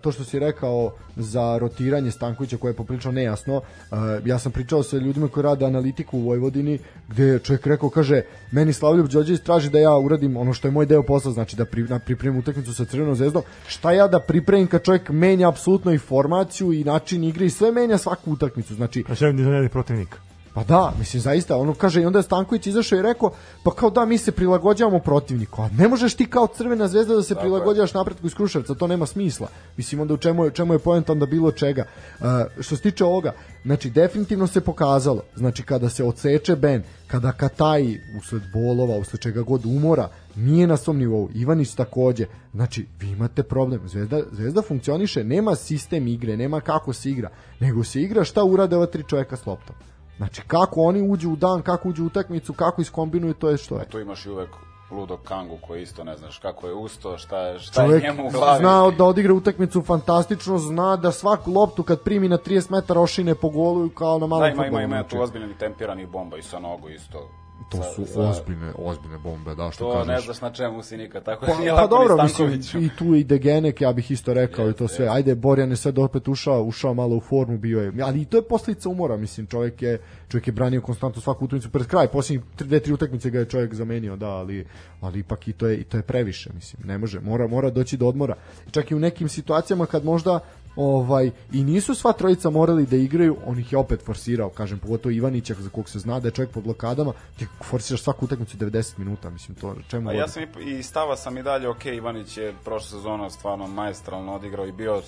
to 0.00 0.12
što 0.12 0.24
si 0.24 0.38
rekao 0.38 0.92
za 1.16 1.58
rotiranje 1.58 2.10
Stankovića 2.10 2.56
koje 2.56 2.70
je 2.70 2.76
poprilično 2.76 3.12
nejasno, 3.12 3.60
e, 3.60 3.94
ja 4.24 4.38
sam 4.38 4.52
pričao 4.52 4.82
sa 4.82 4.96
ljudima 4.96 5.28
koji 5.28 5.44
rade 5.44 5.66
analitiku 5.66 6.18
u 6.18 6.22
Vojvodini, 6.22 6.78
gde 7.08 7.24
je 7.24 7.38
čovjek 7.38 7.66
rekao, 7.66 7.90
kaže, 7.90 8.22
meni 8.52 8.72
Slavljub 8.72 9.08
Đorđević 9.08 9.42
traži 9.42 9.70
da 9.70 9.78
ja 9.78 9.96
uradim 9.96 10.36
ono 10.36 10.52
što 10.52 10.68
je 10.68 10.72
moj 10.72 10.86
deo 10.86 11.02
posla, 11.02 11.32
znači 11.32 11.56
da 11.56 11.64
pri, 11.64 11.82
na, 11.82 11.98
pripremim 11.98 12.40
utakmicu 12.40 12.74
sa 12.74 12.84
Crvenom 12.84 13.14
zvezdom. 13.14 13.42
Šta 13.66 13.92
ja 13.92 14.08
da 14.08 14.20
pripremim 14.20 14.66
kad 14.66 14.82
čovjek 14.82 15.10
menja 15.10 15.48
apsolutno 15.48 15.92
i 15.92 15.98
formaciju 15.98 16.72
i 16.72 16.84
način 16.84 17.24
igre 17.24 17.46
i 17.46 17.50
sve 17.50 17.72
menja 17.72 17.98
svaku 17.98 18.32
utakmicu. 18.32 18.74
Znači, 18.74 19.04
Pa 19.08 19.14
iznenadi 19.58 19.68
protivnika. 19.72 20.27
Pa 20.58 20.64
da, 20.64 20.92
mislim 20.98 21.20
zaista, 21.20 21.56
ono 21.56 21.74
kaže 21.74 22.02
i 22.02 22.04
onda 22.04 22.18
je 22.18 22.22
Stanković 22.22 22.66
izašao 22.66 22.98
i 22.98 23.02
rekao, 23.02 23.30
pa 23.62 23.70
kao 23.70 23.90
da 23.90 24.04
mi 24.04 24.18
se 24.18 24.32
prilagođavamo 24.32 24.98
protivniku, 24.98 25.62
a 25.62 25.68
ne 25.68 25.88
možeš 25.88 26.14
ti 26.14 26.26
kao 26.26 26.46
Crvena 26.46 26.88
zvezda 26.88 27.14
da 27.14 27.22
se 27.22 27.34
Tako 27.34 27.40
prilagođavaš 27.40 27.94
napretku 27.94 28.26
iz 28.26 28.34
Kruševca, 28.34 28.74
to 28.74 28.86
nema 28.86 29.06
smisla. 29.06 29.48
Mislim 29.76 30.00
onda 30.00 30.14
u 30.14 30.16
čemu 30.16 30.44
je, 30.44 30.50
čemu 30.50 30.72
je 30.72 30.78
poenta 30.78 31.12
onda 31.12 31.26
bilo 31.26 31.52
čega. 31.52 31.84
Uh, 32.20 32.26
što 32.60 32.76
se 32.76 32.82
tiče 32.82 33.04
ovoga, 33.04 33.32
znači 33.64 33.90
definitivno 33.90 34.46
se 34.46 34.60
pokazalo, 34.60 35.22
znači 35.36 35.62
kada 35.62 35.88
se 35.88 36.04
odseče 36.04 36.56
Ben, 36.56 36.82
kada 37.06 37.32
Kataji 37.32 38.00
usled 38.18 38.42
bolova, 38.52 38.96
usled 38.98 39.20
čega 39.20 39.42
god 39.42 39.66
umora, 39.66 40.08
nije 40.36 40.66
na 40.66 40.76
svom 40.76 40.98
nivou, 40.98 41.28
Ivanić 41.34 41.74
takođe, 41.74 42.26
znači 42.54 42.86
vi 43.00 43.08
imate 43.08 43.42
problem, 43.42 43.88
Zvezda, 43.88 44.22
Zvezda 44.32 44.62
funkcioniše, 44.62 45.24
nema 45.24 45.54
sistem 45.54 46.08
igre, 46.08 46.36
nema 46.36 46.60
kako 46.60 46.92
se 46.92 47.10
igra, 47.10 47.30
nego 47.60 47.84
se 47.84 48.02
igra 48.02 48.24
šta 48.24 48.44
urade 48.44 48.76
ova 48.76 48.86
tri 48.86 49.04
čoveka 49.08 49.36
s 49.36 49.46
loptom. 49.46 49.76
Znači 50.18 50.42
kako 50.46 50.80
oni 50.82 51.10
uđu 51.10 51.30
u 51.30 51.36
dan, 51.36 51.62
kako 51.62 51.88
uđu 51.88 52.02
u 52.02 52.06
utakmicu, 52.06 52.52
kako 52.52 52.80
iskombinuju, 52.82 53.34
to 53.34 53.50
je 53.50 53.56
što 53.56 53.78
je. 53.78 53.88
tu 53.88 53.98
imaš 53.98 54.26
i 54.26 54.30
uvek 54.30 54.50
ludog 54.90 55.20
Kangu 55.24 55.58
koji 55.66 55.82
isto 55.82 56.04
ne 56.04 56.16
znaš 56.16 56.38
kako 56.38 56.66
je 56.66 56.74
usto, 56.74 57.18
šta 57.18 57.38
je, 57.38 57.58
šta 57.58 57.82
Čovjek 57.84 58.02
je 58.04 58.10
njemu 58.10 58.28
u 58.28 58.30
glavi. 58.30 58.58
zna 58.58 58.90
da 58.90 59.04
odigra 59.04 59.34
utakmicu 59.34 59.82
fantastično, 59.82 60.58
zna 60.58 60.96
da 60.96 61.12
svaku 61.12 61.52
loptu 61.52 61.82
kad 61.82 62.02
primi 62.02 62.28
na 62.28 62.38
30 62.38 62.70
metara 62.70 63.00
ošine 63.00 63.34
po 63.34 63.48
golu 63.48 63.88
kao 63.88 64.18
na 64.18 64.26
malom 64.26 64.42
Da, 64.42 64.48
ima, 64.48 64.66
ima, 64.66 64.82
ima 64.82 64.96
znači. 64.96 65.16
tu 65.16 65.22
ozbiljnih 65.22 65.56
tempiranih 65.56 66.08
bomba 66.08 66.36
i 66.36 66.42
sa 66.42 66.58
nogu 66.58 66.88
isto. 66.88 67.28
To 67.68 67.76
Sa- 67.76 67.82
su 67.84 68.06
sa- 68.06 68.20
ozbiljne, 68.20 68.72
ozbiljne 68.76 69.18
bombe, 69.18 69.54
da 69.54 69.70
što 69.70 69.84
To 69.84 69.92
kažeš. 69.92 70.08
ne 70.08 70.20
znaš 70.20 70.40
na 70.40 70.50
čemu 70.50 70.82
si 70.82 70.96
nikad, 70.96 71.24
tako 71.24 71.46
Pa, 71.46 71.52
da 71.52 71.58
nije 71.58 71.70
pa 71.70 71.74
lako 71.74 71.88
dobro, 71.88 72.22
mislim, 72.22 72.60
i 72.76 72.88
tu 72.88 73.14
i 73.14 73.24
Degenek, 73.24 73.80
ja 73.80 73.92
bih 73.92 74.10
isto 74.10 74.34
rekao 74.34 74.64
i 74.64 74.68
Jeste, 74.68 74.78
to 74.78 74.88
sve. 74.88 75.04
jeste. 75.04 75.16
Ajde, 75.16 75.34
Borjan 75.34 75.70
je 75.70 75.76
sad 75.76 75.98
opet 75.98 76.28
ušao, 76.28 76.62
ušao 76.62 76.94
malo 76.94 77.16
u 77.16 77.20
formu, 77.20 77.58
bio 77.58 77.80
je. 77.80 77.92
Ali 78.02 78.20
i 78.20 78.24
to 78.24 78.36
je 78.36 78.42
posljedica 78.42 78.88
umora, 78.88 79.16
mislim, 79.16 79.46
čovjek 79.46 79.82
je, 79.82 79.98
čovjek 80.28 80.46
je 80.46 80.52
branio 80.52 80.80
konstantno 80.80 81.22
svaku 81.22 81.44
utakmicu 81.44 81.70
pred 81.70 81.86
kraj, 81.86 82.08
posljednjih 82.08 82.44
2 82.58 82.80
3 82.80 82.92
utakmice 82.92 83.30
ga 83.30 83.38
je 83.38 83.44
čovjek 83.44 83.74
zamenio, 83.74 84.16
da, 84.16 84.28
ali 84.28 84.66
ali 85.00 85.18
ipak 85.18 85.48
i 85.48 85.52
to 85.52 85.66
je 85.66 85.76
i 85.76 85.84
to 85.84 85.96
je 85.96 86.02
previše, 86.02 86.50
mislim. 86.54 86.82
Ne 86.86 86.98
može, 86.98 87.20
mora 87.20 87.46
mora 87.46 87.70
doći 87.70 87.96
do 87.96 88.06
odmora. 88.08 88.34
Čak 88.70 88.90
i 88.90 88.94
u 88.94 88.98
nekim 88.98 89.28
situacijama 89.28 89.86
kad 89.86 90.04
možda 90.04 90.40
ovaj 90.78 91.30
i 91.52 91.64
nisu 91.64 91.94
sva 91.94 92.12
trojica 92.12 92.50
morali 92.50 92.86
da 92.86 92.96
igraju, 92.96 93.36
on 93.46 93.58
ih 93.58 93.72
je 93.72 93.78
opet 93.78 94.02
forsirao, 94.04 94.48
kažem, 94.48 94.78
pogotovo 94.78 95.12
Ivanića 95.12 95.54
za 95.58 95.70
kog 95.70 95.88
se 95.88 95.98
zna 95.98 96.20
da 96.20 96.28
je 96.28 96.32
čovjek 96.32 96.50
pod 96.50 96.62
blokadama, 96.62 97.12
ti 97.38 97.46
forsiraš 97.64 98.02
svaku 98.02 98.24
utakmicu 98.24 98.56
90 98.56 98.98
minuta, 98.98 99.30
mislim 99.30 99.54
to 99.54 99.74
čemu 99.90 100.10
A 100.10 100.12
ja 100.12 100.28
sam 100.28 100.42
i, 100.42 100.70
i 100.70 100.82
stava 100.82 101.16
sam 101.16 101.38
i 101.38 101.42
dalje, 101.42 101.68
ok, 101.68 101.86
Ivanić 101.86 102.36
je 102.36 102.54
prošla 102.64 102.88
sezona 102.88 103.30
stvarno 103.30 103.66
maestralno 103.66 104.34
odigrao 104.34 104.66
i 104.66 104.72
bio 104.72 105.02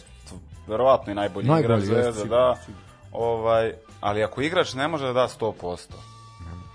verovatno 0.67 1.13
i 1.13 1.15
najbolji, 1.15 1.49
Najbolji, 1.49 1.85
igrač 1.85 2.03
Zvezda, 2.03 2.25
da. 2.25 2.57
sigurno. 2.65 2.81
Ovaj, 3.13 3.73
ali 4.01 4.25
ako 4.25 4.43
igrač 4.43 4.75
ne 4.75 4.89
može 4.89 5.07
da 5.07 5.13
da 5.13 5.29
100%, 5.41 5.77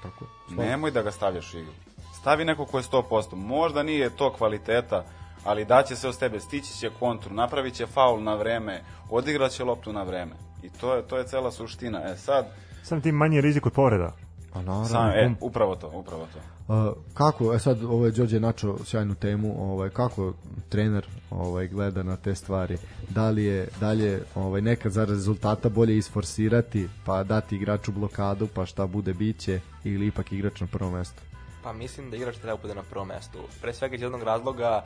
tako. 0.04 0.26
nemoj 0.50 0.92
da 0.92 1.02
ga 1.02 1.12
stavljaš 1.12 1.54
u 1.54 1.58
igru. 1.58 1.74
Stavi 2.22 2.46
neko 2.46 2.66
ko 2.66 2.78
je 2.78 2.84
100%. 2.84 3.36
Možda 3.36 3.84
nije 3.84 4.10
to 4.10 4.34
kvaliteta, 4.34 5.04
ali 5.46 5.66
daće 5.66 5.96
se 5.96 6.08
od 6.08 6.18
tebe, 6.18 6.40
stići 6.40 6.74
će 6.80 6.90
kontru, 7.00 7.34
napravit 7.34 7.74
će 7.74 7.86
faul 7.86 8.24
na 8.24 8.36
vreme, 8.36 8.84
odigraće 9.10 9.64
loptu 9.64 9.94
na 9.94 10.04
vreme. 10.04 10.36
I 10.64 10.70
to 10.70 10.96
je, 10.96 11.08
to 11.08 11.18
je 11.18 11.28
cela 11.28 11.52
suština. 11.52 12.12
E 12.12 12.16
sad, 12.18 12.46
Sam 12.84 13.02
tim 13.02 13.16
manji 13.16 13.42
rizik 13.42 13.66
od 13.66 13.74
povreda. 13.74 14.12
Pa 14.54 14.62
naravno. 14.62 14.86
sam, 14.86 15.10
e, 15.10 15.36
upravo 15.42 15.76
to, 15.76 15.92
upravo 15.94 16.28
to. 16.34 16.40
Uh, 16.68 16.94
kako, 17.14 17.54
e 17.54 17.60
sad 17.60 17.84
ovaj 17.84 18.12
Đorđe 18.12 18.40
načo 18.40 18.78
sjajnu 18.84 19.16
temu, 19.16 19.72
ovaj 19.72 19.90
kako 19.90 20.34
trener 20.70 21.08
ovaj 21.32 21.68
gleda 21.68 22.04
na 22.04 22.16
te 22.16 22.36
stvari. 22.36 22.78
Da 23.10 23.30
li 23.30 23.44
je 23.44 23.68
dalje 23.80 24.24
ovaj 24.36 24.62
nekad 24.62 24.92
za 24.92 25.06
rezultata 25.06 25.70
bolje 25.70 25.98
isforsirati, 25.98 26.90
pa 27.06 27.24
dati 27.24 27.56
igraču 27.56 27.92
blokadu, 27.92 28.48
pa 28.48 28.66
šta 28.66 28.88
bude 28.88 29.14
biće 29.14 29.60
ili 29.84 30.08
ipak 30.08 30.32
igrač 30.32 30.62
na 30.62 30.68
prvo 30.68 30.92
mesto. 30.92 31.22
Pa 31.64 31.74
mislim 31.74 32.10
da 32.10 32.18
igrač 32.18 32.38
treba 32.38 32.58
bude 32.62 32.76
na 32.76 32.84
prvom 32.84 33.08
mestu. 33.08 33.40
Pre 33.62 33.74
svega 33.74 33.96
iz 33.96 34.02
jednog 34.02 34.24
razloga 34.24 34.84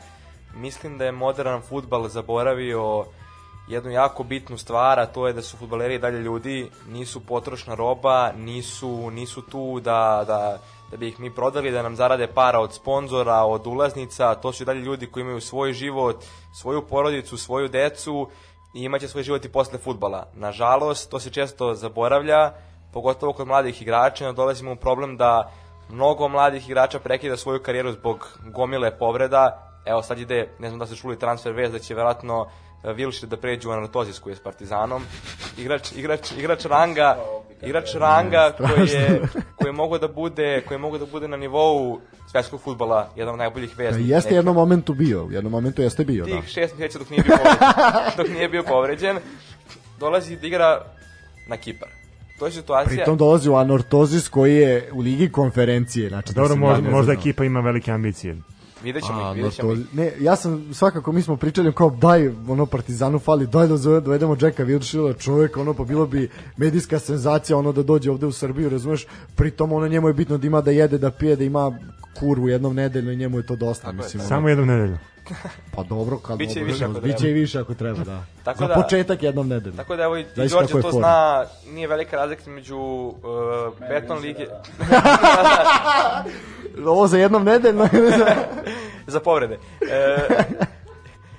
mislim 0.55 0.97
da 0.97 1.05
je 1.05 1.11
modern 1.11 1.61
futbal 1.61 2.07
zaboravio 2.07 3.05
jednu 3.69 3.91
jako 3.91 4.23
bitnu 4.23 4.57
stvar, 4.57 4.99
a 4.99 5.05
to 5.05 5.27
je 5.27 5.33
da 5.33 5.41
su 5.41 5.57
futbaleri 5.57 5.95
i 5.95 5.99
dalje 5.99 6.19
ljudi, 6.19 6.69
nisu 6.87 7.19
potrošna 7.19 7.75
roba, 7.75 8.31
nisu, 8.37 9.11
nisu 9.11 9.41
tu 9.41 9.79
da, 9.79 10.23
da, 10.27 10.59
da 10.91 10.97
bi 10.97 11.07
ih 11.07 11.19
mi 11.19 11.35
prodali, 11.35 11.71
da 11.71 11.81
nam 11.81 11.95
zarade 11.95 12.27
para 12.27 12.59
od 12.59 12.73
sponzora, 12.73 13.43
od 13.43 13.67
ulaznica, 13.67 14.35
to 14.35 14.53
su 14.53 14.63
i 14.63 14.65
dalje 14.65 14.79
ljudi 14.79 15.07
koji 15.07 15.21
imaju 15.21 15.41
svoj 15.41 15.73
život, 15.73 16.23
svoju 16.53 16.81
porodicu, 16.81 17.37
svoju 17.37 17.67
decu 17.67 18.29
i 18.73 18.83
imaće 18.83 19.07
svoj 19.07 19.23
život 19.23 19.45
i 19.45 19.49
posle 19.49 19.77
futbala. 19.77 20.27
Nažalost, 20.33 21.09
to 21.11 21.19
se 21.19 21.29
često 21.29 21.75
zaboravlja, 21.75 22.51
pogotovo 22.93 23.33
kod 23.33 23.47
mladih 23.47 23.81
igrača, 23.81 24.31
dolazimo 24.31 24.71
u 24.71 24.75
problem 24.75 25.17
da 25.17 25.51
mnogo 25.89 26.27
mladih 26.27 26.69
igrača 26.69 26.99
prekida 26.99 27.37
svoju 27.37 27.59
karijeru 27.63 27.91
zbog 27.91 28.37
gomile 28.53 28.97
povreda. 28.97 29.68
Evo 29.89 30.01
sad 30.01 30.19
ide, 30.19 30.47
ne 30.59 30.67
znam 30.67 30.79
da 30.79 30.85
ste 30.85 30.95
čuli 30.95 31.19
transfer 31.19 31.53
vez 31.53 31.71
da 31.71 31.79
će 31.79 31.95
verovatno 31.95 32.47
e, 32.83 32.93
Vilšir 32.93 33.29
da 33.29 33.37
pređe 33.37 33.67
u 33.67 33.71
Anatozis 33.71 34.19
koji 34.19 34.31
je 34.31 34.35
s 34.35 34.39
Partizanom. 34.39 35.03
Igrač, 35.57 35.91
igrač, 35.91 36.31
igrač 36.31 36.65
ranga, 36.65 37.17
igrač 37.61 37.95
ranga 37.95 38.51
koji 38.57 38.87
je 38.87 39.21
koji 39.55 39.73
mogu 39.73 39.97
da 39.97 40.07
bude, 40.07 40.63
koji 40.67 40.79
mogu 40.79 40.97
da 40.97 41.05
bude 41.05 41.27
na 41.27 41.37
nivou 41.37 41.99
svetskog 42.31 42.61
fudbala, 42.61 43.09
jedan 43.15 43.33
od 43.33 43.37
najboljih 43.37 43.73
Pa 43.77 43.83
veznika. 43.83 44.15
jeste 44.15 44.35
jednom 44.35 44.55
momentu 44.55 44.93
bio, 44.93 45.25
u 45.25 45.31
jednom 45.31 45.51
momentu 45.51 45.81
jeste 45.81 46.03
bio, 46.05 46.25
da. 46.25 46.41
tih 46.41 46.49
šest 46.49 46.77
mjeseci 46.77 46.99
dok 46.99 47.09
nije 47.09 47.23
bio 47.23 47.37
povređen, 47.37 47.57
dok 48.17 48.29
nije 48.29 48.49
bio 48.49 48.63
povređen, 48.63 49.17
dolazi 49.99 50.35
da 50.35 50.47
igra 50.47 50.81
na 51.47 51.57
Kipar. 51.57 51.89
To 52.39 52.45
je 52.45 52.51
situacija... 52.51 52.95
Pritom 52.95 53.17
dolazi 53.17 53.49
u 53.49 53.55
Anortozis 53.55 54.27
koji 54.27 54.55
je 54.55 54.89
u 54.93 54.99
ligi 54.99 55.31
konferencije, 55.31 56.09
znači 56.09 56.33
da 56.33 56.41
Dobro, 56.41 56.53
se 56.53 56.59
možda, 56.59 56.89
možda 56.89 57.13
ekipa 57.13 57.43
ima 57.43 57.59
velike 57.59 57.91
ambicije. 57.91 58.37
Vidjet 58.83 59.05
ćemo 59.05 59.19
A, 59.19 59.29
ih, 59.29 59.35
vidjet 59.35 59.53
ćemo 59.53 59.73
no 59.73 59.79
ih. 59.81 59.85
to, 59.85 59.95
ne, 59.95 60.11
ja 60.19 60.35
sam 60.35 60.73
svakako 60.73 61.11
mi 61.11 61.21
smo 61.21 61.35
pričali 61.37 61.73
kao 61.73 61.89
daj 61.89 62.27
ono 62.47 62.65
Partizanu 62.65 63.19
fali 63.19 63.47
daj 63.47 63.67
da 63.67 63.77
dovedemo 63.77 64.37
Jacka 64.41 64.65
Wilshira 64.65 65.23
čovjek 65.23 65.57
ono 65.57 65.73
pa 65.73 65.83
bilo 65.83 66.05
bi 66.05 66.29
medijska 66.57 66.99
senzacija 66.99 67.57
ono 67.57 67.71
da 67.71 67.83
dođe 67.83 68.11
ovde 68.11 68.25
u 68.25 68.31
Srbiju 68.31 68.69
razumeš? 68.69 69.05
Pritom 69.35 69.71
ono 69.73 69.87
njemu 69.87 70.07
je 70.07 70.13
bitno 70.13 70.37
da 70.37 70.47
ima 70.47 70.61
da 70.61 70.71
jede 70.71 70.97
da 70.97 71.11
pije 71.11 71.35
da 71.35 71.43
ima 71.43 71.79
kurvu 72.19 72.49
jednom 72.49 72.75
nedeljno 72.75 73.11
i 73.11 73.15
njemu 73.15 73.37
je 73.37 73.45
to 73.45 73.55
dosta 73.55 73.81
Tako 73.83 73.95
je, 73.95 73.97
mislim 73.97 74.19
ono, 74.21 74.27
Samo 74.29 74.49
jednu 74.49 74.65
nedelju. 74.65 74.97
pa 75.75 75.83
dobro 75.83 76.17
kad 76.17 76.37
Biće 76.37 76.59
više 76.63 76.85
ako 76.85 76.99
biće 77.01 77.29
i 77.29 77.33
više 77.33 77.59
ako 77.59 77.73
treba 77.73 78.03
da. 78.03 78.23
Tako 78.43 78.59
za 78.59 78.67
da- 78.67 78.73
početak 78.73 79.23
jednom 79.23 79.47
nedeljno. 79.47 79.77
Tako 79.77 79.95
da 79.95 80.03
evo 80.03 80.17
i 80.17 80.25
Đorđe 80.35 80.55
je 80.55 80.67
to 80.67 80.81
forma. 80.81 80.91
zna, 80.91 81.45
nije 81.73 81.87
velika 81.87 82.15
razlika 82.15 82.41
između 82.41 82.77
uh, 82.77 83.13
beton 83.89 84.19
lige 84.19 84.45
ovo 86.85 87.07
za 87.07 87.17
jednom 87.17 87.43
nedeljno 87.43 87.87
za 89.07 89.19
povrede. 89.19 89.59
E, 89.91 90.17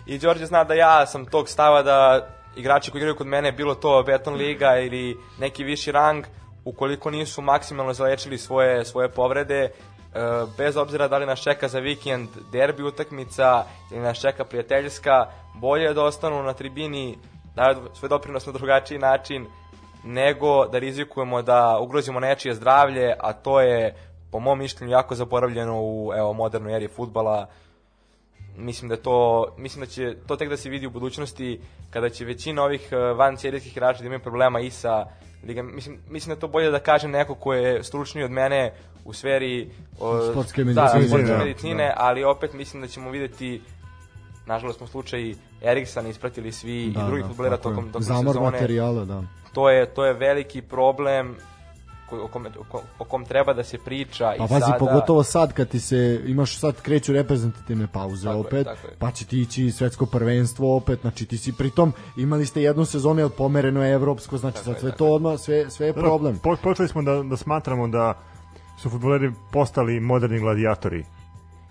I 0.07 0.19
Đorđe 0.19 0.47
zna 0.47 0.65
da 0.65 0.75
ja 0.75 1.07
sam 1.07 1.27
tog 1.27 1.49
stava 1.49 1.83
da 1.83 2.27
igrači 2.57 2.91
koji 2.91 3.01
igraju 3.01 3.17
kod 3.17 3.27
mene, 3.27 3.53
bilo 3.53 3.75
to 3.75 4.03
beton 4.07 4.35
liga 4.35 4.79
ili 4.79 5.17
neki 5.39 5.65
viši 5.65 5.93
rang, 5.93 6.25
ukoliko 6.65 7.11
nisu 7.11 7.43
maksimalno 7.43 7.93
zalečili 7.93 8.39
svoje, 8.39 8.85
svoje 8.85 9.09
povrede, 9.09 9.61
e, 9.65 9.71
bez 10.59 10.77
obzira 10.77 11.09
da 11.09 11.19
li 11.19 11.27
nas 11.27 11.41
čeka 11.41 11.69
za 11.69 11.79
vikend 11.79 12.29
derbi 12.53 12.83
utakmica 12.83 13.65
ili 13.93 14.01
nas 14.01 14.21
čeka 14.21 14.45
prijateljska, 14.45 15.27
bolje 15.55 15.85
je 15.85 15.95
da 15.95 16.05
ostanu 16.05 16.43
na 16.43 16.53
tribini, 16.53 17.19
daju 17.57 17.77
svoj 17.95 18.09
doprinos 18.09 18.47
na 18.47 18.53
drugačiji 18.53 18.99
način, 18.99 19.47
nego 20.05 20.67
da 20.67 20.79
rizikujemo 20.79 21.43
da 21.43 21.79
ugrozimo 21.81 22.21
nečije 22.21 22.55
zdravlje, 22.55 23.15
a 23.21 23.33
to 23.33 23.61
je 23.61 23.95
po 24.31 24.41
mom 24.41 24.59
mišljenju 24.59 24.93
jako 24.93 25.15
zaboravljeno 25.15 25.81
u 25.83 26.13
evo 26.17 26.33
modernoj 26.33 26.77
eri 26.77 26.89
fudbala. 26.89 27.47
Mislim 28.57 28.89
da 28.89 28.97
to 28.97 29.47
mislim 29.57 29.81
da 29.81 29.87
će 29.87 30.17
to 30.27 30.37
tek 30.37 30.49
da 30.49 30.57
se 30.57 30.69
vidi 30.69 30.87
u 30.87 30.91
budućnosti 30.91 31.61
kada 31.91 32.09
će 32.09 32.25
većina 32.25 32.63
ovih 32.63 32.89
eh, 32.93 32.97
van 32.97 33.37
serijskih 33.37 33.73
igrača 33.73 33.99
da 33.99 34.07
imaju 34.07 34.21
problema 34.21 34.61
i 34.61 34.71
sa 34.71 35.07
ligam. 35.47 35.75
Mislim, 35.75 35.99
mislim 36.09 36.35
da 36.35 36.41
to 36.41 36.49
bolje 36.49 36.71
da 36.71 36.79
kaže 36.79 37.09
neko 37.09 37.35
ko 37.35 37.55
je 37.55 37.85
stručniji 37.85 38.25
od 38.25 38.31
mene 38.31 38.73
u 39.05 39.13
sferi 39.13 39.71
o, 40.01 40.31
Sportske 40.33 40.65
Da, 40.65 40.83
medicine, 40.83 41.09
sportske 41.09 41.33
da, 41.33 41.39
medicine, 41.39 41.95
ali 41.97 42.25
opet 42.25 42.53
mislim 42.53 42.83
da 42.83 42.89
ćemo 42.89 43.11
videti 43.11 43.61
nažalost 44.47 44.79
smo 44.79 44.87
slučaj 44.87 45.35
Eriksan 45.63 46.07
ispratili 46.07 46.53
svi 46.53 46.85
i 46.85 46.93
drugih 47.07 47.25
fudbalera 47.27 47.57
tako 47.57 47.69
je. 47.69 47.75
tokom, 47.75 47.89
tokom 47.89 48.03
zamor 48.03 48.35
sezone 48.35 48.51
materijala 48.51 49.05
da 49.05 49.23
to 49.53 49.71
je 49.71 49.87
to 49.87 50.05
je 50.05 50.13
veliki 50.13 50.63
problem 50.63 51.37
o 52.15 52.29
kom, 52.29 52.47
o 52.49 52.65
kom, 52.65 52.81
o 52.99 53.05
kom 53.05 53.25
treba 53.25 53.53
da 53.53 53.65
se 53.65 53.79
priča 53.79 54.25
Pa 54.29 54.35
i 54.37 54.49
pazi, 54.49 54.61
sada. 54.61 54.77
pogotovo 54.79 55.23
sad 55.23 55.53
kad 55.53 55.69
ti 55.69 55.81
se, 55.81 55.99
imaš 56.27 56.59
sad 56.59 56.81
kreću 56.81 57.13
reprezentativne 57.13 57.87
pauze 57.87 58.25
Tako 58.25 58.35
je, 58.35 58.41
opet, 58.41 58.65
tako 58.67 58.87
je. 58.87 58.95
pa 58.99 59.11
će 59.11 59.25
ti 59.25 59.41
ići 59.41 59.71
svetsko 59.71 60.07
prvenstvo 60.07 60.77
opet, 60.77 61.01
znači 61.01 61.27
ti 61.27 61.39
si 61.39 61.53
pritom 61.53 61.93
imali 62.17 62.47
ste 62.47 62.63
jednu 62.63 62.85
sezonu 62.85 63.25
od 63.25 63.33
pomereno 63.33 63.85
je 63.85 63.93
evropsko, 63.93 64.39
znači 64.39 64.59
sad 64.59 64.75
je, 64.75 64.81
sve 64.81 64.91
tako 64.91 64.99
to 64.99 65.07
odmah, 65.07 65.39
sve, 65.39 65.71
sve 65.71 65.87
je 65.87 65.93
problem. 65.93 66.39
Po, 66.39 66.57
počeli 66.57 66.89
smo 66.89 67.03
da, 67.03 67.23
da 67.23 67.37
smatramo 67.37 67.89
da 67.89 68.15
su 68.79 68.91
futboleri 68.91 69.33
postali 69.53 70.01
moderni 70.01 70.39
gladijatori. 70.39 71.05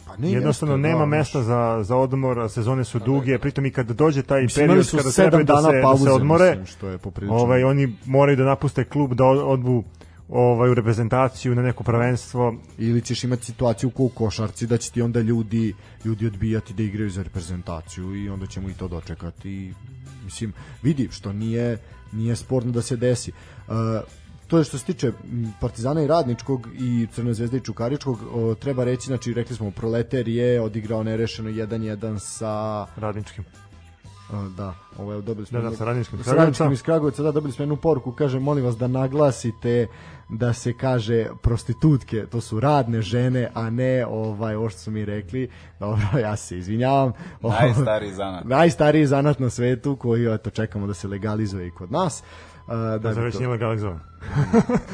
Pa 0.08 0.18
ne, 0.18 0.32
Jednostavno 0.32 0.76
jeste, 0.76 0.88
nema 0.88 1.00
da, 1.00 1.06
mesta 1.08 1.42
za, 1.42 1.80
za 1.82 1.96
odmor, 1.98 2.40
a 2.40 2.50
sezone 2.50 2.84
su 2.84 3.00
duge, 3.00 3.38
pritom 3.40 3.66
i 3.66 3.72
kada 3.72 3.94
dođe 3.94 4.24
taj 4.24 4.42
Mislim, 4.42 4.68
period 4.68 4.90
kada 4.92 5.12
trebaju 5.12 5.44
da 5.46 5.54
dana 5.54 5.70
se, 5.70 5.76
da 5.76 5.82
pauze, 5.82 6.04
se 6.04 6.12
odmore, 6.12 6.50
mislim, 6.50 6.66
što 6.68 6.88
je 6.88 6.98
poprilično. 6.98 7.38
ovaj, 7.38 7.64
oni 7.64 7.96
moraju 8.06 8.38
da 8.38 8.44
napuste 8.44 8.84
klub, 8.84 9.14
da 9.14 9.26
od- 9.26 9.44
odbu 9.44 9.84
ovaj, 10.30 10.70
u 10.70 10.74
reprezentaciju 10.74 11.56
na 11.56 11.62
neko 11.62 11.84
prvenstvo. 11.84 12.56
Ili 12.78 13.02
ćeš 13.02 13.24
imati 13.24 13.46
situaciju 13.46 13.92
u 13.96 14.10
košarci 14.10 14.68
da 14.68 14.78
će 14.78 14.92
ti 14.92 15.02
onda 15.02 15.22
ljudi, 15.22 15.74
ljudi 16.06 16.28
odbijati 16.28 16.74
da 16.74 16.84
igraju 16.84 17.10
za 17.10 17.24
reprezentaciju 17.24 18.16
i 18.16 18.30
onda 18.30 18.48
ćemo 18.48 18.70
i 18.70 18.74
to 18.74 18.88
dočekati. 18.88 19.74
Mislim, 20.24 20.54
vidi, 20.84 21.08
što 21.12 21.34
nije, 21.34 21.78
nije 22.12 22.36
sporno 22.36 22.72
da 22.72 22.82
se 22.82 22.96
desi. 22.96 23.32
Uh, 23.68 23.76
to 24.48 24.58
je 24.58 24.64
što 24.64 24.78
se 24.78 24.86
tiče 24.86 25.12
Partizana 25.62 26.04
i 26.04 26.08
Radničkog 26.08 26.68
i 26.80 27.08
Crne 27.14 27.34
zvezde 27.34 27.58
i 27.58 27.62
Čukaričkog, 27.62 28.20
o, 28.32 28.56
treba 28.56 28.84
reći, 28.84 29.06
znači 29.06 29.34
rekli 29.34 29.56
smo 29.56 29.72
Proleter 29.72 30.28
je 30.28 30.62
odigrao 30.62 31.04
nerešeno 31.04 31.50
1-1 31.50 32.20
sa 32.20 32.86
Radničkim. 32.96 33.46
Da, 34.58 34.74
ovo 34.98 35.14
je 35.14 35.22
dobili 35.22 35.46
smo 35.46 35.62
Da, 35.62 35.70
da, 35.70 35.76
sa 35.76 35.86
Radničkim 35.86 36.20
iz 36.20 36.26
sa 36.26 36.34
Radničkim 36.34 36.72
iz 36.72 36.82
Kragujevca, 36.82 37.24
da, 37.24 37.32
dobili 37.32 37.54
smo 37.54 37.64
jednu 37.64 37.76
poruku, 37.76 38.12
kaže, 38.12 38.40
molim 38.40 38.66
vas 38.66 38.78
da 38.78 38.88
naglasite 38.88 39.88
da 40.30 40.54
se 40.54 40.74
kaže 40.74 41.28
prostitutke, 41.42 42.26
to 42.26 42.42
su 42.42 42.60
radne 42.60 43.02
žene, 43.02 43.52
a 43.54 43.70
ne 43.70 44.06
ovaj 44.06 44.56
ovo 44.56 44.70
što 44.70 44.80
su 44.80 44.92
mi 44.92 45.06
rekli. 45.06 45.50
Dobro, 45.80 46.08
ja 46.22 46.36
se 46.36 46.58
izvinjavam. 46.58 47.12
Najstariji 47.42 48.14
zanat. 48.14 48.44
Najstariji 48.58 49.06
zanat 49.06 49.40
na 49.40 49.50
svetu 49.50 49.96
koji 49.96 50.34
eto 50.34 50.50
čekamo 50.50 50.88
da 50.88 50.94
se 50.94 51.08
legalizuje 51.08 51.68
i 51.68 51.72
kod 51.72 51.92
nas. 51.92 52.24
Uh, 52.70 52.76
Da, 53.02 53.10
bi 53.10 53.16
da 53.16 53.22
već 53.22 53.40
nije 53.40 53.58
šalim 53.60 53.80
se, 53.80 53.88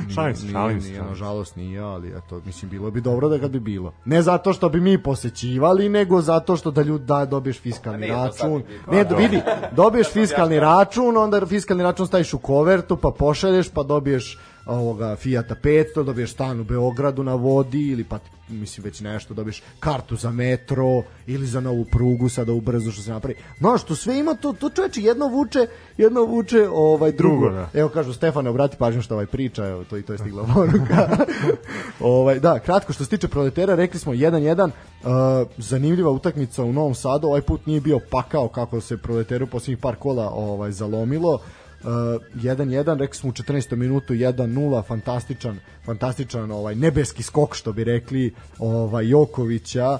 šalim 0.16 0.36
se. 0.36 0.44
nije, 0.44 0.54
šalim 0.54 0.82
se. 0.82 1.02
nažalost 1.10 1.56
nije, 1.56 1.80
ali 1.80 2.10
eto, 2.10 2.42
mislim, 2.46 2.72
bilo 2.72 2.92
bi 2.92 3.02
dobro 3.02 3.30
da 3.30 3.40
kad 3.40 3.52
bi 3.52 3.60
bilo. 3.60 3.94
Ne 4.06 4.22
zato 4.22 4.54
što 4.54 4.70
bi 4.70 4.82
mi 4.82 5.04
posećivali, 5.04 5.90
nego 5.90 6.22
zato 6.22 6.58
što 6.58 6.72
da 6.72 6.82
ljud 6.82 7.02
da 7.02 7.26
dobiješ 7.26 7.60
fiskalni 7.62 8.12
A 8.12 8.32
sad 8.32 8.50
račun. 8.50 8.64
Ne, 8.92 9.04
da 9.04 9.16
vidi, 9.16 9.42
dobiješ 9.82 10.12
fiskalni 10.12 10.60
račun, 10.60 11.18
onda 11.18 11.46
fiskalni 11.46 11.84
račun 11.84 12.08
staviš 12.08 12.34
u 12.34 12.38
kovertu, 12.38 12.98
pa 12.98 13.12
pošalješ, 13.20 13.70
pa 13.70 13.84
dobiješ 13.84 14.40
ovoga 14.66 15.16
Fijata 15.16 15.56
500, 15.64 16.04
dobiješ 16.04 16.32
stan 16.32 16.60
u 16.60 16.64
Beogradu 16.64 17.24
na 17.24 17.36
vodi 17.36 17.88
ili 17.88 18.04
pa 18.04 18.20
mislim 18.50 18.84
već 18.84 19.02
nešto, 19.02 19.34
dobiješ 19.34 19.64
kartu 19.80 20.16
za 20.16 20.32
metro 20.32 21.04
ili 21.28 21.46
za 21.48 21.60
novu 21.60 21.86
prugu 21.86 22.30
sada 22.30 22.52
ubrzo 22.54 22.92
što 22.92 23.02
se 23.02 23.12
napravi. 23.12 23.36
No, 23.60 23.78
što 23.78 23.96
sve 23.96 24.20
ima 24.20 24.34
to, 24.34 24.54
to 24.54 24.70
čoveče 24.70 25.02
jedno 25.02 25.28
vuče, 25.28 25.68
jedno 25.98 26.22
vuče 26.22 26.70
ovaj 26.70 27.12
drugo. 27.12 27.36
Drugo, 27.36 27.56
da. 27.56 27.70
Evo 27.74 27.90
kažu 27.90 28.14
Stefane, 28.14 28.50
obrati 28.50 28.78
pažnju 28.78 29.02
što 29.02 29.14
ovaj 29.14 29.26
priča, 29.26 29.68
evo 29.68 29.84
to 29.84 29.98
i 29.98 30.02
to 30.02 30.14
je 30.14 30.20
stigla 30.20 30.48
poruka. 30.54 31.26
ovaj 32.00 32.40
da, 32.40 32.60
kratko 32.60 32.94
što 32.94 33.04
se 33.04 33.10
tiče 33.10 33.28
proletera, 33.28 33.76
rekli 33.76 34.00
smo 34.00 34.14
1-1, 34.14 34.66
uh, 34.66 35.48
zanimljiva 35.58 36.12
utakmica 36.12 36.64
u 36.64 36.74
Novom 36.74 36.96
Sadu, 36.96 37.28
ovaj 37.28 37.42
put 37.42 37.66
nije 37.66 37.82
bio 37.82 38.00
pakao 38.12 38.48
kako 38.48 38.82
se 38.82 38.98
proleteru 38.98 39.48
posljednjih 39.48 39.78
par 39.78 39.96
kola 39.96 40.30
ovaj 40.30 40.72
zalomilo. 40.72 41.34
Uh, 41.34 41.42
1-1, 41.84 43.00
rekli 43.00 43.18
smo 43.18 43.30
u 43.30 43.34
14. 43.34 43.76
minutu 43.76 44.14
1-0, 44.14 44.84
fantastičan, 44.88 45.60
fantastičan 45.86 46.52
ovaj 46.52 46.76
nebeski 46.76 47.24
skok 47.24 47.56
što 47.56 47.74
bi 47.74 47.84
rekli 47.84 48.34
ovaj 48.60 49.10
Jokovića 49.10 49.92
uh, 49.94 50.00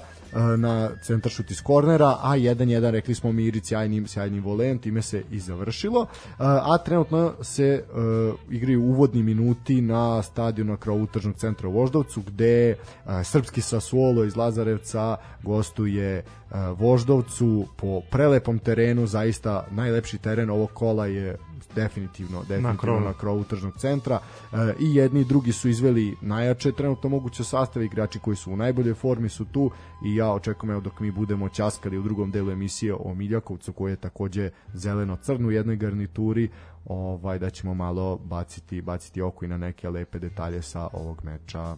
na 0.58 0.90
centar 1.02 1.32
šut 1.32 1.50
iz 1.50 1.62
kornera, 1.62 2.16
a 2.22 2.36
1-1 2.36 2.90
rekli 2.90 3.14
smo 3.14 3.32
Miri 3.32 3.60
sjajnim, 3.64 4.06
sjajnim 4.06 4.44
volem, 4.44 4.78
time 4.78 5.02
se 5.02 5.22
i 5.30 5.40
završilo. 5.40 6.00
Uh, 6.00 6.06
a 6.38 6.78
trenutno 6.84 7.32
se 7.42 7.84
uh, 7.84 8.52
igraju 8.52 8.82
uvodni 8.82 9.22
minuti 9.22 9.80
na 9.80 10.22
stadionu 10.22 10.72
na 10.72 10.76
krovu 10.76 11.06
tržnog 11.06 11.36
centra 11.36 11.68
u 11.68 11.72
Voždovcu, 11.72 12.22
gde 12.26 12.74
uh, 12.74 13.12
srpski 13.24 13.60
Sassuolo 13.60 14.24
iz 14.24 14.36
Lazarevca 14.36 15.16
gostuje 15.42 16.24
uh, 16.50 16.56
Voždovcu 16.78 17.66
po 17.76 18.00
prelepom 18.10 18.58
terenu, 18.58 19.06
zaista 19.06 19.66
najlepši 19.70 20.18
teren 20.18 20.50
ovog 20.50 20.70
kola 20.74 21.06
je 21.06 21.36
definitivno, 21.74 22.42
definitivno 22.48 23.00
na 23.00 23.12
krovu. 23.12 23.44
tržnog 23.44 23.78
centra. 23.78 24.18
E, 24.52 24.56
i 24.80 24.94
jedni 24.94 25.20
i 25.20 25.24
drugi 25.24 25.52
su 25.52 25.68
izveli 25.68 26.16
najjače 26.20 26.72
trenutno 26.72 27.10
moguće 27.10 27.44
sastave. 27.44 27.84
Igrači 27.84 28.18
koji 28.18 28.36
su 28.36 28.52
u 28.52 28.56
najboljoj 28.56 28.94
formi 28.94 29.28
su 29.28 29.44
tu 29.44 29.70
i 30.04 30.16
ja 30.16 30.32
očekujem 30.32 30.70
evo 30.70 30.80
dok 30.80 31.00
mi 31.00 31.10
budemo 31.10 31.48
ćaskali 31.48 31.98
u 31.98 32.02
drugom 32.02 32.30
delu 32.30 32.50
emisije 32.50 32.94
o 32.94 33.14
Miljakovcu 33.14 33.72
koji 33.72 33.92
je 33.92 33.96
takođe 33.96 34.50
zeleno-crn 34.74 35.46
u 35.46 35.50
jednoj 35.50 35.76
garnituri 35.76 36.48
ovaj 36.84 37.38
da 37.38 37.50
ćemo 37.50 37.74
malo 37.74 38.16
baciti 38.16 38.80
baciti 38.80 39.22
oko 39.22 39.44
i 39.44 39.48
na 39.48 39.56
neke 39.56 39.90
lepe 39.90 40.18
detalje 40.18 40.62
sa 40.62 40.88
ovog 40.92 41.24
meča 41.24 41.76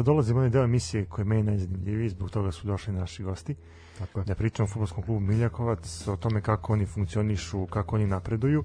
Sad 0.00 0.06
dolazimo 0.06 0.38
u 0.38 0.40
onaj 0.40 0.50
deo 0.50 0.64
emisije 0.64 1.04
koji 1.04 1.22
je 1.22 1.28
meni 1.28 1.42
najzanimljiviji, 1.42 2.08
zbog 2.08 2.30
toga 2.30 2.52
su 2.52 2.66
došli 2.66 2.92
naši 2.92 3.22
gosti. 3.22 3.54
Tako 3.98 4.18
je. 4.18 4.24
Da 4.24 4.34
pričam 4.34 4.64
o 4.64 4.66
futbolskom 4.66 5.02
klubu 5.02 5.20
Miljakovac, 5.20 6.08
o 6.08 6.16
tome 6.16 6.40
kako 6.40 6.72
oni 6.72 6.86
funkcionišu, 6.86 7.66
kako 7.66 7.96
oni 7.96 8.06
napreduju. 8.06 8.64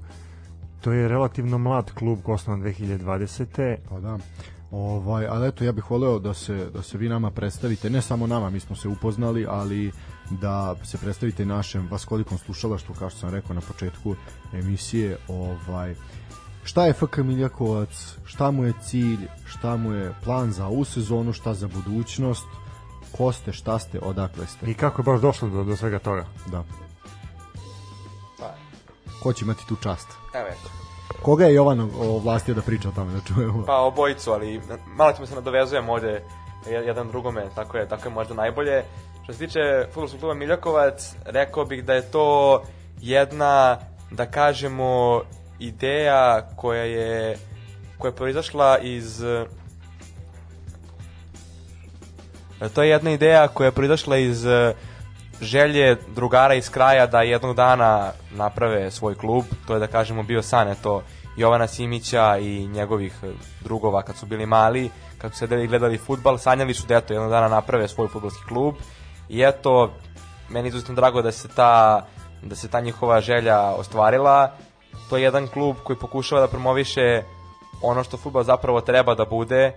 To 0.82 0.92
je 0.92 1.08
relativno 1.08 1.58
mlad 1.58 1.92
klub 1.92 2.20
osnovan 2.26 2.62
2020. 2.64 3.78
Pa 3.90 4.00
da. 4.00 4.18
Ovaj, 4.72 5.28
ali 5.28 5.48
eto, 5.48 5.64
ja 5.64 5.72
bih 5.72 5.92
voleo 5.92 6.20
da 6.20 6.34
se, 6.34 6.70
da 6.74 6.82
se 6.82 6.98
vi 6.98 7.10
nama 7.10 7.32
predstavite, 7.32 7.90
ne 7.90 8.02
samo 8.02 8.28
nama, 8.28 8.50
mi 8.50 8.60
smo 8.60 8.76
se 8.76 8.88
upoznali, 8.88 9.46
ali 9.50 9.92
da 10.32 10.76
se 10.84 10.98
predstavite 10.98 11.46
našem 11.46 11.88
vaskolikom 11.92 12.38
slušalaštvu, 12.38 12.96
kao 12.96 13.10
što 13.10 13.20
sam 13.20 13.30
rekao 13.30 13.56
na 13.56 13.62
početku 13.62 14.16
emisije, 14.54 15.18
ovaj, 15.28 15.96
šta 16.66 16.86
je 16.86 16.94
FK 16.94 17.18
Miljakovac, 17.18 17.90
šta 18.26 18.52
mu 18.52 18.64
je 18.64 18.74
cilj, 18.82 19.20
šta 19.46 19.76
mu 19.76 19.94
je 19.94 20.14
plan 20.24 20.52
za 20.52 20.66
ovu 20.66 20.86
sezonu, 20.86 21.34
šta 21.34 21.54
za 21.54 21.68
budućnost, 21.68 22.46
ko 23.12 23.32
ste, 23.32 23.54
šta 23.54 23.80
ste, 23.80 24.00
odakle 24.00 24.48
ste. 24.48 24.66
I 24.66 24.74
kako 24.74 25.02
je 25.02 25.06
baš 25.06 25.22
došlo 25.22 25.50
do, 25.50 25.64
do 25.64 25.76
svega 25.76 26.00
toga? 26.00 26.26
Da. 26.48 26.64
Pa, 28.40 28.54
Ko 29.20 29.34
će 29.34 29.46
imati 29.46 29.68
tu 29.68 29.76
čast? 29.76 30.08
evo 30.34 30.48
eto. 30.48 30.70
Koga 31.22 31.46
je 31.46 31.54
Jovan 31.54 31.80
ovlastio 32.00 32.56
da 32.56 32.62
priča 32.62 32.90
o 32.90 32.94
tome, 32.94 33.14
da 33.14 33.22
čujemo? 33.24 33.64
Pa 33.66 33.78
obojicu, 33.78 34.32
ali 34.32 34.62
malo 34.88 35.14
ćemo 35.14 35.28
se 35.28 35.36
nadovezujemo 35.36 35.94
ovde 35.94 36.24
je- 36.68 36.86
jedan 36.86 37.08
drugome, 37.08 37.46
tako 37.56 37.78
je, 37.78 37.88
tako 37.90 38.08
je 38.08 38.14
možda 38.14 38.34
najbolje. 38.34 38.84
Što 39.24 39.34
se 39.34 39.40
tiče 39.40 39.60
futbolskog 39.86 40.20
kluba 40.20 40.34
Miljakovac, 40.34 40.94
rekao 41.26 41.66
bih 41.66 41.86
da 41.86 41.94
je 41.94 42.02
to 42.04 42.62
jedna, 43.00 43.78
da 44.12 44.26
kažemo, 44.26 45.22
ideja 45.60 46.48
koja 46.56 46.84
je 46.84 47.38
koja 47.98 48.10
je 48.10 48.16
proizašla 48.16 48.80
iz 48.80 49.24
E, 52.62 52.70
To 52.70 52.84
je 52.84 52.90
jedna 52.90 53.12
ideja 53.12 53.48
koja 53.48 53.66
je 53.66 53.72
proizašla 53.72 54.18
iz 54.18 54.46
e, 54.46 54.74
želje 55.42 55.98
drugara 56.16 56.54
iz 56.54 56.70
kraja 56.70 57.08
da 57.08 57.22
jednog 57.22 57.56
dana 57.56 58.12
naprave 58.32 58.92
svoj 58.92 59.16
klub. 59.16 59.44
To 59.68 59.74
je 59.74 59.80
da 59.80 59.88
kažemo 59.88 60.24
bio 60.24 60.42
san 60.42 60.68
eto 60.68 61.04
Jovana 61.38 61.68
Simića 61.68 62.38
i 62.38 62.68
njegovih 62.68 63.14
e, 63.24 63.28
drugova 63.64 64.02
kad 64.02 64.16
su 64.18 64.26
bili 64.26 64.46
mali, 64.46 64.90
kad 65.18 65.32
su 65.32 65.38
sedeli 65.38 65.64
i 65.64 65.68
gledali 65.68 65.98
futbal, 65.98 66.38
sanjali 66.38 66.74
su 66.74 66.88
da 66.88 66.96
eto 66.96 67.14
jednog 67.14 67.32
dana 67.32 67.48
naprave 67.48 67.88
svoj 67.88 68.08
futbalski 68.08 68.44
klub. 68.48 68.76
I 69.30 69.42
eto, 69.42 69.94
meni 70.50 70.68
je 70.68 70.70
izuzetno 70.70 70.96
drago 70.96 71.22
da 71.22 71.32
se 71.32 71.48
ta 71.48 72.06
da 72.42 72.56
se 72.56 72.68
ta 72.68 72.80
njihova 72.80 73.22
želja 73.22 73.60
ostvarila. 73.62 74.52
To 75.10 75.18
je 75.18 75.24
jedan 75.24 75.48
klub 75.48 75.76
koji 75.84 76.00
pokušava 76.00 76.42
da 76.42 76.48
promoviše 76.48 77.24
ono 77.82 78.04
što 78.04 78.18
fudbal 78.18 78.44
zapravo 78.44 78.82
treba 78.82 79.16
da 79.16 79.26
bude, 79.26 79.72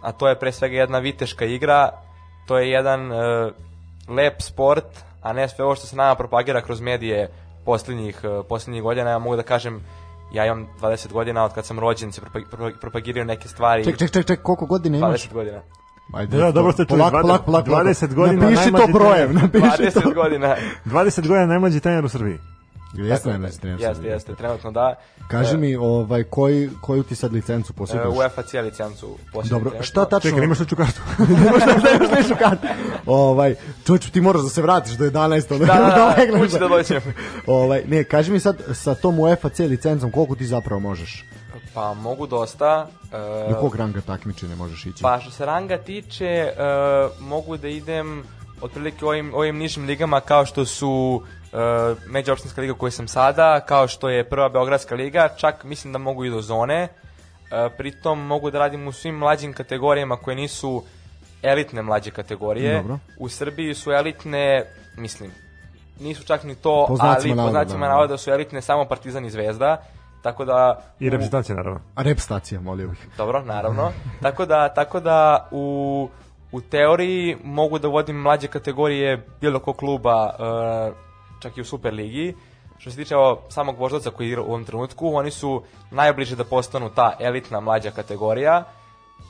a 0.00 0.12
to 0.12 0.28
je 0.28 0.38
pre 0.38 0.52
svega 0.52 0.76
jedna 0.76 0.98
viteška 0.98 1.44
igra, 1.44 1.90
to 2.46 2.58
je 2.58 2.70
jedan 2.70 3.12
e, 3.12 3.16
lep 4.08 4.40
sport, 4.40 4.84
a 5.22 5.32
ne 5.32 5.48
sve 5.48 5.64
ovo 5.64 5.74
što 5.74 5.86
se 5.86 5.96
nama 5.96 6.14
propagira 6.14 6.60
kroz 6.60 6.80
medije 6.80 7.30
posljednjih, 7.64 8.20
e, 8.24 8.48
posljednjih 8.48 8.82
godina. 8.82 9.10
Ja 9.10 9.18
mogu 9.18 9.36
da 9.36 9.42
kažem, 9.42 9.80
ja 10.32 10.46
imam 10.46 10.68
20 10.80 11.12
godina 11.12 11.44
od 11.44 11.52
kad 11.54 11.66
sam 11.66 11.78
rođen, 11.78 12.12
se 12.12 12.20
propa- 12.20 12.44
propa- 12.50 12.80
propagiraju 12.80 13.24
neke 13.24 13.48
stvari. 13.48 13.84
Ček, 13.84 13.98
ček, 13.98 14.10
ček, 14.10 14.26
ček, 14.26 14.42
koliko 14.42 14.66
godina 14.66 14.98
imaš? 14.98 15.22
20 15.22 15.32
godina. 15.32 15.60
Ajde, 16.14 16.36
Da, 16.36 16.52
dobro 16.52 16.72
ste 16.72 16.84
čuli, 16.84 16.98
polako, 16.98 17.16
dvade- 17.18 17.44
polako, 17.44 17.64
polako, 17.64 17.84
20 17.84 18.14
godina 18.14 18.42
Napiši 18.42 18.72
to 18.72 18.86
brojem, 18.92 19.34
napiši 19.34 19.90
to. 19.92 20.00
20 20.00 20.14
godina. 20.14 20.56
20 20.86 21.28
godina 21.28 21.46
najmlađi 21.46 21.80
trener 21.80 22.04
u 22.04 22.08
Srbiji. 22.08 22.38
Jeste, 22.94 23.28
ne, 23.28 23.38
ne, 23.38 23.48
ne, 23.62 23.76
Jeste, 23.80 24.06
jeste, 24.06 24.34
trenutno 24.34 24.70
da. 24.70 24.94
Kaži 25.28 25.54
E, 25.54 25.56
mi, 25.56 25.76
ovaj, 25.76 26.22
koji, 26.22 26.70
koju 26.80 27.02
ti 27.02 27.14
sad 27.14 27.32
licencu 27.32 27.72
e, 27.72 27.76
posjedaš? 27.76 28.06
UEFA 28.08 28.42
C 28.42 28.62
licencu 28.62 29.16
posjedujem 29.32 29.64
Dobro, 29.64 29.82
šta 29.82 30.04
tačno? 30.04 30.30
Čekaj, 30.30 30.44
imaš 30.44 30.58
ličnu 30.60 30.76
kartu. 30.76 31.00
nemaš 31.18 32.18
ličnu 32.18 32.36
kartu. 32.38 32.66
ovaj, 33.06 33.54
čovječ, 33.86 34.10
ti 34.10 34.20
moraš 34.20 34.42
da 34.42 34.48
se 34.48 34.62
vratiš 34.62 34.92
do 34.92 35.04
11. 35.04 35.58
Da, 35.58 35.66
da, 35.66 36.14
da, 36.26 36.38
kući 36.38 36.58
da 36.58 36.68
dođem. 36.68 37.00
ovaj, 37.46 37.82
ne, 37.86 38.04
kaži 38.04 38.32
mi 38.32 38.40
sad, 38.40 38.56
sa 38.74 38.94
tom 38.94 39.20
UEFA 39.20 39.48
C 39.48 39.66
licencom, 39.66 40.10
koliko 40.10 40.34
ti 40.34 40.46
zapravo 40.46 40.80
možeš? 40.80 41.24
Pa 41.74 41.94
mogu 41.94 42.26
dosta. 42.26 42.86
e, 43.46 43.50
Do 43.50 43.60
kog 43.60 43.76
ranga 43.76 44.00
takmičenja 44.00 44.56
možeš 44.56 44.86
ići? 44.86 45.02
Pa 45.02 45.20
što 45.20 45.30
se 45.30 45.46
ranga 45.46 45.78
tiče, 45.78 46.24
e, 46.26 46.52
mogu 47.20 47.56
da 47.56 47.68
idem 47.68 48.22
otprilike 48.60 49.04
u 49.04 49.08
ovim, 49.08 49.34
ovim 49.34 49.56
nižim 49.56 49.86
ligama 49.86 50.20
kao 50.20 50.46
što 50.46 50.64
su 50.66 51.22
e, 51.24 51.41
međuopštinska 52.06 52.60
liga 52.60 52.72
u 52.72 52.76
kojoj 52.76 52.90
sam 52.90 53.08
sada, 53.08 53.60
kao 53.60 53.88
što 53.88 54.08
je 54.08 54.28
prva 54.28 54.48
Beogradska 54.48 54.94
liga, 54.94 55.28
čak 55.36 55.64
mislim 55.64 55.92
da 55.92 55.98
mogu 55.98 56.24
i 56.24 56.30
do 56.30 56.40
zone. 56.40 56.82
E, 56.82 56.88
pritom 57.76 58.26
mogu 58.26 58.50
da 58.50 58.58
radim 58.58 58.88
u 58.88 58.92
svim 58.92 59.14
mlađim 59.14 59.52
kategorijama 59.52 60.16
koje 60.16 60.36
nisu 60.36 60.82
elitne 61.42 61.82
mlađe 61.82 62.10
kategorije. 62.10 62.76
Dobro. 62.76 62.98
U 63.18 63.28
Srbiji 63.28 63.74
su 63.74 63.92
elitne, 63.92 64.64
mislim, 64.96 65.30
nisu 66.00 66.24
čak 66.24 66.44
ni 66.44 66.54
to, 66.54 66.84
Po 66.88 66.96
ali 67.00 67.28
po 67.28 67.34
navoda, 67.34 67.50
znacima 67.50 67.86
da. 67.86 67.92
navoda 67.92 68.18
su 68.18 68.30
elitne 68.30 68.62
samo 68.62 68.84
Partizan 68.84 69.24
i 69.24 69.30
Zvezda. 69.30 69.82
Tako 70.22 70.44
da 70.44 70.82
I 71.00 71.10
reprezentacija, 71.10 71.56
naravno. 71.56 71.80
A 71.94 72.02
rep 72.02 72.18
stacija, 72.18 72.60
molio 72.60 72.88
bih. 72.88 73.08
dobro, 73.16 73.42
naravno. 73.42 73.92
tako 74.22 74.46
da, 74.46 74.74
tako 74.74 75.00
da 75.00 75.48
u, 75.50 76.08
u 76.52 76.60
teoriji 76.60 77.36
mogu 77.44 77.78
da 77.78 77.88
vodim 77.88 78.16
mlađe 78.16 78.48
kategorije 78.48 79.26
bilo 79.40 79.58
kog 79.58 79.76
kluba, 79.76 80.34
e, 80.38 81.11
čak 81.42 81.56
i 81.56 81.60
u 81.60 81.64
Superligi. 81.64 82.34
Što 82.78 82.90
se 82.90 82.96
tiče 82.96 83.16
ovo, 83.16 83.42
samog 83.48 83.78
voždovca 83.78 84.10
koji 84.10 84.28
igra 84.28 84.42
u 84.42 84.46
ovom 84.46 84.64
trenutku, 84.64 85.14
oni 85.14 85.30
su 85.30 85.62
najbliže 85.90 86.36
da 86.36 86.44
postanu 86.44 86.90
ta 86.90 87.16
elitna 87.20 87.60
mlađa 87.60 87.90
kategorija. 87.90 88.64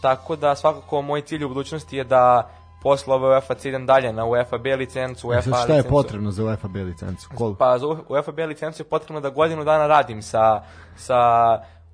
Tako 0.02 0.36
da 0.36 0.55
svakako 0.55 1.02
moj 1.02 1.20
cilj 1.20 1.44
u 1.44 1.48
budućnosti 1.48 1.97
je 1.97 2.05
da 2.05 2.51
posle 2.82 3.14
ove 3.14 3.28
UEFA 3.28 3.55
C 3.55 3.68
idem 3.68 3.86
dalje 3.86 4.12
na 4.12 4.24
UEFA 4.24 4.59
B 4.59 4.76
licencu, 4.76 5.26
E, 5.26 5.28
UEFA 5.28 5.43
sad 5.43 5.55
šta 5.55 5.72
je 5.72 5.76
licencu. 5.76 5.90
potrebno 5.90 6.30
za 6.30 6.44
UEFA 6.44 6.68
B 6.68 6.82
licencu? 6.82 7.28
Koliko? 7.34 7.59
Pa 7.59 7.78
za 7.78 7.86
UEFA 8.09 8.32
B 8.32 8.47
licencu 8.47 8.82
je 8.82 8.86
potrebno 8.86 9.20
da 9.20 9.30
godinu 9.30 9.64
dana 9.64 9.86
radim 9.86 10.22
sa, 10.22 10.62
sa 10.97 11.18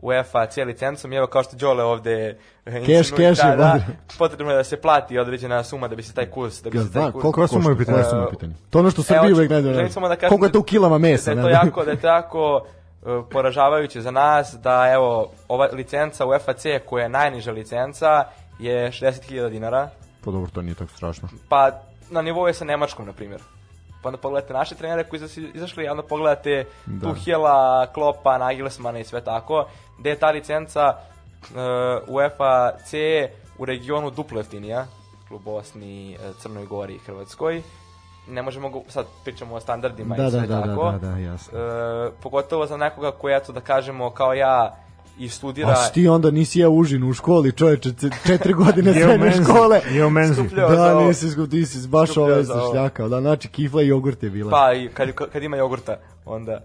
UEFA 0.00 0.46
C 0.46 0.64
licencom 0.64 1.12
i 1.12 1.16
evo 1.16 1.26
kao 1.26 1.42
što 1.42 1.56
Đole 1.56 1.84
ovde 1.84 2.38
Keš, 2.86 3.10
keš 3.10 3.38
je, 3.38 3.44
da, 3.46 3.56
da, 3.56 3.72
vodi. 3.72 3.84
potrebno 4.18 4.52
je 4.52 4.56
da 4.56 4.64
se 4.64 4.76
plati 4.76 5.18
određena 5.18 5.64
suma 5.64 5.88
da 5.88 5.96
bi 5.96 6.02
se 6.02 6.14
taj 6.14 6.26
kurs 6.26 6.62
da 6.62 6.70
bi 6.70 6.78
se 6.78 6.92
taj 6.92 7.02
kurs 7.02 7.12
koliko 7.12 7.32
Koja 7.32 7.48
su 7.48 7.54
moje 7.54 7.64
košta? 7.66 7.78
pitanja? 7.78 7.96
Koja 7.96 8.10
su 8.10 8.16
moje 8.16 8.30
pitanja? 8.30 8.52
To 8.70 8.78
je 8.78 8.80
ono 8.80 8.90
što 8.90 9.02
Srbiji 9.02 9.28
Evo, 9.28 9.36
uvek 9.36 9.50
ne 9.50 9.62
želim 9.62 9.76
da 9.78 9.90
samo 9.90 10.08
da 10.08 10.16
kažem 10.16 10.28
Koliko 10.28 10.46
je 10.46 10.52
to 10.52 10.58
u 10.58 10.62
kilama 10.62 10.98
mesa? 10.98 11.34
da 11.34 11.40
je 11.40 11.44
to 11.44 11.50
jako, 11.50 11.84
da 11.84 11.90
je 11.90 12.00
to 12.00 12.06
jako 12.06 12.60
e, 13.02 13.06
poražavajuće 13.30 14.00
za 14.00 14.10
nas 14.10 14.54
da 14.54 14.90
evo 14.92 15.28
ova 15.48 15.68
licenca 15.72 16.26
UEFA 16.26 16.52
C 16.52 16.78
koja 16.80 17.02
je 17.02 17.08
najniža 17.08 17.52
licenca 17.52 18.24
je 18.58 18.88
60.000 18.88 19.50
dinara 19.50 19.88
Pa 20.24 20.30
dobro, 20.30 20.50
to 20.50 20.62
nije 20.62 20.74
tako 20.74 20.90
strašno. 20.90 21.28
pa 21.48 21.70
na 22.10 22.22
nivou 22.22 22.46
je 22.46 22.54
sa 22.54 22.64
Nemačkom, 22.64 23.06
na 23.06 23.12
primjer. 23.12 23.40
Pa 24.02 24.08
onda 24.08 24.18
pogledate 24.18 24.52
naše 24.52 24.74
trenere 24.74 25.04
koji 25.04 25.20
su 25.20 25.40
izašli, 25.54 25.88
onda 25.88 26.02
pogledate 26.02 26.64
Da. 26.86 27.06
Tuhela, 27.06 27.86
Klopa, 27.86 28.38
Nagelsmana 28.38 28.98
i 28.98 29.04
sve 29.04 29.20
tako, 29.20 29.66
gde 29.98 30.10
je 30.10 30.16
ta 30.16 30.30
licenca 30.30 30.94
uh, 31.42 32.14
UEFA 32.14 32.72
C 32.86 32.98
u 33.58 33.64
regionu 33.64 34.10
duplo 34.10 34.40
jeftinija, 34.40 34.86
u 35.30 35.38
Bosni, 35.38 36.14
eh, 36.14 36.32
Crnoj 36.40 36.66
Gori 36.66 36.94
i 36.94 36.98
Hrvatskoj. 36.98 37.62
Ne 38.28 38.42
možemo, 38.42 38.70
go, 38.70 38.82
sad 38.88 39.06
pričamo 39.24 39.54
o 39.54 39.60
standardima 39.60 40.16
Da, 40.16 40.26
i 40.26 40.30
sve 40.30 40.40
da, 40.40 40.46
da, 40.46 40.62
tako. 40.62 40.84
da, 40.84 40.98
da, 40.98 41.08
da, 41.08 41.18
jasno. 41.18 41.58
E, 41.58 42.10
pogotovo 42.22 42.66
za 42.66 42.76
nekoga 42.76 43.10
koji, 43.10 43.36
eto, 43.36 43.52
da 43.52 43.60
kažemo, 43.60 44.10
kao 44.10 44.34
ja, 44.34 44.76
i 45.18 45.28
studira... 45.28 45.68
A 45.68 45.88
ti 45.88 46.08
onda 46.08 46.30
nisi 46.30 46.60
ja 46.60 46.68
užin 46.68 47.04
u 47.04 47.12
školi, 47.12 47.52
čoveče, 47.52 47.90
četiri 48.26 48.52
godine 48.52 48.94
srednje 49.02 49.32
škole. 49.44 49.80
Je 49.90 50.06
u 50.06 50.10
menzi. 50.10 50.42
Da, 50.56 50.96
ovo. 50.96 51.08
nisi 51.08 51.50
ti 51.50 51.66
si 51.66 51.88
baš 51.88 52.16
ovo. 52.16 52.42
zašljakao. 52.42 53.08
Da, 53.08 53.20
znači 53.20 53.48
kifla 53.48 53.82
i 53.82 53.86
jogurt 53.86 54.22
je 54.22 54.30
bila. 54.30 54.50
Pa, 54.50 54.72
i 54.72 54.88
kad, 54.88 55.08
kad 55.32 55.42
ima 55.42 55.56
jogurta, 55.56 55.96
onda... 56.24 56.60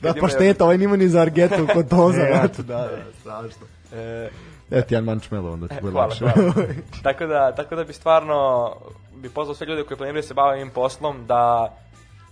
da, 0.00 0.08
kad 0.08 0.16
ima 0.16 0.26
pa 0.26 0.28
šteta, 0.28 0.64
ovaj 0.64 0.78
nima 0.78 0.96
ni 0.96 1.08
za 1.08 1.20
argetu 1.20 1.66
kod 1.74 1.88
toza. 1.88 2.20
E, 2.26 2.32
znači, 2.32 2.62
da, 2.62 2.76
da, 2.76 2.88
strašno. 3.20 3.66
E, 3.92 4.28
Eto, 4.70 4.86
jedan 4.94 5.04
mančmelo, 5.04 5.52
onda 5.52 5.68
ti 5.68 5.74
E, 5.74 5.80
bude 5.80 5.92
hvala, 5.92 6.06
lakše. 6.06 6.24
hvala. 6.24 6.52
tako, 7.02 7.26
da, 7.26 7.52
tako 7.54 7.76
da 7.76 7.84
bi 7.84 7.92
stvarno 7.92 8.72
bi 9.14 9.28
pozvao 9.30 9.54
sve 9.54 9.66
ljude 9.66 9.84
koji 9.84 9.98
planiraju 9.98 10.22
da 10.22 10.28
se 10.28 10.34
bave 10.34 10.50
ovim 10.52 10.70
poslom 10.70 11.26
da 11.26 11.72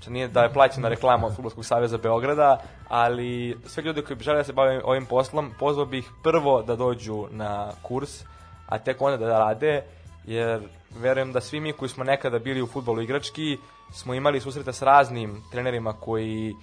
što 0.01 0.11
nije 0.11 0.29
da 0.29 0.43
je 0.43 0.53
plaćena 0.53 0.89
reklama 0.89 1.27
od 1.27 1.35
Futbolskog 1.37 1.65
saveza 1.65 1.99
Beograda, 1.99 2.59
ali 2.89 3.57
sve 3.67 3.83
ljude 3.83 4.03
koji 4.03 4.17
bi 4.17 4.25
žele 4.25 4.37
da 4.37 4.45
se 4.45 4.53
bave 4.53 4.81
ovim 4.85 5.07
poslom, 5.07 5.53
pozvao 5.59 5.87
bih 5.87 6.11
prvo 6.23 6.63
da 6.63 6.77
dođu 6.77 7.27
na 7.31 7.71
kurs, 7.83 8.25
a 8.67 8.79
tek 8.79 9.03
onda 9.03 9.17
da 9.17 9.39
rade, 9.39 9.83
jer 10.25 10.61
verujem 10.99 11.33
da 11.33 11.41
svi 11.41 11.61
mi 11.61 11.73
koji 11.73 11.89
smo 11.89 12.05
nekada 12.05 12.39
bili 12.39 12.63
u 12.63 12.67
futbolu 12.67 13.03
igrački, 13.03 13.59
smo 13.93 14.15
imali 14.15 14.41
susreta 14.41 14.73
s 14.73 14.83
raznim 14.83 15.43
trenerima 15.51 15.93
koji 15.93 16.55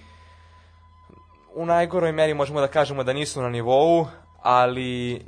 u 1.54 1.66
najgoroj 1.66 2.12
meri 2.12 2.34
možemo 2.34 2.60
da 2.60 2.68
kažemo 2.68 3.04
da 3.04 3.12
nisu 3.12 3.42
na 3.42 3.48
nivou, 3.48 4.06
ali 4.42 5.14
e, 5.14 5.20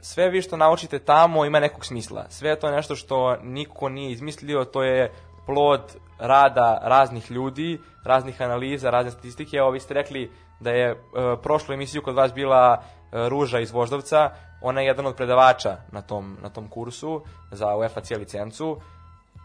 sve 0.00 0.28
vi 0.28 0.42
što 0.42 0.56
naučite 0.56 0.98
tamo 0.98 1.44
ima 1.44 1.60
nekog 1.60 1.84
smisla. 1.84 2.26
Sve 2.28 2.50
je 2.50 2.60
to 2.60 2.70
nešto 2.70 2.96
što 2.96 3.36
niko 3.36 3.88
nije 3.88 4.12
izmislio, 4.12 4.64
to 4.64 4.82
je 4.82 5.12
plod 5.46 5.96
rada 6.18 6.80
raznih 6.82 7.30
ljudi, 7.30 7.78
raznih 8.04 8.42
analiza, 8.42 8.90
razne 8.90 9.10
statistike. 9.10 9.56
Evo, 9.56 9.70
vi 9.70 9.80
ste 9.80 9.94
rekli 9.94 10.30
da 10.60 10.70
je 10.70 10.90
e, 10.90 10.96
prošlu 11.42 11.74
emisiju 11.74 12.02
kod 12.02 12.14
vas 12.14 12.34
bila 12.34 12.82
Ruža 13.12 13.60
iz 13.60 13.70
Voždovca, 13.70 14.30
ona 14.60 14.80
je 14.80 14.86
jedan 14.86 15.06
od 15.06 15.16
predavača 15.16 15.76
na 15.92 16.02
tom, 16.02 16.36
na 16.42 16.48
tom 16.48 16.68
kursu 16.68 17.22
za 17.50 17.76
UEFA 17.76 18.00
C 18.00 18.16
licencu, 18.16 18.80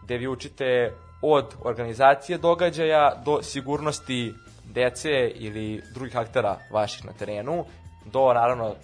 gde 0.04 0.18
vi 0.18 0.28
učite 0.28 0.94
od 1.22 1.54
organizacije 1.64 2.38
događaja 2.38 3.12
do 3.24 3.42
sigurnosti 3.42 4.34
dece 4.64 5.30
ili 5.34 5.82
drugih 5.94 6.16
aktera 6.16 6.56
vaših 6.70 7.04
na 7.04 7.12
terenu, 7.12 7.64
do 8.04 8.32
naravno 8.34 8.74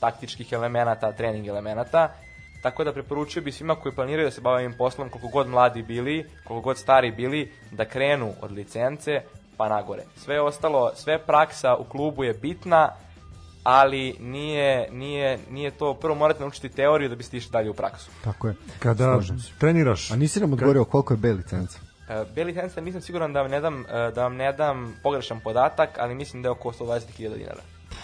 taktičkih 0.00 0.52
elemenata, 0.52 1.12
trening 1.12 1.46
elemenata, 1.46 2.08
Tako 2.62 2.84
da 2.84 2.92
preporučio 2.92 3.42
bi 3.42 3.52
svima 3.52 3.74
koji 3.74 3.94
planiraju 3.94 4.26
da 4.26 4.30
se 4.30 4.40
bave 4.40 4.56
ovim 4.56 4.74
poslom, 4.78 5.08
koliko 5.08 5.28
god 5.28 5.48
mladi 5.48 5.82
bili, 5.82 6.30
koliko 6.44 6.64
god 6.64 6.78
stari 6.78 7.10
bili, 7.12 7.52
da 7.70 7.84
krenu 7.84 8.32
od 8.42 8.52
licence 8.52 9.22
pa 9.56 9.68
nagore. 9.68 10.02
Sve 10.16 10.40
ostalo, 10.40 10.92
sve 10.94 11.18
praksa 11.18 11.76
u 11.76 11.84
klubu 11.84 12.24
je 12.24 12.34
bitna, 12.34 12.90
ali 13.62 14.16
nije, 14.20 14.88
nije, 14.92 15.38
nije 15.50 15.70
to, 15.70 15.94
prvo 15.94 16.14
morate 16.14 16.40
naučiti 16.40 16.68
teoriju 16.68 17.08
da 17.08 17.16
biste 17.16 17.36
išli 17.36 17.50
dalje 17.50 17.70
u 17.70 17.74
praksu. 17.74 18.10
Tako 18.24 18.48
je. 18.48 18.54
Kada 18.78 19.04
Slažem 19.04 19.38
se. 19.38 19.52
treniraš, 19.58 20.10
A 20.10 20.16
nisi 20.16 20.40
nam 20.40 20.52
odgovorio 20.52 20.84
koliko 20.84 21.14
je 21.14 21.18
B 21.18 21.32
licenca? 21.32 21.78
E, 22.08 22.24
B 22.34 22.44
licenca 22.44 22.80
nisam 22.80 23.00
siguran 23.00 23.32
da 23.32 23.42
vam 23.42 23.50
ne 23.50 23.60
dam, 23.60 23.84
e, 23.88 24.10
da 24.14 24.22
vam 24.22 24.36
ne 24.36 24.52
dam 24.52 24.96
pogrešan 25.02 25.40
podatak, 25.40 25.90
ali 25.98 26.14
mislim 26.14 26.42
da 26.42 26.46
je 26.46 26.50
oko 26.50 26.72
120.000 26.72 27.36
dinara. 27.36 27.62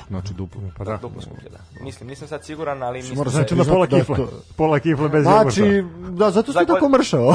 Znači 0.08 0.34
duplo. 0.34 0.60
pa 0.78 0.84
da. 0.84 0.96
Duplo 0.96 1.22
skuplje, 1.22 1.48
da. 1.50 1.58
Mislim, 1.80 2.08
nisam 2.08 2.28
sad 2.28 2.44
siguran, 2.44 2.82
ali 2.82 2.98
mislim 2.98 3.16
Moraš 3.16 3.32
da 3.32 3.36
Znači 3.36 3.54
na 3.54 3.64
pola 3.64 3.86
Da 3.86 3.96
kifle. 3.98 4.16
to- 4.16 4.28
Pola 4.56 4.78
kifle 4.78 5.08
bez 5.08 5.22
Znači, 5.22 5.60
jogurta. 5.62 6.10
da, 6.10 6.30
zato 6.30 6.52
si 6.52 6.66
tako 6.66 6.88
mršao. 6.88 7.34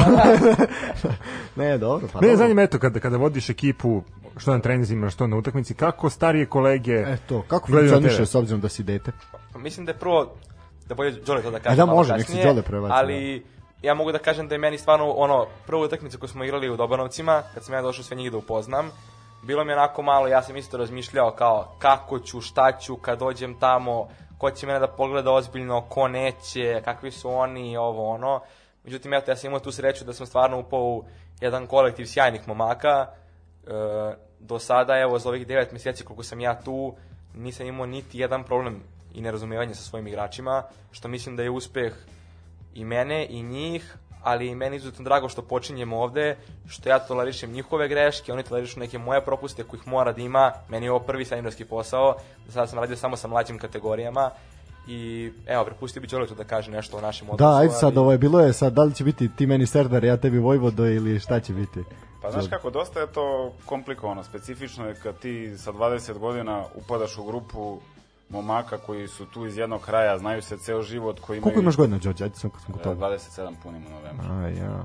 ne, 1.56 1.78
dobro, 1.78 2.08
pa 2.08 2.20
dobro. 2.20 2.36
zanima 2.36 2.62
eto 2.62 2.78
kada 2.78 3.00
kada 3.00 3.16
vodiš 3.16 3.50
ekipu 3.50 4.02
što 4.36 4.50
na 4.50 4.60
treninzima, 4.60 5.10
što 5.10 5.26
na 5.26 5.36
utakmici, 5.36 5.74
kako 5.74 6.10
starije 6.10 6.46
kolege 6.46 7.04
Eto, 7.08 7.42
kako 7.42 7.66
funkcioniše 7.68 8.26
s 8.26 8.34
obzirom 8.34 8.60
da 8.60 8.68
si 8.68 8.82
dete? 8.82 9.12
Pa 9.52 9.58
Mislim 9.58 9.86
da 9.86 9.92
je 9.92 9.98
prvo, 9.98 10.32
da 10.86 10.94
bolje 10.94 11.12
Đole 11.12 11.42
to 11.42 11.50
da 11.50 11.58
kaže 11.58 11.74
E 11.74 11.76
da, 11.76 11.86
može, 11.86 12.12
nek 12.12 12.26
se 12.26 12.42
Đole 12.44 12.62
prebaci, 12.62 12.92
Ali 12.94 13.44
ja 13.82 13.94
mogu 13.94 14.12
da 14.12 14.18
kažem 14.18 14.48
da 14.48 14.54
je 14.54 14.58
meni 14.58 14.78
stvarno 14.78 15.10
ono, 15.10 15.46
prvu 15.66 15.82
utakmicu 15.82 16.18
koju 16.18 16.28
smo 16.28 16.44
igrali 16.44 16.70
u 16.70 16.76
Dobanovcima, 16.76 17.42
kad 17.54 17.64
sam 17.64 17.74
ja 17.74 17.82
došao 17.82 18.04
sve 18.04 18.16
njih 18.16 18.30
da 18.30 18.36
upoznam, 18.36 18.90
bilo 19.42 19.64
mi 19.64 19.72
onako 19.72 20.02
malo, 20.02 20.28
ja 20.28 20.42
sam 20.42 20.56
isto 20.56 20.76
razmišljao 20.76 21.30
kao 21.30 21.76
kako 21.78 22.18
ću, 22.18 22.40
šta 22.40 22.78
ću 22.78 22.96
kad 22.96 23.18
dođem 23.18 23.58
tamo, 23.58 24.08
ko 24.38 24.50
će 24.50 24.66
mene 24.66 24.78
da 24.78 24.88
pogleda 24.88 25.32
ozbiljno, 25.32 25.80
ko 25.80 26.08
neće, 26.08 26.82
kakvi 26.84 27.10
su 27.10 27.30
oni, 27.30 27.76
ovo 27.76 28.08
ono. 28.08 28.40
Međutim, 28.84 29.14
eto, 29.14 29.30
ja 29.30 29.36
sam 29.36 29.48
imao 29.48 29.60
tu 29.60 29.72
sreću 29.72 30.04
da 30.04 30.12
sam 30.12 30.26
stvarno 30.26 30.58
upao 30.58 30.80
u 30.80 31.04
jedan 31.40 31.66
kolektiv 31.66 32.06
sjajnih 32.06 32.48
momaka. 32.48 33.06
E, 33.66 33.70
do 34.40 34.58
sada, 34.58 34.98
evo, 34.98 35.18
za 35.18 35.28
ovih 35.28 35.46
devet 35.46 35.72
meseci 35.72 36.04
koliko 36.04 36.22
sam 36.22 36.40
ja 36.40 36.60
tu, 36.62 36.94
nisam 37.34 37.66
imao 37.66 37.86
niti 37.86 38.18
jedan 38.18 38.44
problem 38.44 38.82
i 39.14 39.20
nerazumevanje 39.20 39.74
sa 39.74 39.82
svojim 39.82 40.06
igračima, 40.06 40.62
što 40.90 41.08
mislim 41.08 41.36
da 41.36 41.42
je 41.42 41.50
uspeh 41.50 41.92
i 42.74 42.84
mene 42.84 43.26
i 43.30 43.42
njih, 43.42 43.96
ali 44.22 44.48
i 44.48 44.54
meni 44.54 44.76
je 44.76 44.78
izuzetno 44.78 45.04
drago 45.04 45.28
što 45.28 45.42
počinjemo 45.42 45.98
ovde, 46.00 46.36
što 46.68 46.88
ja 46.88 46.98
tolerišem 46.98 47.52
njihove 47.52 47.88
greške, 47.88 48.32
oni 48.32 48.42
tolerišu 48.42 48.80
neke 48.80 48.98
moje 48.98 49.24
propuste 49.24 49.64
kojih 49.64 49.86
mora 49.88 50.12
da 50.12 50.22
ima. 50.22 50.52
Meni 50.68 50.86
je 50.86 50.90
ovo 50.90 51.00
prvi 51.00 51.24
seniorski 51.24 51.64
posao, 51.64 52.14
do 52.46 52.52
sada 52.52 52.66
sam 52.66 52.78
radio 52.78 52.96
samo 52.96 53.16
sa 53.16 53.28
mlađim 53.28 53.58
kategorijama 53.58 54.30
i 54.88 55.32
evo, 55.46 55.64
prepustio 55.64 56.02
bi 56.02 56.08
Đorletu 56.08 56.34
da 56.34 56.44
kaže 56.44 56.70
nešto 56.70 56.96
o 56.96 57.00
našem 57.00 57.30
odnosu. 57.30 57.44
Da, 57.52 57.58
ajde 57.58 57.74
sad, 57.74 57.88
ali- 57.88 57.98
ovo 57.98 58.12
je 58.12 58.18
bilo 58.18 58.40
je 58.40 58.52
sad, 58.52 58.72
da 58.72 58.82
li 58.82 58.94
će 58.94 59.04
biti 59.04 59.28
ti 59.36 59.46
meni 59.46 59.66
Serdar, 59.66 60.04
ja 60.04 60.16
tebi 60.16 60.38
Vojvodo 60.38 60.86
ili 60.86 61.20
šta 61.20 61.40
će 61.40 61.52
biti? 61.52 61.84
Pa 62.22 62.30
znaš 62.30 62.48
kako, 62.48 62.70
dosta 62.70 63.00
je 63.00 63.06
to 63.06 63.52
komplikovano, 63.66 64.24
specifično 64.24 64.86
je 64.88 64.94
kad 64.94 65.18
ti 65.18 65.58
sa 65.58 65.72
20 65.72 66.18
godina 66.18 66.64
upadaš 66.74 67.18
u 67.18 67.24
grupu 67.24 67.80
momaka 68.30 68.78
koji 68.78 69.08
su 69.08 69.26
tu 69.26 69.46
iz 69.46 69.56
jednog 69.56 69.80
kraja, 69.80 70.18
znaju 70.18 70.42
se 70.42 70.58
ceo 70.58 70.82
život, 70.82 71.20
koji 71.20 71.36
imaju... 71.36 71.42
Koliko 71.42 71.60
imaš 71.60 71.76
godina, 71.76 71.98
Đorđe? 71.98 72.24
Ajde 72.24 72.36
sam 72.36 72.50
kad 72.50 72.62
sam 72.62 72.72
kod 72.72 72.80
E, 72.80 72.84
toga. 72.84 73.06
27 73.06 73.54
punim 73.62 73.86
u 73.86 73.90
novembru. 73.90 74.26
A, 74.30 74.48
ja. 74.48 74.84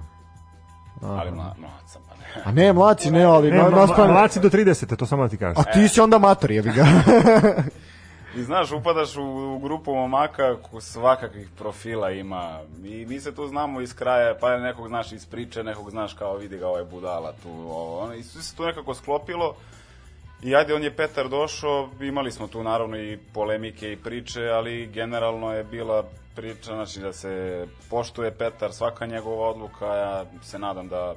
Ali 1.01 1.19
Aha. 1.21 1.31
mla, 1.31 1.55
mlad 1.59 1.83
sam, 1.87 2.01
pa 2.09 2.15
ne. 2.15 2.43
A 2.45 2.51
ne, 2.51 2.73
mlaci, 2.73 3.11
ne, 3.11 3.23
ali 3.23 3.51
Ne, 3.51 3.57
ma- 3.57 3.69
naspram... 3.71 4.11
mlaci 4.11 4.39
do 4.39 4.49
30, 4.49 4.95
to 4.95 5.05
samo 5.05 5.23
da 5.23 5.29
ti 5.29 5.37
kažem. 5.37 5.55
A 5.59 5.73
ti 5.73 5.87
si 5.87 6.01
onda 6.01 6.17
mator, 6.17 6.51
jebi 6.51 6.71
ga. 6.71 6.85
I 8.37 8.43
znaš, 8.43 8.71
upadaš 8.71 9.17
u, 9.17 9.23
u 9.55 9.59
grupu 9.59 9.93
momaka 9.93 10.55
ko 10.61 10.81
svakakvih 10.81 11.49
profila 11.49 12.11
ima. 12.11 12.59
I 12.83 13.05
mi 13.05 13.19
se 13.19 13.35
tu 13.35 13.47
znamo 13.47 13.81
iz 13.81 13.95
kraja, 13.95 14.35
pa 14.41 14.57
nekog 14.57 14.87
znaš 14.87 15.11
iz 15.11 15.25
priče, 15.25 15.63
nekog 15.63 15.91
znaš 15.91 16.13
kao 16.13 16.37
vidi 16.37 16.57
ga 16.57 16.67
ovaj 16.67 16.83
budala 16.83 17.33
tu. 17.33 17.49
Ovo. 17.49 18.13
I 18.13 18.23
sve 18.23 18.41
se 18.41 18.55
tu 18.55 18.65
nekako 18.65 18.93
sklopilo. 18.93 19.55
I 20.41 20.55
ajde, 20.55 20.73
on 20.73 20.83
je 20.83 20.95
Petar 20.95 21.29
došao, 21.29 21.89
imali 22.01 22.31
smo 22.31 22.47
tu 22.47 22.63
naravno 22.63 22.97
i 22.97 23.17
polemike 23.33 23.91
i 23.91 23.97
priče, 23.97 24.41
ali 24.43 24.87
generalno 24.87 25.53
je 25.53 25.63
bila 25.63 26.03
priča, 26.35 26.73
znači 26.73 26.99
da 26.99 27.13
se 27.13 27.65
poštuje 27.89 28.31
Petar, 28.31 28.73
svaka 28.73 29.05
njegova 29.05 29.49
odluka, 29.49 29.85
ja 29.87 30.25
se 30.41 30.59
nadam 30.59 30.87
da 30.87 31.15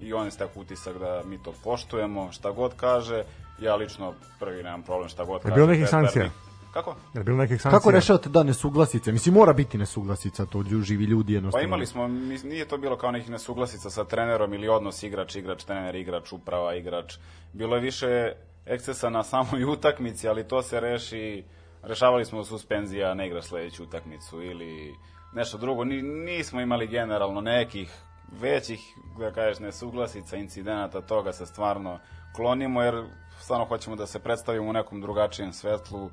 i 0.00 0.12
on 0.12 0.24
je 0.24 0.30
stekao 0.30 0.62
utisak 0.62 0.98
da 0.98 1.22
mi 1.24 1.38
to 1.38 1.54
poštujemo, 1.64 2.32
šta 2.32 2.50
god 2.50 2.74
kaže, 2.76 3.24
ja 3.60 3.76
lično 3.76 4.14
prvi 4.40 4.62
nemam 4.62 4.82
problem 4.82 5.08
šta 5.08 5.24
god 5.24 5.34
Je 5.34 5.42
kaže. 5.42 5.54
bilo 5.54 5.66
nekih 5.66 5.88
sankcija? 5.88 6.30
Kako? 6.72 6.96
Je 7.14 7.22
bilo 7.22 7.36
nekih 7.36 7.62
sankcija? 7.62 7.78
Kako 7.78 7.90
rešavate 7.90 8.28
da 8.28 8.42
nesuglasice? 8.42 9.12
Mislim, 9.12 9.34
mora 9.34 9.52
biti 9.52 9.78
nesuglasica, 9.78 10.46
to 10.46 10.62
živi 10.82 11.04
ljudi 11.04 11.26
Pa 11.26 11.34
jednostavno. 11.34 11.64
imali 11.64 11.86
smo, 11.86 12.08
mis- 12.08 12.44
nije 12.44 12.64
to 12.64 12.78
bilo 12.78 12.96
kao 12.96 13.10
nekih 13.10 13.30
nesuglasica 13.30 13.90
sa 13.90 14.04
trenerom 14.04 14.54
ili 14.54 14.68
odnos 14.68 15.02
igrač, 15.02 15.36
igrač, 15.36 15.64
trener, 15.64 15.94
igrač, 15.94 16.32
uprava, 16.32 16.74
igrač. 16.74 17.14
Bilo 17.52 17.76
je 17.76 17.82
više 17.82 18.32
ekscesa 18.68 19.10
na 19.10 19.22
samoj 19.22 19.64
utakmici, 19.74 20.28
ali 20.28 20.48
to 20.48 20.62
se 20.62 20.80
reši, 20.80 21.44
rešavali 21.82 22.24
smo 22.24 22.44
suspenzija, 22.44 23.14
ne 23.14 23.26
igraš 23.26 23.44
sledeću 23.44 23.82
utakmicu 23.82 24.42
ili 24.42 24.94
nešto 25.32 25.58
drugo. 25.58 25.84
Ni, 25.84 26.02
nismo 26.02 26.60
imali 26.60 26.86
generalno 26.86 27.40
nekih 27.40 27.92
većih, 28.32 28.80
da 29.18 29.32
kažeš, 29.32 29.58
nesuglasica, 29.58 30.36
incidenata, 30.36 31.00
toga 31.00 31.32
se 31.32 31.46
stvarno 31.46 31.98
klonimo, 32.36 32.82
jer 32.82 33.04
stvarno 33.40 33.64
hoćemo 33.64 33.96
da 33.96 34.06
se 34.06 34.18
predstavimo 34.18 34.70
u 34.70 34.72
nekom 34.72 35.00
drugačijem 35.00 35.52
svetlu 35.52 36.10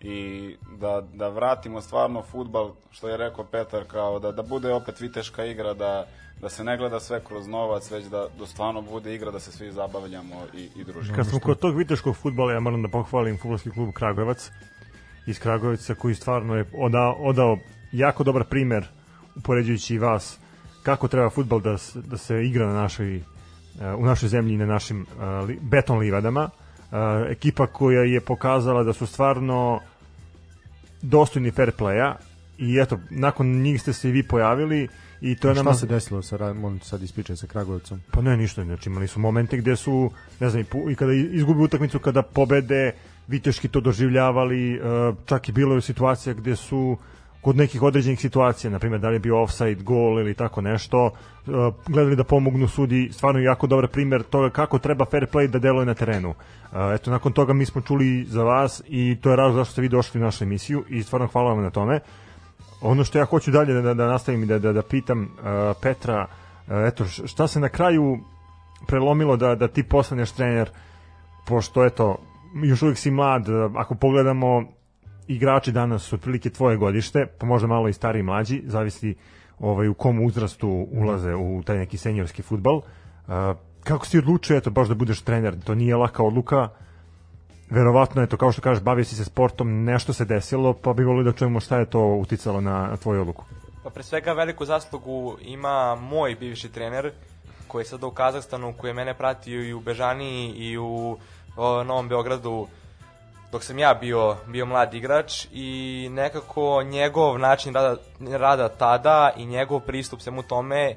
i 0.00 0.56
da, 0.80 1.02
da 1.14 1.28
vratimo 1.28 1.80
stvarno 1.80 2.22
futbal, 2.22 2.72
što 2.90 3.08
je 3.08 3.16
rekao 3.16 3.44
Petar, 3.44 3.84
kao 3.84 4.18
da, 4.18 4.32
da 4.32 4.42
bude 4.42 4.72
opet 4.72 5.00
viteška 5.00 5.44
igra, 5.44 5.74
da, 5.74 6.06
da 6.40 6.48
se 6.48 6.64
ne 6.64 6.76
gleda 6.76 7.00
sve 7.00 7.24
kroz 7.24 7.46
novac, 7.46 7.90
već 7.90 8.04
da, 8.04 8.26
da 8.38 8.46
stvarno 8.46 8.82
bude 8.82 9.14
igra, 9.14 9.30
da 9.30 9.40
se 9.40 9.52
svi 9.52 9.72
zabavljamo 9.72 10.34
i, 10.54 10.68
i 10.76 10.84
družimo. 10.84 11.16
Kad 11.16 11.26
smo 11.26 11.40
kod 11.40 11.58
tog 11.58 11.76
viteškog 11.76 12.16
futbala, 12.16 12.52
ja 12.52 12.60
moram 12.60 12.82
da 12.82 12.88
pohvalim 12.88 13.38
futbolski 13.38 13.70
klub 13.70 13.92
Kragujevac 13.92 14.50
iz 15.26 15.40
Kragujevca 15.40 15.94
koji 15.94 16.14
stvarno 16.14 16.54
je 16.54 16.64
odao, 16.78 17.12
odao 17.12 17.58
jako 17.92 18.24
dobar 18.24 18.44
primer 18.44 18.88
upoređujući 19.36 19.98
vas 19.98 20.38
kako 20.82 21.08
treba 21.08 21.30
futbal 21.30 21.60
da, 21.60 21.76
da 21.94 22.16
se 22.16 22.44
igra 22.44 22.66
na 22.66 22.72
našoj, 22.72 23.16
eh, 23.16 23.22
u 23.98 24.04
našoj 24.06 24.28
zemlji 24.28 24.54
i 24.54 24.58
na 24.58 24.66
našim 24.66 25.06
li, 25.46 25.58
beton 25.62 25.98
livadama. 25.98 26.50
Ekipa 27.28 27.66
koja 27.66 28.02
je 28.02 28.20
pokazala 28.20 28.82
da 28.82 28.92
su 28.92 29.06
stvarno 29.06 29.80
dostojni 31.02 31.50
fair 31.50 31.72
playa 31.78 32.14
i 32.58 32.78
eto, 32.78 32.98
nakon 33.10 33.46
njih 33.46 33.82
ste 33.82 33.92
se 33.92 34.08
i 34.08 34.12
vi 34.12 34.22
pojavili 34.22 34.88
i 35.20 35.36
to 35.36 35.48
je 35.48 35.54
Šta 35.54 35.62
nama... 35.62 35.74
se 35.74 35.86
desilo 35.86 36.22
sa, 36.22 36.36
Ra- 36.36 36.52
molim 36.52 36.78
te 36.78 36.84
sad 36.84 37.02
ispričaj 37.02 37.36
sa 37.36 37.46
Kragujevcom? 37.46 38.00
Pa 38.10 38.20
ne, 38.20 38.36
ništa, 38.36 38.64
znači 38.64 38.88
imali 38.88 39.08
su 39.08 39.20
momente 39.20 39.56
gde 39.56 39.76
su, 39.76 40.10
ne 40.40 40.50
znam, 40.50 40.64
i 40.90 40.94
kada 40.94 41.12
izgubi 41.12 41.62
utakmicu, 41.62 41.98
kada 41.98 42.22
pobede, 42.22 42.92
viteški 43.28 43.68
to 43.68 43.80
doživljavali, 43.80 44.74
e, 44.74 44.78
čak 45.26 45.48
i 45.48 45.52
bilo 45.52 45.74
je 45.74 45.80
situacija 45.80 46.34
gde 46.34 46.56
su 46.56 46.96
kod 47.40 47.56
nekih 47.56 47.82
određenih 47.82 48.20
situacija, 48.20 48.70
na 48.70 48.78
primjer 48.78 49.00
da 49.00 49.08
li 49.08 49.14
je 49.14 49.20
bio 49.20 49.42
offside, 49.42 49.82
gol 49.82 50.20
ili 50.20 50.34
tako 50.34 50.60
nešto, 50.60 51.06
e, 51.06 51.50
gledali 51.86 52.16
da 52.16 52.24
pomognu 52.24 52.68
sudi, 52.68 53.08
stvarno 53.12 53.40
jako 53.40 53.66
dobar 53.66 53.88
primer 53.88 54.22
toga 54.22 54.50
kako 54.50 54.78
treba 54.78 55.04
fair 55.04 55.26
play 55.32 55.46
da 55.46 55.58
deluje 55.58 55.86
na 55.86 55.94
terenu. 55.94 56.34
E, 56.72 56.94
Eto, 56.94 57.10
nakon 57.10 57.32
toga 57.32 57.52
mi 57.52 57.64
smo 57.64 57.80
čuli 57.80 58.24
za 58.24 58.42
vas 58.42 58.82
i 58.88 59.16
to 59.20 59.30
je 59.30 59.36
razlog 59.36 59.56
zašto 59.56 59.72
ste 59.72 59.82
vi 59.82 59.88
došli 59.88 60.20
u 60.20 60.24
našu 60.24 60.44
emisiju 60.44 60.84
i 60.88 61.02
stvarno 61.02 61.26
hvala 61.26 61.52
vam 61.52 61.62
na 61.62 61.70
tome. 61.70 62.00
Ono 62.80 63.04
što 63.04 63.18
ja 63.18 63.24
hoću 63.24 63.50
dalje 63.50 63.82
da, 63.82 63.94
da, 63.94 64.06
nastavim 64.06 64.42
i 64.42 64.46
da, 64.46 64.58
da, 64.58 64.72
da 64.72 64.82
pitam 64.82 65.22
uh, 65.22 65.28
Petra, 65.82 66.26
uh, 66.26 66.72
eto, 66.86 67.04
šta 67.04 67.46
se 67.46 67.60
na 67.60 67.68
kraju 67.68 68.18
prelomilo 68.86 69.36
da, 69.36 69.54
da 69.54 69.68
ti 69.68 69.82
postaneš 69.82 70.32
trener, 70.32 70.70
pošto 71.46 71.84
eto, 71.84 72.16
još 72.62 72.82
uvijek 72.82 72.98
si 72.98 73.10
mlad, 73.10 73.46
ako 73.76 73.94
pogledamo 73.94 74.77
igrači 75.28 75.72
danas 75.72 76.02
su 76.02 76.14
otprilike 76.14 76.50
tvoje 76.50 76.76
godište, 76.76 77.26
pa 77.38 77.46
možda 77.46 77.68
malo 77.68 77.88
i 77.88 77.92
stariji 77.92 78.20
i 78.20 78.22
mlađi, 78.22 78.62
zavisi 78.66 79.14
ovaj, 79.58 79.88
u 79.88 79.94
kom 79.94 80.24
uzrastu 80.24 80.86
ulaze 80.92 81.34
u 81.34 81.62
taj 81.62 81.78
neki 81.78 81.96
seniorski 81.96 82.42
futbal. 82.42 82.76
Uh, 82.76 82.84
kako 83.84 84.06
si 84.06 84.18
odlučio, 84.18 84.56
eto, 84.56 84.70
baš 84.70 84.88
da 84.88 84.94
budeš 84.94 85.22
trener? 85.22 85.60
To 85.64 85.74
nije 85.74 85.96
laka 85.96 86.22
odluka, 86.22 86.68
verovatno 87.70 88.22
eto 88.22 88.36
kao 88.36 88.52
što 88.52 88.62
kažeš 88.62 88.82
bavio 88.82 89.04
si 89.04 89.14
se 89.14 89.24
sportom, 89.24 89.84
nešto 89.84 90.12
se 90.12 90.24
desilo, 90.24 90.72
pa 90.72 90.92
bi 90.92 91.04
volio 91.04 91.22
da 91.22 91.32
čujemo 91.32 91.60
šta 91.60 91.78
je 91.78 91.90
to 91.90 92.00
uticalo 92.00 92.60
na, 92.60 92.96
tvoju 92.96 93.20
odluku. 93.20 93.44
Pa 93.82 93.90
pre 93.90 94.02
svega 94.02 94.32
veliku 94.32 94.64
zaslugu 94.64 95.36
ima 95.40 95.94
moj 95.94 96.34
bivši 96.34 96.68
trener 96.68 97.12
koji 97.68 97.82
je 97.82 97.86
sada 97.86 98.06
u 98.06 98.10
Kazahstanu, 98.10 98.74
koji 98.78 98.90
je 98.90 98.94
mene 98.94 99.14
pratio 99.14 99.62
i 99.62 99.72
u 99.72 99.80
Bežaniji 99.80 100.52
i 100.56 100.78
u 100.78 101.18
o, 101.56 101.84
Novom 101.84 102.08
Beogradu 102.08 102.66
dok 103.52 103.64
sam 103.64 103.78
ja 103.78 103.94
bio, 103.94 104.36
bio 104.46 104.66
mlad 104.66 104.94
igrač 104.94 105.46
i 105.52 106.08
nekako 106.10 106.82
njegov 106.82 107.38
način 107.38 107.74
rada, 107.74 107.96
rada 108.20 108.68
tada 108.68 109.32
i 109.36 109.46
njegov 109.46 109.80
pristup 109.80 110.20
svemu 110.20 110.42
tome 110.42 110.96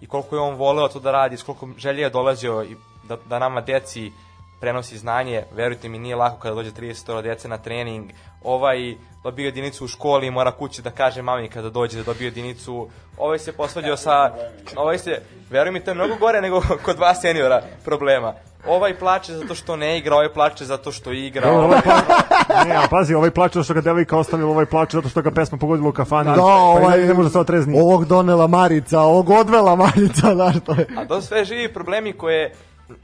i 0.00 0.06
koliko 0.06 0.36
je 0.36 0.42
on 0.42 0.54
voleo 0.54 0.88
to 0.88 1.00
da 1.00 1.10
radi, 1.10 1.36
s 1.36 1.42
koliko 1.42 1.68
želje 1.78 2.02
je 2.02 2.10
dolazio 2.10 2.62
i 2.62 2.76
da, 3.08 3.16
da 3.28 3.38
nama 3.38 3.60
deci 3.60 4.12
prenosi 4.60 4.98
znanje, 4.98 5.42
verujte 5.52 5.88
mi 5.88 5.98
nije 5.98 6.16
lako 6.16 6.38
kada 6.38 6.54
dođe 6.54 6.70
30 6.70 7.22
dece 7.22 7.48
na 7.48 7.58
trening, 7.58 8.10
ovaj 8.42 8.94
dobio 9.22 9.44
jedinicu 9.44 9.84
u 9.84 9.88
školi 9.88 10.26
i 10.26 10.30
mora 10.30 10.52
kući 10.52 10.82
da 10.82 10.90
kaže 10.90 11.22
mami 11.22 11.48
kada 11.48 11.70
dođe 11.70 11.98
da 11.98 12.04
dobio 12.04 12.24
jedinicu, 12.24 12.88
ovaj 13.18 13.38
se 13.38 13.52
posvađao 13.52 13.96
sa, 13.96 14.34
ovaj 14.76 14.98
se, 14.98 15.22
veruj 15.50 15.72
mi 15.72 15.80
to 15.80 15.90
je 15.90 15.94
mnogo 15.94 16.16
gore 16.16 16.40
nego 16.40 16.62
kod 16.84 16.96
dva 16.96 17.14
seniora 17.14 17.62
problema. 17.84 18.34
Ovaj 18.68 18.98
plače 18.98 19.32
zato 19.32 19.54
što 19.54 19.76
ne 19.76 19.98
igra, 19.98 20.14
ovaj 20.14 20.32
plače 20.32 20.64
zato 20.64 20.92
što 20.92 21.12
igra. 21.12 21.48
Evo, 21.48 21.58
Ovaj... 21.58 21.66
ovaj 21.66 21.82
pla... 21.82 21.94
ne, 22.68 22.76
a 22.76 22.88
pazi, 22.90 23.14
ovaj 23.14 23.30
plače 23.30 23.52
zato 23.52 23.64
što 23.64 23.74
ga 23.74 23.80
devojka 23.80 24.16
ostavila, 24.18 24.50
ovaj 24.50 24.66
plače 24.66 24.96
zato 24.96 25.08
što 25.08 25.22
ga 25.22 25.30
pesma 25.30 25.58
pogodila 25.58 25.88
u 25.88 25.92
kafani. 25.92 26.30
Da, 26.30 26.36
pa 26.36 26.42
ovaj, 26.42 26.98
ne, 26.98 27.06
ne 27.06 27.14
može 27.14 27.30
se 27.30 27.38
otrezni. 27.38 27.80
Ovog 27.80 28.04
donela 28.04 28.46
Marica, 28.46 29.00
ovog 29.00 29.30
odvela 29.30 29.76
Marica, 29.76 30.34
znaš 30.34 30.54
to 30.64 30.72
je. 30.72 30.86
A 30.96 31.04
to 31.04 31.20
sve 31.20 31.44
živi 31.44 31.72
problemi 31.72 32.12
koje, 32.12 32.54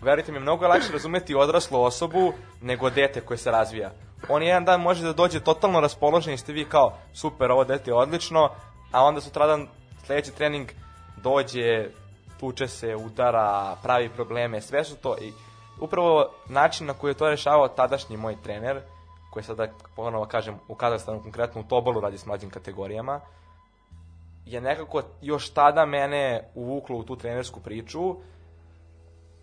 verujte 0.03 0.33
mi, 0.33 0.41
mnogo 0.41 0.65
je 0.65 0.69
lakše 0.69 0.93
razumeti 0.93 1.35
odraslu 1.35 1.83
osobu 1.83 2.33
nego 2.61 2.91
dete 2.91 3.21
koje 3.21 3.39
se 3.39 3.51
razvija. 3.51 3.91
On 4.29 4.43
jedan 4.43 4.65
dan 4.65 4.81
može 4.81 5.05
da 5.05 5.13
dođe 5.13 5.41
totalno 5.41 5.81
raspoložen 5.81 6.35
i 6.35 6.39
ste 6.39 6.53
vi 6.53 6.65
kao, 6.65 6.99
super, 7.13 7.51
ovo 7.51 7.65
dete 7.65 7.91
je 7.91 7.95
odlično, 7.95 8.51
a 8.93 9.05
onda 9.05 9.21
sutradan 9.21 9.69
sledeći 10.07 10.35
trening 10.35 10.69
dođe, 11.17 11.89
tuče 12.41 12.69
se, 12.69 12.97
udara, 12.97 13.77
pravi 13.83 14.09
probleme, 14.09 14.61
sve 14.61 14.85
su 14.85 14.97
to 14.97 15.17
i 15.19 15.33
upravo 15.81 16.31
način 16.49 16.87
na 16.87 16.95
koji 16.95 17.11
je 17.11 17.15
to 17.15 17.31
rešavao 17.31 17.69
tadašnji 17.69 18.17
moj 18.17 18.37
trener, 18.43 18.81
koji 19.31 19.43
sada, 19.43 19.69
ponovo 19.97 20.27
kažem, 20.27 20.59
u 20.69 20.75
Kazahstanu, 20.75 21.23
konkretno 21.23 21.61
u 21.61 21.65
Tobalu 21.65 22.01
radi 22.01 22.19
s 22.19 22.27
mlađim 22.27 22.51
kategorijama, 22.51 23.21
je 24.47 24.61
nekako 24.61 25.03
još 25.23 25.51
tada 25.51 25.87
mene 25.87 26.51
uvuklo 26.55 26.97
u 26.97 27.03
tu 27.03 27.17
trenersku 27.17 27.61
priču. 27.61 28.17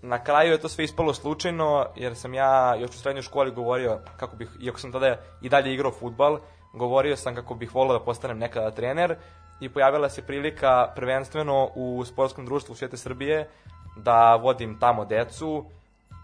Na 0.01 0.23
kraju 0.23 0.51
je 0.51 0.57
to 0.57 0.69
sve 0.69 0.83
ispalo 0.83 1.13
slučajno, 1.13 1.85
jer 1.95 2.15
sam 2.15 2.33
ja 2.33 2.75
još 2.75 2.89
u 2.89 2.99
srednjoj 2.99 3.21
školi 3.21 3.51
govorio, 3.51 3.99
kako 4.17 4.35
bih, 4.35 4.49
iako 4.61 4.79
sam 4.79 4.91
tada 4.91 5.17
i 5.41 5.49
dalje 5.49 5.73
igrao 5.73 5.91
futbal, 5.91 6.39
govorio 6.73 7.15
sam 7.15 7.35
kako 7.35 7.55
bih 7.55 7.75
volao 7.75 7.97
da 7.99 8.05
postanem 8.05 8.37
nekada 8.37 8.71
trener 8.71 9.15
i 9.59 9.69
pojavila 9.69 10.09
se 10.09 10.21
prilika 10.21 10.91
prvenstveno 10.95 11.69
u 11.75 12.05
sportskom 12.05 12.45
društvu 12.45 12.75
Svijete 12.75 12.97
Srbije 12.97 13.49
da 13.97 14.35
vodim 14.35 14.79
tamo 14.79 15.05
decu. 15.05 15.65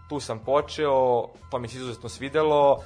Tu 0.08 0.20
sam 0.20 0.38
počeo, 0.38 1.28
to 1.50 1.58
mi 1.58 1.68
se 1.68 1.76
izuzetno 1.76 2.08
svidelo, 2.08 2.82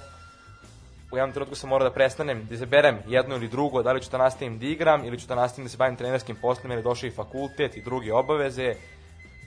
u 1.12 1.16
jednom 1.16 1.32
trenutku 1.32 1.54
sam 1.54 1.70
morao 1.70 1.88
da 1.88 1.94
prestanem, 1.94 2.46
da 2.46 2.54
izaberem 2.54 2.98
jedno 3.08 3.36
ili 3.36 3.48
drugo, 3.48 3.82
da 3.82 3.92
li 3.92 4.02
ću 4.02 4.10
da 4.10 4.18
nastavim 4.18 4.58
da 4.58 4.66
igram 4.66 5.04
ili 5.04 5.20
ću 5.20 5.26
da 5.26 5.34
nastavim 5.34 5.64
da 5.64 5.70
se 5.70 5.76
bavim 5.76 5.96
trenerskim 5.96 6.36
poslom, 6.36 6.70
jer 6.70 6.78
je 6.78 6.82
došao 6.82 7.08
i 7.08 7.10
fakultet 7.10 7.76
i 7.76 7.82
druge 7.82 8.12
obaveze. 8.12 8.74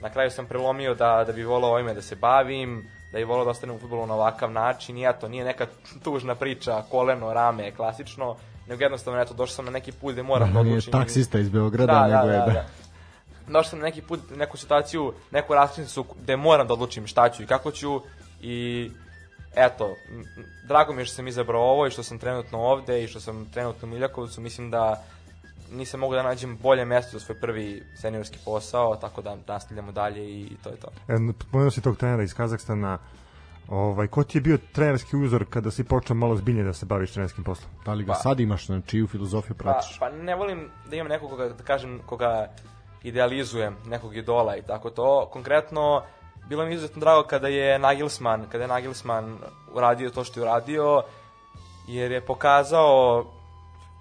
Na 0.04 0.10
kraju 0.10 0.30
sam 0.30 0.46
prelomio 0.46 0.94
da, 0.94 1.24
da 1.26 1.32
bi 1.32 1.44
volao 1.44 1.70
ovime 1.72 1.94
da 1.94 2.02
se 2.02 2.16
bavim, 2.16 2.88
da 3.12 3.18
bi 3.18 3.24
volao 3.24 3.44
da 3.44 3.50
ostanem 3.50 3.76
u 3.76 3.78
futbolu 3.78 4.06
na 4.06 4.14
ovakav 4.14 4.50
način 4.50 4.98
i 4.98 5.06
eto, 5.08 5.28
nije 5.28 5.44
neka 5.44 5.66
tužna 6.02 6.34
priča, 6.34 6.82
koleno, 6.90 7.32
rame, 7.32 7.70
klasično, 7.70 8.36
nego 8.68 8.82
jednostavno, 8.82 9.20
eto, 9.20 9.34
došao 9.34 9.54
sam 9.54 9.64
na 9.64 9.70
neki 9.70 9.92
put 9.92 10.12
gde 10.12 10.22
moram 10.22 10.52
da 10.52 10.62
Nije 10.62 10.72
odlučim. 10.72 10.92
taksista 10.92 11.38
iz 11.38 11.48
Beograda, 11.48 11.92
Da, 11.92 12.08
da, 12.08 12.16
nego 12.16 12.32
je 12.32 12.38
da, 12.38 12.44
da. 12.46 12.52
da. 12.52 12.64
Došao 13.46 13.70
sam 13.70 13.78
na 13.78 13.84
neki 13.84 14.02
put, 14.02 14.20
neku 14.36 14.56
situaciju, 14.56 15.12
neku 15.30 15.54
raskrsnicu 15.54 16.04
gde 16.22 16.36
moram 16.36 16.66
da 16.66 16.72
odlučim 16.72 17.06
šta 17.06 17.28
ću 17.28 17.42
i 17.42 17.46
kako 17.46 17.70
ću 17.70 18.00
i 18.42 18.90
eto, 19.56 19.94
drago 20.68 20.92
mi 20.92 21.00
je 21.02 21.06
što 21.06 21.14
sam 21.14 21.28
izabrao 21.28 21.62
ovo 21.62 21.86
i 21.86 21.90
što 21.90 22.02
sam 22.02 22.18
trenutno 22.18 22.58
ovde 22.58 23.04
i 23.04 23.08
što 23.08 23.20
sam 23.20 23.46
trenutno 23.52 23.88
u 23.88 23.90
Miljakovcu, 23.90 24.40
mislim 24.40 24.70
da 24.70 25.04
nisam 25.74 26.00
mogao 26.00 26.16
da 26.16 26.22
nađem 26.22 26.58
bolje 26.58 26.84
mesto 26.84 27.18
za 27.18 27.24
svoj 27.24 27.40
prvi 27.40 27.82
seniorski 27.94 28.38
posao, 28.44 28.96
tako 28.96 29.22
da 29.22 29.36
nastavljamo 29.46 29.92
dalje 29.92 30.24
i, 30.24 30.40
i 30.42 30.56
to 30.56 30.68
je 30.70 30.76
to. 30.76 30.88
E, 31.08 31.16
Pomenuo 31.52 31.70
si 31.70 31.80
tog 31.80 31.96
trenera 31.96 32.22
iz 32.22 32.34
Kazahstana. 32.34 32.98
Ovaj, 33.68 34.06
ko 34.06 34.24
ti 34.24 34.38
je 34.38 34.42
bio 34.42 34.58
trenerski 34.72 35.16
uzor 35.16 35.44
kada 35.50 35.70
si 35.70 35.84
počeo 35.84 36.16
malo 36.16 36.36
zbiljnije 36.36 36.64
da 36.64 36.72
se 36.72 36.86
baviš 36.86 37.12
trenerskim 37.12 37.44
poslom? 37.44 37.70
Da 37.84 37.92
li 37.92 38.04
ga 38.04 38.12
Pa- 38.12 38.18
sad 38.18 38.40
imaš, 38.40 38.68
na 38.68 38.80
čiju 38.80 39.06
filozofiju 39.06 39.56
Pa, 39.56 39.62
pratiš? 39.62 39.98
pa 39.98 40.10
ne 40.10 40.34
volim 40.34 40.70
da 40.90 40.96
imam 40.96 41.08
nekog 41.08 41.30
koga, 41.30 41.48
da 41.48 41.64
kažem, 41.64 42.00
koga 42.06 42.48
idealizujem, 43.02 43.76
nekog 43.86 44.16
idola 44.16 44.56
i 44.56 44.62
tako 44.62 44.90
to. 44.90 45.28
Konkretno, 45.32 46.02
bilo 46.48 46.64
mi 46.64 46.70
je 46.70 46.74
izuzetno 46.74 47.00
drago 47.00 47.22
kada 47.22 47.48
je 47.48 47.78
Nagelsmann, 47.78 48.44
kada 48.48 48.64
je 48.64 48.68
Nagelsmann 48.68 49.38
uradio 49.74 50.10
to 50.10 50.24
što 50.24 50.40
je 50.40 50.44
uradio, 50.44 51.02
jer 51.88 52.12
je 52.12 52.20
pokazao 52.20 53.24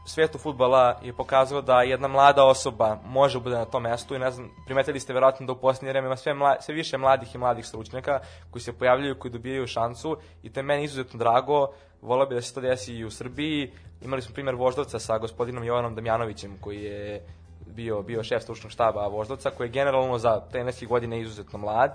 svetu 0.05 0.37
futbala 0.37 0.99
je 1.01 1.13
pokazao 1.13 1.61
da 1.61 1.81
jedna 1.81 2.07
mlada 2.07 2.43
osoba 2.43 2.97
može 3.05 3.39
bude 3.39 3.55
na 3.55 3.65
tom 3.65 3.83
mestu 3.83 4.15
i 4.15 4.19
ne 4.19 4.31
znam, 4.31 4.49
primetili 4.65 4.99
ste 4.99 5.13
verovatno 5.13 5.45
da 5.45 5.53
u 5.53 5.55
posljednje 5.55 5.91
vreme 5.91 6.07
ima 6.07 6.15
sve, 6.15 6.33
mla, 6.33 6.61
sve 6.61 6.75
više 6.75 6.97
mladih 6.97 7.35
i 7.35 7.37
mladih 7.37 7.65
stručnjaka 7.65 8.19
koji 8.51 8.61
se 8.61 8.73
pojavljaju, 8.73 9.19
koji 9.19 9.31
dobijaju 9.31 9.67
šansu 9.67 10.17
i 10.43 10.49
to 10.49 10.59
je 10.59 10.63
meni 10.63 10.83
izuzetno 10.83 11.19
drago. 11.19 11.67
Volao 12.01 12.27
bi 12.27 12.35
da 12.35 12.41
se 12.41 12.53
to 12.53 12.61
desi 12.61 12.93
i 12.93 13.05
u 13.05 13.11
Srbiji. 13.11 13.71
Imali 14.01 14.21
smo 14.21 14.33
primjer 14.33 14.55
Voždovca 14.55 14.99
sa 14.99 15.17
gospodinom 15.17 15.63
Jovanom 15.63 15.95
Damjanovićem 15.95 16.57
koji 16.61 16.83
je 16.83 17.25
bio, 17.67 18.01
bio 18.01 18.23
šef 18.23 18.43
stručnog 18.43 18.71
štaba 18.71 19.07
Voždovca 19.07 19.49
koji 19.49 19.67
je 19.67 19.71
generalno 19.71 20.17
za 20.17 20.39
trenerske 20.51 20.85
godine 20.85 21.21
izuzetno 21.21 21.59
mlad. 21.59 21.91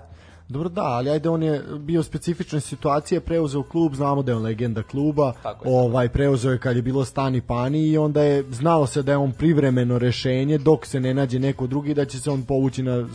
Dobro, 0.49 0.69
da, 0.69 0.83
ali 0.83 1.09
ajde, 1.09 1.29
on 1.29 1.43
je 1.43 1.63
bio 1.79 2.03
specifične 2.03 2.59
situacije, 2.59 3.21
preuzeo 3.21 3.63
klub, 3.63 3.93
znamo 3.93 4.23
da 4.23 4.31
je 4.31 4.35
on 4.35 4.43
legenda 4.43 4.83
kluba, 4.83 5.33
Tako 5.43 5.67
je, 5.67 5.75
ovaj, 5.75 6.09
preuzeo 6.09 6.51
je 6.51 6.59
kad 6.59 6.75
je 6.75 6.81
bilo 6.81 7.05
stani 7.05 7.41
pani 7.41 7.87
i 7.87 7.97
onda 7.97 8.21
je 8.23 8.43
znalo 8.51 8.87
se 8.87 9.03
da 9.03 9.11
je 9.11 9.17
on 9.17 9.31
privremeno 9.31 9.99
rešenje 9.99 10.57
dok 10.57 10.85
se 10.85 10.99
ne 10.99 11.13
nađe 11.13 11.39
neko 11.39 11.67
drugi 11.67 11.93
da 11.93 12.05
će 12.05 12.19
se 12.19 12.31
on 12.31 12.43
povući 12.43 12.83
na 12.83 13.07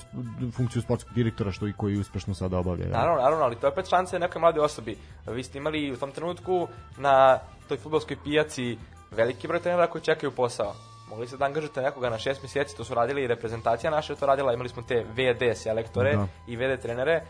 funkciju 0.57 0.83
sportskog 0.83 1.15
direktora 1.15 1.53
što 1.53 1.69
i 1.69 1.73
koji 1.73 1.99
uspešno 1.99 2.35
sada 2.35 2.59
obavlja. 2.59 2.85
jel? 2.85 2.93
Naravno, 2.93 3.23
naravno, 3.23 3.45
ali 3.45 3.57
to 3.57 3.67
je 3.67 3.73
opet 3.73 3.89
šansa 3.89 4.19
nekoj 4.19 4.41
mladoj 4.41 4.65
osobi. 4.65 4.97
Vi 5.27 5.43
ste 5.43 5.59
imali 5.59 5.93
u 5.93 5.97
tom 5.97 6.13
trenutku 6.13 6.69
na 6.99 7.39
toj 7.69 7.77
futbolskoj 7.77 8.17
pijaci 8.25 8.79
veliki 9.11 9.49
broj 9.49 9.61
trenera 9.61 9.87
koji 9.87 10.03
čekaju 10.03 10.31
posao. 10.31 10.94
Mogli 11.15 11.27
ste 11.27 11.37
da 11.37 11.45
angažujete 11.45 11.83
nekoga 11.83 12.11
na 12.11 12.19
šest 12.19 12.43
mjeseci, 12.43 12.77
to 12.77 12.85
su 12.85 12.95
radili 12.95 13.23
i 13.23 13.27
reprezentacija 13.27 13.91
naša 13.91 14.15
to 14.15 14.27
radila, 14.27 14.53
imali 14.53 14.69
smo 14.69 14.83
te 14.83 15.05
VD 15.05 15.57
selektore 15.57 16.17
Da. 16.17 16.27
i 16.47 16.57
VD 16.57 16.83
trenere, 16.83 17.23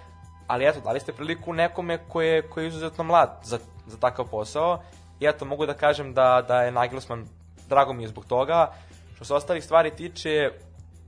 ali 0.47 0.69
eto, 0.69 0.81
dali 0.81 1.01
ste 1.01 1.13
priliku 1.13 1.53
nekome 1.53 1.99
koji 2.09 2.29
je, 2.29 2.49
koji 2.49 2.65
je 2.65 2.69
izuzetno 2.69 3.05
mlad 3.05 3.41
za, 3.43 3.59
za 3.87 3.97
takav 3.97 4.27
posao 4.31 4.83
i 5.21 5.27
eto, 5.27 5.45
mogu 5.45 5.67
da 5.67 5.75
kažem 5.75 6.15
da, 6.15 6.45
da 6.49 6.63
je 6.63 6.73
Nagelsmann, 6.73 7.27
drago 7.69 7.93
mi 7.93 8.03
je 8.03 8.09
zbog 8.09 8.25
toga, 8.25 8.73
što 9.15 9.25
se 9.25 9.35
ostalih 9.35 9.65
stvari 9.65 9.91
tiče, 9.91 10.51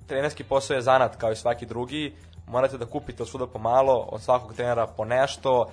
trenerski 0.07 0.45
posao 0.45 0.75
je 0.75 0.83
zanat 0.83 1.17
kao 1.17 1.33
i 1.33 1.37
svaki 1.37 1.67
drugi, 1.67 2.15
morate 2.47 2.79
da 2.79 2.87
kupite 2.87 3.23
od 3.23 3.29
svuda 3.29 3.47
po 3.47 3.59
malo, 3.59 4.09
od 4.13 4.23
svakog 4.23 4.55
trenera 4.55 4.87
po 4.87 5.05
nešto, 5.05 5.67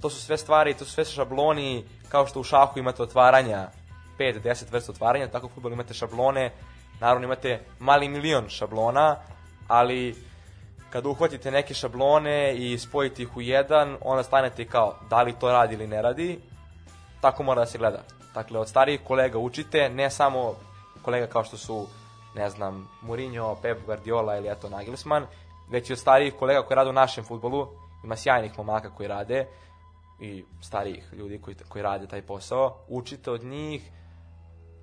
to 0.00 0.10
su 0.10 0.20
sve 0.20 0.36
stvari, 0.36 0.74
to 0.74 0.84
su 0.84 0.92
sve 0.92 1.04
šabloni, 1.04 1.84
kao 2.08 2.26
što 2.26 2.40
u 2.40 2.44
šahu 2.44 2.78
imate 2.78 3.02
otvaranja, 3.02 3.68
5-10 4.18 4.72
vrsta 4.72 4.92
otvaranja, 4.92 5.28
tako 5.28 5.46
u 5.46 5.50
futbolu 5.50 5.74
imate 5.74 5.94
šablone, 5.94 6.50
naravno 7.00 7.24
imate 7.24 7.60
mali 7.78 8.08
milion 8.08 8.48
šablona, 8.48 9.16
ali 9.68 10.14
kada 10.90 11.08
uhvatite 11.08 11.50
neke 11.50 11.74
šablone 11.74 12.54
i 12.56 12.78
spojite 12.78 13.22
ih 13.22 13.36
u 13.36 13.40
jedan, 13.40 13.96
onda 14.00 14.22
stanete 14.22 14.64
kao 14.64 14.96
da 15.10 15.22
li 15.22 15.34
to 15.40 15.52
radi 15.52 15.74
ili 15.74 15.86
ne 15.86 16.02
radi, 16.02 16.40
tako 17.20 17.42
mora 17.42 17.60
da 17.60 17.66
se 17.66 17.78
gleda. 17.78 18.02
Dakle, 18.34 18.58
od 18.58 18.68
starijih 18.68 19.00
kolega 19.06 19.38
učite, 19.38 19.88
ne 19.88 20.10
samo 20.10 20.54
kolega 21.02 21.26
kao 21.26 21.44
što 21.44 21.56
su, 21.56 21.86
ne 22.34 22.50
znam, 22.50 22.88
Mourinho, 23.02 23.56
Pep 23.62 23.78
Guardiola 23.86 24.36
ili 24.36 24.48
eto 24.48 24.68
Nagelsmann, 24.68 25.26
već 25.70 25.90
i 25.90 25.92
od 25.92 25.98
starijih 25.98 26.34
kolega 26.38 26.62
koji 26.62 26.76
rade 26.76 26.90
u 26.90 26.92
našem 26.92 27.24
futbolu, 27.24 27.68
ima 28.04 28.16
sjajnih 28.16 28.58
momaka 28.58 28.90
koji 28.90 29.08
rade 29.08 29.46
i 30.20 30.44
starijih 30.60 31.12
ljudi 31.12 31.40
koji, 31.42 31.56
koji 31.68 31.82
rade 31.82 32.06
taj 32.06 32.22
posao, 32.22 32.76
učite 32.88 33.30
od 33.30 33.44
njih, 33.44 33.90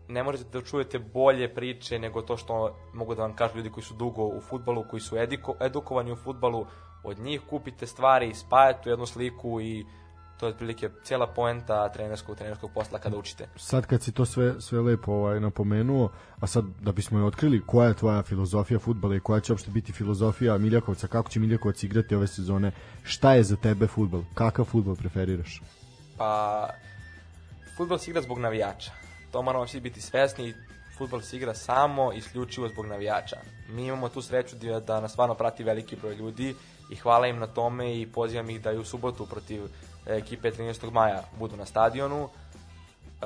ne 0.08 0.24
možete 0.24 0.60
da 0.60 0.66
čujete 0.66 1.00
bolje 1.00 1.54
priče 1.54 2.00
nego 2.00 2.22
to 2.22 2.38
što 2.38 2.76
mogu 2.94 3.16
da 3.16 3.22
vam 3.22 3.36
kažu 3.36 3.58
ljudi 3.58 3.70
koji 3.70 3.84
su 3.84 3.94
dugo 3.94 4.24
u 4.24 4.42
futbalu, 4.42 4.86
koji 4.90 5.02
su 5.02 5.18
ediko, 5.18 5.56
edukovani 5.62 6.12
u 6.12 6.16
futbalu, 6.16 6.66
od 7.04 7.20
njih 7.20 7.42
kupite 7.50 7.88
stvari, 7.88 8.34
spajate 8.34 8.90
u 8.90 8.92
jednu 8.92 9.06
sliku 9.06 9.62
i 9.62 9.86
to 10.40 10.46
je 10.46 10.50
otprilike 10.50 10.90
cijela 11.04 11.28
poenta 11.28 11.90
trenerskog 11.90 12.38
trenerskog 12.38 12.72
posla 12.74 13.00
kada 13.00 13.18
učite. 13.18 13.48
Sad 13.56 13.86
kad 13.86 14.04
si 14.04 14.12
to 14.12 14.26
sve, 14.26 14.62
sve 14.62 14.82
lepo 14.82 15.12
ovaj, 15.12 15.40
napomenuo, 15.40 16.12
a 16.40 16.48
sad 16.48 16.66
da 16.82 16.92
bismo 16.92 17.20
je 17.20 17.26
otkrili 17.26 17.62
koja 17.66 17.88
je 17.88 17.94
tvoja 17.94 18.24
filozofija 18.24 18.80
futbala 18.80 19.16
i 19.16 19.20
koja 19.20 19.40
će 19.40 19.54
uopšte 19.54 19.72
biti 19.72 19.92
filozofija 19.92 20.58
Miljakovca, 20.58 21.08
kako 21.08 21.30
će 21.30 21.40
Miljakovac 21.40 21.84
igrati 21.84 22.16
ove 22.16 22.28
sezone, 22.28 22.72
šta 23.04 23.34
je 23.34 23.44
za 23.44 23.56
tebe 23.56 23.88
futbal, 23.88 24.22
kakav 24.34 24.66
futbal 24.66 24.96
preferiraš? 24.96 25.62
Pa, 26.18 26.70
futbol 27.78 27.98
se 27.98 28.12
igra 28.12 28.22
zbog 28.22 28.40
navijača. 28.40 29.05
To 29.36 29.42
moramo 29.42 29.68
svi 29.68 29.80
biti 29.80 30.02
svesni. 30.02 30.54
Futbol 30.98 31.22
se 31.22 31.36
igra 31.36 31.54
samo 31.54 32.14
isključivo 32.14 32.68
zbog 32.68 32.86
navijača. 32.86 33.38
Mi 33.70 33.86
imamo 33.86 34.10
tu 34.10 34.22
sreću 34.22 34.56
da, 34.86 35.02
nas 35.02 35.12
stvarno 35.12 35.36
prati 35.36 35.64
veliki 35.64 35.96
broj 35.96 36.16
ljudi 36.16 36.56
i 36.92 36.96
hvala 36.96 37.28
im 37.28 37.40
na 37.40 37.48
tome 37.48 38.02
i 38.02 38.08
pozivam 38.08 38.50
ih 38.50 38.62
da 38.62 38.72
i 38.72 38.78
u 38.78 38.86
subotu 38.86 39.26
protiv 39.26 39.64
ekipe 40.06 40.52
13. 40.52 40.92
maja 40.92 41.24
budu 41.40 41.58
na 41.58 41.66
stadionu. 41.66 42.30
E, 42.30 43.26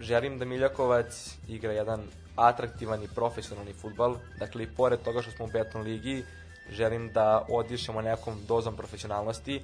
želim 0.00 0.38
da 0.38 0.44
Miljakovac 0.44 1.36
igra 1.48 1.72
jedan 1.72 2.02
atraktivan 2.36 3.02
i 3.02 3.08
profesionalni 3.14 3.72
futbal. 3.72 4.16
Dakle, 4.38 4.62
i 4.62 4.74
pored 4.76 5.02
toga 5.02 5.22
što 5.22 5.30
smo 5.30 5.44
u 5.44 5.48
beton 5.52 5.82
ligi, 5.82 6.24
želim 6.70 7.12
da 7.12 7.46
odišemo 7.48 8.02
nekom 8.02 8.34
dozom 8.48 8.76
profesionalnosti. 8.76 9.62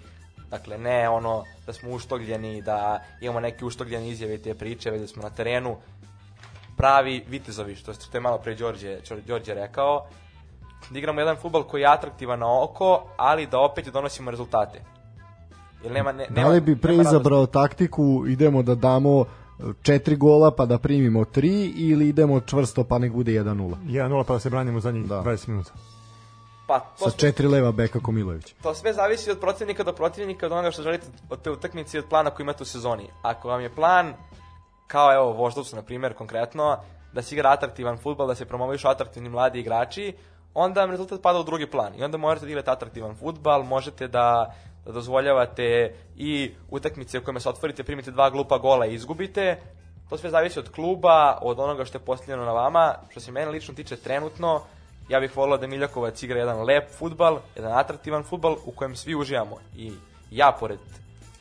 Dakle, 0.51 0.79
ne 0.79 1.09
ono 1.09 1.45
da 1.67 1.73
smo 1.73 1.91
uštogljeni, 1.91 2.63
da 2.63 3.03
imamo 3.21 3.41
neke 3.41 3.65
uštogljene 3.65 4.09
izjave 4.09 4.35
i 4.35 4.43
te 4.43 4.55
priče, 4.55 4.91
već 4.91 5.01
da 5.01 5.07
smo 5.07 5.23
na 5.23 5.31
terenu 5.31 5.77
pravi 6.77 7.25
vitezovi, 7.29 7.75
što, 7.75 7.95
što 7.95 8.17
je 8.17 8.21
malo 8.21 8.39
pre 8.39 8.55
Đorđe, 8.55 8.99
Đorđe 9.27 9.55
rekao, 9.55 10.07
da 10.91 10.99
igramo 10.99 11.21
jedan 11.21 11.37
futbol 11.37 11.63
koji 11.63 11.81
je 11.81 11.87
atraktivan 11.87 12.39
na 12.39 12.63
oko, 12.63 13.03
ali 13.17 13.47
da 13.47 13.59
opet 13.59 13.89
donosimo 13.93 14.31
rezultate. 14.31 14.81
Jer 15.83 15.93
nema, 15.93 16.13
ne, 16.13 16.27
Da 16.29 16.35
nema, 16.35 16.49
li 16.49 16.61
bi 16.61 16.77
pre 16.77 16.91
nema 16.91 17.03
izabrao 17.03 17.47
taktiku, 17.47 18.25
idemo 18.29 18.63
da 18.63 18.75
damo 18.75 19.21
e, 19.21 19.63
četiri 19.83 20.17
gola 20.17 20.51
pa 20.51 20.67
da 20.67 20.79
primimo 20.79 21.25
tri 21.25 21.73
ili 21.77 22.09
idemo 22.09 22.41
čvrsto 22.41 22.85
pa 22.85 22.99
nek 22.99 23.13
bude 23.13 23.33
1-0 23.33 23.75
1-0 23.87 24.25
pa 24.25 24.33
da 24.33 24.41
se 24.41 24.51
branimo 24.51 24.81
zadnjih 24.81 25.07
Da. 25.07 25.23
20 25.23 25.49
minuta. 25.49 25.73
Pa, 26.71 26.81
to, 26.99 27.11
sa 27.11 27.17
četiri 27.17 27.49
leva 27.49 27.73
beka 27.73 28.01
Komilović. 28.01 28.55
to 28.63 28.75
sve 28.75 28.93
zavisi 28.93 29.31
od 29.31 29.41
protivnika 29.41 29.83
do 29.83 29.93
protivnika, 29.93 30.47
od 30.47 30.53
onoga 30.53 30.71
što 30.71 30.83
želite 30.83 31.07
od 31.31 31.43
te 31.43 31.51
utakmice 31.51 31.97
i 31.97 32.01
od 32.01 32.07
plana 32.09 32.31
koji 32.31 32.45
imate 32.45 32.63
u 32.63 32.67
sezoni. 32.67 33.11
Ako 33.23 33.49
vam 33.49 33.61
je 33.61 33.75
plan, 33.75 34.15
kao 34.87 35.15
evo 35.15 35.33
Voždovcu 35.33 35.77
na 35.77 35.83
primjer 35.83 36.15
konkretno, 36.15 36.77
da 37.13 37.23
se 37.23 37.35
igra 37.35 37.51
atraktivan 37.51 37.99
futbal, 37.99 38.27
da 38.27 38.35
se 38.35 38.45
promovišu 38.45 38.89
atraktivni 38.89 39.29
mladi 39.29 39.61
igrači, 39.61 40.15
onda 40.55 40.81
vam 40.81 40.91
rezultat 40.91 41.23
pada 41.23 41.39
u 41.39 41.43
drugi 41.43 41.67
plan. 41.67 41.93
I 41.99 42.05
onda 42.05 42.19
možete 42.19 42.47
da 42.47 42.51
igrate 42.51 42.71
atraktivan 42.71 43.17
futbal, 43.17 43.63
možete 43.63 44.09
da, 44.09 44.55
da 44.85 44.93
dozvoljavate 44.93 45.95
i 46.17 46.55
utakmice 46.71 47.19
u 47.19 47.25
kojima 47.25 47.41
se 47.41 47.49
otvorite, 47.49 47.85
primite 47.85 48.11
dva 48.11 48.31
glupa 48.31 48.59
gola 48.59 48.87
i 48.87 48.95
izgubite. 48.95 49.61
To 50.09 50.19
sve 50.19 50.31
zavisi 50.31 50.59
od 50.59 50.71
kluba, 50.71 51.39
od 51.43 51.61
onoga 51.61 51.85
što 51.85 51.99
je 51.99 52.05
postavljeno 52.05 52.45
na 52.45 52.53
vama. 52.53 52.95
Što 53.11 53.21
se 53.21 53.33
mene 53.33 53.51
lično 53.51 53.75
tiče 53.75 53.97
trenutno, 53.97 54.63
ja 55.11 55.20
bih 55.20 55.37
volio 55.37 55.57
da 55.57 55.66
Miljakovac 55.66 56.23
igra 56.23 56.39
jedan 56.39 56.62
lep 56.65 56.91
futbal, 56.99 57.41
jedan 57.57 57.73
atraktivan 57.78 58.24
futbal 58.24 58.57
u 58.65 58.73
kojem 58.73 58.97
svi 58.97 59.15
uživamo. 59.15 59.57
I 59.77 59.93
ja 60.31 60.57
pored 60.61 60.78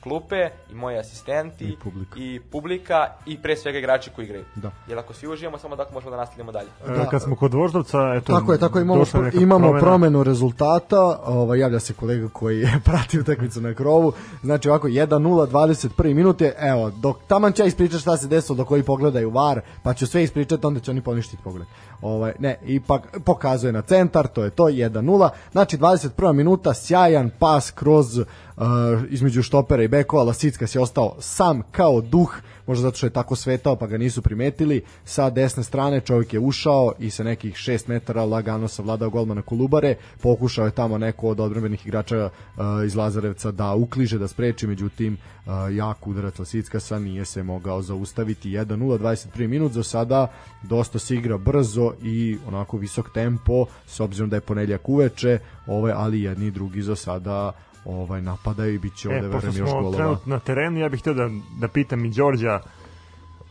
klupe 0.04 0.50
i 0.72 0.76
moji 0.76 0.98
asistenti 0.98 1.66
I 1.66 1.78
publika. 1.84 2.16
i 2.20 2.40
publika 2.52 3.08
i 3.26 3.38
pre 3.42 3.56
svega 3.56 3.78
igrači 3.78 4.10
koji 4.16 4.26
igraju. 4.26 4.46
Da. 4.56 4.72
Jer 4.88 5.00
ako 5.00 5.14
svi 5.14 5.28
uživamo, 5.28 5.58
samo 5.58 5.76
tako 5.76 5.94
možemo 5.94 6.12
da 6.12 6.18
nastavljamo 6.18 6.52
dalje. 6.52 6.68
Da. 6.88 7.10
Kad 7.10 7.22
smo 7.22 7.36
kod 7.36 7.54
Voždovca, 7.54 8.14
eto, 8.16 8.34
Tako 8.40 8.52
je, 8.52 8.60
tako 8.60 8.80
je, 8.80 8.84
imamo, 8.84 9.04
imamo 9.34 9.60
promena. 9.60 9.80
promenu 9.86 10.24
rezultata, 10.24 11.20
ovaj, 11.26 11.60
javlja 11.60 11.80
se 11.80 11.94
kolega 11.94 12.30
koji 12.34 12.60
je 12.60 12.80
pratio 12.86 13.22
utakmicu 13.22 13.62
na 13.62 13.74
krovu, 13.74 14.14
znači 14.44 14.70
ovako 14.70 14.88
1-0, 14.88 15.48
21 15.48 16.14
minut 16.14 16.42
je, 16.42 16.56
evo, 16.60 16.90
dok 16.90 17.18
taman 17.28 17.54
će 17.54 17.66
ispričati 17.66 18.02
šta 18.02 18.18
se 18.18 18.28
desilo 18.28 18.56
dok 18.56 18.68
koji 18.68 18.84
pogledaju 18.84 19.30
VAR, 19.30 19.62
pa 19.84 19.94
ću 19.94 20.08
sve 20.08 20.24
ispričati, 20.24 20.66
onda 20.68 20.80
će 20.80 20.92
oni 20.92 21.02
poništiti 21.02 21.44
pogled. 21.44 21.68
Ovaj, 22.02 22.34
ne, 22.40 22.58
ipak 22.66 23.18
pokazuje 23.26 23.74
na 23.74 23.82
centar, 23.82 24.28
to 24.28 24.44
je 24.44 24.50
to, 24.50 24.64
1-0, 24.64 25.30
znači 25.52 25.78
21 25.78 26.34
minuta, 26.34 26.74
sjajan 26.74 27.30
pas 27.40 27.72
kroz 27.72 28.20
uh, 28.60 28.66
između 29.10 29.44
štopera 29.44 29.84
i 29.84 29.88
bekova, 29.88 30.24
Lasickas 30.24 30.76
je 30.76 30.82
ostao 30.82 31.16
sam 31.20 31.62
kao 31.72 32.02
duh, 32.02 32.36
možda 32.68 32.82
zato 32.82 32.98
što 32.98 33.06
je 33.06 33.10
tako 33.10 33.36
svetao 33.36 33.76
pa 33.76 33.88
ga 33.88 33.98
nisu 33.98 34.22
primetili, 34.22 34.82
sa 35.06 35.30
desne 35.30 35.64
strane 35.64 36.02
čovjek 36.02 36.34
je 36.34 36.40
ušao 36.40 36.94
i 37.00 37.10
sa 37.10 37.24
nekih 37.24 37.56
6 37.56 37.90
metara 37.90 38.26
lagano 38.26 38.68
savladao 38.68 39.10
golmana 39.10 39.42
Kolubare, 39.42 39.96
pokušao 40.22 40.66
je 40.66 40.72
tamo 40.72 40.98
neko 40.98 41.28
od 41.28 41.40
odbrambenih 41.40 41.86
igrača 41.86 42.26
uh, 42.26 42.64
iz 42.86 42.96
Lazarevca 42.96 43.52
da 43.52 43.74
ukliže, 43.74 44.18
da 44.18 44.28
spreči, 44.28 44.68
međutim 44.68 45.14
uh, 45.46 45.76
jak 45.76 46.08
udarac 46.08 46.40
Lasickasa 46.40 47.00
nije 47.00 47.26
se 47.26 47.44
mogao 47.44 47.82
zaustaviti. 47.82 48.50
1-0, 48.50 49.00
21 49.00 49.48
minut. 49.48 49.72
Za 49.72 49.84
sada 49.84 50.28
dosta 50.64 51.00
se 51.00 51.16
igra 51.16 51.38
brzo 51.38 51.94
i 52.04 52.38
onako 52.48 52.78
visok 52.78 53.10
tempo 53.14 53.66
s 53.88 54.00
obzirom 54.00 54.30
da 54.30 54.36
je 54.36 54.42
ponedljak 54.42 54.90
uveče 54.90 55.40
ovaj, 55.68 55.92
ali 55.96 56.22
jedni 56.22 56.48
i 56.48 56.52
drugi 56.52 56.82
za 56.82 56.96
sada 56.96 57.52
ovaj 57.90 58.22
napadaju 58.22 58.74
i 58.74 58.80
bit 58.80 58.96
će 58.96 59.10
ovde 59.10 59.20
E, 59.20 59.30
verujem 59.30 59.58
još 59.58 59.70
golova. 59.70 59.98
trenutno 59.98 60.34
na 60.36 60.40
terenu, 60.40 60.80
ja 60.80 60.90
bih 60.90 61.00
htio 61.00 61.14
da, 61.14 61.30
da 61.60 61.68
pitam 61.68 62.06
i 62.06 62.10
Đorđa 62.10 62.60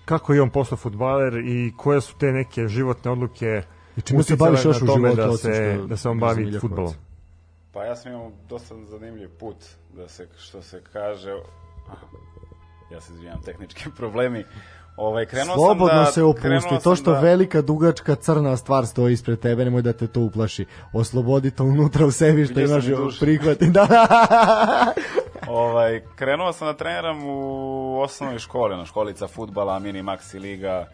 kako 0.04 0.34
je 0.34 0.42
on 0.42 0.50
postao 0.50 0.78
futbaler 0.78 1.34
i 1.36 1.72
koje 1.76 2.00
su 2.00 2.14
te 2.18 2.32
neke 2.32 2.68
životne 2.68 3.10
odluke 3.10 3.62
I 3.96 4.00
čime 4.00 4.22
se 4.22 4.36
baviš 4.36 4.64
još 4.64 4.82
u 4.82 4.86
životu, 4.86 5.16
da 5.16 5.36
se, 5.36 5.74
što 5.74 5.86
da 5.86 5.96
se 5.96 6.08
on 6.08 6.18
bavi 6.18 6.58
futbolom? 6.60 6.92
Pa 7.72 7.84
ja 7.84 7.96
sam 7.96 8.12
imao 8.12 8.32
dosta 8.48 8.74
zanimljiv 8.84 9.28
put, 9.28 9.56
da 9.96 10.08
se, 10.08 10.28
što 10.38 10.62
se 10.62 10.82
kaže, 10.92 11.30
ja 12.92 13.00
se 13.00 13.12
izvinjam, 13.12 13.42
tehnički 13.44 13.84
problemi. 13.96 14.44
Ovaj, 14.98 15.26
krenuo 15.26 15.54
Slobodno 15.54 15.94
sam 15.94 16.04
da, 16.04 16.12
se 16.12 16.22
opusti, 16.22 16.84
to 16.84 16.96
što 16.96 17.12
da, 17.12 17.20
velika 17.20 17.62
dugačka 17.62 18.14
crna 18.14 18.56
stvar 18.56 18.86
stoji 18.86 19.12
ispred 19.12 19.40
tebe, 19.40 19.64
nemoj 19.64 19.82
da 19.82 19.92
te 19.92 20.06
to 20.06 20.20
uplaši. 20.20 20.66
Oslobodi 20.92 21.50
to 21.50 21.64
unutra 21.64 22.06
u 22.06 22.10
sebi 22.10 22.46
što 22.46 22.60
imaš 22.60 22.84
i 22.84 22.94
prihvati. 23.20 23.66
Da. 23.78 24.94
Ovaj, 25.48 26.02
krenuo 26.16 26.52
sam 26.52 26.66
da 26.68 26.74
treniram 26.74 27.24
u 27.24 28.00
osnovnoj 28.00 28.38
školi, 28.38 28.76
na 28.76 28.84
školica 28.84 29.28
futbala, 29.28 29.78
mini 29.78 30.02
maxi 30.02 30.40
liga, 30.40 30.86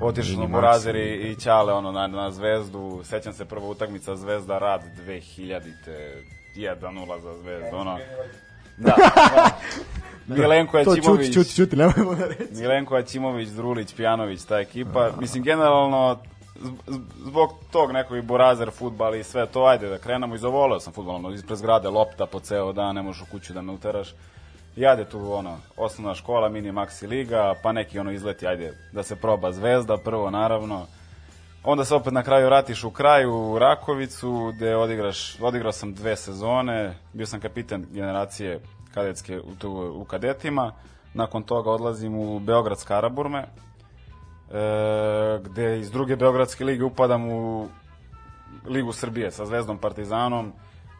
otišao 0.00 0.36
Maxi 0.36 0.58
u 0.58 0.60
Razeri 0.60 1.30
i 1.30 1.40
Ćale 1.40 1.72
ono, 1.72 1.92
na, 1.92 2.06
na 2.06 2.30
Zvezdu, 2.30 3.00
sećam 3.04 3.32
se 3.32 3.44
prva 3.44 3.68
utakmica 3.68 4.16
Zvezda 4.16 4.58
Rad 4.58 4.82
2000-te, 5.06 6.22
1-0 6.56 7.20
za 7.20 7.36
Zvezdu, 7.36 7.76
ono. 7.76 7.98
Da, 8.76 8.94
da. 10.26 10.36
Milenko 10.36 10.84
to 10.84 10.96
čuti, 10.96 11.32
čuti, 11.32 11.56
čuti, 11.56 11.76
nemojmo 11.76 12.14
da 12.14 12.26
reći. 12.26 12.54
Milenko 12.54 12.96
Aćimović, 12.96 13.48
Drulić, 13.48 13.94
Pjanović, 13.94 14.44
ta 14.44 14.58
ekipa. 14.58 15.10
Mislim, 15.20 15.42
generalno, 15.42 16.18
zbog 17.26 17.50
tog 17.70 17.92
nekog 17.92 18.16
i 18.16 18.22
burazer 18.22 18.70
futbal 18.70 19.14
i 19.14 19.24
sve 19.24 19.46
to, 19.46 19.64
ajde 19.64 19.88
da 19.88 19.98
krenemo 19.98 20.34
i 20.34 20.38
zavoleo 20.38 20.80
sam 20.80 20.92
futbol, 20.92 21.14
ono, 21.14 21.30
ispred 21.30 21.58
zgrade 21.58 21.88
lopta 21.88 22.26
po 22.26 22.40
ceo 22.40 22.72
dan, 22.72 22.94
ne 22.94 23.02
možeš 23.02 23.22
u 23.22 23.30
kuću 23.30 23.52
da 23.52 23.62
me 23.62 23.72
uteraš. 23.72 24.14
I 24.76 24.86
ajde 24.86 25.04
tu, 25.04 25.32
ono, 25.32 25.58
osnovna 25.76 26.14
škola, 26.14 26.48
mini 26.48 26.72
maxi 26.72 27.08
liga, 27.08 27.54
pa 27.62 27.72
neki 27.72 27.98
ono 27.98 28.10
izleti, 28.10 28.46
ajde, 28.46 28.72
da 28.92 29.02
se 29.02 29.16
proba 29.16 29.52
zvezda, 29.52 29.96
prvo 29.96 30.30
naravno. 30.30 30.86
Onda 31.68 31.84
se 31.84 31.94
opet 31.94 32.12
na 32.12 32.22
kraju 32.22 32.46
vratiš 32.46 32.84
u 32.84 32.90
kraju 32.90 33.34
u 33.34 33.58
Rakovicu, 33.58 34.52
gde 34.56 34.76
odigraš, 34.76 35.40
odigrao 35.40 35.72
sam 35.72 35.94
dve 35.94 36.16
sezone, 36.16 36.94
bio 37.12 37.26
sam 37.26 37.40
kapitan 37.40 37.86
generacije 37.90 38.60
kadetske 38.94 39.40
u, 39.40 39.54
tu, 39.58 39.92
u 39.96 40.04
kadetima, 40.04 40.72
nakon 41.14 41.42
toga 41.42 41.70
odlazim 41.70 42.14
u 42.18 42.38
Beograd 42.38 42.78
Skaraburme, 42.78 43.38
e, 43.38 43.46
gde 45.42 45.78
iz 45.78 45.90
druge 45.90 46.16
Beogradske 46.16 46.64
lige 46.64 46.84
upadam 46.84 47.28
u 47.32 47.68
Ligu 48.66 48.92
Srbije 48.92 49.30
sa 49.30 49.46
Zvezdom 49.46 49.78
Partizanom, 49.78 50.52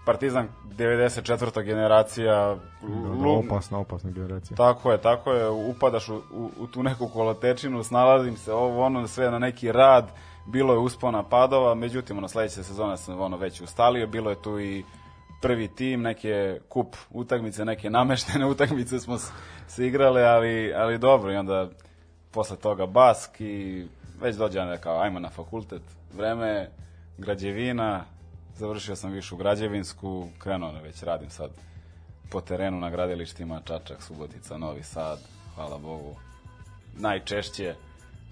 Partizan 0.07 0.49
94. 0.79 1.63
generacija, 1.63 2.57
Lu- 3.23 3.39
Opasna, 3.47 3.79
opasna 3.79 4.11
generacija. 4.11 4.57
tako 4.57 4.93
je, 4.93 4.99
tako 4.99 5.33
je, 5.33 5.49
upadaš 5.49 6.09
u, 6.09 6.15
u, 6.15 6.51
u 6.59 6.67
tu 6.67 6.83
neku 6.83 7.09
kolotečinu, 7.09 7.83
snalazim 7.83 8.37
se, 8.37 8.53
ovo, 8.53 8.85
ono, 8.85 9.09
sve 9.09 9.31
na 9.31 9.39
neki 9.39 9.73
rad, 9.73 10.11
bilo 10.47 10.73
je 10.73 10.79
uspona 10.79 11.23
padova, 11.23 11.75
međutim, 11.75 12.19
ono, 12.19 12.29
sledeće 12.29 12.63
sezone 12.63 12.97
sam 12.97 13.21
ono 13.21 13.37
već 13.37 13.61
ustalio, 13.61 14.07
bilo 14.07 14.31
je 14.31 14.43
tu 14.43 14.61
i 14.61 14.85
prvi 15.43 15.69
tim, 15.69 16.03
neke 16.03 16.61
kup 16.69 16.97
utakmice, 17.11 17.65
neke 17.65 17.91
nameštene 17.91 18.47
utakmice 18.53 18.99
smo 18.99 19.19
se 19.69 19.87
igrale, 19.87 20.23
ali, 20.23 20.75
ali 20.75 20.99
dobro, 20.99 21.33
i 21.33 21.37
onda 21.37 21.69
posle 22.31 22.57
toga 22.57 22.87
bask 22.87 23.41
i 23.41 23.87
već 24.21 24.37
dođe 24.37 24.61
onda 24.61 24.77
kao, 24.77 25.01
ajmo 25.01 25.21
na 25.21 25.31
fakultet, 25.31 25.83
vreme, 26.17 26.71
građevina, 27.19 28.05
završio 28.57 28.97
sam 28.97 29.13
višu 29.13 29.37
građevinsku, 29.37 30.29
krenuo 30.39 30.73
da 30.73 30.81
već 30.81 31.03
radim 31.03 31.31
sad 31.31 31.51
po 32.31 32.41
terenu 32.41 32.81
na 32.81 32.91
gradilištima 32.91 33.61
Čačak, 33.65 34.03
Subotica, 34.03 34.59
Novi 34.59 34.83
Sad, 34.83 35.19
hvala 35.55 35.79
Bogu, 35.79 36.17
najčešće, 36.97 37.75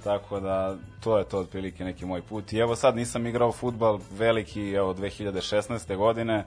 tako 0.05 0.40
da 0.40 0.76
to 1.01 1.18
je 1.18 1.24
to 1.24 1.39
otprilike 1.39 1.85
neki 1.85 2.06
moj 2.06 2.22
put. 2.22 2.52
I 2.52 2.59
evo 2.59 2.76
sad 2.76 2.97
nisam 2.97 3.26
igrao 3.26 3.52
futbal 3.52 3.98
veliki, 4.18 4.70
evo 4.70 4.94
2016. 4.94 5.97
godine 5.97 6.44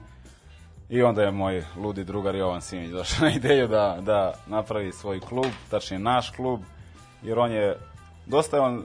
i 0.88 1.02
onda 1.02 1.22
je 1.22 1.30
moj 1.30 1.64
ludi 1.76 2.04
drugar 2.04 2.34
Jovan 2.34 2.60
Simić 2.60 2.90
došao 2.90 3.28
na 3.28 3.34
ideju 3.34 3.68
da, 3.68 3.98
da 4.00 4.34
napravi 4.46 4.92
svoj 4.92 5.20
klub, 5.20 5.52
tačnije 5.70 5.98
naš 5.98 6.30
klub, 6.30 6.60
jer 7.22 7.38
on 7.38 7.52
je, 7.52 7.76
dosta 8.26 8.56
je 8.56 8.62
on, 8.62 8.84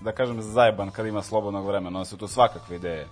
da 0.00 0.12
kažem, 0.12 0.42
zajeban 0.42 0.90
kad 0.90 1.06
ima 1.06 1.22
slobodnog 1.22 1.66
vremena, 1.66 1.98
on 1.98 2.06
su 2.06 2.16
tu 2.16 2.28
svakakve 2.28 2.76
ideje 2.76 3.06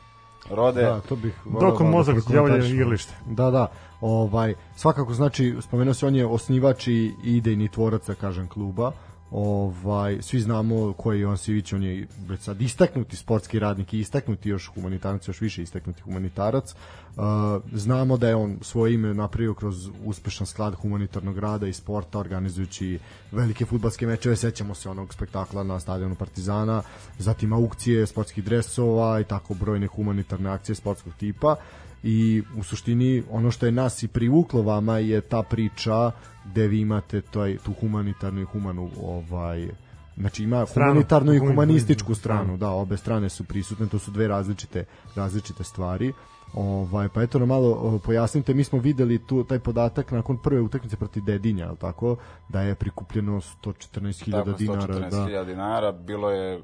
rode. 0.50 0.82
Da, 0.82 1.00
to 1.00 1.16
bih 1.16 1.34
malo 1.44 1.76
da 1.78 1.84
mozak 1.84 2.16
javlja 2.34 2.66
igralište. 2.66 3.14
Da, 3.26 3.50
da. 3.50 3.66
Ovaj 4.00 4.54
svakako 4.76 5.14
znači 5.14 5.56
spomenuo 5.60 5.94
se 5.94 6.06
on 6.06 6.14
je 6.14 6.26
osnivač 6.26 6.86
i 6.86 7.14
idejni 7.24 7.68
tvorac, 7.68 8.06
da 8.06 8.14
kažem, 8.14 8.48
kluba. 8.48 8.92
Ovaj 9.30 10.22
svi 10.22 10.40
znamo 10.40 10.92
ko 10.92 11.12
je 11.12 11.20
Jovan 11.20 11.38
Sivić, 11.38 11.72
on 11.72 11.82
je 11.82 12.06
već 12.28 12.40
sad 12.40 12.60
istaknuti 12.60 13.16
sportski 13.16 13.58
radnik 13.58 13.94
i 13.94 13.98
istaknuti 13.98 14.48
još 14.48 14.66
humanitarac, 14.66 15.28
još 15.28 15.40
više 15.40 15.62
istaknuti 15.62 16.02
humanitarac. 16.02 16.74
Uh, 17.16 17.24
znamo 17.72 18.16
da 18.16 18.28
je 18.28 18.34
on 18.34 18.58
svoje 18.62 18.94
ime 18.94 19.14
napravio 19.14 19.54
kroz 19.54 19.90
uspešan 20.04 20.46
sklad 20.46 20.74
humanitarnog 20.74 21.38
rada 21.38 21.66
i 21.66 21.72
sporta 21.72 22.18
organizujući 22.18 22.98
velike 23.32 23.64
fudbalske 23.64 24.06
mečeve, 24.06 24.36
sećamo 24.36 24.74
se 24.74 24.90
onog 24.90 25.14
spektakla 25.14 25.62
na 25.62 25.80
stadionu 25.80 26.14
Partizana, 26.14 26.82
zatim 27.18 27.52
aukcije 27.52 28.06
sportskih 28.06 28.44
dresova 28.44 29.20
i 29.20 29.24
tako 29.24 29.54
brojne 29.54 29.86
humanitarne 29.86 30.50
akcije 30.50 30.76
sportskog 30.76 31.12
tipa 31.18 31.56
i 32.02 32.42
u 32.58 32.62
suštini 32.62 33.22
ono 33.30 33.50
što 33.50 33.66
je 33.66 33.72
nas 33.72 34.02
i 34.02 34.08
privuklo 34.08 34.62
vama 34.62 34.98
je 34.98 35.20
ta 35.20 35.42
priča 35.42 36.10
gde 36.44 36.66
vi 36.68 36.80
imate 36.80 37.20
toj, 37.20 37.58
tu 37.64 37.72
humanitarnu 37.72 38.40
i 38.40 38.44
humanu 38.44 38.90
ovaj 39.02 39.68
znači 40.16 40.44
ima 40.44 40.66
Stranu. 40.66 40.90
humanitarnu 40.90 41.32
i 41.34 41.38
Human- 41.38 41.46
humanističku 41.48 42.14
stranu. 42.14 42.56
da, 42.56 42.70
obe 42.70 42.96
strane 42.96 43.28
su 43.28 43.44
prisutne, 43.44 43.86
to 43.86 43.98
su 43.98 44.10
dve 44.10 44.28
različite 44.28 44.84
različite 45.16 45.64
stvari. 45.64 46.12
Ovaj 46.54 47.08
pa 47.08 47.22
eto 47.22 47.38
nam 47.38 47.48
malo 47.48 47.98
pojasnite, 47.98 48.54
mi 48.54 48.64
smo 48.64 48.78
videli 48.78 49.26
tu 49.26 49.44
taj 49.44 49.58
podatak 49.58 50.10
nakon 50.12 50.38
prve 50.38 50.60
utakmice 50.60 50.96
protiv 50.96 51.24
Dedinja, 51.24 51.68
al 51.68 51.76
tako, 51.76 52.16
da 52.48 52.60
je 52.60 52.74
prikupljeno 52.74 53.40
114.000 53.62 54.30
Tako, 54.32 54.52
dinara, 54.52 54.94
114.000 54.94 55.32
da. 55.32 55.44
dinara, 55.44 55.92
bilo 55.92 56.30
je 56.30 56.62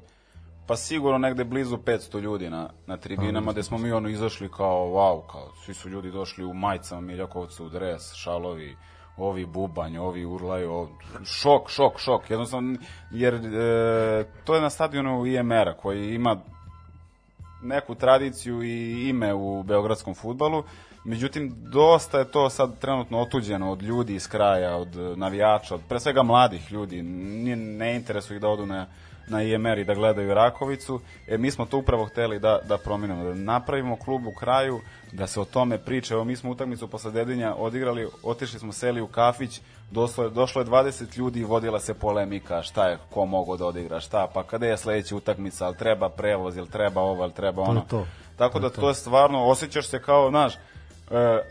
pa 0.67 0.75
sigurno 0.75 1.17
negde 1.17 1.43
blizu 1.43 1.77
500 1.77 2.19
ljudi 2.19 2.49
na, 2.49 2.69
na 2.87 2.97
tribinama, 2.97 3.51
gde 3.51 3.63
smo 3.63 3.77
mi 3.77 3.91
ono 3.91 4.09
izašli 4.09 4.49
kao, 4.49 4.87
wow, 4.87 5.21
kao, 5.31 5.51
svi 5.65 5.73
su 5.73 5.89
ljudi 5.89 6.11
došli 6.11 6.45
u 6.45 6.53
majicama, 6.53 7.01
Miljakovcu 7.01 7.65
u 7.65 7.69
dres, 7.69 8.13
šalovi, 8.13 8.77
ovi 9.17 9.45
bubanj, 9.45 9.97
ovi 9.97 10.25
urlaju, 10.25 10.71
ovi, 10.71 10.91
šok, 11.25 11.69
šok, 11.69 11.99
šok, 11.99 12.29
jednostavno, 12.29 12.77
jer 13.11 13.33
e, 13.33 13.39
to 14.43 14.55
je 14.55 14.61
na 14.61 14.69
stadionu 14.69 15.25
IMR-a 15.25 15.73
koji 15.73 16.15
ima 16.15 16.37
neku 17.61 17.95
tradiciju 17.95 18.63
i 18.63 19.09
ime 19.09 19.33
u 19.33 19.63
beogradskom 19.63 20.15
futbalu. 20.15 20.63
Međutim, 21.05 21.53
dosta 21.71 22.19
je 22.19 22.31
to 22.31 22.49
sad 22.49 22.79
trenutno 22.79 23.19
otuđeno 23.19 23.71
od 23.71 23.81
ljudi 23.81 24.15
iz 24.15 24.27
kraja, 24.27 24.75
od 24.75 25.17
navijača, 25.17 25.75
od 25.75 25.81
pre 25.89 25.99
svega 25.99 26.23
mladih 26.23 26.71
ljudi. 26.71 27.01
Nije, 27.01 27.55
ne 27.55 27.95
interesuje 27.95 28.35
ih 28.35 28.41
da 28.41 28.49
odu 28.49 28.65
na, 28.65 28.85
na 29.27 29.43
IMR 29.43 29.77
i 29.77 29.83
da 29.83 29.93
gledaju 29.93 30.33
Rakovicu. 30.33 30.99
E, 31.27 31.37
mi 31.37 31.51
smo 31.51 31.65
to 31.65 31.77
upravo 31.77 32.05
hteli 32.05 32.39
da, 32.39 32.59
da 32.67 32.77
promenimo, 32.77 33.23
da 33.23 33.33
napravimo 33.33 33.95
klub 33.95 34.27
u 34.27 34.31
kraju, 34.31 34.81
da 35.11 35.27
se 35.27 35.39
o 35.39 35.45
tome 35.45 35.77
priča. 35.77 36.13
Evo, 36.13 36.23
mi 36.23 36.35
smo 36.35 36.51
utakmicu 36.51 36.87
posle 36.87 37.11
Dedinja 37.11 37.55
odigrali, 37.55 38.07
otišli 38.23 38.59
smo 38.59 38.73
seli 38.73 39.01
u 39.01 39.07
kafić, 39.07 39.61
došlo 39.91 40.23
je, 40.23 40.29
došlo 40.29 40.61
je 40.61 40.65
20 40.65 41.17
ljudi 41.17 41.39
i 41.39 41.43
vodila 41.43 41.79
se 41.79 41.93
polemika 41.93 42.61
šta 42.61 42.87
je, 42.87 42.97
ko 43.09 43.25
mogo 43.25 43.57
da 43.57 43.65
odigra, 43.65 43.99
šta, 43.99 44.27
pa 44.33 44.43
kada 44.43 44.65
je 44.65 44.77
sledeća 44.77 45.15
utakmica, 45.15 45.65
ali 45.65 45.77
treba 45.77 46.09
prevoz, 46.09 46.57
ili 46.57 46.69
treba 46.69 47.01
ovo, 47.01 47.23
ili 47.23 47.33
treba 47.33 47.61
ono. 47.61 47.81
to. 47.89 48.05
Tako 48.37 48.59
da 48.59 48.69
to 48.69 48.87
je 48.87 48.93
stvarno, 48.93 49.45
osjećaš 49.45 49.87
se 49.87 50.01
kao, 50.01 50.29
znaš, 50.29 50.55
e, 50.55 51.41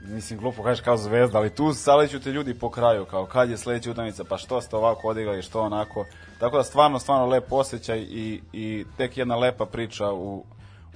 mislim 0.00 0.38
glupo 0.38 0.62
kažeš 0.62 0.84
kao 0.84 0.96
zvezda, 0.96 1.38
ali 1.38 1.54
tu 1.54 1.74
saleću 1.74 2.20
te 2.20 2.30
ljudi 2.30 2.58
po 2.58 2.70
kraju, 2.70 3.04
kao 3.04 3.26
kad 3.26 3.50
je 3.50 3.56
sledeća 3.56 3.90
utakmica, 3.90 4.24
pa 4.24 4.38
što 4.38 4.60
ste 4.60 4.76
ovako 4.76 5.08
odigrali, 5.08 5.42
što 5.42 5.62
onako. 5.62 6.04
Tako 6.38 6.56
da 6.56 6.62
stvarno, 6.62 6.98
stvarno 6.98 7.26
lep 7.26 7.52
osjećaj 7.52 7.98
i, 7.98 8.40
i 8.52 8.84
tek 8.96 9.18
jedna 9.18 9.36
lepa 9.36 9.66
priča 9.66 10.12
u, 10.12 10.44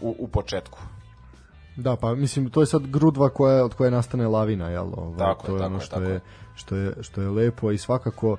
u, 0.01 0.15
u 0.19 0.29
početku. 0.29 0.79
Da, 1.77 1.97
pa 1.97 2.15
mislim 2.15 2.51
to 2.51 2.61
je 2.61 2.67
sad 2.67 2.87
grudva 2.87 3.29
koja 3.29 3.65
od 3.65 3.75
koje 3.75 3.91
nastane 3.91 4.29
lavina, 4.29 4.69
jel? 4.69 4.87
Ovaj, 4.97 5.19
Tako 5.19 5.47
to 5.47 5.53
je 5.53 5.59
tako 5.59 5.67
ono 5.67 5.81
što 5.81 5.97
tako 5.97 6.07
je 6.07 6.12
je. 6.12 6.21
što 6.55 6.77
je 6.77 6.93
što 7.01 7.23
je 7.23 7.29
lepo 7.31 7.71
i 7.71 7.79
svakako 7.79 8.31
uh, 8.33 8.39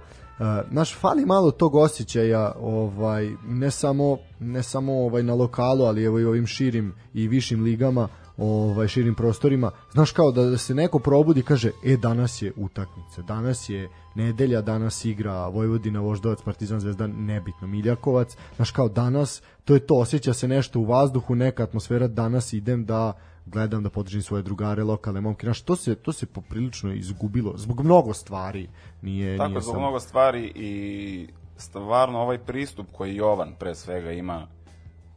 naš 0.69 0.95
fali 0.95 1.25
malo 1.25 1.51
tog 1.51 1.75
osjećaja, 1.75 2.53
ovaj 2.61 3.29
ne 3.47 3.71
samo 3.71 4.17
ne 4.39 4.63
samo 4.63 4.93
ovaj 4.93 5.23
na 5.23 5.33
lokalu, 5.33 5.85
ali 5.85 6.03
evo 6.03 6.19
i 6.19 6.25
ovim 6.25 6.47
širim 6.47 6.95
i 7.13 7.27
višim 7.27 7.63
ligama, 7.63 8.07
ovaj 8.37 8.87
širim 8.87 9.15
prostorima. 9.15 9.71
Znaš 9.91 10.11
kao 10.11 10.31
da 10.31 10.57
se 10.57 10.75
neko 10.75 10.99
probudi 10.99 11.39
i 11.39 11.43
kaže 11.43 11.71
e 11.85 11.97
danas 11.97 12.41
je 12.41 12.53
utakmica, 12.55 13.21
danas 13.21 13.69
je 13.69 13.89
nedelja, 14.15 14.61
danas 14.61 15.05
igra 15.05 15.47
Vojvodina, 15.47 15.99
Voždovac, 15.99 16.41
Partizan, 16.41 16.79
Zvezda, 16.79 17.07
nebitno, 17.07 17.67
Miljakovac. 17.67 18.37
Znaš 18.55 18.71
kao 18.71 18.89
danas, 18.89 19.41
to 19.65 19.73
je 19.73 19.79
to, 19.79 19.95
osjeća 19.95 20.33
se 20.33 20.47
nešto 20.47 20.79
u 20.79 20.85
vazduhu, 20.85 21.35
neka 21.35 21.63
atmosfera, 21.63 22.07
danas 22.07 22.53
idem 22.53 22.85
da 22.85 23.13
gledam 23.45 23.83
da 23.83 23.89
podržim 23.89 24.21
svoje 24.21 24.43
drugare, 24.43 24.83
lokalne 24.83 25.21
momke. 25.21 25.47
Znaš, 25.47 25.61
to 25.61 25.75
se, 25.75 25.95
to 25.95 26.13
se 26.13 26.25
poprilično 26.25 26.93
izgubilo 26.93 27.53
zbog 27.57 27.83
mnogo 27.83 28.13
stvari. 28.13 28.69
Nije, 29.01 29.37
Tako, 29.37 29.49
nije 29.49 29.61
zbog 29.61 29.73
samo... 29.73 29.79
mnogo 29.79 29.99
stvari 29.99 30.51
i 30.55 31.27
stvarno 31.57 32.19
ovaj 32.19 32.37
pristup 32.37 32.87
koji 32.91 33.15
Jovan 33.15 33.55
pre 33.59 33.75
svega 33.75 34.11
ima, 34.11 34.47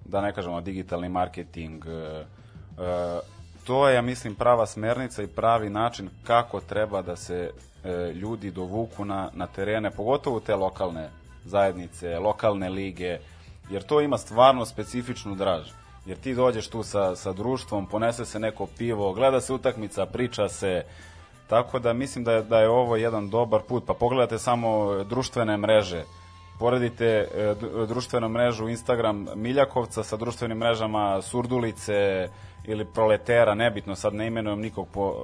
da 0.05 0.21
ne 0.21 0.35
kažemo 0.35 0.61
digitalni 0.61 1.09
marketing, 1.09 1.87
e, 1.87 2.27
to 3.65 3.89
je, 3.89 3.95
ja 3.95 4.03
mislim, 4.03 4.35
prava 4.35 4.67
smernica 4.67 5.23
i 5.23 5.27
pravi 5.27 5.71
način 5.71 6.11
kako 6.25 6.61
treba 6.61 7.03
da 7.03 7.17
se 7.17 7.51
e, 7.85 8.13
ljudi 8.13 8.51
dovuku 8.51 9.05
na, 9.05 9.31
na 9.33 9.47
terene, 9.47 9.91
pogotovo 9.91 10.41
te 10.41 10.55
lokalne 10.55 11.11
zajednice, 11.45 12.19
lokalne 12.19 12.69
lige, 12.69 13.19
jer 13.71 13.83
to 13.83 14.01
ima 14.01 14.19
stvarno 14.19 14.67
specifičnu 14.67 15.35
draž. 15.35 15.71
Jer 16.07 16.19
ti 16.19 16.35
dođeš 16.35 16.69
tu 16.69 16.83
sa, 16.83 17.17
sa 17.17 17.33
društvom, 17.33 17.87
ponese 17.87 18.25
se 18.25 18.39
neko 18.39 18.67
pivo, 18.79 19.13
gleda 19.13 19.41
se 19.41 19.53
utakmica, 19.53 20.07
priča 20.07 20.49
se, 20.49 20.85
Tako 21.47 21.79
da 21.79 21.93
mislim 21.93 22.25
da 22.25 22.33
je, 22.33 22.43
da 22.43 22.61
je 22.61 22.69
ovo 22.69 22.97
jedan 22.97 23.31
dobar 23.31 23.61
put. 23.69 23.85
Pa 23.87 23.95
pogledate 23.95 24.39
samo 24.39 25.05
društvene 25.05 25.57
mreže. 25.57 26.05
Poredite 26.59 27.07
e, 27.07 27.55
društvenu 27.89 28.29
mrežu 28.29 28.69
Instagram 28.69 29.27
Miljakovca 29.35 30.05
sa 30.05 30.17
društvenim 30.17 30.59
mrežama 30.59 31.23
Surdulice 31.23 32.29
ili 32.65 32.85
Proletera, 32.85 33.55
nebitno, 33.55 33.97
sad 33.97 34.15
ne 34.15 34.27
imenujem 34.27 34.61
nikog 34.61 34.89
po... 34.93 35.15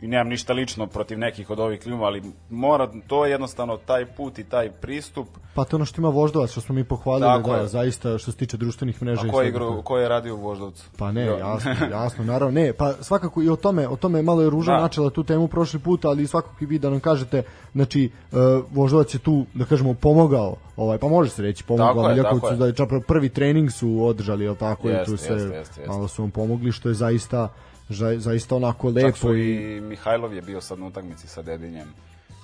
I 0.00 0.08
nemam 0.08 0.28
ništa 0.28 0.52
lično 0.52 0.86
protiv 0.86 1.18
nekih 1.18 1.50
od 1.50 1.60
ovih 1.60 1.80
klimova, 1.80 2.06
ali 2.06 2.22
mora, 2.50 2.88
to 3.06 3.24
je 3.24 3.30
jednostavno 3.30 3.76
taj 3.76 4.06
put 4.06 4.38
i 4.38 4.44
taj 4.44 4.70
pristup. 4.70 5.28
Pa 5.54 5.64
to 5.64 5.76
ono 5.76 5.84
što 5.84 6.00
ima 6.00 6.08
Voždovac, 6.08 6.50
što 6.50 6.60
smo 6.60 6.74
mi 6.74 6.84
pohvalili, 6.84 7.28
Tako 7.28 7.50
da, 7.50 7.56
je. 7.56 7.66
zaista 7.66 8.18
što 8.18 8.32
se 8.32 8.38
tiče 8.38 8.56
društvenih 8.56 9.02
mreža. 9.02 9.26
A 9.26 9.30
ko 9.30 9.42
je, 9.42 9.48
igru, 9.48 9.82
ko 9.82 9.98
je 9.98 10.08
radio 10.08 10.34
u 10.34 10.40
Voždovcu? 10.40 10.84
Pa 10.98 11.12
ne, 11.12 11.26
Jo. 11.26 11.36
jasno, 11.38 11.70
jasno, 11.90 12.24
naravno, 12.24 12.60
ne, 12.60 12.72
pa 12.72 12.92
svakako 12.92 13.42
i 13.42 13.48
o 13.48 13.56
tome, 13.56 13.88
o 13.88 13.96
tome 13.96 14.22
malo 14.22 14.42
je 14.42 14.50
Ruža 14.50 14.72
Da. 14.72 14.80
načela 14.80 15.10
tu 15.10 15.24
temu 15.24 15.48
prošli 15.48 15.80
put, 15.80 16.04
ali 16.04 16.26
svakako 16.26 16.54
i 16.60 16.66
vi 16.66 16.78
da 16.78 16.90
nam 16.90 17.00
kažete, 17.00 17.42
znači, 17.72 18.10
uh, 18.32 18.38
Voždovac 18.70 19.14
je 19.14 19.18
tu, 19.18 19.46
da 19.54 19.64
kažemo, 19.64 19.94
pomogao, 19.94 20.56
ovaj, 20.76 20.98
pa 20.98 21.08
može 21.08 21.30
se 21.30 21.42
reći, 21.42 21.64
pomogao 21.64 22.08
Miljakovcu, 22.08 22.56
da 22.56 22.66
je 22.66 22.72
čak 22.74 22.88
prvi 23.06 23.28
trening 23.28 23.72
su 23.72 24.04
održali, 24.04 24.44
jel 24.44 24.54
tako, 24.54 24.90
i 24.90 24.94
tu 25.06 25.16
se 25.16 25.32
jeste, 25.32 25.54
jeste, 25.54 25.80
jeste. 25.80 25.86
malo 25.86 26.08
su 26.08 26.22
vam 26.22 26.30
pomogli, 26.30 26.72
što 26.72 26.88
je 26.88 26.94
zaista, 26.94 27.48
ža, 27.90 28.18
zaista 28.18 28.56
onako 28.56 28.88
lepo 28.88 29.00
Čak 29.02 29.16
su 29.16 29.34
i... 29.34 29.76
i 29.76 29.80
Mihajlov 29.80 30.34
je 30.34 30.42
bio 30.42 30.60
sad 30.60 30.78
na 30.78 30.86
utakmici 30.86 31.28
sa 31.28 31.42
Dedinjem. 31.42 31.88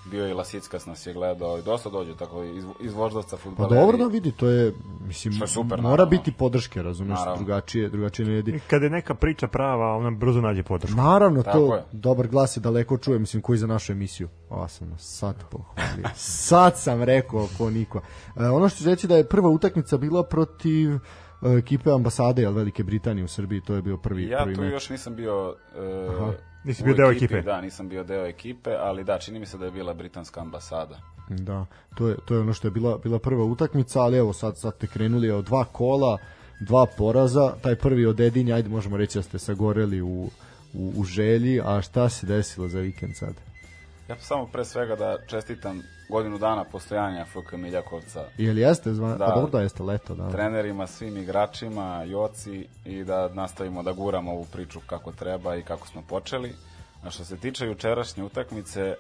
Bio 0.05 0.24
je 0.24 0.31
i 0.31 0.35
Lasickas 0.35 0.86
nas 0.86 1.06
je 1.06 1.12
gledao 1.12 1.59
i 1.59 1.62
dosta 1.62 1.90
dođe 1.90 2.16
tako 2.16 2.43
iz, 2.44 2.64
iz 2.81 2.93
Voždovca 2.93 3.31
Pa 3.31 3.36
futbaleri. 3.36 3.74
dobro 3.77 3.97
da 3.98 4.06
vidi, 4.06 4.32
to 4.32 4.48
je, 4.48 4.73
mislim, 5.01 5.35
je 5.35 5.47
super, 5.47 5.78
mora 5.78 5.90
naravno. 5.90 6.10
biti 6.10 6.32
podrške, 6.32 6.82
razumeš, 6.82 7.19
Naravno. 7.19 7.36
drugačije, 7.36 7.89
drugačije 7.89 8.28
ne 8.28 8.35
jedi. 8.35 8.60
Kada 8.66 8.85
je 8.86 8.90
neka 8.90 9.14
priča 9.14 9.47
prava, 9.48 9.97
ona 9.97 10.10
brzo 10.10 10.40
nađe 10.40 10.62
podršku. 10.62 10.97
Naravno, 10.97 11.43
Tako 11.43 11.59
to 11.59 11.74
je. 11.74 11.85
dobar 11.93 12.28
glas 12.28 12.56
je 12.56 12.60
daleko 12.60 12.98
čuje, 12.98 13.19
mislim, 13.19 13.43
koji 13.43 13.59
za 13.59 13.66
našu 13.66 13.93
emisiju. 13.93 14.28
Ova 14.51 14.69
sam 14.69 14.89
nas 14.90 15.02
sad 15.02 15.36
pohvalio. 15.51 16.09
sad 16.14 16.78
sam 16.78 17.02
rekao 17.02 17.48
ko 17.59 17.70
niko. 17.70 18.01
E, 18.36 18.44
ono 18.44 18.69
što 18.69 18.78
ću 18.78 18.86
reći 18.86 19.06
da 19.06 19.16
je 19.16 19.28
prva 19.28 19.48
utakmica 19.48 19.97
bila 19.97 20.23
protiv 20.23 20.90
ekipe 21.59 21.90
ambasade 21.90 22.43
jel, 22.43 22.52
Velike 22.52 22.82
Britanije 22.85 23.24
u 23.24 23.28
Srbiji, 23.28 23.60
to 23.60 23.74
je 23.74 23.82
bio 23.82 23.97
prvi, 23.97 24.28
Ja 24.28 24.43
prvi 24.43 24.55
tu 24.55 24.60
meč. 24.60 24.73
još 24.73 24.90
nisam 24.90 25.16
bio 25.16 25.48
uh, 25.48 26.35
Nisi 26.64 26.85
bio 26.85 26.94
deo 26.94 27.10
ekipe? 27.10 27.43
Da, 27.43 27.60
nisam 27.60 27.89
bio 27.89 28.05
deo 28.05 28.27
ekipe, 28.27 28.70
ali 28.70 29.05
da, 29.05 29.19
čini 29.19 29.39
mi 29.39 29.47
se 29.47 29.59
da 29.59 29.64
je 29.64 29.70
bila 29.70 29.94
britanska 29.94 30.40
ambasada. 30.40 31.01
Da, 31.28 31.66
to 31.94 32.09
je, 32.09 32.16
to 32.24 32.35
je 32.35 32.40
ono 32.40 32.52
što 32.52 32.66
je 32.66 32.70
bila, 32.70 32.98
bila 32.98 33.19
prva 33.19 33.44
utakmica, 33.44 34.01
ali 34.01 34.19
evo 34.19 34.32
sad, 34.32 34.59
sad 34.59 34.78
te 34.78 34.86
krenuli 34.86 35.31
od 35.31 35.44
dva 35.44 35.64
kola, 35.64 36.19
dva 36.60 36.86
poraza, 36.98 37.55
taj 37.62 37.77
prvi 37.77 38.06
od 38.06 38.20
Edinja, 38.20 38.55
ajde 38.55 38.69
možemo 38.69 38.97
reći 38.97 39.19
da 39.19 39.23
ste 39.23 39.39
sagoreli 39.39 40.02
u, 40.02 40.31
u, 40.74 40.93
u 40.97 41.05
želji, 41.05 41.60
a 41.64 41.82
šta 41.82 42.09
se 42.09 42.27
desilo 42.27 42.69
za 42.69 42.81
vikend 42.81 43.16
sad? 43.16 43.35
Ja 44.13 44.19
samo 44.21 44.47
pre 44.47 44.65
svega 44.65 44.97
da 44.97 45.17
čestitam 45.27 45.83
godinu 46.09 46.39
dana 46.39 46.65
postojanja 46.65 47.25
FK 47.25 47.53
Miljakovca 47.53 48.25
Jel 48.39 48.59
jeste 48.59 48.95
zvan? 48.95 49.19
Da. 49.19 49.27
Pa 49.27 49.35
dobro 49.35 49.51
da 49.51 49.61
jeste 49.61 49.83
leto, 49.83 50.15
da. 50.15 50.31
trenerima, 50.31 50.87
svim 50.87 51.17
igračima, 51.17 52.05
Joci 52.05 52.67
i 52.85 53.05
da 53.05 53.29
nastavimo 53.29 53.83
da 53.83 53.93
guramo 53.93 54.33
ovu 54.33 54.47
priču 54.53 54.81
kako 54.87 55.13
treba 55.13 55.57
i 55.57 55.63
kako 55.63 55.87
smo 55.87 56.03
počeli. 56.09 56.55
A 57.03 57.11
što 57.11 57.25
se 57.25 57.37
tiče 57.37 57.67
jučerašnje 57.67 58.25
utakmice, 58.25 58.95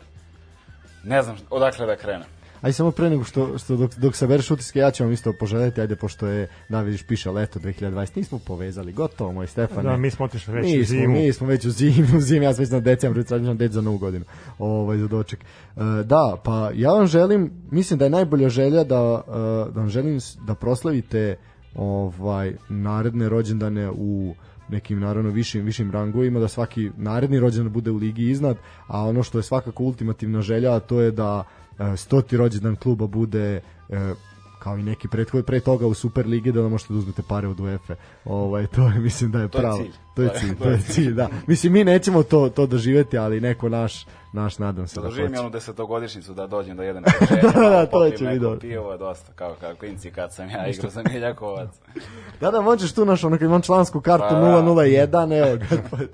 ne 1.04 1.22
znam 1.22 1.36
odakle 1.50 1.86
da 1.86 1.96
krenem. 1.96 2.28
Aj 2.62 2.72
samo 2.72 2.90
pre 2.90 3.10
nego 3.10 3.24
što, 3.24 3.58
što 3.58 3.76
dok, 3.76 3.94
dok 3.94 4.16
sabereš 4.16 4.50
utiske, 4.50 4.78
ja 4.78 4.90
ću 4.90 5.04
vam 5.04 5.12
isto 5.12 5.32
poželjeti, 5.32 5.80
ajde, 5.80 5.96
pošto 5.96 6.26
je, 6.26 6.48
da 6.68 6.82
vidiš, 6.82 7.02
piše 7.02 7.30
leto 7.30 7.58
2020, 7.58 8.16
nismo 8.16 8.38
povezali, 8.46 8.92
gotovo, 8.92 9.32
moj 9.32 9.46
Stefane. 9.46 9.90
Da, 9.90 9.96
mi 9.96 10.10
smo 10.10 10.24
otišli 10.24 10.54
već 10.54 10.66
mi 10.66 10.80
u 10.80 10.84
zimu. 10.84 11.12
Mi 11.12 11.32
smo 11.32 11.46
već 11.46 11.64
u 11.64 11.70
zimu, 11.70 12.06
u 12.18 12.20
zimu, 12.20 12.44
ja 12.44 12.54
sam 12.54 12.62
već 12.62 12.70
na 12.70 12.80
decembru, 12.80 13.24
tražim 13.24 13.56
deć 13.56 13.72
za 13.72 13.80
novu 13.80 13.98
godinu, 13.98 14.24
ovaj, 14.58 14.98
za 14.98 15.06
doček. 15.06 15.40
E, 15.40 15.80
da, 16.04 16.36
pa 16.44 16.70
ja 16.74 16.92
vam 16.92 17.06
želim, 17.06 17.50
mislim 17.70 17.98
da 17.98 18.04
je 18.04 18.10
najbolja 18.10 18.48
želja 18.48 18.84
da, 18.84 19.22
e, 19.28 19.32
da 19.72 19.80
vam 19.80 19.88
želim 19.88 20.18
da 20.46 20.54
proslavite 20.54 21.36
ovaj 21.74 22.54
naredne 22.68 23.28
rođendane 23.28 23.90
u 23.90 24.34
nekim 24.68 25.00
naravno 25.00 25.30
višim 25.30 25.64
višim 25.64 25.90
rangovima 25.90 26.40
da 26.40 26.48
svaki 26.48 26.90
naredni 26.96 27.40
rođendan 27.40 27.72
bude 27.72 27.90
u 27.90 27.96
ligi 27.96 28.30
iznad 28.30 28.56
a 28.86 29.04
ono 29.04 29.22
što 29.22 29.38
je 29.38 29.42
svakako 29.42 29.84
ultimativna 29.84 30.42
želja 30.42 30.80
to 30.80 31.00
je 31.00 31.10
da 31.10 31.44
e, 31.44 31.61
stoti 31.96 32.36
rođendan 32.36 32.76
kluba 32.76 33.06
bude 33.06 33.60
e, 33.88 34.12
kao 34.58 34.78
i 34.78 34.82
neki 34.82 35.08
prethod 35.08 35.44
pre 35.44 35.60
toga 35.60 35.86
u 35.86 35.94
Super 35.94 36.26
ligi 36.26 36.52
da 36.52 36.62
možete 36.62 36.92
da 36.92 36.98
uzmete 36.98 37.22
pare 37.22 37.48
od 37.48 37.60
UEFA. 37.60 37.94
Ovaj 38.24 38.66
to 38.66 38.82
je 38.84 38.94
mislim 38.94 39.30
da 39.30 39.40
je 39.40 39.48
To 39.48 39.58
je 39.58 39.62
pravo. 39.62 39.76
cilj. 39.76 39.90
To 40.16 40.22
je 40.22 40.28
To 40.28 40.34
je- 40.34 40.40
cilj, 40.40 40.56
to 40.56 40.64
je 40.64 40.72
je 40.72 40.80
cilj, 40.80 41.12
da. 41.12 41.28
Mislim 41.46 41.72
mi 41.72 41.84
nećemo 41.84 42.22
to 42.22 42.48
to 42.48 42.66
doživeti, 42.66 43.18
ali 43.18 43.40
neko 43.40 43.68
naš 43.68 44.06
naš 44.32 44.58
nadam 44.58 44.86
se 44.86 44.94
Da 44.94 45.00
da 45.00 45.08
doživim 45.08 45.28
hoće. 45.28 45.36
i 45.36 45.40
onu 45.40 45.50
desetogodišnjicu 45.50 46.34
da 46.34 46.46
dođem 46.46 46.76
da 46.76 46.84
jedem 46.84 47.04
rešenje, 47.04 47.40
Da, 47.44 47.60
malo 47.60 47.86
to 47.86 48.10
će 48.10 48.24
biti 48.24 48.38
dobro. 48.38 48.60
pivo, 48.60 48.96
dosta, 48.96 49.32
kao, 49.32 49.54
kao 49.54 49.74
klinci 49.74 50.10
kad 50.10 50.34
sam 50.34 50.50
ja 50.50 50.66
igrao 50.68 50.90
za 50.90 51.02
Miljakovac. 51.04 51.70
Da, 52.40 52.50
da, 52.50 52.60
možeš 52.60 52.92
tu 52.92 53.04
naš 53.04 53.24
ono 53.24 53.36
kad 53.36 53.44
imam 53.44 53.62
člansku 53.62 54.00
kartu 54.00 54.26
Pa 54.28 54.34
da. 54.34 54.40
001, 54.40 55.06
evo 55.38 55.56
ga. 55.58 55.66
to 55.88 55.96
je- 55.96 56.08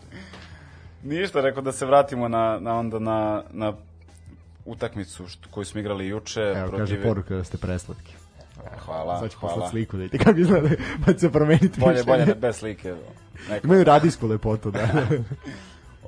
Ništa, 1.05 1.41
rekao 1.41 1.63
da 1.63 1.73
se 1.73 1.87
vratimo 1.87 2.29
na, 2.29 2.59
na 2.61 2.75
onda 2.75 2.99
na, 2.99 3.43
na 3.53 3.73
utakmicu 4.69 5.29
što, 5.29 5.49
koju 5.51 5.65
smo 5.65 5.81
igrali 5.81 6.07
juče. 6.07 6.41
Evo, 6.41 6.77
kaže 6.79 7.03
poruka 7.03 7.35
da 7.37 7.45
ste 7.45 7.59
preslatki. 7.59 8.15
Hvala, 8.79 9.21
Sad 9.21 9.31
ću 9.31 9.39
hvala. 9.39 9.71
sliku 9.71 9.97
da 9.97 10.03
vidite 10.03 10.25
kako 10.25 10.39
izgleda, 10.41 10.69
pa 11.07 11.13
će 11.13 11.19
se 11.19 11.31
promeniti 11.33 11.81
Bolje, 11.81 12.05
bolje, 12.05 12.27
ne, 12.27 12.35
bez 12.35 12.57
slike. 12.57 12.95
Neko, 13.49 13.67
Imaju 13.67 13.85
radijsku 13.85 14.27
lepotu, 14.27 14.71
da. 14.71 14.89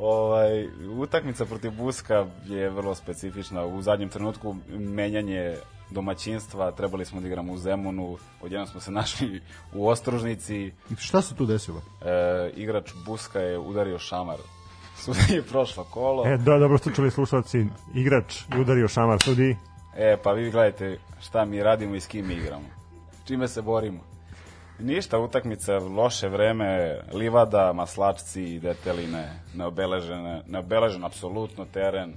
Ovaj, 0.01 0.69
utakmica 0.99 1.45
protiv 1.45 1.71
Buska 1.71 2.27
je 2.47 2.71
vrlo 2.71 2.95
specifična. 2.95 3.65
U 3.65 3.83
zadnjem 3.83 4.09
trenutku 4.09 4.57
menjanje 4.69 5.57
domaćinstva, 5.91 6.71
trebali 6.71 7.05
smo 7.05 7.21
da 7.21 7.27
igramo 7.27 7.53
u 7.53 7.59
Zemunu, 7.59 8.19
odjednom 8.43 8.67
smo 8.69 8.81
se 8.81 8.91
našli 9.01 9.41
u 9.75 9.89
Ostružnici, 9.89 10.73
Šta 10.99 11.23
se 11.23 11.35
tu 11.35 11.47
desilo? 11.47 11.83
e, 12.03 12.51
igrač 12.57 12.91
Buska 13.07 13.41
je 13.41 13.59
udario 13.59 13.99
šamar. 13.99 14.37
Sudi 15.01 15.35
je 15.37 15.43
prošlo 15.43 15.85
kolo. 15.85 16.27
E, 16.27 16.37
da, 16.37 16.59
dobro 16.59 16.79
ste 16.79 16.91
čuli 16.95 17.11
slušalci, 17.11 17.67
igrač 17.95 18.43
je 18.55 18.61
udario 18.61 18.89
šamar 18.89 19.23
sudi. 19.23 19.57
E, 19.97 20.17
pa 20.23 20.33
vi 20.33 20.51
gledajte 20.51 20.99
šta 21.21 21.45
mi 21.45 21.63
radimo 21.63 21.95
i 21.95 22.01
s 22.01 22.07
kim 22.07 22.31
igramo. 22.31 22.69
Čime 23.27 23.49
se 23.49 23.63
borimo. 23.63 24.01
Ništa, 24.79 25.19
utakmica, 25.19 25.79
loše 25.79 26.29
vreme, 26.29 27.01
livada, 27.13 27.73
maslačci, 27.73 28.59
deteline, 28.59 29.43
neobeležene, 29.55 30.43
neobeležen 30.47 31.05
apsolutno 31.05 31.65
teren. 31.65 32.15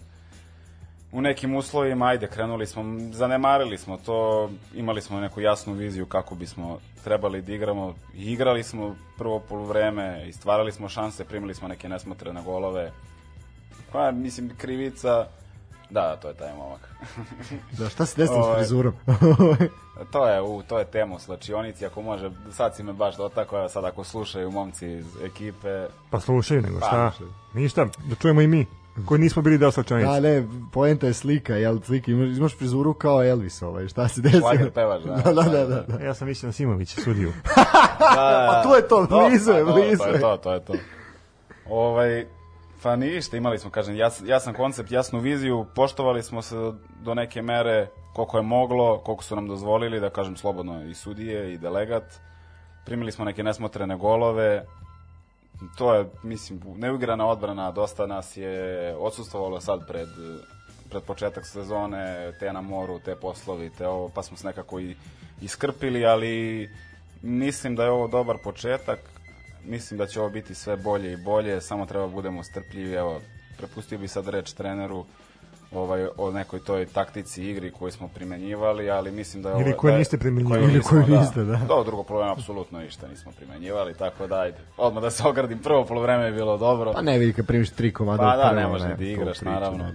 U 1.14 1.22
nekim 1.22 1.56
uslovima, 1.56 2.06
ajde, 2.08 2.28
krenuli 2.28 2.68
smo, 2.68 2.84
zanemarili 3.12 3.78
smo 3.78 3.98
to, 3.98 4.50
imali 4.76 5.02
smo 5.02 5.20
neku 5.20 5.42
jasnu 5.42 5.74
viziju 5.74 6.06
kako 6.06 6.36
bismo 6.36 6.78
trebali 7.04 7.42
da 7.42 7.54
igramo. 7.54 7.94
Igrali 8.14 8.64
smo 8.64 8.96
prvo 9.18 9.40
poluvreme, 9.40 10.26
i 10.28 10.34
stvarali 10.34 10.72
smo 10.72 10.90
šanse, 10.90 11.26
primili 11.26 11.54
smo 11.56 11.68
neke 11.68 11.90
nesmotrene 11.90 12.42
golove. 12.42 12.92
Pa, 13.92 14.12
mislim, 14.12 14.52
krivica, 14.58 15.28
da, 15.90 16.16
to 16.16 16.28
je 16.28 16.34
taj 16.34 16.54
momak. 16.56 16.90
Da, 17.80 17.90
šta 17.90 18.06
se 18.06 18.22
desilo 18.22 18.44
s 18.44 18.48
Ovaj. 18.48 18.58
frizurom? 18.60 18.94
To 20.12 20.28
je, 20.28 20.42
u, 20.42 20.64
to 20.64 20.80
je 20.80 20.86
tema 20.86 21.16
u 21.16 21.20
slačionici, 21.20 21.86
ako 21.86 22.02
može, 22.02 22.32
sad 22.52 22.76
si 22.76 22.84
me 22.84 22.94
baš 22.94 23.18
dotakao, 23.18 23.60
evo 23.60 23.70
sad 23.70 23.86
ako 23.86 24.04
slušaju 24.04 24.52
momci 24.52 24.88
iz 24.88 25.06
ekipe, 25.24 25.86
Pa 26.10 26.20
slušaju 26.20 26.62
nego 26.62 26.80
Pa, 26.80 26.86
šta. 26.88 27.12
slušaju. 27.12 27.34
Ništa, 27.54 27.86
da 28.06 28.16
čujemo 28.16 28.42
i 28.42 28.48
mi, 28.48 28.66
koji 29.06 29.22
nismo 29.22 29.42
bili 29.42 29.58
deo 29.58 29.72
slačanice. 29.72 30.08
da, 30.08 30.20
ne, 30.20 30.44
poenta 30.72 31.08
je 31.08 31.14
slika, 31.14 31.56
jel, 31.56 31.80
slika, 31.82 32.12
imaš, 32.12 32.38
imaš 32.38 32.58
frizuru 32.58 32.94
kao 32.94 33.24
Elvis, 33.24 33.62
ovaj, 33.62 33.88
šta 33.88 34.08
se 34.08 34.22
desilo? 34.22 34.42
šlager 34.42 34.72
pevač, 34.72 35.04
da. 35.06 35.16
Da, 35.16 35.32
da, 35.34 35.66
da, 35.66 35.82
da. 35.82 36.04
Ja 36.06 36.14
sam 36.14 36.28
mislio 36.28 36.48
na 36.48 36.54
Simovića, 36.54 37.02
sudiju. 37.02 37.34
da, 38.00 38.48
Pa 38.50 38.64
to 38.64 38.76
je 38.76 38.88
to, 38.88 39.08
blizu 39.10 39.52
je, 39.52 39.66
pa 39.66 39.72
to, 39.72 39.76
blizu 39.76 39.98
To 39.98 40.08
je. 40.08 40.14
je 40.14 40.20
to, 40.20 40.38
to 40.38 40.54
je 40.54 40.66
to. 40.66 40.74
Ovaj, 41.70 42.26
pa 42.84 42.96
ništa, 42.96 43.38
imali 43.38 43.60
smo, 43.60 43.72
kažem, 43.72 43.96
jas, 43.96 44.22
jasan 44.26 44.54
koncept, 44.54 44.92
jasnu 44.92 45.20
viziju, 45.20 45.66
poštovali 45.76 46.24
smo 46.24 46.42
se 46.42 46.56
do, 46.56 46.76
do 47.04 47.14
neke 47.14 47.42
mere 47.42 47.88
koliko 48.14 48.38
je 48.38 48.44
moglo, 48.44 48.98
koliko 49.00 49.24
su 49.24 49.36
nam 49.36 49.48
dozvolili, 49.48 50.00
da 50.00 50.10
kažem 50.10 50.38
slobodno 50.38 50.84
i 50.86 50.94
sudije 50.94 51.54
i 51.54 51.58
delegat. 51.58 52.04
Primili 52.86 53.12
smo 53.12 53.26
neke 53.26 53.44
nesmotrene 53.44 53.96
golove, 53.98 54.66
to 55.78 55.94
je, 55.94 56.06
mislim, 56.24 56.62
neuigrana 56.76 57.28
odbrana, 57.28 57.72
dosta 57.72 58.06
nas 58.08 58.38
je 58.38 58.96
odsustovalo 58.96 59.62
sad 59.62 59.88
pred, 59.88 60.08
pred 60.90 61.04
početak 61.04 61.46
sezone, 61.46 62.34
te 62.40 62.54
na 62.54 62.62
moru, 62.62 63.00
te 63.00 63.16
poslovi, 63.16 63.70
te 63.78 63.88
ovo, 63.88 64.10
pa 64.10 64.24
smo 64.24 64.38
se 64.38 64.48
nekako 64.48 64.80
i 64.80 64.96
iskrpili, 65.42 66.06
ali 66.06 66.70
mislim 67.22 67.76
da 67.76 67.84
je 67.84 67.92
ovo 67.92 68.08
dobar 68.08 68.38
početak, 68.44 69.00
mislim 69.66 69.98
da 69.98 70.08
će 70.08 70.20
ovo 70.20 70.30
biti 70.30 70.56
sve 70.56 70.78
bolje 70.78 71.14
i 71.14 71.18
bolje, 71.18 71.62
samo 71.62 71.86
treba 71.86 72.08
budemo 72.08 72.44
strpljivi, 72.44 72.94
evo, 72.94 73.22
prepustio 73.58 73.98
bi 73.98 74.08
sad 74.08 74.28
reč 74.28 74.54
treneru, 74.54 75.06
ovaj, 75.76 76.08
o 76.18 76.32
nekoj 76.32 76.60
toj 76.60 76.86
taktici 76.86 77.44
igri 77.44 77.72
koju 77.72 77.92
smo 77.92 78.08
primenjivali, 78.08 78.90
ali 78.90 79.12
mislim 79.12 79.44
da 79.44 79.50
je 79.50 79.56
ovo... 79.56 79.62
Ili 79.62 79.74
koju 79.74 79.90
da 79.90 79.94
je- 79.94 80.00
niste 80.00 80.18
primenjivali. 80.18 80.64
Ili 80.64 80.82
koju 80.82 81.04
niste, 81.10 81.44
da. 81.44 81.58
Do 81.58 81.84
drugo 81.84 82.04
polovreme 82.04 82.34
apsolutno 82.34 82.80
ništa 82.80 83.08
nismo 83.08 83.32
primenjivali, 83.32 83.94
tako 83.94 84.28
da 84.28 84.36
ajde. 84.38 84.58
Odmah 84.78 85.04
da 85.04 85.12
se 85.12 85.24
ogradim, 85.26 85.60
prvo 85.60 85.86
polovreme 85.86 86.26
je 86.26 86.32
bilo 86.32 86.58
dobro. 86.58 86.94
Pa 86.94 87.02
ne 87.02 87.18
vidi 87.20 87.34
kad 87.34 87.46
primiš 87.48 87.70
tri 87.72 87.94
komada 87.94 88.24
Pa 88.24 88.36
da, 88.38 88.52
ne 88.52 88.68
možeš 88.68 88.84
ni 88.84 88.90
ne, 88.90 88.96
da 88.96 89.04
igraš, 89.04 89.38
priča, 89.38 89.52
naravno. 89.52 89.84
da. 89.84 89.92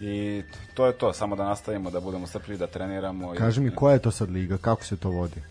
I 0.00 0.42
to 0.74 0.86
je 0.86 0.92
to, 0.92 1.12
samo 1.12 1.36
da 1.36 1.44
nastavimo, 1.44 1.90
da 1.90 2.00
budemo 2.00 2.26
strpljivi, 2.26 2.58
da 2.58 2.66
treniramo. 2.66 3.34
i- 3.34 3.36
Kaži 3.36 3.60
mi, 3.60 3.70
koja 3.70 3.92
je 3.92 3.98
to 3.98 4.10
sad 4.10 4.30
liga, 4.30 4.56
kako 4.58 4.84
se 4.84 4.96
to 4.96 5.10
vodi? 5.10 5.42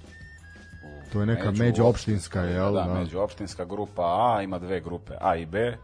To 1.14 1.20
je 1.20 1.26
neka 1.26 1.52
Među- 1.52 1.60
međuopštinska, 1.60 2.42
jel? 2.42 2.74
Da, 2.74 2.84
Da. 2.84 2.94
međuopštinska 2.94 3.66
grupa 3.66 4.02
A, 4.04 4.42
ima 4.42 4.60
dve 4.60 4.80
grupe, 4.80 5.14
A 5.22 5.36
i 5.36 5.46
B. 5.46 5.78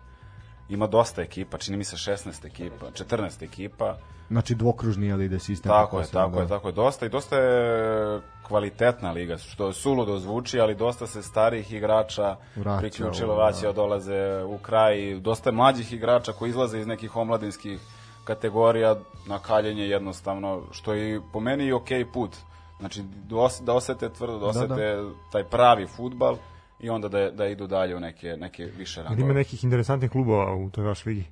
Ima 0.71 0.87
dosta 0.87 1.21
ekipa, 1.21 1.57
čini 1.57 1.77
mi 1.77 1.83
se 1.83 1.95
16 1.95 2.45
ekipa, 2.45 2.85
14 2.91 3.43
ekipa. 3.43 3.97
Znači 4.29 4.55
dvokružni, 4.55 5.07
jel 5.07 5.21
ide 5.21 5.39
sistem? 5.39 5.69
Tako 5.69 5.99
je, 5.99 6.05
tako 6.07 6.35
da. 6.35 6.41
je, 6.41 6.47
tako 6.47 6.67
je, 6.67 6.71
dosta 6.71 7.05
i 7.05 7.09
dosta 7.09 7.37
je 7.37 8.21
kvalitetna 8.47 9.11
liga, 9.11 9.37
što 9.37 9.67
je 9.67 9.73
suludo 9.73 10.17
zvuči, 10.17 10.59
ali 10.59 10.75
dosta 10.75 11.07
se 11.07 11.21
starih 11.21 11.73
igrača 11.73 12.35
Vraća 12.55 12.79
priključilo, 12.79 13.35
vraća, 13.35 13.71
dolaze 13.71 14.43
u 14.43 14.57
kraj, 14.57 15.19
dosta 15.19 15.49
je 15.49 15.53
mlađih 15.53 15.93
igrača 15.93 16.31
koji 16.31 16.49
izlaze 16.49 16.79
iz 16.79 16.87
nekih 16.87 17.15
omladinskih 17.15 17.79
kategorija 18.23 18.95
na 19.27 19.39
kaljenje 19.39 19.83
jednostavno, 19.83 20.61
što 20.71 20.93
je 20.93 21.21
po 21.33 21.39
meni 21.39 21.65
i 21.65 21.73
okej 21.73 22.11
put. 22.11 22.31
Znači, 22.79 23.03
da 23.03 23.47
da 23.61 23.73
osete 23.73 24.09
tvrdo, 24.09 24.39
da 24.39 24.45
osete 24.45 25.03
taj 25.31 25.43
pravi 25.43 25.87
futbal 25.87 26.35
i 26.81 26.89
onda 26.89 27.07
da, 27.07 27.31
da 27.31 27.47
idu 27.47 27.67
dalje 27.67 27.95
u 27.95 27.99
neke, 27.99 28.37
neke 28.37 28.65
više 28.77 29.03
rangove. 29.03 29.21
ima 29.21 29.33
nekih 29.33 29.63
interesantnih 29.63 30.11
klubova 30.11 30.55
u 30.55 30.69
toj 30.69 30.83
vašoj 30.83 31.13
ligi? 31.13 31.25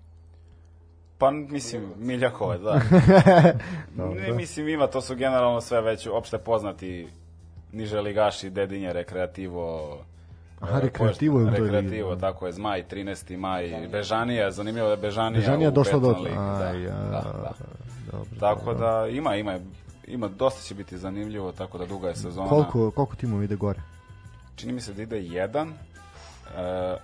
Pa 1.18 1.32
mislim, 1.32 1.94
Miljakova, 1.98 2.58
da. 2.58 2.82
ne, 4.16 4.32
mislim, 4.32 4.68
ima, 4.68 4.88
to 4.88 5.02
su 5.02 5.16
generalno 5.16 5.62
sve 5.62 5.82
već 5.82 6.08
opšte 6.08 6.38
poznati 6.38 7.08
niže 7.72 8.02
ligaši, 8.02 8.50
Dedinje, 8.50 8.94
Rekreativo, 8.94 9.98
Aha, 10.60 10.78
e, 10.78 10.82
Rekreativo 10.82 11.40
je 11.40 11.46
u 11.46 11.50
toj 11.50 11.60
ligi, 11.60 11.76
Rekreativo, 11.76 12.16
da. 12.16 12.22
tako 12.22 12.46
je, 12.46 12.52
Zmaj, 12.52 12.84
13. 12.92 13.38
maj, 13.38 13.88
Bežanija, 13.92 14.52
zanimljivo 14.52 14.88
da 14.88 14.94
je 14.94 14.98
Bežanija, 14.98 15.40
Bežanija 15.40 15.70
u 15.70 15.72
došla 15.72 16.00
do... 16.00 16.10
Ligi, 16.10 16.36
da, 16.36 16.72
Aj, 16.74 16.88
a, 16.88 16.92
da, 16.92 17.22
da. 17.22 17.52
Dobro, 18.12 18.40
Tako 18.40 18.74
dobro. 18.74 18.88
da 18.88 19.08
ima, 19.08 19.36
ima, 19.36 19.60
ima, 20.08 20.28
dosta 20.28 20.62
će 20.62 20.76
biti 20.76 20.98
zanimljivo, 20.98 21.52
tako 21.52 21.78
da 21.78 21.86
duga 21.86 22.08
je 22.08 22.16
sezona. 22.16 22.50
Koliko, 22.50 22.92
koliko 22.92 23.16
timova 23.16 23.44
ide 23.44 23.56
gore? 23.56 23.82
Čini 24.60 24.73
mi 24.73 24.81
se 24.81 24.94
da 24.94 25.02
ide 25.02 25.22
jedan, 25.22 25.73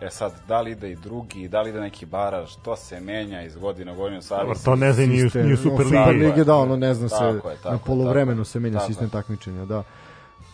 e 0.01 0.09
sad, 0.09 0.33
da 0.47 0.61
li 0.61 0.71
ide 0.71 0.91
i 0.91 0.95
drugi, 0.95 1.47
da 1.47 1.61
li 1.61 1.69
ide 1.69 1.79
neki 1.81 2.05
baraž, 2.05 2.55
to 2.63 2.75
se 2.75 2.99
menja 2.99 3.41
iz 3.41 3.57
godine 3.57 3.91
u 3.91 3.95
godinu, 3.95 4.21
Dobro, 4.29 4.55
to 4.65 4.75
ne 4.75 4.93
znam 4.93 5.09
ni 5.09 5.15
ni 5.15 5.23
u 5.23 5.49
no, 5.49 5.57
Super 5.57 5.85
Super 5.85 6.07
ligi. 6.07 6.25
lige, 6.25 6.43
da, 6.43 6.55
ono 6.55 6.75
ne 6.75 6.93
zna 6.93 7.09
se, 7.09 7.23
je, 7.23 7.39
tako 7.41 7.71
na 7.71 7.77
polovremenu 7.77 8.41
tako 8.41 8.49
se 8.49 8.59
menja 8.59 8.77
Tako 8.77 8.87
sistem 8.87 9.09
takmičenja, 9.09 9.65
da. 9.65 9.83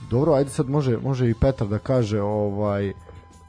Dobro, 0.09 0.33
ajde 0.33 0.49
sad 0.49 0.69
može, 0.69 0.97
može 0.97 1.29
i 1.29 1.33
Petar 1.33 1.67
da 1.67 1.79
kaže 1.79 2.21
ovaj 2.21 2.93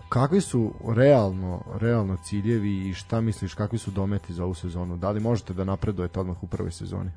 kakvi 0.09 0.41
su 0.41 0.73
realno, 0.89 1.61
realno 1.81 2.17
ciljevi 2.25 2.89
i 2.89 2.95
šta 2.95 3.21
misliš, 3.21 3.55
kakvi 3.55 3.79
su 3.79 3.91
dometi 3.91 4.35
za 4.35 4.45
ovu 4.45 4.55
sezonu? 4.55 4.97
Da 4.97 5.11
li 5.11 5.21
možete 5.21 5.53
da 5.55 5.65
napredujete 5.65 6.21
odmah 6.21 6.43
u 6.43 6.47
prvoj 6.47 6.73
sezoni? 6.73 7.11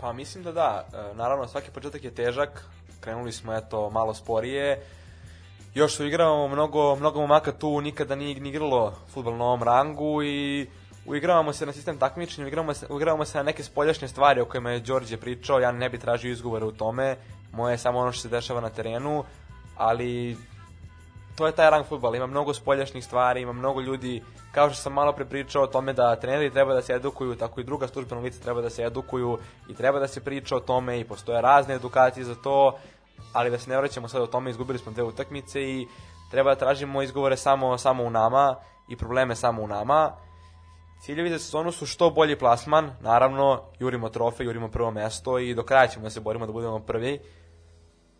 Pa 0.00 0.12
mislim 0.12 0.44
da 0.44 0.52
da. 0.52 0.86
E, 0.92 1.16
Naravno, 1.16 1.48
svaki 1.48 1.70
početak 1.70 2.04
je 2.04 2.10
težak. 2.10 2.66
Krenuli 3.00 3.32
smo 3.32 3.54
eto 3.54 3.90
malo 3.90 4.14
sporije. 4.14 4.82
Još 5.74 5.94
su 5.94 6.06
igramo 6.06 6.48
mnogo, 6.48 6.96
mnogo 6.96 7.20
momaka 7.20 7.52
tu 7.52 7.80
nikada 7.80 8.14
nije 8.14 8.40
ni 8.40 8.48
igralo 8.48 8.94
futbol 9.08 9.36
na 9.36 9.44
ovom 9.44 9.62
rangu 9.62 10.22
i 10.22 10.66
uigravamo 11.06 11.52
se 11.52 11.66
na 11.66 11.72
sistem 11.72 11.98
takmičenja, 11.98 12.44
uigravamo 12.44 12.74
se, 12.74 12.86
uigravamo 12.90 13.24
se 13.24 13.38
na 13.38 13.44
neke 13.44 13.62
spoljašnje 13.62 14.08
stvari 14.08 14.40
o 14.40 14.44
kojima 14.44 14.70
je 14.70 14.80
Đorđe 14.80 15.16
pričao, 15.16 15.60
ja 15.60 15.72
ne 15.72 15.88
bi 15.88 15.98
tražio 15.98 16.32
izgovore 16.32 16.64
u 16.64 16.72
tome, 16.72 17.16
moje 17.52 17.74
je 17.74 17.78
samo 17.78 17.98
ono 17.98 18.12
što 18.12 18.22
se 18.22 18.28
dešava 18.28 18.60
na 18.60 18.70
terenu, 18.70 19.24
ali 19.76 20.36
to 21.36 21.46
je 21.46 21.52
taj 21.52 21.70
rang 21.70 21.86
futbala, 21.86 22.16
ima 22.16 22.26
mnogo 22.26 22.54
spoljašnjih 22.54 23.04
stvari, 23.04 23.40
ima 23.40 23.52
mnogo 23.52 23.80
ljudi, 23.80 24.22
kao 24.52 24.70
što 24.70 24.82
sam 24.82 24.92
malo 24.92 25.12
pre 25.12 25.24
pričao 25.24 25.62
o 25.62 25.66
tome 25.66 25.92
da 25.92 26.16
treneri 26.16 26.50
treba 26.50 26.74
da 26.74 26.82
se 26.82 26.92
edukuju, 26.92 27.34
tako 27.34 27.60
i 27.60 27.64
druga 27.64 27.88
službena 27.88 28.20
lica 28.20 28.42
treba 28.42 28.60
da 28.60 28.70
se 28.70 28.82
edukuju 28.82 29.38
i 29.68 29.74
treba 29.74 29.98
da 29.98 30.08
se 30.08 30.20
priča 30.20 30.56
o 30.56 30.60
tome 30.60 31.00
i 31.00 31.04
postoje 31.04 31.40
razne 31.40 31.74
edukacije 31.74 32.24
za 32.24 32.34
to, 32.34 32.78
ali 33.32 33.50
da 33.50 33.58
se 33.58 33.70
ne 33.70 33.76
vraćamo 33.76 34.08
sad 34.08 34.22
o 34.22 34.26
tome, 34.26 34.50
izgubili 34.50 34.78
smo 34.78 34.92
dve 34.92 35.02
utakmice 35.02 35.62
i 35.62 35.88
treba 36.30 36.50
da 36.50 36.58
tražimo 36.58 37.02
izgovore 37.02 37.36
samo, 37.36 37.78
samo 37.78 38.04
u 38.04 38.10
nama 38.10 38.56
i 38.88 38.96
probleme 38.96 39.36
samo 39.36 39.62
u 39.62 39.66
nama. 39.66 40.12
Ciljevi 41.00 41.30
za 41.30 41.38
sezonu 41.38 41.72
su 41.72 41.86
što 41.86 42.10
bolji 42.10 42.38
plasman, 42.38 42.90
naravno, 43.00 43.62
jurimo 43.78 44.08
trofej, 44.08 44.46
jurimo 44.46 44.68
prvo 44.68 44.90
mesto 44.90 45.38
i 45.38 45.54
do 45.54 45.62
kraja 45.62 45.86
ćemo 45.86 46.02
da 46.02 46.10
se 46.10 46.20
borimo 46.20 46.46
da 46.46 46.52
budemo 46.52 46.78
prvi. 46.78 47.20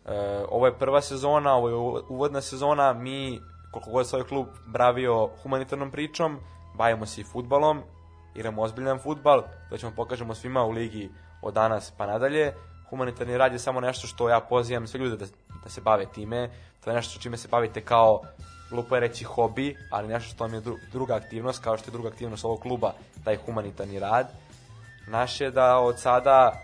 E, 0.05 0.43
ovo 0.49 0.65
je 0.65 0.77
prva 0.77 1.01
sezona, 1.01 1.53
ovo 1.55 1.69
je 1.69 1.75
uvo- 1.75 2.01
uvodna 2.09 2.41
sezona, 2.41 2.93
mi, 2.93 3.39
koliko 3.71 3.91
god 3.91 4.07
se 4.07 4.15
ovaj 4.15 4.27
klub 4.27 4.47
bravio 4.67 5.29
humanitarnom 5.43 5.91
pričom, 5.91 6.39
bavimo 6.75 7.05
se 7.05 7.21
i 7.21 7.23
futbalom, 7.23 7.81
igramo 8.35 8.61
ozbiljan 8.61 8.99
futbal, 8.99 9.43
to 9.69 9.77
ćemo 9.77 9.91
pokažemo 9.95 10.35
svima 10.35 10.63
u 10.63 10.71
ligi 10.71 11.09
od 11.41 11.53
danas 11.53 11.93
pa 11.97 12.05
nadalje. 12.05 12.53
Humanitarni 12.91 13.37
rad 13.37 13.53
je 13.53 13.59
samo 13.59 13.79
nešto 13.79 14.07
što 14.07 14.29
ja 14.29 14.39
pozivam 14.39 14.87
sve 14.87 14.99
ljude 14.99 15.17
da, 15.17 15.25
da 15.63 15.69
se 15.69 15.81
bave 15.81 16.05
time, 16.05 16.49
to 16.83 16.89
je 16.89 16.95
nešto 16.95 17.19
čime 17.19 17.37
se 17.37 17.47
bavite 17.47 17.81
kao 17.81 18.21
glupo 18.69 18.95
je 18.95 19.01
reći 19.01 19.23
hobi, 19.23 19.77
ali 19.89 20.07
nešto 20.07 20.35
što 20.35 20.43
vam 20.43 20.53
je 20.53 20.61
dru- 20.61 20.77
druga 20.91 21.15
aktivnost, 21.15 21.63
kao 21.63 21.77
što 21.77 21.89
je 21.89 21.91
druga 21.91 22.09
aktivnost 22.09 22.45
ovog 22.45 22.59
kluba, 22.59 22.93
taj 23.23 23.35
humanitarni 23.35 23.99
rad. 23.99 24.27
Naše 25.07 25.43
je 25.43 25.51
da 25.51 25.77
od 25.77 25.99
sada 25.99 26.61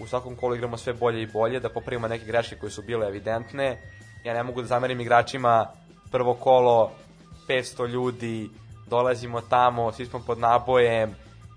u 0.00 0.06
svakom 0.06 0.36
kolu 0.36 0.54
igramo 0.54 0.76
sve 0.76 0.92
bolje 0.92 1.22
i 1.22 1.26
bolje, 1.26 1.60
da 1.60 1.68
popravimo 1.68 2.08
neke 2.08 2.24
greške 2.24 2.56
koje 2.56 2.70
su 2.70 2.82
bile 2.82 3.06
evidentne. 3.06 3.78
Ja 4.24 4.34
ne 4.34 4.42
mogu 4.42 4.60
da 4.60 4.66
zamerim 4.66 5.00
igračima 5.00 5.66
prvo 6.10 6.34
kolo, 6.34 6.92
500 7.48 7.88
ljudi, 7.88 8.50
dolazimo 8.86 9.40
tamo, 9.40 9.92
svi 9.92 10.06
smo 10.06 10.20
pod 10.26 10.38
nabojem, 10.38 11.14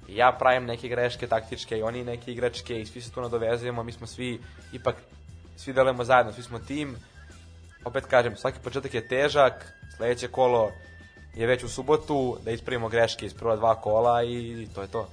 ja 0.07 0.31
pravim 0.39 0.65
neke 0.65 0.87
greške 0.87 1.27
taktičke 1.27 1.77
i 1.77 1.81
oni 1.81 2.03
neke 2.03 2.31
igračke 2.31 2.81
i 2.81 2.85
svi 2.85 3.01
se 3.01 3.11
tu 3.11 3.21
nadovezujemo, 3.21 3.83
mi 3.83 3.91
smo 3.91 4.07
svi 4.07 4.39
ipak 4.73 4.95
svi 5.57 5.73
delujemo 5.73 6.03
zajedno, 6.03 6.33
svi 6.33 6.43
smo 6.43 6.59
tim. 6.59 6.95
Opet 7.85 8.05
kažem, 8.05 8.35
svaki 8.35 8.59
početak 8.63 8.93
je 8.93 9.07
težak, 9.07 9.73
sledeće 9.97 10.27
kolo 10.27 10.71
je 11.35 11.47
već 11.47 11.63
u 11.63 11.69
subotu, 11.69 12.37
da 12.45 12.51
ispravimo 12.51 12.89
greške 12.89 13.25
iz 13.25 13.33
prva 13.33 13.55
dva 13.55 13.75
kola 13.75 14.23
i 14.23 14.67
to 14.75 14.81
je 14.81 14.87
to. 14.87 15.07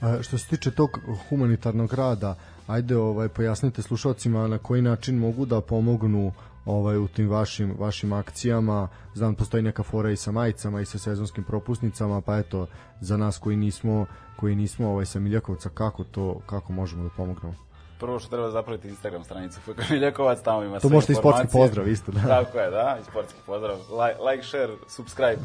A, 0.00 0.22
što 0.22 0.38
se 0.38 0.46
tiče 0.46 0.70
tog 0.70 0.90
humanitarnog 1.28 1.94
rada, 1.94 2.34
ajde 2.66 2.96
ovaj 2.96 3.28
pojasnite 3.28 3.82
slušalcima 3.82 4.46
na 4.48 4.58
koji 4.58 4.82
način 4.82 5.18
mogu 5.18 5.46
da 5.46 5.60
pomognu 5.60 6.32
ovaj 6.70 6.96
u 6.96 7.08
tim 7.08 7.28
vašim 7.28 7.74
vašim 7.78 8.12
akcijama. 8.12 8.88
Znam 9.14 9.34
postoji 9.34 9.62
neka 9.62 9.82
fora 9.82 10.10
i 10.10 10.16
sa 10.16 10.32
majicama 10.32 10.80
i 10.80 10.84
sa 10.84 10.98
sezonskim 10.98 11.44
propusnicama, 11.44 12.20
pa 12.20 12.38
eto 12.38 12.66
za 13.00 13.16
nas 13.16 13.38
koji 13.38 13.56
nismo 13.56 14.06
koji 14.36 14.54
nismo 14.54 14.88
ovaj 14.88 15.06
sa 15.06 15.20
Miljakovca 15.20 15.68
kako 15.68 16.04
to 16.04 16.40
kako 16.46 16.72
možemo 16.72 17.02
da 17.02 17.10
pomognemo. 17.16 17.54
Prvo 18.00 18.18
što 18.18 18.30
treba 18.30 18.50
zapraviti 18.50 18.88
Instagram 18.88 19.24
stranicu 19.24 19.60
FK 19.66 19.90
Miljakovac, 19.90 20.42
tamo 20.42 20.62
ima 20.62 20.74
To 20.74 20.88
sve 20.88 20.94
možete 20.94 21.12
i 21.12 21.16
sportski 21.16 21.46
pozdrav 21.52 21.88
isto, 21.88 22.12
da. 22.12 22.20
Tako 22.20 22.58
je, 22.58 22.70
da, 22.70 22.98
i 23.00 23.04
sportski 23.04 23.38
pozdrav. 23.46 23.76
Like, 23.76 24.22
like 24.30 24.42
share, 24.42 24.72
subscribe. 24.88 25.38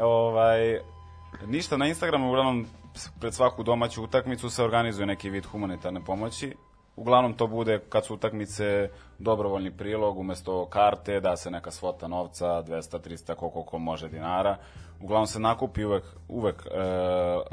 ovaj, 0.00 0.78
ništa 1.46 1.76
na 1.76 1.86
Instagramu, 1.86 2.28
uglavnom 2.28 2.66
pred 3.20 3.34
svaku 3.34 3.62
domaću 3.62 4.04
utakmicu 4.04 4.50
se 4.50 4.64
organizuje 4.64 5.06
neki 5.06 5.30
vid 5.30 5.46
humanitarne 5.46 6.00
pomoći. 6.04 6.54
Uglavnom 7.00 7.34
to 7.34 7.46
bude 7.46 7.78
kad 7.88 8.04
su 8.04 8.14
utakmice 8.14 8.88
dobrovoljni 9.18 9.70
prilog 9.70 10.18
umesto 10.18 10.66
karte, 10.66 11.20
da 11.20 11.36
se 11.36 11.50
neka 11.50 11.70
svota 11.70 12.08
novca, 12.08 12.46
200, 12.46 12.98
300, 12.98 13.34
koliko 13.34 13.62
ko 13.62 13.78
može 13.78 14.08
dinara. 14.08 14.56
Uglavnom 15.00 15.26
se 15.26 15.40
nakupi 15.40 15.84
uvek, 15.84 16.04
uvek 16.28 16.66
e, 16.66 16.78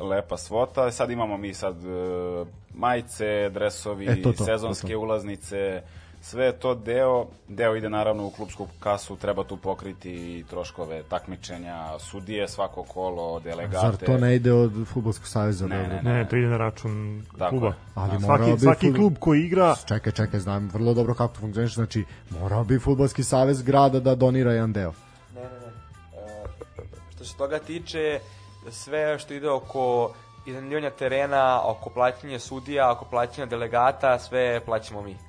lepa 0.03 0.38
svota. 0.38 0.91
Sad 0.91 1.11
imamo 1.11 1.38
mi 1.38 1.53
sad 1.53 1.76
e, 1.86 2.45
majice, 2.74 3.49
dresovi, 3.49 4.06
E, 4.06 4.22
to, 4.22 4.32
to, 4.34 4.44
sezonske 4.44 4.88
to, 4.88 4.94
to. 4.94 4.99
ulaznice, 4.99 5.82
sve 6.30 6.45
je 6.45 6.60
to 6.60 6.76
deo, 6.76 7.26
deo 7.48 7.76
ide 7.76 7.90
naravno 7.90 8.26
u 8.26 8.30
klubsku 8.30 8.68
kasu, 8.80 9.16
treba 9.16 9.44
tu 9.44 9.58
pokriti 9.58 10.12
i 10.12 10.44
troškove 10.49 11.04
takmičenja, 11.04 11.99
sudije, 11.99 12.48
svako 12.48 12.84
kolo, 12.84 13.40
delegate. 13.40 13.78
Zar 13.78 13.95
to 13.98 14.18
ne 14.18 14.36
ide 14.36 14.54
od 14.54 14.72
fudbalskog 14.94 15.28
saveza? 15.28 15.68
Ne, 15.68 15.78
Beograd? 15.78 16.04
ne, 16.04 16.14
Ne, 16.14 16.28
to 16.30 16.36
ide 16.36 16.48
na 16.48 16.58
račun 16.58 17.24
Tako 17.38 17.49
kluba. 17.49 17.68
je. 17.68 17.74
Ali 17.95 18.16
A 18.16 18.20
svaki, 18.20 18.52
bi 18.52 18.60
svaki 18.60 18.94
klub 18.94 19.16
koji 19.20 19.41
igra 19.41 19.76
Čekaj, 19.88 20.12
čekaj, 20.12 20.40
znam 20.40 20.70
vrlo 20.74 20.94
dobro 20.94 21.14
kako 21.14 21.34
to 21.34 21.40
funkcioniše, 21.40 21.74
znači 21.74 22.06
morao 22.30 22.64
bi 22.64 22.80
fudbalski 22.80 23.24
savez 23.24 23.62
grada 23.62 23.99
da 23.99 24.16
donira 24.16 24.54
jedan 24.54 24.74
deo. 24.74 24.94
Ne, 25.36 25.41
ne, 25.41 25.49
ne. 25.49 25.68
E, 26.22 26.86
što 27.16 27.26
se 27.26 27.38
toga 27.38 27.60
tiče, 27.60 28.20
sve 28.72 29.20
što 29.20 29.34
ide 29.34 29.49
oko 29.49 30.14
iznajmljivanja 30.45 30.90
terena, 30.90 31.62
oko 31.64 31.90
plaćanja 31.90 32.40
sudija, 32.40 32.91
oko 32.91 33.06
plaćanja 33.06 33.45
delegata, 33.45 34.20
sve 34.20 34.62
plaćamo 34.66 35.02
mi. 35.02 35.27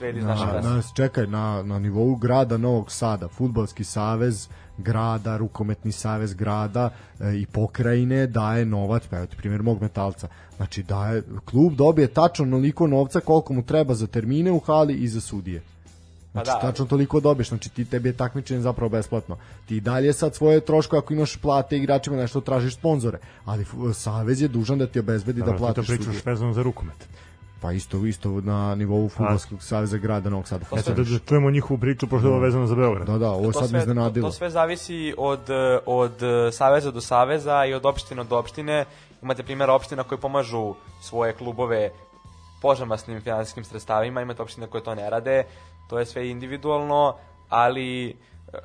Ide 0.00 0.18
iz 0.18 0.24
naše 0.24 0.44
Na, 0.44 0.52
kase. 0.52 0.68
na, 0.68 0.82
čekaj, 0.94 1.26
na, 1.26 1.62
na 1.62 1.78
nivou 1.78 2.16
grada 2.16 2.56
Novog 2.56 2.90
Sada, 2.90 3.28
futbalski 3.28 3.84
savez 3.84 4.48
grada, 4.78 5.36
rukometni 5.36 5.92
savez 5.92 6.34
grada 6.34 6.90
e, 7.20 7.34
i 7.34 7.46
pokrajine 7.46 8.26
daje 8.26 8.64
novac, 8.64 9.02
pa 9.06 9.16
evo 9.16 9.26
ti 9.26 9.36
primjer 9.36 9.62
mog 9.62 9.82
metalca, 9.82 10.28
znači 10.56 10.82
daje, 10.82 11.22
klub 11.44 11.72
dobije 11.74 12.08
tačno 12.08 12.42
onoliko 12.44 12.86
novca 12.86 13.20
koliko 13.20 13.52
mu 13.52 13.62
treba 13.62 13.94
za 13.94 14.06
termine 14.06 14.52
u 14.52 14.58
hali 14.60 14.94
i 14.94 15.08
za 15.08 15.20
sudije. 15.20 15.62
Znači, 16.32 16.46
Pa 16.46 16.54
da. 16.54 16.60
tačno 16.60 16.84
toliko 16.84 17.20
dobiješ, 17.20 17.48
znači 17.48 17.68
ti 17.68 17.84
tebi 17.84 18.08
je 18.08 18.12
takmičenje 18.12 18.60
zapravo 18.60 18.88
besplatno. 18.88 19.36
Ti 19.66 19.80
dalje 19.80 20.12
sad 20.12 20.34
svoje 20.34 20.60
troškove 20.60 20.98
ako 20.98 21.12
imaš 21.14 21.36
plate 21.36 21.76
igračima 21.76 22.16
nešto 22.16 22.40
tražiš 22.40 22.74
sponzore, 22.74 23.18
ali 23.44 23.64
savez 23.94 24.42
je 24.42 24.48
dužan 24.48 24.78
da 24.78 24.86
ti 24.86 24.98
obezbedi 24.98 25.40
da 25.40 25.46
Dobro, 25.46 25.58
ti 25.58 25.60
to 25.60 25.64
platiš 25.66 25.86
pričaš 25.86 26.04
sudije. 26.06 26.22
vezano 26.26 26.52
za 26.52 26.62
rukomet. 26.62 27.08
Pa 27.62 27.72
isto 27.72 28.06
isto 28.06 28.28
na 28.40 28.74
nivou 28.74 29.08
fudbalskog 29.08 29.62
saveza 29.62 29.98
grada 29.98 30.30
Novog 30.30 30.48
Sada. 30.48 30.64
To 30.64 30.76
Eto, 30.76 30.82
sve- 30.84 30.94
da, 30.94 31.02
da 31.02 31.18
čujemo 31.18 31.50
njihovu 31.50 31.78
priču, 31.78 32.06
pošto 32.06 32.26
je 32.28 32.32
ovo 32.32 32.40
vezano 32.40 32.66
za 32.66 32.74
Beograd. 32.74 33.06
Da, 33.06 33.18
da, 33.18 33.30
ovo 33.30 33.52
sad 33.52 33.68
sve, 33.68 33.78
me 33.78 33.82
iznenadilo. 33.82 34.28
To, 34.28 34.32
to 34.32 34.36
sve 34.38 34.50
zavisi 34.50 35.14
od, 35.18 35.40
od 35.86 36.22
e, 36.22 36.52
saveza 36.52 36.90
do 36.90 37.00
saveza 37.00 37.64
i 37.64 37.74
od 37.74 37.86
opštine 37.86 38.24
do 38.24 38.38
opštine. 38.38 38.84
Imate 39.22 39.42
primjer 39.42 39.70
opština 39.70 40.02
koje 40.02 40.18
pomažu 40.18 40.74
svoje 41.00 41.32
klubove 41.32 41.90
požamasnim 42.62 43.20
finansijskim 43.20 43.64
sredstavima, 43.64 44.22
imate 44.22 44.42
opštine 44.42 44.66
koje 44.66 44.84
to 44.84 44.94
ne 44.94 45.10
rade, 45.10 45.44
to 45.88 45.98
je 45.98 46.06
sve 46.06 46.28
individualno, 46.30 47.16
ali 47.48 48.08
e, 48.08 48.14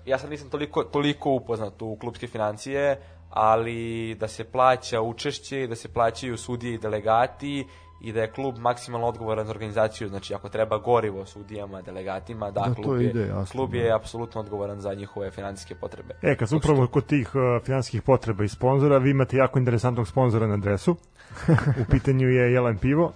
ja 0.05 0.17
sad 0.17 0.29
nisam 0.29 0.49
toliko, 0.49 0.83
toliko 0.83 1.31
upoznat 1.31 1.81
u 1.81 1.95
klubske 1.95 2.27
financije, 2.27 3.01
ali 3.29 4.15
da 4.19 4.27
se 4.27 4.43
plaća 4.43 5.01
učešće, 5.01 5.63
i 5.63 5.67
da 5.67 5.75
se 5.75 5.93
plaćaju 5.93 6.37
sudije 6.37 6.73
i 6.73 6.77
delegati 6.77 7.67
i 8.01 8.11
da 8.11 8.21
je 8.21 8.31
klub 8.31 8.57
maksimalno 8.57 9.07
odgovoran 9.07 9.45
za 9.45 9.51
organizaciju, 9.51 10.09
znači 10.09 10.33
ako 10.33 10.49
treba 10.49 10.77
gorivo 10.77 11.25
sudijama, 11.25 11.81
delegatima, 11.81 12.51
da, 12.51 12.61
Da, 12.67 12.73
klub, 12.73 13.01
je, 13.01 13.09
ide, 13.09 13.21
jasno, 13.21 13.45
klub 13.51 13.71
da. 13.71 13.77
je 13.77 13.91
apsolutno 13.95 14.41
odgovoran 14.41 14.81
za 14.81 14.93
njihove 14.93 15.31
finansijske 15.31 15.75
potrebe. 15.75 16.13
E, 16.21 16.35
kad 16.35 16.49
su 16.49 16.57
upravo 16.57 16.87
kod 16.87 17.05
tih 17.05 17.31
uh, 17.35 17.65
finanskih 17.65 18.01
potreba 18.01 18.43
i 18.43 18.47
sponzora, 18.47 18.97
vi 18.97 19.09
imate 19.11 19.37
jako 19.37 19.59
interesantnog 19.59 20.07
sponzora 20.07 20.47
na 20.47 20.57
dresu. 20.57 20.95
U 21.81 21.91
pitanju 21.91 22.29
je 22.29 22.53
Jelen 22.53 22.77
Pivo. 22.77 23.13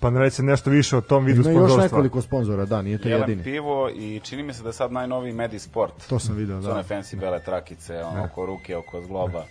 Pa 0.00 0.10
nam 0.10 0.22
recite 0.22 0.42
nešto 0.42 0.70
više 0.70 0.96
o 0.96 1.00
tom 1.00 1.24
vidu 1.24 1.40
Ima 1.40 1.50
još 1.50 1.56
sponzorstva. 1.58 1.82
nekoliko 1.82 2.20
sponzora, 2.22 2.64
da, 2.64 2.82
nije 2.82 2.98
to 2.98 3.08
Jelen 3.08 3.28
jedini. 3.30 3.42
pivo 3.44 3.90
i 3.94 4.20
čini 4.20 4.42
mi 4.42 4.52
se 4.52 4.62
da 4.62 4.72
sad 4.72 4.92
najnoviji 4.92 5.32
Medisport. 5.32 6.06
To 6.08 6.18
sam 6.18 6.36
video, 6.36 6.60
Su 6.62 6.66
da. 6.68 6.74
one 6.74 6.82
fancy 6.82 7.20
bele 7.20 7.40
trakice, 7.40 8.02
ono, 8.02 8.24
oko 8.24 8.46
ruke, 8.46 8.76
oko 8.76 9.02
zgloba. 9.02 9.44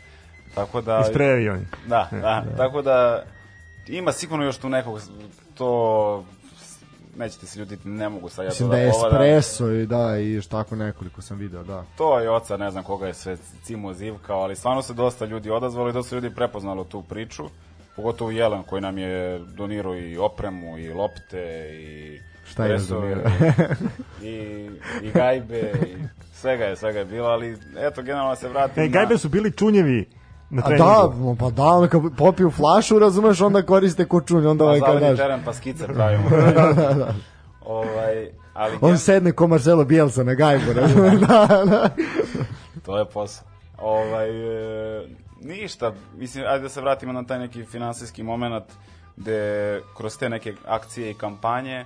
Tako 0.55 0.81
da... 0.81 1.01
Isprejevi 1.07 1.49
oni. 1.49 1.65
Da, 1.87 2.07
da, 2.11 2.45
tako 2.57 2.81
da 2.81 3.23
ima 3.87 4.11
sigurno 4.11 4.45
još 4.45 4.57
tu 4.57 4.69
nekog, 4.69 5.01
to 5.53 6.23
nećete 7.17 7.45
se 7.45 7.59
ljuditi, 7.59 7.87
ne 7.87 8.09
mogu 8.09 8.29
sad 8.29 8.45
ja 8.45 8.49
Mislim 8.49 8.69
to 8.69 8.75
da 8.75 8.81
je 8.81 8.91
ovo 8.93 9.07
espresso 9.07 9.71
i 9.71 9.85
da, 9.85 10.17
i 10.19 10.31
još 10.31 10.47
tako 10.47 10.75
nekoliko 10.75 11.21
sam 11.21 11.37
video, 11.37 11.63
da. 11.63 11.85
To 11.97 12.19
je 12.19 12.29
oca, 12.29 12.57
ne 12.57 12.71
znam 12.71 12.83
koga 12.83 13.07
je 13.07 13.13
sve 13.13 13.37
Cimo 13.63 13.93
zivkao, 13.93 14.39
ali 14.39 14.55
stvarno 14.55 14.81
se 14.81 14.93
dosta 14.93 15.25
ljudi 15.25 15.49
odazvalo 15.49 15.89
i 15.89 15.93
dosta 15.93 16.15
ljudi 16.15 16.35
prepoznalo 16.35 16.83
tu 16.83 17.01
priču. 17.01 17.43
Pogotovo 17.95 18.31
Jelen 18.31 18.63
koji 18.63 18.81
nam 18.81 18.97
je 18.97 19.39
donirao 19.39 19.95
i 19.95 20.17
opremu 20.17 20.77
i 20.77 20.93
lopte 20.93 21.69
i 21.73 22.19
Šta 22.45 22.65
je 22.65 22.77
donirao? 22.89 23.23
i, 24.23 24.69
i 25.01 25.11
gajbe 25.13 25.71
i 25.87 25.95
svega 26.33 26.63
je, 26.63 26.75
svega 26.75 26.99
je 26.99 27.05
bilo, 27.05 27.27
ali 27.27 27.57
eto 27.77 28.01
generalno 28.01 28.29
da 28.29 28.35
se 28.35 28.49
vratim 28.49 28.83
E, 28.83 28.87
gajbe 28.87 29.17
su 29.17 29.29
bili 29.29 29.51
čunjevi 29.51 30.05
na 30.53 30.61
A 30.61 30.67
treningu. 30.67 30.85
da, 31.27 31.35
pa 31.37 31.49
da, 31.51 31.63
on 31.63 31.87
kad 31.87 32.01
popiju 32.17 32.51
flašu, 32.51 32.99
razumeš, 32.99 33.41
onda 33.41 33.61
koriste 33.61 34.05
kočunj, 34.05 34.45
onda 34.47 34.63
ovaj 34.63 34.79
zavodi 34.79 34.99
daš. 35.01 35.17
teren 35.17 35.41
pa 35.45 35.53
skice 35.53 35.87
pravimo. 35.93 36.23
ovaj, 37.61 38.15
ali 38.53 38.77
On 38.81 38.89
gen- 38.89 38.97
sedne 38.97 39.31
ko 39.31 39.47
Marcelo 39.47 39.85
Bielsa 39.85 40.23
na 40.23 40.33
gajbu, 40.33 40.73
razumeš, 40.75 41.13
da, 41.13 41.47
da. 41.65 41.89
To 42.81 42.97
je 42.97 43.05
posao. 43.05 43.47
Ovaj, 43.79 44.29
e, 44.99 45.07
Ništa, 45.41 45.91
mislim, 46.15 46.45
ajde 46.45 46.59
da 46.59 46.69
se 46.69 46.81
vratimo 46.81 47.13
na 47.13 47.23
taj 47.23 47.39
neki 47.39 47.63
finansijski 47.63 48.23
moment 48.23 48.63
gde 49.17 49.41
kroz 49.97 50.17
te 50.17 50.29
neke 50.29 50.53
akcije 50.67 51.11
i 51.11 51.15
kampanje 51.15 51.75
e, 51.75 51.85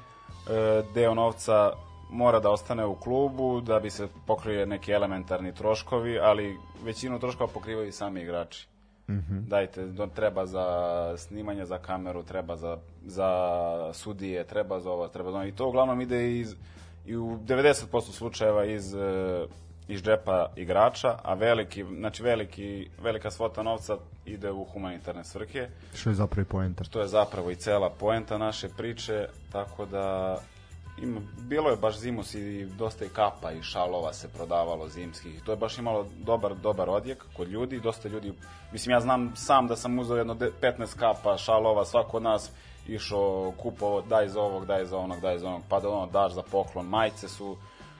deo 0.94 1.14
novca 1.14 1.72
mora 2.10 2.40
da 2.40 2.50
ostane 2.50 2.86
u 2.86 2.96
klubu 2.96 3.62
da 3.62 3.80
bi 3.80 3.90
se 3.90 4.08
pokrije 4.28 4.66
neki 4.66 4.92
elementarni 4.92 5.54
troškovi, 5.54 6.20
ali 6.20 6.58
većinu 6.84 7.20
troškova 7.20 7.50
pokrivaju 7.54 7.88
i 7.88 7.92
sami 7.92 8.22
igrači. 8.22 8.68
Mm 9.08 9.14
-hmm. 9.14 9.48
Dajte, 9.48 9.88
treba 10.16 10.46
za 10.46 10.66
snimanje 11.18 11.66
za 11.66 11.78
kameru, 11.78 12.24
treba 12.24 12.56
za, 12.56 12.78
za 13.06 13.30
sudije, 13.94 14.44
treba 14.44 14.80
za 14.80 14.92
ovo, 14.92 15.08
treba 15.08 15.32
za 15.32 15.38
ono. 15.38 15.48
I 15.48 15.52
to 15.52 15.68
uglavnom 15.68 16.02
ide 16.02 16.38
iz, 16.40 16.56
i 17.06 17.16
u 17.16 17.38
90% 17.38 18.12
slučajeva 18.12 18.66
iz 18.66 18.94
e, 18.94 19.46
iz 19.88 20.04
džepa 20.04 20.50
igrača, 20.56 21.18
a 21.24 21.34
veliki, 21.34 21.86
znači 21.98 22.24
veliki, 22.24 22.90
velika 23.02 23.32
svota 23.32 23.64
novca 23.64 23.98
ide 24.26 24.52
u 24.52 24.64
humanitarne 24.64 25.24
svrhe. 25.24 25.68
Što 25.94 26.10
je 26.10 26.16
zapravo 26.16 26.42
i 26.42 26.46
poenta. 26.46 26.84
Što 26.84 27.02
je 27.02 27.08
zapravo 27.08 27.52
i 27.52 27.56
cela 27.56 27.90
poenta 27.90 28.38
naše 28.38 28.70
priče, 28.70 29.28
tako 29.52 29.86
da 29.86 30.38
ima, 30.98 31.22
bilo 31.38 31.70
je 31.70 31.78
baš 31.78 32.00
zimus 32.00 32.36
i 32.36 32.66
dosta 32.66 33.06
i 33.06 33.10
kapa 33.10 33.52
i 33.52 33.62
šalova 33.62 34.14
se 34.14 34.28
prodavalo 34.28 34.90
zimskih. 34.90 35.42
To 35.44 35.52
je 35.52 35.58
baš 35.58 35.78
imalo 35.78 36.06
dobar, 36.18 36.56
dobar 36.56 36.90
odjek 36.90 37.26
kod 37.38 37.48
ljudi, 37.48 37.80
dosta 37.80 38.10
ljudi, 38.10 38.34
mislim 38.72 38.94
ja 38.94 39.00
znam 39.00 39.34
sam 39.36 39.68
da 39.68 39.76
sam 39.76 40.00
uzeo 40.00 40.18
jedno 40.18 40.36
15 40.36 40.98
kapa 41.00 41.38
šalova, 41.38 41.86
svako 41.86 42.18
od 42.18 42.24
nas 42.24 42.52
išao 42.88 43.54
kupovo, 43.58 44.02
daj 44.02 44.28
za 44.30 44.42
ovog, 44.42 44.66
daj 44.66 44.86
za 44.86 44.98
onog, 44.98 45.20
daj 45.20 45.40
za 45.40 45.48
onog, 45.48 45.62
pa 45.70 45.80
da 45.80 45.90
ono 45.90 46.08
daš 46.08 46.34
za 46.34 46.44
poklon, 46.52 46.86
majice 46.86 47.30
su 47.30 47.58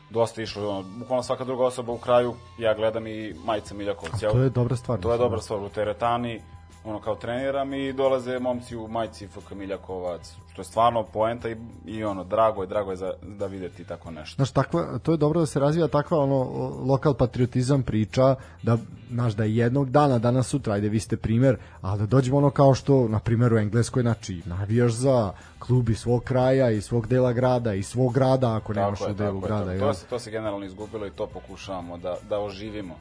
dosta 0.10 0.42
išlo, 0.42 0.70
ono, 0.70 0.84
bukvalno 1.00 1.24
svaka 1.24 1.44
druga 1.44 1.66
osoba 1.66 1.92
u 1.92 1.98
kraju, 1.98 2.34
ja 2.60 2.74
gledam 2.74 3.08
i 3.08 3.36
majica 3.46 3.74
Miljakovac. 3.74 4.24
A 4.24 4.32
to 4.32 4.40
je 4.40 4.50
dobra 4.50 4.76
stvar. 4.76 5.00
To 5.00 5.12
je 5.12 5.18
dobra 5.18 5.42
stvar, 5.42 5.60
u 5.60 5.70
teretani, 5.70 6.42
ono 6.88 7.00
kao 7.00 7.16
treniram 7.16 7.74
i 7.74 7.94
dolaze 7.94 8.40
momci 8.40 8.76
u 8.76 8.88
majici 8.88 9.28
FK 9.28 9.52
Miljakovac, 9.52 10.36
što 10.54 10.62
je 10.62 10.66
stvarno 10.66 11.04
poenta 11.04 11.50
i, 11.50 11.56
i 11.86 12.04
ono, 12.04 12.24
drago 12.24 12.64
je, 12.64 12.68
drago 12.68 12.92
je 12.92 12.98
za, 12.98 13.14
da 13.22 13.46
videti 13.46 13.84
tako 13.84 14.12
nešto. 14.12 14.36
Znaš, 14.36 14.52
takva, 14.52 15.00
to 15.00 15.12
je 15.12 15.18
dobro 15.18 15.40
da 15.40 15.46
se 15.46 15.60
razvija 15.60 15.88
takva 15.88 16.20
ono, 16.20 16.44
lokal 16.86 17.14
patriotizam 17.14 17.84
priča, 17.84 18.36
da, 18.64 18.78
znaš, 19.12 19.34
da 19.34 19.44
jednog 19.44 19.90
dana, 19.90 20.20
danas 20.20 20.48
sutra, 20.48 20.74
ajde, 20.74 20.90
vi 20.90 21.00
ste 21.00 21.18
primer, 21.18 21.58
ali 21.82 22.00
da 22.00 22.06
dođemo 22.06 22.38
ono 22.38 22.50
kao 22.50 22.74
što, 22.74 23.08
na 23.08 23.20
primjer, 23.20 23.54
u 23.54 23.58
Engleskoj, 23.58 24.02
znači, 24.02 24.42
navijaš 24.46 24.92
za 24.92 25.32
klub 25.60 25.90
iz 25.90 26.00
svog 26.00 26.24
kraja 26.24 26.72
i 26.72 26.82
svog 26.82 27.08
dela 27.08 27.34
grada 27.34 27.74
i 27.74 27.84
svog 27.84 28.14
grada, 28.14 28.56
ako 28.56 28.74
nemaš 28.74 29.02
u 29.02 29.14
delu 29.14 29.38
je, 29.38 29.42
grada. 29.42 29.80
To, 29.80 29.80
to, 29.80 29.94
se, 29.94 30.06
to 30.06 30.20
se 30.20 30.32
generalno 30.32 30.66
izgubilo 30.66 31.08
i 31.08 31.12
to 31.12 31.28
pokušavamo 31.28 31.98
da, 31.98 32.16
da 32.30 32.40
oživimo. 32.40 32.96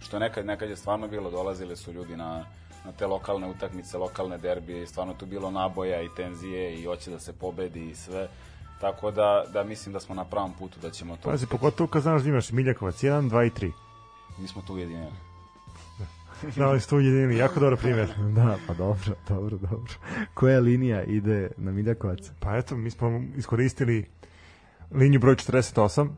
Što 0.00 0.18
nekad, 0.18 0.46
nekad 0.46 0.70
je 0.70 0.76
stvarno 0.76 1.08
bilo, 1.08 1.30
dolazili 1.30 1.76
su 1.76 1.92
ljudi 1.92 2.16
na 2.16 2.44
na 2.84 2.92
te 2.92 3.06
lokalne 3.06 3.46
utakmice, 3.46 3.98
lokalne 3.98 4.38
derbije 4.38 4.82
i 4.82 4.86
stvarno 4.86 5.14
tu 5.14 5.26
bilo 5.26 5.50
naboja 5.50 6.02
i 6.02 6.08
tenzije 6.16 6.80
i 6.80 6.84
hoće 6.84 7.10
da 7.10 7.20
se 7.20 7.32
pobedi 7.32 7.90
i 7.90 7.94
sve. 7.94 8.28
Tako 8.80 9.10
da, 9.10 9.44
da 9.52 9.64
mislim 9.64 9.92
da 9.92 10.00
smo 10.00 10.14
na 10.14 10.24
pravom 10.24 10.52
putu 10.58 10.80
da 10.80 10.90
ćemo 10.90 11.16
to... 11.16 11.30
Pazi, 11.30 11.46
pogotovo 11.46 11.86
kad 11.88 12.02
znaš 12.02 12.22
da 12.22 12.28
imaš 12.28 12.52
Miljakovac 12.52 13.02
1, 13.02 13.30
2 13.30 13.46
i 13.46 13.50
3. 13.50 13.72
Mi 14.38 14.48
smo 14.48 14.62
tu 14.62 14.74
ujedinjeni. 14.74 15.10
da, 16.56 16.68
ali 16.68 16.80
ste 16.80 16.94
ujedinjeni, 16.94 17.36
jako 17.36 17.60
dobar 17.60 17.76
primjer. 17.78 18.08
da, 18.36 18.56
pa 18.66 18.74
dobro, 18.74 19.14
dobro, 19.28 19.58
dobro. 19.58 19.92
Koja 20.34 20.60
linija 20.60 21.02
ide 21.02 21.50
na 21.56 21.72
Miljakovac? 21.72 22.30
Pa 22.40 22.56
eto, 22.56 22.76
mi 22.76 22.90
smo 22.90 23.22
iskoristili 23.36 24.06
liniju 24.90 25.20
broj 25.20 25.34
48, 25.34 26.08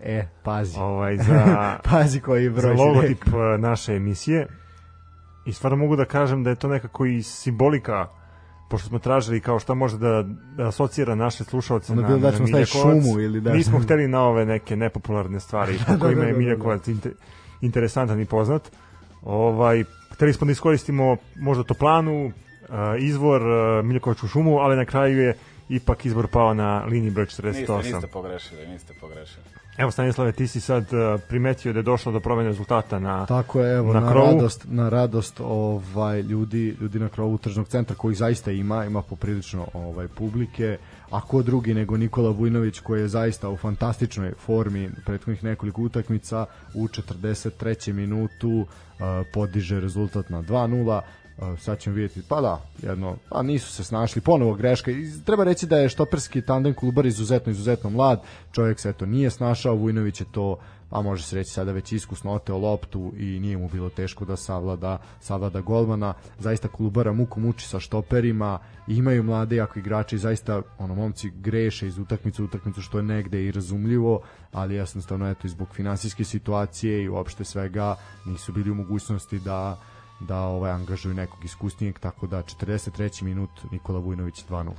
E, 0.00 0.28
pazi. 0.42 0.78
ovaj, 0.78 1.16
za, 1.16 1.56
pazi 1.90 2.20
koji 2.20 2.50
broj 2.50 2.76
za 2.76 2.82
logotip 2.82 3.26
uh, 3.26 3.60
naše 3.60 3.92
emisije 3.92 4.46
i 5.46 5.52
stvarno 5.52 5.76
mogu 5.76 5.96
da 5.96 6.04
kažem 6.04 6.44
da 6.44 6.50
je 6.50 6.56
to 6.56 6.68
nekako 6.68 7.06
i 7.06 7.22
simbolika 7.22 8.06
pošto 8.68 8.88
smo 8.88 8.98
tražili 8.98 9.40
kao 9.40 9.58
šta 9.58 9.74
može 9.74 9.98
da, 9.98 10.24
da 10.56 10.68
asocira 10.68 11.14
naše 11.14 11.44
slušalce 11.44 11.92
Ono 11.92 12.02
na, 12.02 12.08
bilo 12.08 12.20
da 12.20 12.30
na 12.30 12.36
ćemo 12.36 12.44
Miljakovac. 12.44 13.04
šumu 13.04 13.20
ili 13.20 13.40
da- 13.40 13.52
Nismo 13.52 13.78
hteli 13.78 14.08
na 14.08 14.22
ove 14.22 14.44
neke 14.44 14.76
nepopularne 14.76 15.40
stvari 15.40 15.78
po 15.86 15.92
da, 15.92 15.98
kojima 15.98 16.20
da, 16.20 16.26
je 16.26 16.32
da, 16.32 16.38
da. 16.38 16.44
Miljakovac 16.44 16.88
inter, 16.88 17.12
interesantan 17.60 18.20
i 18.20 18.24
poznat. 18.24 18.70
Ovaj, 19.22 19.84
hteli 20.12 20.32
smo 20.32 20.44
da 20.44 20.52
iskoristimo 20.52 21.16
možda 21.36 21.64
toplanu, 21.64 22.26
uh, 22.26 22.32
izvor 22.98 23.42
uh, 23.42 23.84
Miljakovačku 23.84 24.26
šumu, 24.26 24.58
ali 24.58 24.76
na 24.76 24.84
kraju 24.84 25.18
je 25.18 25.36
ipak 25.68 26.06
izbor 26.06 26.26
pao 26.26 26.54
na 26.54 26.84
liniji 26.84 27.10
broj 27.10 27.26
48. 27.26 27.46
Niste, 27.46 27.72
niste 27.92 28.06
pogrešili, 28.06 28.66
niste 28.66 28.94
pogrešili. 29.00 29.44
Evo 29.78 29.90
Stanislave, 29.90 30.32
ti 30.32 30.46
si 30.46 30.60
sad 30.60 30.82
uh, 30.82 31.20
primetio 31.28 31.72
da 31.72 31.78
je 31.78 31.82
došlo 31.82 32.12
do 32.12 32.20
promene 32.20 32.48
rezultata 32.48 32.98
na 32.98 33.26
Tako 33.26 33.60
je, 33.60 33.76
evo, 33.76 33.92
na 33.92 34.00
na, 34.00 34.10
krovu. 34.10 34.26
radost, 34.26 34.66
na 34.68 34.88
radost 34.88 35.40
ovaj, 35.40 36.20
ljudi, 36.20 36.76
ljudi 36.80 36.98
na 36.98 37.08
krovu 37.08 37.38
tržnog 37.38 37.68
centra 37.68 37.96
koji 37.96 38.14
zaista 38.14 38.50
ima, 38.50 38.84
ima 38.84 39.02
poprilično 39.02 39.66
ovaj, 39.74 40.08
publike, 40.08 40.78
a 41.10 41.20
ko 41.20 41.42
drugi 41.42 41.74
nego 41.74 41.96
Nikola 41.96 42.30
Vujnović 42.30 42.80
koji 42.80 43.00
je 43.00 43.08
zaista 43.08 43.48
u 43.48 43.56
fantastičnoj 43.56 44.32
formi 44.46 44.90
prethodnih 45.06 45.44
nekoliko 45.44 45.82
utakmica 45.82 46.46
u 46.74 46.88
43. 46.88 47.92
minutu 47.92 48.48
uh, 48.48 48.66
podiže 49.32 49.80
rezultat 49.80 50.30
na 50.30 50.42
2-0 50.42 51.00
Uh, 51.00 51.25
sad 51.58 51.78
ćemo 51.78 51.96
vidjeti, 51.96 52.22
pa 52.28 52.40
da, 52.40 52.62
jedno, 52.82 53.16
a 53.30 53.42
nisu 53.42 53.72
se 53.72 53.84
snašli, 53.84 54.20
ponovo 54.20 54.54
greška. 54.54 54.90
I 54.90 55.10
treba 55.24 55.44
reći 55.44 55.66
da 55.66 55.78
je 55.78 55.88
štoperski 55.88 56.42
tandem 56.42 56.74
klubar 56.74 57.06
izuzetno, 57.06 57.52
izuzetno 57.52 57.90
mlad, 57.90 58.22
čovjek 58.52 58.80
se 58.80 58.88
eto 58.88 59.06
nije 59.06 59.30
snašao, 59.30 59.74
Vujnović 59.74 60.20
je 60.20 60.26
to 60.32 60.58
pa 60.90 61.02
može 61.02 61.22
se 61.22 61.36
reći 61.36 61.50
sada 61.50 61.72
već 61.72 61.92
iskusno 61.92 62.32
oteo 62.32 62.58
loptu 62.58 63.12
i 63.16 63.40
nije 63.40 63.56
mu 63.56 63.68
bilo 63.68 63.90
teško 63.90 64.24
da 64.24 64.36
savlada, 64.36 64.98
savlada 65.20 65.60
golmana. 65.60 66.14
Zaista 66.38 66.68
klubara 66.68 67.12
muku 67.12 67.40
muči 67.40 67.68
sa 67.68 67.80
štoperima, 67.80 68.58
imaju 68.86 69.22
mlade 69.22 69.56
jako 69.56 69.78
igrači, 69.78 70.18
zaista 70.18 70.62
ono 70.78 70.94
momci 70.94 71.30
greše 71.30 71.86
iz 71.86 71.98
utakmice 71.98 72.42
u 72.42 72.44
utakmicu 72.44 72.82
što 72.82 72.98
je 72.98 73.04
negde 73.04 73.44
i 73.44 73.52
razumljivo, 73.52 74.20
ali 74.52 74.74
jednostavno 74.74 75.30
eto 75.30 75.46
i 75.46 75.50
zbog 75.50 75.68
finansijske 75.74 76.24
situacije 76.24 77.02
i 77.02 77.08
uopšte 77.08 77.44
svega 77.44 77.96
nisu 78.24 78.52
bili 78.52 78.70
u 78.70 78.74
mogućnosti 78.74 79.38
da 79.38 79.78
da 80.20 80.40
ovaj 80.40 80.70
angažuju 80.70 81.14
nekog 81.14 81.44
iskusnijeg, 81.44 81.98
tako 81.98 82.26
da 82.26 82.42
43. 82.42 83.22
minut 83.22 83.50
Nikola 83.70 83.98
Vujnović 83.98 84.44
2-0. 84.50 84.72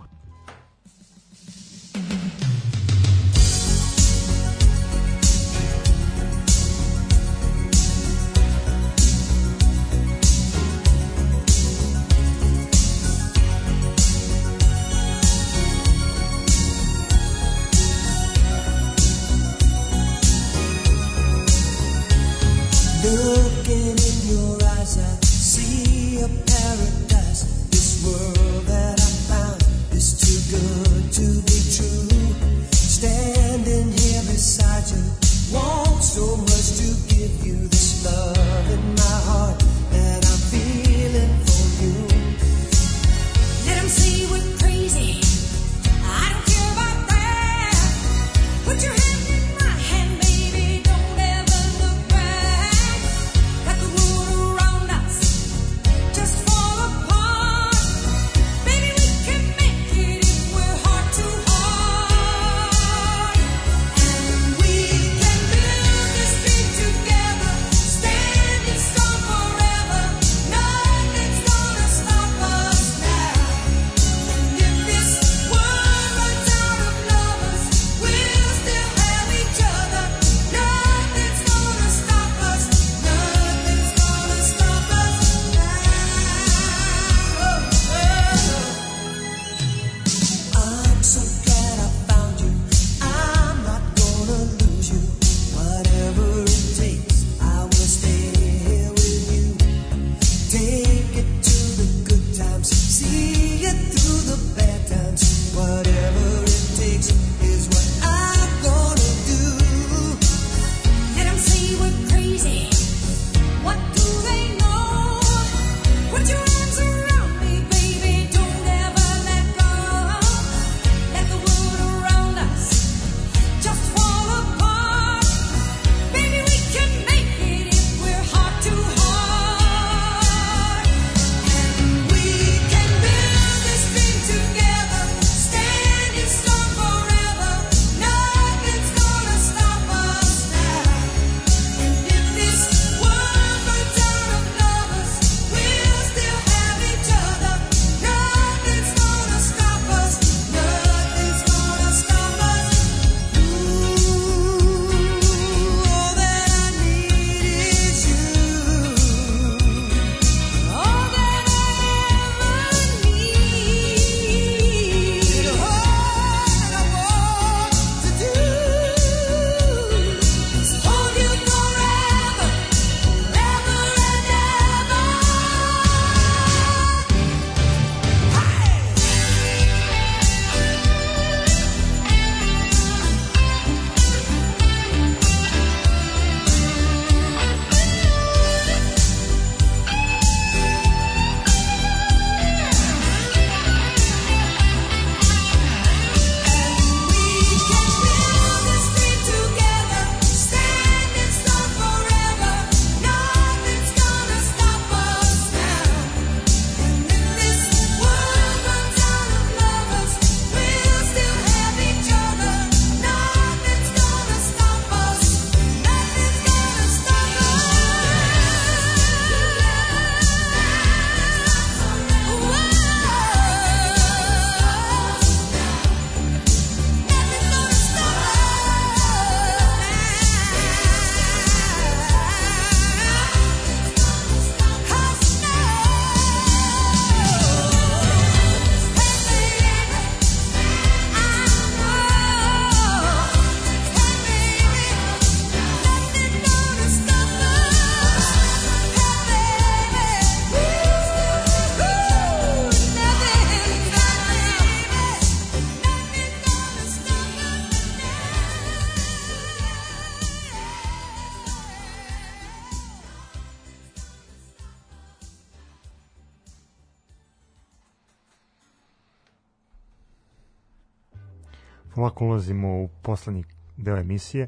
Ovako 272.18 272.26
ulazimo 272.26 272.68
u 272.76 272.90
poslednji 273.02 273.44
deo 273.78 273.98
emisije. 273.98 274.48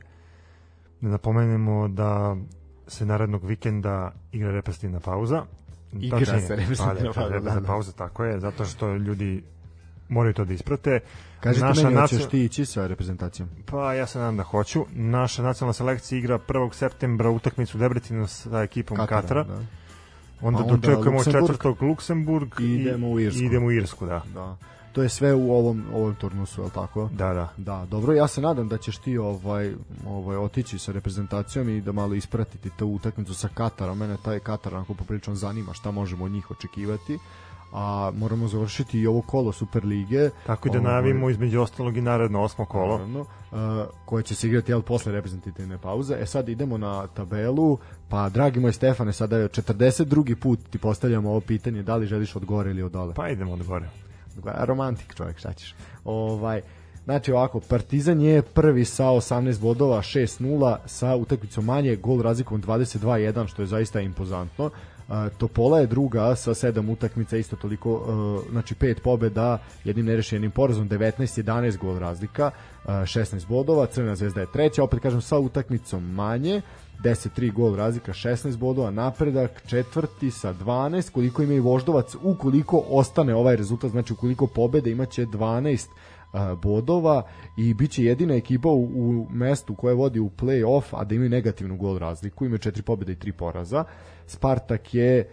Da 1.01 1.09
napomenemo 1.09 1.87
da 1.87 2.35
se 2.87 3.05
narednog 3.05 3.45
vikenda 3.45 4.11
igra 4.31 4.51
reprezentativna 4.51 4.99
pauza. 4.99 5.45
Igra 5.93 6.19
Tačnije, 6.19 6.41
se 6.41 6.55
reprezentativna 6.55 6.85
pa, 7.07 7.13
pauza, 7.13 7.33
reprezentativna 7.33 7.53
da, 7.53 7.59
da. 7.59 7.67
pauza, 7.67 7.91
tako 7.91 8.23
je, 8.25 8.39
zato 8.39 8.65
što 8.65 8.95
ljudi 8.95 9.43
moraju 10.09 10.33
to 10.33 10.45
da 10.45 10.53
isprate. 10.53 10.99
Kažete 11.39 11.65
Naša 11.65 11.83
meni, 11.83 11.95
nacio- 11.95 12.15
hoćeš 12.17 12.29
ti 12.29 12.45
ići 12.45 12.65
sa 12.65 12.87
reprezentacijom? 12.87 13.49
Pa 13.65 13.93
ja 13.93 14.05
se 14.07 14.19
nadam 14.19 14.37
da 14.37 14.43
hoću. 14.43 14.85
Naša 14.91 15.43
nacionalna 15.43 15.73
selekcija 15.73 16.19
igra 16.19 16.39
1. 16.39 16.73
septembra 16.73 17.29
utakmicu 17.29 17.77
u 17.77 17.81
Debrecinu 17.81 18.27
sa 18.27 18.61
ekipom 18.63 18.97
Katara. 18.97 19.43
Da. 19.43 19.53
Onda, 20.41 20.59
A 20.59 20.63
onda 20.63 20.75
dočekujemo 20.77 21.17
Luksemburg. 21.17 21.45
četvrtog 21.45 21.81
Luksemburg 21.81 22.49
I 22.59 22.75
idemo 22.75 23.09
u 23.09 23.19
Irsku. 23.19 23.43
Idemo 23.43 23.65
u 23.67 23.71
Irsku, 23.71 24.05
da. 24.05 24.21
da. 24.33 24.55
To 24.91 25.03
je 25.03 25.09
sve 25.09 25.33
u 25.33 25.51
ovom, 25.51 25.83
ovom 25.93 26.15
turnusu, 26.15 26.63
li 26.63 26.69
tako? 26.69 27.09
Da, 27.13 27.33
da. 27.33 27.49
Da, 27.57 27.85
dobro, 27.85 28.13
ja 28.13 28.27
se 28.27 28.41
nadam 28.41 28.67
da 28.67 28.77
ćeš 28.77 28.97
ti 28.97 29.17
ovaj 29.17 29.73
ovaj 30.07 30.37
otići 30.37 30.79
sa 30.79 30.91
reprezentacijom 30.91 31.69
i 31.69 31.81
da 31.81 31.91
malo 31.91 32.13
ispratiti 32.13 32.69
tu 32.69 32.87
utakmicu 32.87 33.33
sa 33.33 33.47
Katarom. 33.53 33.97
Mene 33.97 34.17
taj 34.25 34.39
Katar 34.39 34.75
onako 34.75 34.93
poprilično 34.93 35.35
zanima 35.35 35.73
šta 35.73 35.91
možemo 35.91 36.25
od 36.25 36.31
njih 36.31 36.51
očekivati. 36.51 37.19
A 37.73 38.11
moramo 38.15 38.47
završiti 38.47 38.99
i 38.99 39.07
ovo 39.07 39.21
kolo 39.21 39.51
Superlige. 39.51 40.29
Tako 40.45 40.67
i 40.67 40.71
da 40.71 40.77
Ovaj, 40.77 40.91
najavimo 40.91 41.29
između 41.29 41.61
ostalog 41.61 41.97
i 41.97 42.01
naredno 42.01 42.41
osmo 42.41 42.65
kolo. 42.65 42.91
Naravno, 42.91 43.19
uh, 43.19 43.27
koje 44.05 44.23
će 44.23 44.35
se 44.35 44.47
igrati 44.47 44.71
jel, 44.71 44.81
posle 44.81 45.11
reprezentativne 45.11 45.77
pauze. 45.77 46.17
E 46.19 46.25
sad 46.25 46.49
idemo 46.49 46.77
na 46.77 47.07
tabelu, 47.07 47.77
pa 48.09 48.29
dragi 48.29 48.59
moj 48.59 48.73
Stefane, 48.73 49.13
sada 49.13 49.37
je 49.37 49.49
42. 49.49 50.35
put 50.35 50.59
ti 50.69 50.77
postavljamo 50.77 51.29
ovo 51.29 51.41
pitanje, 51.41 51.83
da 51.83 51.95
li 51.95 52.07
želiš 52.07 52.35
od 52.35 52.45
gore 52.45 52.71
ili 52.71 52.83
od 52.83 52.91
dole? 52.91 53.13
Pa 53.13 53.29
idemo 53.29 53.53
od 53.53 53.63
gore. 53.63 53.89
Romantik 54.45 55.15
čovjek, 55.15 55.37
šta 55.37 55.53
ćeš? 55.53 55.75
Ovaj, 56.05 56.61
znači 57.03 57.31
ovako, 57.31 57.59
Partizan 57.59 58.21
je 58.21 58.41
prvi 58.41 58.85
sa 58.85 59.05
18 59.05 59.59
bodova, 59.59 60.01
6-0, 60.01 60.77
sa 60.85 61.15
utakmicom 61.15 61.65
manje, 61.65 61.95
gol 61.95 62.21
razlikom 62.21 62.61
22-1, 62.61 63.47
što 63.47 63.61
je 63.61 63.65
zaista 63.65 64.01
impozantno. 64.01 64.69
Topola 65.37 65.79
je 65.79 65.87
druga 65.87 66.35
sa 66.35 66.53
7 66.53 66.91
utakmica, 66.91 67.37
isto 67.37 67.55
toliko, 67.55 67.93
uh, 67.93 68.51
znači 68.51 68.75
5 68.75 68.99
pobeda, 69.03 69.57
jednim 69.83 70.05
nerešenim 70.05 70.51
porazom, 70.51 70.89
19-11 70.89 71.77
gol 71.77 71.99
razlika, 71.99 72.51
uh, 72.85 72.91
16 72.91 73.47
bodova, 73.47 73.85
Crvena 73.85 74.15
zvezda 74.15 74.41
je 74.41 74.51
treća, 74.53 74.83
opet 74.83 74.99
kažem 74.99 75.21
sa 75.21 75.37
utakmicom 75.37 76.13
manje, 76.13 76.61
10-3 77.03 77.53
gol 77.53 77.75
razlika, 77.75 78.13
16 78.13 78.57
bodova, 78.57 78.91
napredak, 78.91 79.63
četvrti 79.67 80.31
sa 80.31 80.53
12, 80.53 81.11
koliko 81.11 81.43
ima 81.43 81.53
i 81.53 81.59
Voždovac, 81.59 82.15
ukoliko 82.23 82.83
ostane 82.89 83.35
ovaj 83.35 83.55
rezultat, 83.55 83.91
znači 83.91 84.13
ukoliko 84.13 84.47
pobede 84.47 84.91
imaće 84.91 85.25
12 85.25 85.87
a, 86.33 86.55
bodova 86.55 87.23
i 87.57 87.73
bit 87.73 87.91
će 87.91 88.03
jedina 88.03 88.35
ekipa 88.35 88.69
u, 88.69 88.83
u 88.83 89.27
mestu 89.31 89.75
koja 89.75 89.93
vodi 89.93 90.19
u 90.19 90.29
play-off, 90.29 90.83
a 90.91 91.03
da 91.03 91.15
imaju 91.15 91.29
negativnu 91.29 91.77
gol 91.77 91.97
razliku, 91.97 92.45
imaju 92.45 92.57
četiri 92.57 92.83
pobjede 92.83 93.11
i 93.11 93.19
tri 93.19 93.31
poraza. 93.31 93.83
Spartak 94.27 94.93
je 94.93 95.29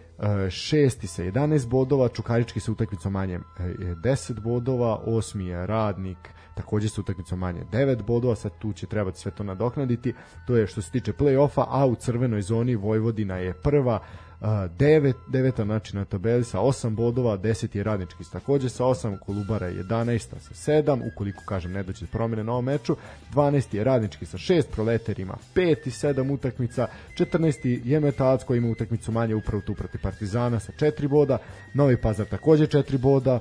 šesti 0.49 1.07
sa 1.07 1.23
11 1.23 1.67
bodova, 1.67 2.09
Čukarički 2.09 2.59
sa 2.59 2.71
utakmicom 2.71 3.13
manje 3.13 3.33
e, 3.33 3.63
je 3.63 3.95
10 3.95 4.39
bodova, 4.39 4.95
osmi 5.05 5.47
je 5.47 5.67
Radnik, 5.67 6.17
takođe 6.57 6.89
sa 6.89 7.01
utakmicom 7.01 7.39
manje 7.39 7.61
9 7.71 8.03
bodova, 8.03 8.35
sad 8.35 8.51
tu 8.59 8.73
će 8.73 8.87
trebati 8.87 9.19
sve 9.19 9.31
to 9.31 9.43
nadoknaditi, 9.43 10.13
to 10.47 10.57
je 10.57 10.67
što 10.67 10.81
se 10.81 10.91
tiče 10.91 11.13
play-offa, 11.13 11.65
a 11.67 11.85
u 11.85 11.95
crvenoj 11.95 12.41
zoni 12.41 12.75
Vojvodina 12.75 13.37
je 13.37 13.53
prva, 13.53 13.99
a, 14.41 14.67
devet, 14.67 15.15
deveta 15.27 15.63
znači 15.63 15.95
na 15.95 16.05
tabeli 16.05 16.43
sa 16.43 16.59
8 16.59 16.95
bodova, 16.95 17.37
10 17.37 17.77
je 17.77 17.83
radnički. 17.83 18.23
Takođe 18.31 18.69
sa 18.69 18.83
8, 18.83 19.19
Kolubara 19.19 19.67
je 19.67 19.83
11 19.83 20.19
sa 20.39 20.71
7, 20.71 21.01
ukoliko 21.13 21.43
kažem 21.45 21.71
ne 21.71 21.83
doće 21.83 22.05
do 22.05 22.11
promene 22.11 22.43
na 22.43 22.51
ovom 22.51 22.65
meču, 22.65 22.95
12 23.33 23.75
je 23.75 23.83
radnički 23.83 24.25
sa 24.25 24.37
6, 24.37 24.63
Proletar 24.71 25.19
ima 25.19 25.37
5 25.55 25.75
i 25.85 25.89
7 25.89 26.33
utakmica, 26.33 26.87
14 27.17 27.81
je 27.85 27.99
Metalac 27.99 28.43
koji 28.43 28.57
ima 28.57 28.69
utakmicu 28.69 29.11
manje 29.11 29.35
upravo 29.35 29.61
tu 29.61 29.75
protiv 29.75 30.01
Partizana 30.01 30.59
sa 30.59 30.71
4 30.71 31.07
boda, 31.07 31.37
Novi 31.73 32.01
Pazar 32.01 32.25
takođe 32.25 32.67
4 32.67 32.97
boda, 32.97 33.39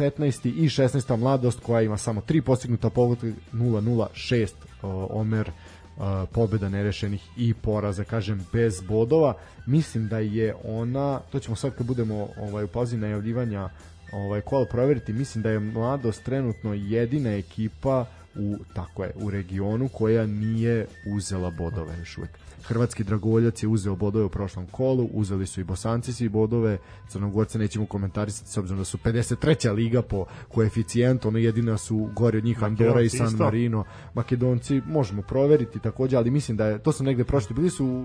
15. 0.00 0.48
i 0.48 0.68
16. 0.68 1.16
mladost 1.16 1.60
koja 1.60 1.82
ima 1.82 1.96
samo 1.96 2.20
3 2.20 2.40
postignuta 2.40 2.90
pogotka 2.90 3.26
0-0-6 3.52 4.48
Omer 5.10 5.50
pobeda 6.32 6.68
nerešenih 6.68 7.28
i 7.36 7.54
poraza, 7.54 8.04
kažem, 8.04 8.46
bez 8.52 8.80
bodova. 8.80 9.34
Mislim 9.66 10.08
da 10.08 10.18
je 10.18 10.54
ona, 10.64 11.20
to 11.32 11.38
ćemo 11.38 11.56
sad 11.56 11.74
kad 11.76 11.86
budemo 11.86 12.28
ovaj, 12.38 12.64
u 12.64 12.68
pauzi 12.68 12.96
najavljivanja 12.96 13.68
ovaj, 14.12 14.40
kola 14.40 14.66
proveriti, 14.66 15.12
mislim 15.12 15.42
da 15.42 15.50
je 15.50 15.58
mladost 15.58 16.24
trenutno 16.24 16.74
jedina 16.74 17.30
ekipa 17.30 18.06
u, 18.36 18.56
tako 18.74 19.04
je, 19.04 19.12
u 19.14 19.30
regionu 19.30 19.88
koja 19.88 20.26
nije 20.26 20.86
uzela 21.06 21.50
bodove 21.50 21.98
još 21.98 22.18
uvek. 22.18 22.30
Hrvatski 22.64 23.04
dragovoljac 23.04 23.62
je 23.62 23.68
uzeo 23.68 23.96
bodove 23.96 24.24
u 24.24 24.28
prošlom 24.28 24.66
kolu, 24.66 25.08
uzeli 25.12 25.46
su 25.46 25.60
i 25.60 25.64
Bosanci 25.64 26.12
svi 26.12 26.28
bodove, 26.28 26.78
Crnogorce 27.08 27.58
nećemo 27.58 27.86
komentarisati 27.86 28.50
s 28.50 28.56
obzirom 28.56 28.78
da 28.78 28.84
su 28.84 28.98
53. 28.98 29.74
liga 29.74 30.02
po 30.02 30.24
koeficijentu, 30.48 31.28
ono 31.28 31.38
jedina 31.38 31.78
su 31.78 32.08
gore 32.16 32.38
od 32.38 32.44
njih 32.44 32.62
Andora 32.62 33.00
i 33.00 33.08
San. 33.08 33.34
Marino. 33.38 33.84
Makedonci 34.14 34.82
možemo 34.86 35.22
proveriti 35.22 35.78
takođe, 35.78 36.16
ali 36.16 36.30
mislim 36.30 36.56
da 36.56 36.66
je, 36.66 36.78
to 36.78 36.92
sam 36.92 37.06
negde 37.06 37.24
prošli, 37.24 37.54
bili 37.54 37.70
su 37.70 38.04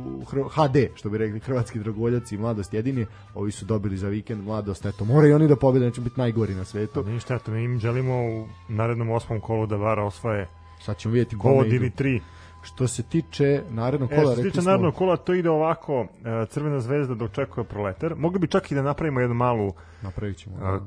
HD, 0.52 0.78
što 0.96 1.10
bi 1.10 1.18
rekli 1.18 1.40
hrvatski 1.40 1.80
dragovoljaci 1.80 2.36
i 2.36 2.38
mladost 2.38 2.74
jedini, 2.74 3.06
ovi 3.34 3.52
su 3.52 3.66
dobili 3.66 3.98
za 3.98 4.08
vikend 4.08 4.44
mladost, 4.44 4.86
eto, 4.86 5.06
moraju 5.06 5.36
oni 5.36 5.48
da 5.48 5.56
pobede, 5.56 5.86
neće 5.86 6.02
biti 6.02 6.20
najgori 6.20 6.56
na 6.56 6.66
svetu. 6.66 7.04
Ništa, 7.04 7.36
eto, 7.36 7.52
mi 7.52 7.64
im 7.64 7.80
želimo 7.80 8.14
u 8.16 8.48
narednom 8.70 9.10
osmom 9.10 9.40
kolu 9.40 9.68
da 9.68 9.76
Vara 9.76 10.04
osvoje 10.04 10.48
Sad 10.86 10.98
ćemo 10.98 11.14
vidjeti 11.14 11.38
kome 11.38 11.68
idu. 11.68 11.76
ili 11.76 11.92
tri. 11.92 12.22
Što 12.66 12.88
se 12.88 13.04
tiče 13.04 13.62
narednog 13.70 14.12
E, 14.12 14.16
kola, 14.16 14.28
što 14.28 14.36
se 14.36 14.44
tiče 14.44 14.62
smo... 14.62 14.70
narednog 14.70 14.96
kola, 14.96 15.18
to 15.18 15.34
ide 15.34 15.50
ovako, 15.50 16.08
e, 16.44 16.46
Crvena 16.46 16.80
zvezda 16.80 17.16
dočekuje 17.16 17.64
Proletar. 17.64 18.16
Mogli 18.16 18.40
bi 18.40 18.48
čak 18.48 18.72
i 18.72 18.76
da 18.76 18.82
napravimo 18.82 19.20
jednu 19.20 19.36
malu 19.36 19.74
Napravit 20.02 20.38
ćemo. 20.38 20.56
a, 20.58 20.72
da. 20.72 20.80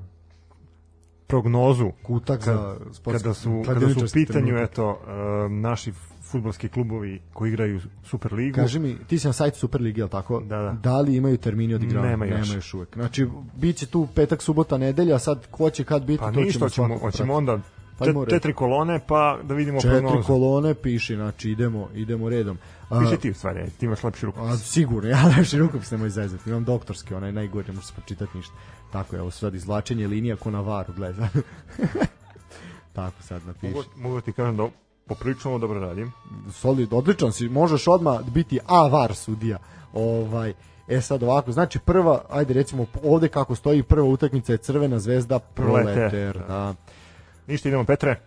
prognozu 1.27 1.91
Kutak 2.03 2.43
za 2.43 2.77
sportski- 2.93 3.13
kada 3.15 3.35
su, 3.35 3.63
kada 3.67 3.81
su 3.81 3.99
u 3.99 4.09
pitanju 4.15 4.47
trenutak. 4.47 4.71
eto, 4.71 4.99
e, 5.47 5.49
naši 5.51 5.93
futbolski 6.23 6.69
klubovi 6.69 7.21
koji 7.33 7.49
igraju 7.49 7.81
Superligu. 8.05 8.55
Kaži 8.55 8.79
mi, 8.79 8.97
ti 8.99 9.19
si 9.19 9.27
na 9.27 9.33
sajtu 9.33 9.59
Superlige, 9.59 10.01
jel 10.01 10.09
tako? 10.09 10.41
Da, 10.41 10.57
da. 10.59 10.73
Da 10.73 11.01
li 11.01 11.17
imaju 11.17 11.37
termini 11.37 11.75
odigravanja? 11.75 12.11
Nema 12.11 12.27
još. 12.27 12.41
Nema 12.41 12.55
još 12.55 12.75
uvek. 12.75 12.95
Znači, 12.95 13.27
bit 13.57 13.77
će 13.77 13.87
tu 13.87 14.09
petak, 14.15 14.43
subota, 14.43 14.79
nedelja, 14.79 15.19
sad 15.19 15.47
ko 15.47 15.71
će 15.71 15.85
kad 15.85 16.03
biti, 16.03 16.19
pa 16.19 16.33
to 16.33 16.41
ništa, 16.41 16.69
ćemo 16.69 16.87
hoćemo 16.89 17.01
pratiti. 17.01 17.31
onda 17.33 17.59
Pa 17.99 18.05
čet, 18.05 18.15
četiri 18.31 18.53
kolone 18.55 19.01
pa 19.07 19.39
da 19.43 19.55
vidimo 19.55 19.81
Četiri 19.81 19.99
prognozu. 20.01 20.27
kolone 20.27 20.75
piši, 20.75 21.15
znači 21.15 21.51
idemo, 21.51 21.89
idemo 21.95 22.29
redom. 22.29 22.59
A, 22.89 23.01
Piše 23.01 23.17
ti 23.17 23.31
u 23.31 23.35
stvari, 23.35 23.71
ti 23.79 23.87
imaš 23.87 24.05
lepši 24.05 24.27
rukopis. 24.27 24.51
A, 24.51 24.57
sigurno, 24.57 25.09
ja 25.11 25.23
najviše 25.29 25.59
rukopis 25.59 25.91
nemoj 25.91 26.11
zezati. 26.11 26.51
Imam 26.51 26.65
doktorski, 26.65 27.15
onaj 27.15 27.33
najgori, 27.33 27.69
ne 27.69 27.75
može 27.75 27.87
se 27.87 27.93
pročitati 27.93 28.37
ništa. 28.37 28.55
Tako 28.93 29.17
je, 29.17 29.23
ovo 29.23 29.31
sad 29.31 29.55
izvlačenje 29.55 30.07
linija 30.07 30.37
ko 30.37 30.51
na 30.51 30.61
varu, 30.61 30.93
gleda. 30.97 31.29
Tako 32.93 33.23
sad 33.23 33.47
napiši. 33.47 33.75
Mogu, 33.75 33.85
mogu 33.97 34.21
ti 34.21 34.33
kažem 34.33 34.57
da 34.57 34.69
poprilično 35.07 35.59
dobro 35.59 35.81
radim. 35.81 36.13
solid, 36.53 36.93
odličan 36.93 37.33
si, 37.33 37.49
možeš 37.49 37.89
odmah 37.89 38.21
biti 38.31 38.59
avar 38.67 39.15
sudija. 39.15 39.59
Ovaj, 39.93 40.53
e 40.89 41.01
sad 41.01 41.23
ovako, 41.23 41.53
znači 41.53 41.79
prva, 41.79 42.23
ajde 42.31 42.55
recimo 42.55 42.87
ovde 43.05 43.29
kako 43.29 43.55
stoji 43.55 43.83
prva 43.83 44.07
utakmica 44.09 44.53
je 44.53 44.59
Crvena 44.59 44.99
zvezda 44.99 45.39
Proleter. 45.39 45.95
Proleter, 45.95 46.39
da. 46.49 46.75
Ništa, 47.49 47.69
idemo 47.69 47.85
Petre. 47.85 48.21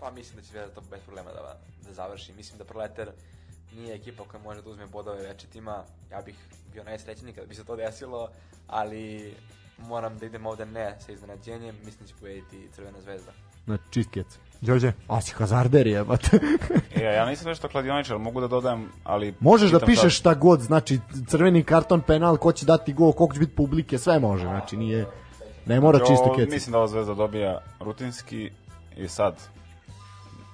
Pa 0.00 0.10
mislim 0.10 0.36
da 0.36 0.42
će 0.42 0.48
Zvezda 0.48 0.74
to 0.74 0.80
bez 0.90 1.00
problema 1.00 1.30
da, 1.30 1.58
da 1.88 1.92
završi. 1.94 2.32
Mislim 2.32 2.58
da 2.58 2.64
Proletar 2.64 3.08
nije 3.74 3.94
ekipa 3.94 4.24
koja 4.24 4.42
može 4.42 4.62
da 4.62 4.70
uzme 4.70 4.86
bodove 4.86 5.22
večitima. 5.22 5.84
Ja 6.10 6.20
bih 6.20 6.34
bio 6.72 6.84
najsrećniji 6.84 7.32
kada 7.32 7.46
bi 7.46 7.54
se 7.54 7.64
to 7.64 7.76
desilo, 7.76 8.28
ali 8.66 9.34
moram 9.78 10.18
da 10.18 10.26
idem 10.26 10.46
ovde 10.46 10.66
ne 10.66 10.96
sa 11.06 11.12
iznenađenjem. 11.12 11.76
Mislim 11.84 12.00
da 12.00 12.06
će 12.06 12.14
pobediti 12.14 12.68
Crvena 12.74 13.00
zvezda. 13.00 13.32
Na 13.66 13.78
čist 13.90 14.10
kec. 14.10 14.26
Đorđe, 14.60 14.92
A 15.08 15.20
si 15.20 15.32
hazarder 15.32 15.86
jebate. 15.86 16.38
E, 16.94 17.02
ja 17.02 17.26
nisam 17.26 17.48
nešto 17.48 17.68
kladioničar, 17.68 18.18
mogu 18.18 18.40
da 18.40 18.48
dodam, 18.48 18.92
ali... 19.04 19.34
Možeš 19.40 19.70
da 19.70 19.80
pišeš 19.80 20.18
šta 20.18 20.34
god, 20.34 20.60
znači 20.60 21.00
crveni 21.28 21.64
karton, 21.64 22.00
penal, 22.00 22.36
ko 22.36 22.52
će 22.52 22.66
dati 22.66 22.92
gol, 22.92 23.12
koliko 23.12 23.34
će 23.34 23.40
biti 23.40 23.54
publike, 23.54 23.98
sve 23.98 24.18
može, 24.18 24.44
znači 24.44 24.76
nije, 24.76 25.06
ne 25.68 25.80
mora 25.80 25.98
čisto 25.98 26.34
kec. 26.36 26.50
Mislim 26.50 26.72
da 26.72 26.78
ova 26.78 26.88
zvezda 26.88 27.14
dobija 27.14 27.58
rutinski 27.80 28.50
i 28.96 29.08
sad 29.08 29.34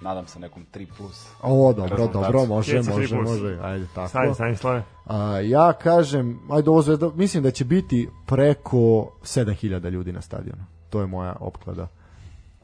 nadam 0.01 0.27
se 0.27 0.39
nekom 0.41 0.67
3 0.75 0.87
plus. 0.97 1.27
O, 1.43 1.73
dobro, 1.73 1.97
rezultat. 1.97 2.13
dobro, 2.13 2.47
može, 2.47 2.83
tri 2.83 2.93
može, 2.93 3.17
može, 3.17 3.59
ajde, 3.63 3.87
tako. 3.95 4.09
stani, 4.09 4.35
stani, 4.35 4.57
slave. 4.57 4.83
A, 5.07 5.41
ja 5.41 5.73
kažem, 5.73 6.41
ajde 6.51 6.71
ovo 6.71 6.83
zvezda, 6.83 7.11
mislim 7.15 7.43
da 7.43 7.51
će 7.51 7.65
biti 7.65 8.09
preko 8.27 8.79
7000 9.23 9.91
ljudi 9.91 10.13
na 10.13 10.21
stadionu. 10.23 10.65
To 10.91 11.01
je 11.01 11.07
moja 11.07 11.37
opklada. 11.41 11.89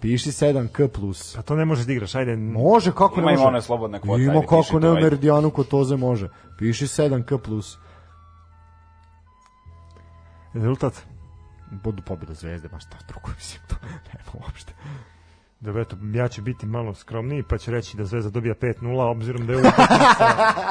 Piši 0.01 0.31
7K 0.31 0.89
plus. 0.89 1.37
Pa 1.37 1.43
to 1.43 1.57
ne 1.57 1.65
možeš 1.65 1.87
da 1.87 1.93
igraš, 1.93 2.15
ajde. 2.15 2.37
Može, 2.37 2.93
kako 2.93 3.21
Ima 3.21 3.27
ne 3.27 3.33
ima 3.33 3.41
može? 3.41 3.49
one 3.49 3.63
slobodne 3.63 4.01
kvote, 4.01 4.23
Ima 4.23 4.33
ajde, 4.33 4.47
kako 4.47 4.81
ne 4.81 4.89
u 4.89 4.93
ajde. 4.93 5.03
Meridijanu 5.03 5.51
kod 5.51 5.69
Toze 5.69 5.97
može. 5.97 6.29
Piši 6.59 6.87
7K 6.87 7.39
plus. 7.39 7.79
Rezultat? 10.55 10.93
Budu 11.73 12.03
pobjeda 12.03 12.35
zvezde, 12.35 12.69
baš 12.69 12.83
šta 12.83 12.97
drugo, 13.09 13.29
mislim, 13.37 13.61
to 13.69 13.77
nema 13.83 14.45
uopšte. 14.45 14.73
Dobro, 15.61 15.83
eto, 15.83 15.97
ja 16.15 16.29
ću 16.29 16.43
biti 16.43 16.67
malo 16.67 16.95
skromniji, 16.95 17.43
pa 17.43 17.59
ću 17.59 17.71
reći 17.71 17.97
da 17.97 18.05
Zvezda 18.05 18.31
dobija 18.31 18.55
5-0, 18.55 18.77
obzirom 19.03 19.47
da 19.47 19.53
je 19.53 19.59
ovo 19.59 19.69
utakmica, 19.69 20.25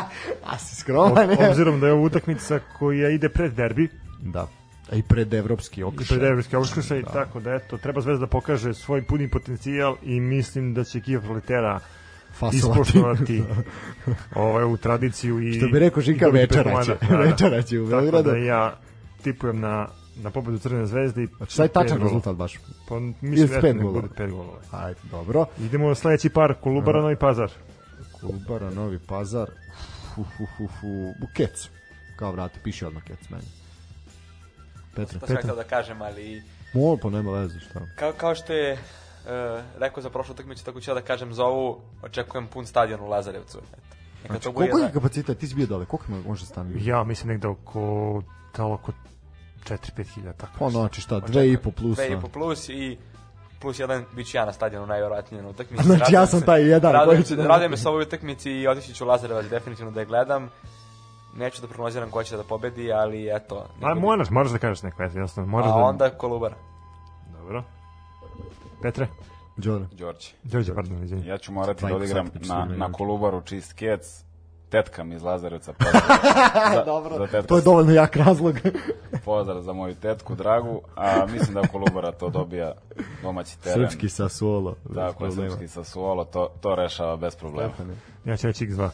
A 0.45 0.57
si 0.57 0.75
skroman, 0.75 1.29
ob- 1.29 1.49
obzirom 1.49 1.79
da 1.79 1.87
je 1.87 1.93
ovo 1.93 2.03
utakmica 2.03 2.59
koja 2.73 3.09
ide 3.09 3.29
pred 3.29 3.53
derbi, 3.53 3.89
Da. 4.21 4.47
A 4.91 4.95
i 4.95 5.03
pred 5.03 5.33
evropski 5.33 5.81
i 5.81 5.83
okršaj. 5.83 6.17
pred 6.17 6.29
evropski 6.29 6.55
okršaj, 6.55 7.03
tako 7.03 7.39
da 7.39 7.53
eto, 7.53 7.77
treba 7.77 8.01
Zvezda 8.01 8.19
da 8.19 8.29
pokaže 8.29 8.73
svoj 8.73 9.03
puni 9.03 9.29
potencijal 9.29 9.95
i 10.03 10.19
mislim 10.19 10.73
da 10.73 10.83
će 10.83 10.97
ekipa 10.97 11.21
proletera 11.21 11.79
Fasovati. 12.31 12.57
ispoštovati 12.57 13.43
ovaj, 14.35 14.63
ovu 14.63 14.77
tradiciju 14.77 15.39
i 15.41 15.53
Što 15.53 15.67
bi 15.67 15.79
rekao 15.79 16.01
Žika, 16.01 16.27
i 16.27 16.31
večera 16.31 16.83
će. 16.83 16.95
Da, 17.01 17.07
da. 17.07 17.17
Večera 17.17 17.61
će 17.61 17.79
u 17.79 17.85
Tako 17.85 18.01
Beogradu. 18.01 18.29
da 18.31 18.37
ja 18.37 18.77
tipujem 19.21 19.59
na, 19.59 19.87
na 20.19 20.31
pobedu 20.31 20.59
Crvene 20.59 20.85
zvezde 20.85 21.23
i 21.23 21.27
Šta 21.47 21.63
je 21.63 21.69
tačan 21.69 21.87
golova. 21.89 22.03
rezultat 22.05 22.35
baš? 22.35 22.59
Pa 22.89 22.95
mislim 23.21 23.47
da 23.47 23.61
pet 23.61 23.75
nek 23.75 23.83
golova? 23.83 24.01
bude 24.01 24.13
pet 24.15 24.31
golova. 24.31 24.57
Ajde, 24.73 24.99
dobro. 25.03 25.45
Idemo 25.59 25.87
na 25.87 25.95
sledeći 25.95 26.29
par, 26.29 26.53
Kolubara, 26.53 27.01
Novi 27.01 27.15
Pazar. 27.15 27.51
Kolubara, 28.13 28.69
Novi 28.71 28.99
Pazar. 28.99 29.49
Fu, 30.05 30.23
fu, 30.25 30.45
fu, 30.47 30.67
fu. 30.69 30.87
U 31.23 31.27
Kec. 31.33 31.69
Kao 32.15 32.31
vrati, 32.31 32.59
piši 32.59 32.85
odmah 32.85 33.03
Kec 33.03 33.29
meni. 33.29 33.43
Petra, 34.89 35.05
To 35.13 35.19
sam 35.19 35.27
Petra. 35.27 35.41
htio 35.43 35.55
da 35.55 35.63
kažem, 35.65 36.01
ali 36.01 36.43
Mol, 36.73 36.97
pa 36.97 37.09
nema 37.09 37.31
veze, 37.31 37.59
šta. 37.59 37.79
kao, 37.95 38.11
kao 38.13 38.35
što 38.35 38.53
je 38.53 38.73
uh, 38.73 38.79
rekao 39.77 40.03
za 40.03 40.09
prošlu 40.09 40.33
utakmicu, 40.33 40.65
tako 40.65 40.81
ću 40.81 40.91
ja 40.91 40.95
da 40.95 41.01
kažem 41.01 41.33
za 41.33 41.45
ovu, 41.45 41.81
očekujem 42.03 42.47
pun 42.47 42.65
stadion 42.65 42.99
u 43.01 43.07
Lazarevcu. 43.07 43.57
Eto. 43.57 43.67
Neka 44.23 44.33
Znači, 44.33 44.55
koliko 44.55 44.77
je 44.77 44.83
da- 44.83 44.91
kapacitet? 44.91 45.37
Ti 45.37 45.47
si 45.47 45.55
bio 45.55 45.67
dole, 45.67 45.85
koliko 45.85 46.05
može 46.27 46.45
stani? 46.45 46.85
Ja 46.85 47.03
mislim 47.03 47.27
negde 47.27 47.47
oko 47.47 48.21
talo 48.51 48.73
oko 48.73 48.91
4-5 49.59 49.77
hiljada 50.05 50.33
tako. 50.33 50.53
Pa 50.59 50.69
znači 50.69 51.01
šta, 51.01 51.19
dve 51.19 51.51
i 51.51 51.57
po 51.57 51.71
plus. 51.71 51.95
Dve 51.95 52.09
i 52.09 52.13
a? 52.13 52.19
po 52.19 52.27
plus 52.27 52.69
i 52.69 52.97
plus 53.59 53.79
jedan 53.79 54.05
bit 54.15 54.27
ću 54.27 54.37
ja 54.37 54.45
na 54.45 54.53
stadionu 54.53 54.85
najverovatnije 54.87 55.43
na 55.43 55.49
utakmici. 55.49 55.83
Znači, 55.83 56.13
ja 56.13 56.25
sam 56.25 56.39
se- 56.39 56.45
taj 56.45 56.63
jedan 56.63 56.91
Radujem 56.93 57.09
koji 57.09 57.23
se, 57.23 57.29
će 57.29 57.35
da- 57.35 57.47
radujem 57.47 57.71
se 57.71 57.83
sa 57.83 57.89
ovoj 57.89 58.03
utakmici 58.03 58.51
i 58.51 58.67
otići 58.67 58.93
ću 58.93 59.03
u 59.03 59.07
Lazarevac 59.07 59.45
definitivno 59.45 59.91
da 59.91 59.99
je 59.99 60.05
gledam. 60.05 60.49
Neću 61.35 61.61
da 61.61 61.67
prognoziram 61.67 62.09
ko 62.09 62.23
će 62.23 62.37
da 62.37 62.43
pobedi, 62.43 62.91
ali 62.93 63.35
eto. 63.35 63.65
A 63.81 63.85
neko- 63.85 63.99
moraš, 63.99 64.29
moraš 64.29 64.51
da 64.51 64.57
kažeš 64.57 64.83
neko, 64.83 65.03
eto, 65.03 65.13
jednostavno, 65.13 65.49
moraš 65.51 65.67
A 65.67 65.71
da... 65.71 65.83
onda 65.83 66.09
Kolubara. 66.09 66.55
Dobro. 67.33 67.63
Petre, 68.81 69.07
Đore. 69.57 69.85
Đorđe. 69.91 70.29
Đorđe, 70.43 70.73
pardon, 70.75 71.03
izvini. 71.03 71.27
Ja 71.27 71.37
ću 71.37 71.51
morati 71.51 71.85
da 71.85 71.95
odigram 71.95 72.25
na, 72.25 72.41
sigurno 72.41 72.77
na. 72.77 72.91
Kolubaru 72.91 73.41
čist 73.41 73.73
kec. 73.73 74.23
Tetka 74.69 75.03
mi 75.03 75.15
iz 75.15 75.21
Lazarevca. 75.23 75.73
Za, 76.73 76.83
Dobro, 76.85 77.27
za 77.31 77.41
to 77.41 77.55
je 77.55 77.61
dovoljno 77.61 77.91
jak 77.91 78.15
razlog. 78.15 78.55
pozdrav 79.25 79.61
za 79.61 79.73
moju 79.73 79.95
tetku 79.95 80.35
Dragu, 80.35 80.81
a 80.95 81.25
mislim 81.25 81.53
da 81.53 81.67
Kolubara 81.67 82.11
to 82.11 82.29
dobija 82.29 82.73
domaći 83.21 83.59
teren. 83.59 83.89
Srpski 83.89 84.09
sa 84.09 84.29
solo. 84.29 84.75
Tako 84.95 85.25
je, 85.25 85.31
srpski 85.31 85.67
sa 85.67 85.83
Suolo, 85.83 86.25
to, 86.25 86.49
to 86.61 86.75
rešava 86.75 87.17
bez 87.17 87.35
problema. 87.35 87.71
Ja 88.25 88.37
ću 88.37 88.47
reći 88.47 88.67
X2. 88.67 88.89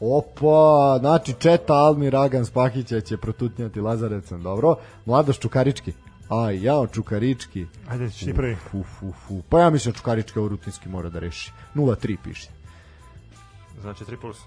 Opa, 0.00 0.98
znači 1.00 1.34
Četa, 1.38 1.74
Almir, 1.74 2.16
Agan, 2.16 2.46
Spahića 2.46 3.00
će 3.00 3.16
protutnjati 3.16 3.80
Lazarecem, 3.80 4.42
dobro. 4.42 4.76
Mladoš 5.04 5.38
Čukarički. 5.38 5.92
Aj, 6.28 6.62
jao, 6.62 6.86
Čukarički. 6.86 7.66
Ajde, 7.88 8.10
ti 8.10 8.34
prvi. 8.34 8.54
Fu, 8.70 8.82
fu, 8.82 9.12
fu. 9.12 9.42
Pa 9.48 9.60
ja 9.60 9.70
mislim 9.70 9.92
da 9.92 9.98
Čukarički 9.98 10.38
ovo 10.38 10.48
rutinski 10.48 10.88
mora 10.88 11.08
da 11.08 11.18
reši. 11.18 11.52
0-3 11.74 12.16
piše. 12.24 12.48
Znači 13.80 14.04
3 14.04 14.20
plus. 14.20 14.38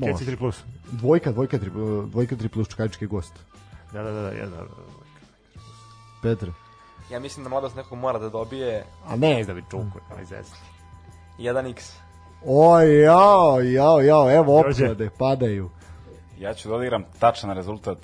Keci 0.00 0.24
3 0.24 0.36
plus. 0.36 0.62
Dvojka, 0.92 1.32
dvojka, 1.32 1.58
tri, 1.58 1.70
dvojka, 2.06 2.36
tri 2.36 2.48
plus 2.48 2.68
Čukarički 2.68 3.06
gost. 3.06 3.32
Da, 3.92 4.02
da, 4.02 4.12
da, 4.12 4.22
da, 4.22 4.30
ja, 4.30 4.46
da, 4.46 4.56
da. 4.56 4.66
Petar. 6.22 6.48
Ja 7.10 7.20
mislim 7.20 7.44
da 7.44 7.50
mladost 7.50 7.76
nekog 7.76 7.98
mora 7.98 8.18
da 8.18 8.28
dobije 8.28 8.84
A 9.06 9.16
ne, 9.16 9.44
da 9.44 9.54
bi 9.54 9.62
čuko, 9.70 10.00
aj 10.18 10.24
zezati. 10.24 10.60
1x. 11.38 11.92
Oj, 12.44 13.02
jao, 13.02 13.60
jao, 13.60 14.00
jao, 14.00 14.30
evo 14.30 14.60
opklade, 14.60 15.10
padaju. 15.18 15.70
Ja 16.38 16.54
ću 16.54 16.68
da 16.68 16.74
odigram 16.74 17.04
tačan 17.18 17.50
rezultat 17.50 17.98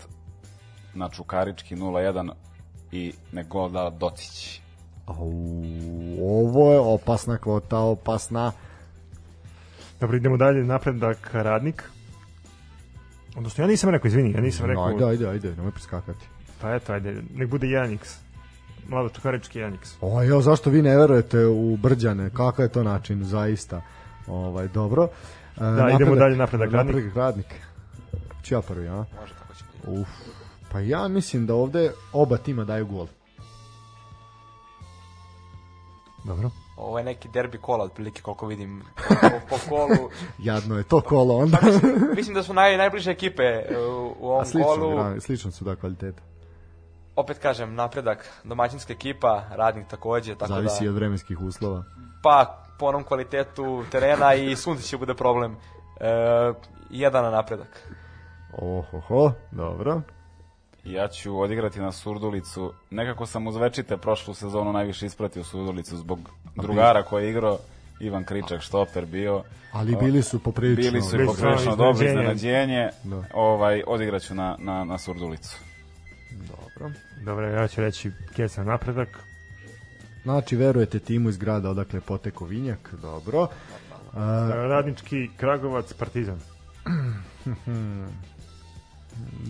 na 0.95 1.09
Čukarički 1.09 1.77
0-1 1.77 2.31
i 2.93 3.13
nek 3.33 3.49
gol 3.49 3.69
da 3.71 3.91
Docić. 3.91 4.61
Au, 5.07 5.33
ovo 6.21 6.73
je 6.73 6.79
opasna 6.79 7.39
kvota, 7.39 7.79
opasna. 7.79 8.53
Dobro, 10.01 10.17
idemo 10.17 10.37
dalje, 10.37 10.65
napredak 10.65 11.31
radnik. 11.33 11.83
Odnosno, 13.37 13.65
ja 13.65 13.69
nisam 13.69 13.91
rekao, 13.91 14.09
izvini, 14.09 14.33
ja 14.33 14.41
nisam 14.41 14.67
rekao, 14.67 14.87
Ajde, 14.87 15.05
ajde, 15.05 15.29
ajde, 15.29 15.57
nemoj 15.57 15.73
priskakati. 15.73 16.27
pa 16.61 16.75
eto, 16.75 16.93
ajde, 16.93 17.23
nek 17.35 17.49
bude 17.49 17.67
1x. 17.67 18.17
Mlado 18.89 19.09
Čukarički 19.09 19.59
1x. 19.59 19.97
O, 20.01 20.23
jo, 20.23 20.41
zašto 20.41 20.71
vi 20.71 20.83
ne 20.83 20.97
verujete 20.97 21.47
u 21.47 21.77
Brđane? 21.77 22.31
Kakav 22.31 22.65
je 22.65 22.69
to 22.69 22.83
način, 22.83 23.25
zaista? 23.25 23.83
Ovaj, 24.27 24.69
dobro. 24.69 25.09
E, 25.57 25.95
idemo 25.95 26.17
dalje, 26.17 26.37
napredak 26.37 26.73
radnik. 26.73 26.95
Napredak 26.95 27.17
radnik. 27.17 27.47
Ču 28.43 28.55
ja 28.55 28.61
prvi, 28.61 28.89
a? 28.89 29.05
Može 29.21 29.35
tako 29.39 29.55
će. 29.55 29.65
Uf. 29.87 30.09
Pa 30.73 30.81
ja 30.81 31.09
mislim 31.09 31.47
da 31.47 31.55
ovde 31.55 31.93
oba 32.13 32.37
tima 32.37 32.65
daju 32.65 32.87
gol. 32.87 33.07
Dobro. 36.25 36.51
Ovo 36.79 36.99
je 36.99 37.05
neki 37.05 37.29
derbi 37.29 37.59
kola, 37.59 37.85
otprilike 37.85 38.23
koliko 38.23 38.47
vidim 38.47 38.83
po, 39.09 39.15
po, 39.31 39.39
po 39.51 39.57
kolu. 39.69 40.11
Jadno 40.39 40.79
je 40.79 40.83
to 40.85 41.01
kolo 41.01 41.37
onda. 41.37 41.59
Mislim 42.17 42.35
da 42.35 42.43
su 42.43 42.55
naj, 42.55 42.77
najbliže 42.77 43.11
ekipe 43.11 43.43
e, 43.43 43.79
u, 43.79 44.15
u 44.21 44.29
A 44.29 44.33
ovom 44.33 44.45
slično, 44.45 44.65
kolu. 44.65 44.91
gra- 44.91 45.21
slično 45.21 45.51
su 45.51 45.65
da 45.65 45.77
kvaliteta. 45.77 46.23
Opet 47.17 47.39
kažem, 47.39 47.75
napredak, 47.75 48.31
domaćinska 48.45 48.93
ekipa, 48.93 49.43
radnik 49.51 49.89
takođe, 49.89 50.35
tako 50.35 50.53
Zavisi 50.53 50.85
da... 50.85 50.91
od 50.91 50.97
vremenskih 50.97 51.41
uslova. 51.41 51.85
Pa, 52.23 52.65
po 52.79 52.87
onom 52.87 53.05
kvalitetu 53.05 53.85
terena 53.91 54.35
i 54.35 54.57
sunce 54.57 54.83
će 54.83 54.97
bude 54.97 55.15
problem. 55.15 55.57
E, 56.01 56.09
jedan 56.91 57.25
na 57.25 57.31
napredak. 57.31 57.83
Ohoho, 58.53 59.33
dobro. 59.51 60.01
Ja 60.89 61.09
ću 61.09 61.41
odigrati 61.41 61.81
na 61.81 61.93
Surdulicu. 61.93 62.73
Nekako 62.91 63.27
sam 63.27 63.47
uz 63.47 63.57
Večite 63.57 63.97
prošlu 63.97 64.35
sezonu 64.35 64.73
najviše 64.73 65.07
ispratio 65.07 65.45
Surdulicu 65.45 65.97
zbog 65.97 66.19
drugara 66.57 67.03
koji 67.03 67.25
je 67.25 67.31
igrao. 67.31 67.59
Ivan 68.01 68.25
Kričak, 68.25 68.61
štoper 68.61 69.07
bio. 69.07 69.43
Ali 69.73 69.97
bili 69.97 70.23
su 70.23 70.39
poprilično... 70.39 70.93
Bili 70.93 71.03
su 71.03 71.17
poprilično 71.27 71.77
dobro 71.77 72.07
iznenađenje. 72.07 72.89
Da. 73.05 73.25
Ovaj, 73.35 73.83
odigraću 73.87 74.35
na, 74.35 74.57
na, 74.59 74.85
na 74.85 74.99
Surdulicu. 74.99 75.59
Dobro. 76.31 76.95
Dobro, 77.25 77.47
ja 77.49 77.69
ću 77.69 77.81
reći 77.81 78.11
Keca 78.37 78.65
napredak. 78.65 79.25
Znači, 80.23 80.57
verujete 80.57 80.99
timu 80.99 81.29
iz 81.29 81.37
grada 81.37 81.71
odakle 81.71 81.97
je 81.97 82.01
poteko 82.01 82.45
Vinjak, 82.45 82.95
dobro. 83.03 83.47
A, 84.15 84.51
Radnički 84.55 85.31
Kragovac 85.37 85.93
Partizan. 85.93 86.41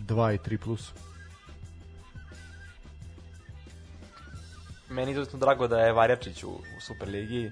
2 0.06 0.34
i 0.34 0.38
3 0.38 0.56
plus. 0.56 0.92
Meni 4.90 5.12
izuzetno 5.12 5.38
drago 5.38 5.68
da 5.68 5.78
je 5.80 5.92
Varjačić 5.92 6.44
u, 6.44 6.48
u 6.48 6.80
Superligi. 6.80 7.50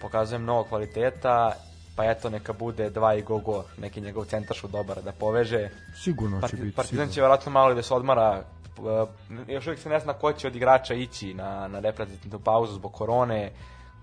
Pokazuje 0.00 0.38
mnogo 0.38 0.64
kvaliteta. 0.64 1.52
Pa 1.96 2.04
eto, 2.04 2.30
neka 2.30 2.52
bude 2.52 2.90
dva 2.90 3.14
i 3.14 3.22
go 3.22 3.38
go. 3.38 3.64
Neki 3.78 4.00
njegov 4.00 4.24
centaršu 4.24 4.68
dobar 4.68 5.02
da 5.02 5.12
poveže. 5.12 5.68
Sigurno 5.96 6.36
će 6.36 6.40
Parti, 6.40 6.56
biti. 6.56 6.76
Partizan 6.76 7.08
će 7.08 7.20
verovatno 7.20 7.52
malo 7.52 7.74
da 7.74 7.82
se 7.82 7.94
odmara. 7.94 8.42
Uh, 8.78 9.08
još 9.48 9.66
uvijek 9.66 9.80
se 9.80 9.88
ne 9.88 10.00
zna 10.00 10.12
ko 10.12 10.32
će 10.32 10.46
od 10.46 10.56
igrača 10.56 10.94
ići 10.94 11.34
na, 11.34 11.68
na 11.68 11.80
reprezentativnu 11.80 12.38
pauzu 12.38 12.74
zbog 12.74 12.92
korone. 12.92 13.52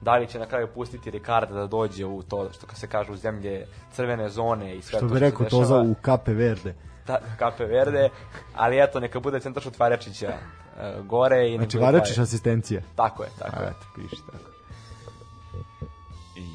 Da 0.02 0.18
li 0.18 0.28
će 0.28 0.40
na 0.40 0.46
kraju 0.46 0.68
pustiti 0.68 1.12
Ricarda 1.12 1.54
da 1.54 1.68
dođe 1.68 2.06
u 2.06 2.24
to, 2.24 2.50
što 2.54 2.76
se 2.76 2.88
kaže, 2.88 3.12
u 3.12 3.16
zemlje 3.16 3.68
crvene 3.94 4.30
zone 4.30 4.76
i 4.76 4.82
sve 4.82 4.90
Što 4.90 5.00
to 5.00 5.06
bi 5.14 5.20
što 5.20 5.26
rekao 5.26 5.46
Toza 5.46 5.76
dešava. 5.76 5.92
u 5.92 5.96
Kape 6.02 6.34
Verde. 6.34 6.76
Da, 7.08 7.20
Kape 7.40 7.66
Verde, 7.66 8.10
ali 8.56 8.84
eto, 8.84 9.00
neka 9.00 9.20
bude 9.20 9.40
centaršut 9.40 9.80
Varjačića 9.80 10.28
uh, 10.28 10.61
gore. 11.04 11.50
I 11.50 11.58
Znači, 11.58 11.78
taj- 11.78 12.24
asistencija. 12.24 12.82
Tako 12.96 13.24
je, 13.24 13.30
tako 13.40 13.64
je. 13.64 13.70
Eto, 13.70 13.86
piši 13.96 14.22
tako. 14.32 14.52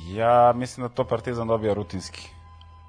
Ja 0.09 0.53
mislim 0.57 0.87
da 0.89 0.95
to 0.95 1.05
Partizan 1.05 1.49
dobija 1.49 1.75
rutinski. 1.75 2.29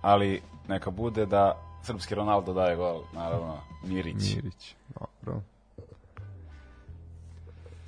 Ali 0.02 0.42
neka 0.68 0.92
bude 0.92 1.26
da 1.26 1.58
srpski 1.84 2.16
Ronaldo 2.16 2.54
daje 2.54 2.76
gol, 2.76 3.02
naravno, 3.14 3.58
Mirić. 3.84 4.36
Mirić, 4.36 4.76
dobro. 5.00 5.42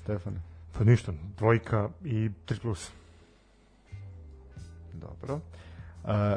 Stefane, 0.03 0.41
Pa 0.77 0.83
ništa, 0.83 1.11
dvojka 1.37 1.89
i 2.03 2.29
3 2.45 2.59
plus. 2.61 2.91
dobro. 4.93 5.39
A, 6.03 6.35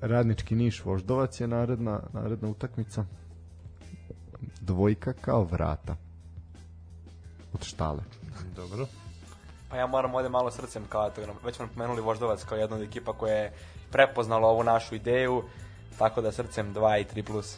radnički 0.00 0.54
Niš 0.54 0.84
Voždovac 0.84 1.40
je 1.40 1.46
naredna, 1.46 2.00
naredna 2.12 2.48
utakmica. 2.48 3.04
Dvojka 4.60 5.12
kao 5.12 5.44
vrata. 5.44 5.96
Od 7.56 7.64
štale. 7.64 8.02
Dobro. 8.56 8.86
Pa 9.68 9.76
ja 9.76 9.86
moram 9.86 10.14
ovde 10.14 10.28
malo 10.28 10.50
srcem, 10.50 10.84
kao 10.88 11.06
eto, 11.06 11.22
već 11.44 11.56
smo 11.56 11.68
pomenuli 11.74 12.02
Voždovac 12.02 12.44
kao 12.44 12.58
jedna 12.58 12.76
od 12.76 12.82
ekipa 12.82 13.12
koja 13.12 13.34
je 13.34 13.52
prepoznala 13.90 14.48
ovu 14.48 14.64
našu 14.64 14.94
ideju, 14.94 15.42
tako 15.98 16.20
da 16.20 16.32
srcem 16.32 16.74
2 16.74 17.00
i 17.00 17.04
3 17.22 17.26
plus. 17.26 17.56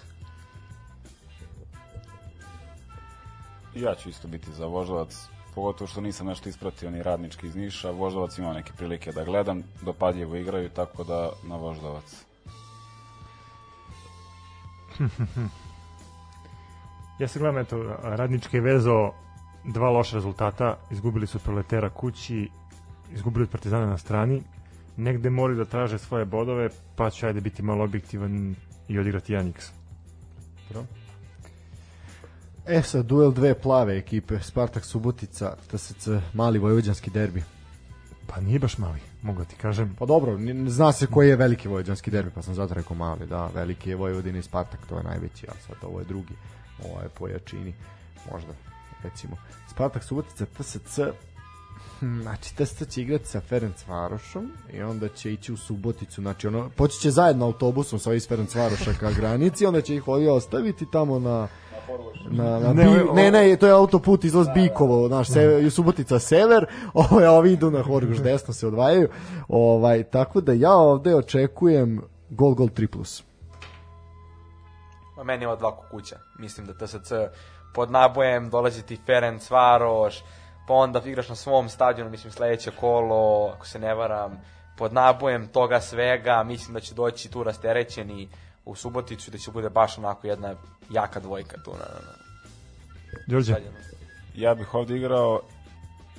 Ja 3.75 3.95
ću 3.95 4.09
isto 4.09 4.29
biti 4.29 4.53
za 4.53 4.67
Voždovac. 4.67 5.17
pogotovo 5.55 5.89
što 5.89 6.01
nisam 6.01 6.27
nešto 6.27 6.49
ispratio 6.49 6.91
ni 6.91 7.03
radnički 7.03 7.47
iz 7.47 7.57
Niša. 7.57 7.91
Voždovac 7.91 8.39
imao 8.39 8.53
neke 8.53 8.73
prilike 8.77 9.13
da 9.13 9.25
gledam, 9.25 9.63
dopadljivo 9.83 10.37
igraju, 10.37 10.71
tako 10.71 11.05
da 11.05 11.31
na 11.43 11.57
Voždovac. 11.57 12.25
Ja 17.19 17.29
se 17.29 17.39
gledam, 17.39 17.59
eto, 17.59 17.83
radnički 18.03 18.57
je 18.57 18.61
vezao 18.61 19.15
dva 19.73 19.91
loša 19.91 20.17
rezultata, 20.17 20.77
izgubili 20.91 21.27
su 21.27 21.39
proletera 21.39 21.91
kući, 21.91 22.49
izgubili 23.13 23.43
od 23.43 23.51
partizana 23.51 23.87
na 23.87 23.99
strani, 23.99 24.43
negde 24.97 25.31
moraju 25.31 25.59
da 25.59 25.65
traže 25.65 25.99
svoje 25.99 26.25
bodove, 26.25 26.69
pa 26.97 27.11
ću 27.11 27.27
ajde 27.27 27.41
biti 27.41 27.63
malo 27.63 27.85
objektivan 27.85 28.55
i 28.89 28.99
odigrati 28.99 29.33
1x. 29.33 29.71
E 32.67 32.83
sad, 32.83 33.07
duel 33.07 33.33
dve 33.33 33.55
plave 33.55 33.99
ekipe, 33.99 34.41
Spartak 34.41 34.85
Subotica, 34.85 35.57
TSC, 35.71 36.09
mali 36.35 36.59
vojvođanski 36.59 37.11
derbi. 37.11 37.43
Pa 38.27 38.41
nije 38.41 38.59
baš 38.59 38.79
mali, 38.79 39.01
mogu 39.23 39.39
da 39.39 39.45
ti 39.45 39.57
kažem. 39.57 39.97
Pa 39.99 40.07
dobro, 40.07 40.39
zna 40.67 40.93
se 40.93 41.07
koji 41.07 41.29
je 41.29 41.37
veliki 41.37 41.69
vojvođanski 41.69 42.11
derbi, 42.11 42.31
pa 42.31 42.43
sam 42.43 42.55
zato 42.55 42.75
rekao 42.75 42.97
mali, 42.97 43.27
da, 43.27 43.47
veliki 43.55 43.91
je 43.91 43.97
Vojvodina 43.97 44.39
i 44.39 44.43
Spartak, 44.43 44.81
to 44.89 44.97
je 44.99 45.05
najveći, 45.05 45.47
a 45.49 45.53
sad 45.67 45.77
ovo 45.83 45.99
je 45.99 46.05
drugi, 46.05 46.35
ovo 46.85 47.01
je 47.01 47.09
po 47.09 47.29
jačini, 47.29 47.75
možda, 48.33 48.53
recimo. 49.03 49.37
Spartak 49.79 50.05
Subotica, 50.05 50.45
TSC, 50.47 50.99
hm, 52.01 52.21
znači 52.23 52.57
TSC 52.57 52.89
će 52.91 53.03
igrati 53.03 53.27
sa 53.27 53.41
Ferenc 53.41 53.87
Varošom 53.89 54.53
i 54.73 54.83
onda 54.83 55.09
će 55.09 55.33
ići 55.33 55.53
u 55.53 55.57
Suboticu, 55.57 56.21
znači 56.21 56.47
ono, 56.47 56.71
poći 56.77 57.01
će 57.01 57.11
zajedno 57.11 57.45
autobusom 57.47 57.99
sa 57.99 58.11
ovih 58.11 58.17
iz 58.17 58.29
Ferenc 58.29 58.55
Varoša 58.55 58.93
ka 59.01 59.11
granici, 59.11 59.67
onda 59.67 59.81
će 59.81 59.95
ih 59.95 60.09
ovi 60.09 60.29
ostaviti 60.29 60.87
tamo 60.93 61.19
na 61.19 61.49
na, 62.31 62.59
na 62.59 62.73
Ne, 62.73 62.85
ne, 62.85 63.03
ovo- 63.03 63.15
ne, 63.15 63.31
ne, 63.31 63.57
to 63.57 63.67
je 63.67 63.73
autoput 63.73 64.25
izlaz 64.25 64.47
Bikovo, 64.55 65.09
naš 65.09 65.29
se, 65.29 65.71
Subotica 65.71 66.19
sever, 66.19 66.67
ovaj, 66.95 67.27
a 67.27 67.33
ovi 67.33 67.53
idu 67.53 67.71
na 67.71 67.83
Horgoš 67.83 68.19
desno 68.19 68.55
se 68.55 68.67
odvajaju. 68.67 69.09
Ovaj, 69.49 70.03
tako 70.05 70.41
da 70.41 70.53
ja 70.53 70.73
ovde 70.73 71.15
očekujem 71.15 72.01
gol, 72.31 72.55
gol, 72.55 72.69
3 72.69 72.87
plus. 72.87 73.23
Ma 75.17 75.25
meni 75.25 75.45
je 75.45 75.49
ovo 75.49 75.57
dva 75.57 75.77
kuća. 75.91 76.17
Mislim 76.39 76.67
da 76.67 76.87
TSC 76.87 77.13
pod 77.75 77.91
nabojem 77.91 78.51
dolazi 78.51 78.83
ti 78.83 78.99
Ferenc 79.07 79.51
Varoš, 79.51 80.19
pa 80.69 80.75
onda 80.75 81.03
igraš 81.05 81.29
na 81.29 81.35
svom 81.35 81.69
stadionu, 81.69 82.11
mislim 82.11 82.33
sledeće 82.33 82.71
kolo, 82.71 83.49
ako 83.57 83.67
se 83.67 83.79
ne 83.79 83.95
varam, 83.95 84.41
pod 84.77 84.93
nabojem 84.93 85.47
toga 85.49 85.81
svega, 85.81 86.43
mislim 86.43 86.75
da 86.75 86.81
će 86.81 86.95
doći 86.95 87.31
tu 87.31 87.43
rasterećeni 87.43 88.29
u 88.65 88.75
Suboticu 88.75 89.31
i 89.31 89.33
da 89.33 89.39
će 89.39 89.51
bude 89.51 89.69
baš 89.71 89.99
onako 89.99 90.27
jedna 90.27 90.55
jaka 90.91 91.21
dvojka 91.21 91.57
tu 91.65 91.71
na, 91.71 91.79
na, 91.79 92.01
na 92.07 92.13
Đorđe, 93.27 93.53
stadionu. 93.53 93.77
Ja 94.35 94.55
bih 94.55 94.75
ovde 94.75 94.97
igrao 94.97 95.41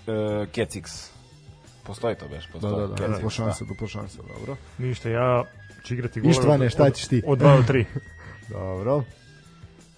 e, 0.07 0.11
Kecix. 0.45 1.09
Postoji 1.83 2.15
to 2.15 2.27
beš? 2.27 2.45
Da, 2.45 2.51
Postoji. 2.53 2.75
da, 2.75 2.87
da, 2.87 2.95
Kecix, 2.95 3.13
duplo 3.15 3.29
šansa, 3.29 3.65
duplo 3.65 3.87
šansa, 3.87 4.17
dobro. 4.37 4.55
ništa, 4.77 5.09
ja 5.09 5.43
ću 5.85 5.93
igrati 5.93 6.21
golove 6.21 6.39
Ištvane, 6.39 6.65
od- 6.65 6.71
šta 6.71 6.89
ćeš 6.89 7.07
ti? 7.07 7.23
Od 7.27 7.39
2 7.39 7.57
do 7.57 7.73
3. 7.73 7.85
Dobro. 8.49 9.03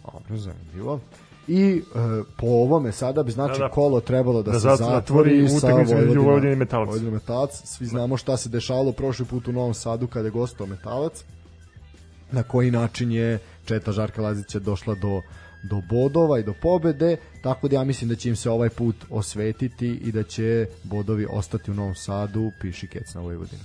Dobro, 0.03 0.37
zanimljivo. 0.37 0.99
I 1.47 1.61
e, 1.85 1.99
po 2.37 2.47
ovome 2.47 2.91
sada 2.91 3.23
bi 3.23 3.31
znači 3.31 3.53
Da, 3.53 3.59
da. 3.59 3.69
kolo 3.69 3.99
trebalo 4.01 4.43
da, 4.43 4.51
Da 4.51 4.59
se 4.59 4.63
zat- 4.63 4.77
zatvori 4.77 5.47
zatvori 5.47 5.49
sa 5.51 5.67
Vojvodina- 5.93 6.17
Vojvodine 6.17 6.53
i 6.53 6.55
Metalca. 6.55 6.85
Vojvodina 6.85 7.11
Metalac. 7.11 7.61
Svi 7.65 7.85
znamo 7.85 8.17
šta 8.17 8.37
se 8.37 8.49
dešavalo 8.49 8.91
prošli 8.91 9.25
put 9.25 9.47
u 9.47 9.51
Novom 9.51 9.73
Sadu 9.73 10.07
kada 10.07 10.27
je 10.27 10.31
gostao 10.31 10.67
Metalac. 10.67 11.23
Na 12.31 12.43
koji 12.43 12.71
način 12.71 13.11
je 13.11 13.39
Četa 13.65 13.91
Žarka 13.91 14.21
Lazića 14.21 14.59
došla 14.59 14.95
do 14.95 15.21
do 15.63 15.81
bodova 15.81 16.39
i 16.39 16.43
do 16.43 16.53
pobede, 16.53 17.17
tako 17.43 17.67
da 17.67 17.75
ja 17.75 17.83
mislim 17.83 18.09
da 18.09 18.15
će 18.15 18.29
im 18.29 18.35
se 18.35 18.49
ovaj 18.49 18.69
put 18.69 18.95
osvetiti 19.09 19.87
i 19.95 20.11
da 20.11 20.23
će 20.23 20.67
bodovi 20.83 21.27
ostati 21.29 21.71
u 21.71 21.73
Novom 21.73 21.95
Sadu, 21.95 22.51
piši 22.61 22.87
kec 22.87 23.13
na 23.13 23.21
Vojvodinu. 23.21 23.61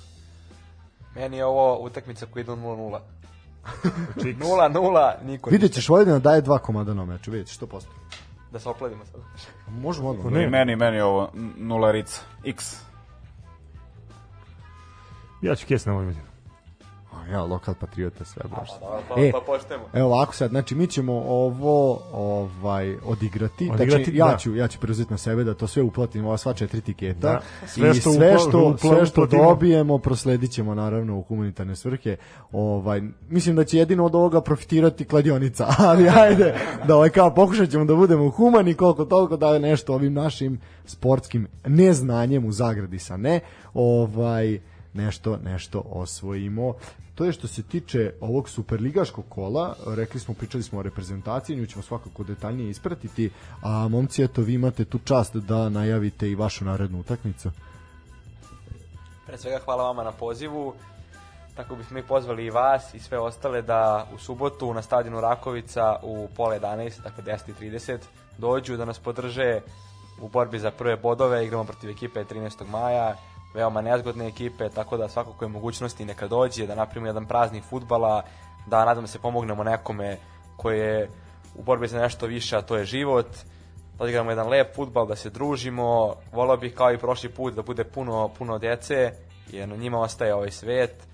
Meni 1.14 1.36
je 1.36 1.44
ovo 1.44 1.78
utakmica 1.80 2.26
koja 2.26 2.40
ide 2.40 2.52
u 2.52 2.56
0-0. 2.56 2.98
Čik. 4.22 4.38
0-0, 4.38 5.24
niko 5.24 5.50
Vidjet 5.50 5.72
ćeš 5.72 5.88
Vojvodina 5.88 6.18
daje 6.18 6.40
dva 6.40 6.58
komada 6.58 6.94
na 6.94 7.04
meču, 7.04 7.30
vidjet 7.30 7.48
ćeš 7.48 7.58
100%. 7.58 7.82
Da 8.52 8.58
se 8.58 8.68
opladimo 8.68 9.04
sad. 9.04 9.20
Možemo 9.68 10.08
odmah. 10.08 10.32
Ne. 10.32 10.48
Meni, 10.48 10.76
meni 10.76 11.00
ovo 11.00 11.30
nularica. 11.56 12.20
X. 12.44 12.76
Ja 15.42 15.54
ću 15.54 15.66
kjes 15.66 15.86
na 15.86 15.92
Vojvodinu. 15.92 16.35
Ja, 17.26 17.42
lokal 17.42 17.74
patriota, 17.74 18.24
sve 18.24 18.42
baš. 18.50 18.68
Pa, 18.80 19.00
pa, 19.08 19.20
E, 19.20 19.32
pa 19.32 19.40
poštujemo. 19.40 19.84
Evo 19.92 20.06
ovako 20.06 20.34
sad, 20.34 20.50
znači 20.50 20.74
mi 20.74 20.86
ćemo 20.86 21.12
ovo 21.18 22.00
ovaj 22.12 22.96
odigrati, 22.96 23.70
Odigrati, 23.70 23.90
znači 24.04 24.16
ja 24.16 24.26
da. 24.26 24.36
ću 24.36 24.54
ja 24.54 24.68
ću 24.68 24.78
preuzeti 24.80 25.10
na 25.10 25.18
sebe 25.18 25.44
da 25.44 25.54
to 25.54 25.66
sve 25.66 25.82
uplatim, 25.82 26.26
ova 26.26 26.36
sva 26.38 26.52
četiri 26.54 26.80
tiketa. 26.80 27.20
Da. 27.22 27.40
Sve 27.66 27.90
I 27.90 27.94
što 27.94 28.12
sve 28.12 28.28
upla- 28.28 28.38
što 28.40 28.58
upla- 28.58 28.96
sve 28.96 29.06
što 29.06 29.20
uplatimo. 29.20 29.42
dobijemo 29.44 29.98
prosledićemo 29.98 30.74
naravno 30.74 31.18
u 31.18 31.22
humanitarne 31.22 31.76
svrhe. 31.76 32.16
Ovaj 32.52 33.00
mislim 33.28 33.56
da 33.56 33.64
će 33.64 33.78
jedino 33.78 34.04
od 34.04 34.14
ovoga 34.14 34.40
profitirati 34.40 35.04
kladionica, 35.04 35.66
ali 35.88 36.08
ajde 36.08 36.54
da 36.86 36.96
ovaj 36.96 37.10
kao 37.10 37.34
pokušaćemo 37.34 37.84
da 37.84 37.94
budemo 37.94 38.30
humani 38.30 38.74
koliko 38.74 39.04
toliko 39.04 39.36
da 39.36 39.58
nešto 39.58 39.94
ovim 39.94 40.12
našim 40.12 40.60
sportskim 40.86 41.46
neznanjem 41.66 42.44
u 42.44 42.52
zagradi 42.52 42.98
sa 42.98 43.16
ne, 43.16 43.40
ovaj 43.74 44.58
nešto 44.96 45.38
nešto 45.44 45.82
osvojimo. 45.86 46.74
To 47.14 47.24
je 47.24 47.32
što 47.32 47.48
se 47.48 47.62
tiče 47.62 48.12
ovog 48.20 48.48
superligaškog 48.48 49.24
kola, 49.28 49.76
rekli 49.86 50.20
smo, 50.20 50.34
pričali 50.34 50.62
smo 50.62 50.78
o 50.78 50.82
reprezentaciji, 50.82 51.56
nju 51.56 51.66
ćemo 51.66 51.82
svakako 51.82 52.24
detaljnije 52.24 52.70
ispratiti, 52.70 53.30
a 53.62 53.88
momci, 53.88 54.22
eto, 54.22 54.42
vi 54.42 54.54
imate 54.54 54.84
tu 54.84 54.98
čast 54.98 55.36
da 55.36 55.68
najavite 55.68 56.30
i 56.30 56.34
vašu 56.34 56.64
narednu 56.64 57.00
utakmicu. 57.00 57.50
Pre 59.26 59.38
svega 59.38 59.58
hvala 59.64 59.82
vama 59.82 60.04
na 60.04 60.12
pozivu. 60.12 60.74
Tako 61.56 61.76
bismo 61.76 61.94
mi 61.94 62.02
pozvali 62.02 62.44
i 62.44 62.50
vas 62.50 62.94
i 62.94 62.98
sve 62.98 63.18
ostale 63.18 63.62
da 63.62 64.08
u 64.14 64.18
subotu 64.18 64.74
na 64.74 64.82
stadionu 64.82 65.20
Rakovica 65.20 65.96
u 66.02 66.28
pola 66.36 66.58
11, 66.58 67.02
dakle 67.02 67.24
10.30, 67.24 67.98
dođu 68.38 68.76
da 68.76 68.84
nas 68.84 68.98
podrže 68.98 69.60
u 70.20 70.28
borbi 70.28 70.58
za 70.58 70.70
prve 70.70 70.96
bodove. 70.96 71.44
Igramo 71.44 71.64
protiv 71.64 71.90
ekipe 71.90 72.24
13. 72.24 72.68
maja, 72.68 73.16
veoma 73.56 73.80
nezgodne 73.80 74.28
ekipe, 74.28 74.68
tako 74.68 74.96
da 74.96 75.08
svakako 75.08 75.44
je 75.44 75.48
mogućnosti 75.48 76.04
neka 76.04 76.28
dođe, 76.28 76.66
da 76.66 76.74
napravimo 76.74 77.06
jedan 77.06 77.26
praznik 77.26 77.64
futbala, 77.64 78.22
da 78.66 78.84
nadam 78.84 79.06
se 79.06 79.18
pomognemo 79.18 79.64
nekome 79.64 80.18
koji 80.56 80.78
je 80.78 81.08
u 81.54 81.62
borbi 81.62 81.88
za 81.88 81.98
nešto 81.98 82.26
više, 82.26 82.56
a 82.56 82.62
to 82.62 82.76
je 82.76 82.84
život 82.84 83.26
da 83.98 84.04
odigramo 84.04 84.30
jedan 84.30 84.48
lep 84.48 84.74
futbal, 84.74 85.06
da 85.06 85.16
se 85.16 85.30
družimo. 85.30 86.14
Volao 86.32 86.56
bih 86.56 86.74
kao 86.74 86.92
i 86.92 86.98
prošli 86.98 87.28
put 87.28 87.54
da 87.54 87.62
bude 87.62 87.84
puno, 87.84 88.28
puno 88.38 88.58
dece, 88.58 89.12
jer 89.50 89.68
na 89.68 89.76
njima 89.76 90.00
ostaje 90.00 90.34
ovaj 90.34 90.50
svet. 90.50 91.06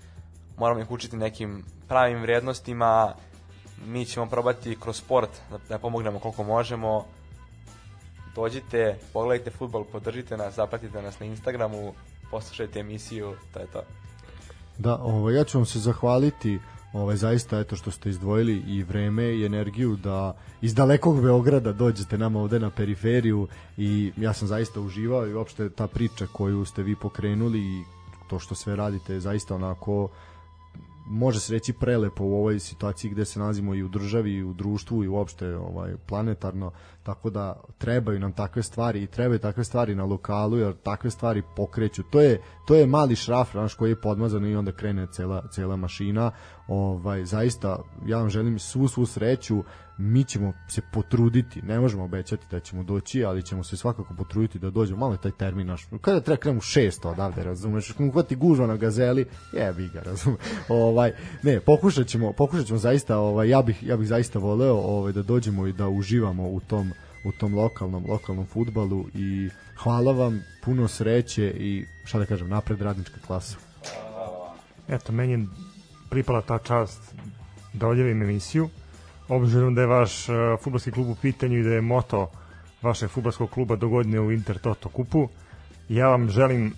Moramo 0.57 0.81
ih 0.81 0.91
učiti 0.91 1.17
nekim 1.17 1.63
pravim 1.87 2.21
vrednostima. 2.21 3.13
Mi 3.85 4.05
ćemo 4.05 4.25
probati 4.25 4.77
kroz 4.79 4.97
sport 4.97 5.29
da, 5.51 5.57
da 5.69 5.77
pomognemo 5.77 6.19
koliko 6.19 6.43
možemo. 6.43 7.05
Dođite, 8.35 8.97
pogledajte 9.13 9.51
futbol, 9.51 9.83
podržite 9.83 10.37
nas, 10.37 10.55
zapratite 10.55 11.01
nas 11.01 11.19
na 11.19 11.25
Instagramu, 11.25 11.93
poslušajte 12.33 12.79
emisiju, 12.79 13.35
to 13.53 13.59
je 13.59 13.67
to. 13.73 13.81
Da, 14.77 14.97
ovaj, 14.97 15.35
ja 15.35 15.43
ću 15.43 15.57
vam 15.57 15.65
se 15.65 15.79
zahvaliti 15.79 16.59
ovaj, 16.93 17.15
zaista 17.15 17.59
eto 17.59 17.75
što 17.75 17.91
ste 17.91 18.09
izdvojili 18.09 18.63
i 18.67 18.83
vreme 18.83 19.23
i 19.23 19.45
energiju 19.45 19.95
da 19.95 20.33
iz 20.61 20.73
dalekog 20.73 21.21
Beograda 21.21 21.71
dođete 21.71 22.17
nama 22.17 22.39
ovde 22.39 22.59
na 22.59 22.69
periferiju 22.69 23.47
i 23.77 24.11
ja 24.17 24.33
sam 24.33 24.47
zaista 24.47 24.81
uživao 24.81 25.27
i 25.27 25.33
uopšte 25.33 25.69
ta 25.69 25.87
priča 25.87 26.27
koju 26.27 26.65
ste 26.65 26.83
vi 26.83 26.95
pokrenuli 26.95 27.59
i 27.59 27.83
to 28.29 28.39
što 28.39 28.55
sve 28.55 28.75
radite 28.75 29.13
je 29.13 29.19
zaista 29.19 29.55
onako 29.55 30.09
može 31.05 31.39
se 31.39 31.53
reći 31.53 31.73
prelepo 31.73 32.23
u 32.23 32.35
ovoj 32.35 32.59
situaciji 32.59 33.11
gde 33.11 33.25
se 33.25 33.39
nalazimo 33.39 33.75
i 33.75 33.83
u 33.83 33.87
državi 33.87 34.31
i 34.31 34.43
u 34.43 34.53
društvu 34.53 35.03
i 35.03 35.07
uopšte 35.07 35.55
ovaj 35.55 35.95
planetarno 36.07 36.71
tako 37.03 37.29
da 37.29 37.61
trebaju 37.77 38.19
nam 38.19 38.31
takve 38.31 38.63
stvari 38.63 39.03
i 39.03 39.07
trebaju 39.07 39.39
takve 39.39 39.63
stvari 39.63 39.95
na 39.95 40.05
lokalu 40.05 40.57
jer 40.57 40.73
takve 40.83 41.09
stvari 41.09 41.43
pokreću. 41.55 42.03
To 42.03 42.21
je 42.21 42.41
to 42.67 42.75
je 42.75 42.87
mali 42.87 43.15
šraf 43.15 43.51
znaš, 43.51 43.73
koji 43.73 43.91
je 43.91 44.01
podmazan 44.01 44.45
i 44.45 44.55
onda 44.55 44.71
krene 44.71 45.07
cela 45.11 45.43
cela 45.51 45.75
mašina. 45.75 46.31
Ovaj 46.67 47.25
zaista 47.25 47.79
ja 48.05 48.17
vam 48.17 48.29
želim 48.29 48.59
svu 48.59 48.87
svu 48.87 49.05
sreću. 49.05 49.63
Mi 49.97 50.23
ćemo 50.23 50.53
se 50.67 50.81
potruditi, 50.93 51.61
ne 51.61 51.79
možemo 51.79 52.03
obećati 52.03 52.45
da 52.51 52.59
ćemo 52.59 52.83
doći, 52.83 53.23
ali 53.23 53.43
ćemo 53.43 53.63
se 53.63 53.77
svakako 53.77 54.13
potruditi 54.17 54.59
da 54.59 54.69
dođemo, 54.69 54.99
malo 54.99 55.13
je 55.13 55.21
taj 55.21 55.31
termin 55.31 55.67
naš, 55.67 55.87
kada 56.01 56.21
treba 56.21 56.37
krenemo 56.37 56.57
u 56.57 56.61
šest 56.61 57.05
odavde, 57.05 57.43
razumeš, 57.43 57.91
kako 57.91 58.11
hvati 58.11 58.35
gužva 58.35 58.67
na 58.67 58.75
gazeli, 58.75 59.25
jebi 59.51 59.89
ga, 59.93 60.01
razumeš, 60.01 60.39
ovaj, 60.69 61.11
ne, 61.43 61.59
pokušat 61.59 62.07
ćemo, 62.07 62.33
pokušat 62.33 62.65
ćemo 62.65 62.79
zaista, 62.79 63.17
ovaj, 63.17 63.49
ja 63.49 63.61
bih, 63.61 63.83
ja 63.83 63.97
bih 63.97 64.07
zaista 64.07 64.39
voleo 64.39 64.75
ovaj, 64.75 65.11
da 65.11 65.23
dođemo 65.23 65.67
i 65.67 65.73
da 65.73 65.87
uživamo 65.87 66.49
u 66.49 66.59
tom, 66.59 66.92
u 67.23 67.31
tom 67.31 67.55
lokalnom, 67.55 68.05
lokalnom 68.07 68.45
futbalu 68.45 69.05
i 69.13 69.49
hvala 69.83 70.11
vam, 70.11 70.43
puno 70.63 70.87
sreće 70.87 71.45
i 71.45 71.85
šta 72.05 72.19
da 72.19 72.25
kažem, 72.25 72.49
napred 72.49 72.81
radnička 72.81 73.19
klasa. 73.27 73.57
Eto, 74.87 75.11
meni 75.11 75.33
je 75.33 75.45
pripala 76.09 76.41
ta 76.41 76.59
čast 76.59 77.13
da 77.73 77.87
odjavim 77.87 78.21
emisiju. 78.21 78.69
Obzirom 79.27 79.75
da 79.75 79.81
je 79.81 79.87
vaš 79.87 80.29
uh, 80.29 80.35
futbolski 80.61 80.91
klub 80.91 81.09
u 81.09 81.15
pitanju 81.15 81.57
i 81.57 81.63
da 81.63 81.69
je 81.69 81.81
moto 81.81 82.31
vašeg 82.81 83.09
futbolskog 83.09 83.49
kluba 83.49 83.75
do 83.75 83.89
godine 83.89 84.19
u 84.19 84.31
Inter 84.31 84.59
Toto 84.59 84.89
kupu. 84.89 85.27
Ja 85.89 86.07
vam 86.07 86.29
želim 86.29 86.73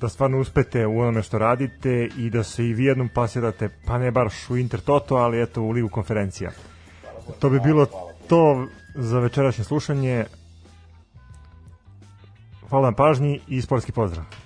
da 0.00 0.08
stvarno 0.08 0.40
uspete 0.40 0.86
u 0.86 1.00
onome 1.00 1.22
što 1.22 1.38
radite 1.38 2.08
i 2.18 2.30
da 2.30 2.42
se 2.42 2.66
i 2.66 2.74
vi 2.74 2.84
jednom 2.84 3.08
plasirate, 3.08 3.68
pa 3.86 3.98
ne 3.98 4.10
baš 4.10 4.50
u 4.50 4.56
Inter 4.56 4.80
Toto, 4.80 5.14
ali 5.16 5.42
eto 5.42 5.62
u 5.62 5.70
Ligu 5.70 5.88
konferencija. 5.88 6.50
To 7.38 7.50
bi 7.50 7.60
bilo 7.60 7.86
to 8.28 8.66
za 8.96 9.18
večerašnje 9.18 9.64
slušanje. 9.64 10.24
Hvala 12.68 12.90
na 12.90 12.96
pažnji 12.96 13.40
i 13.48 13.62
sportski 13.62 13.92
pozdrav. 13.92 14.45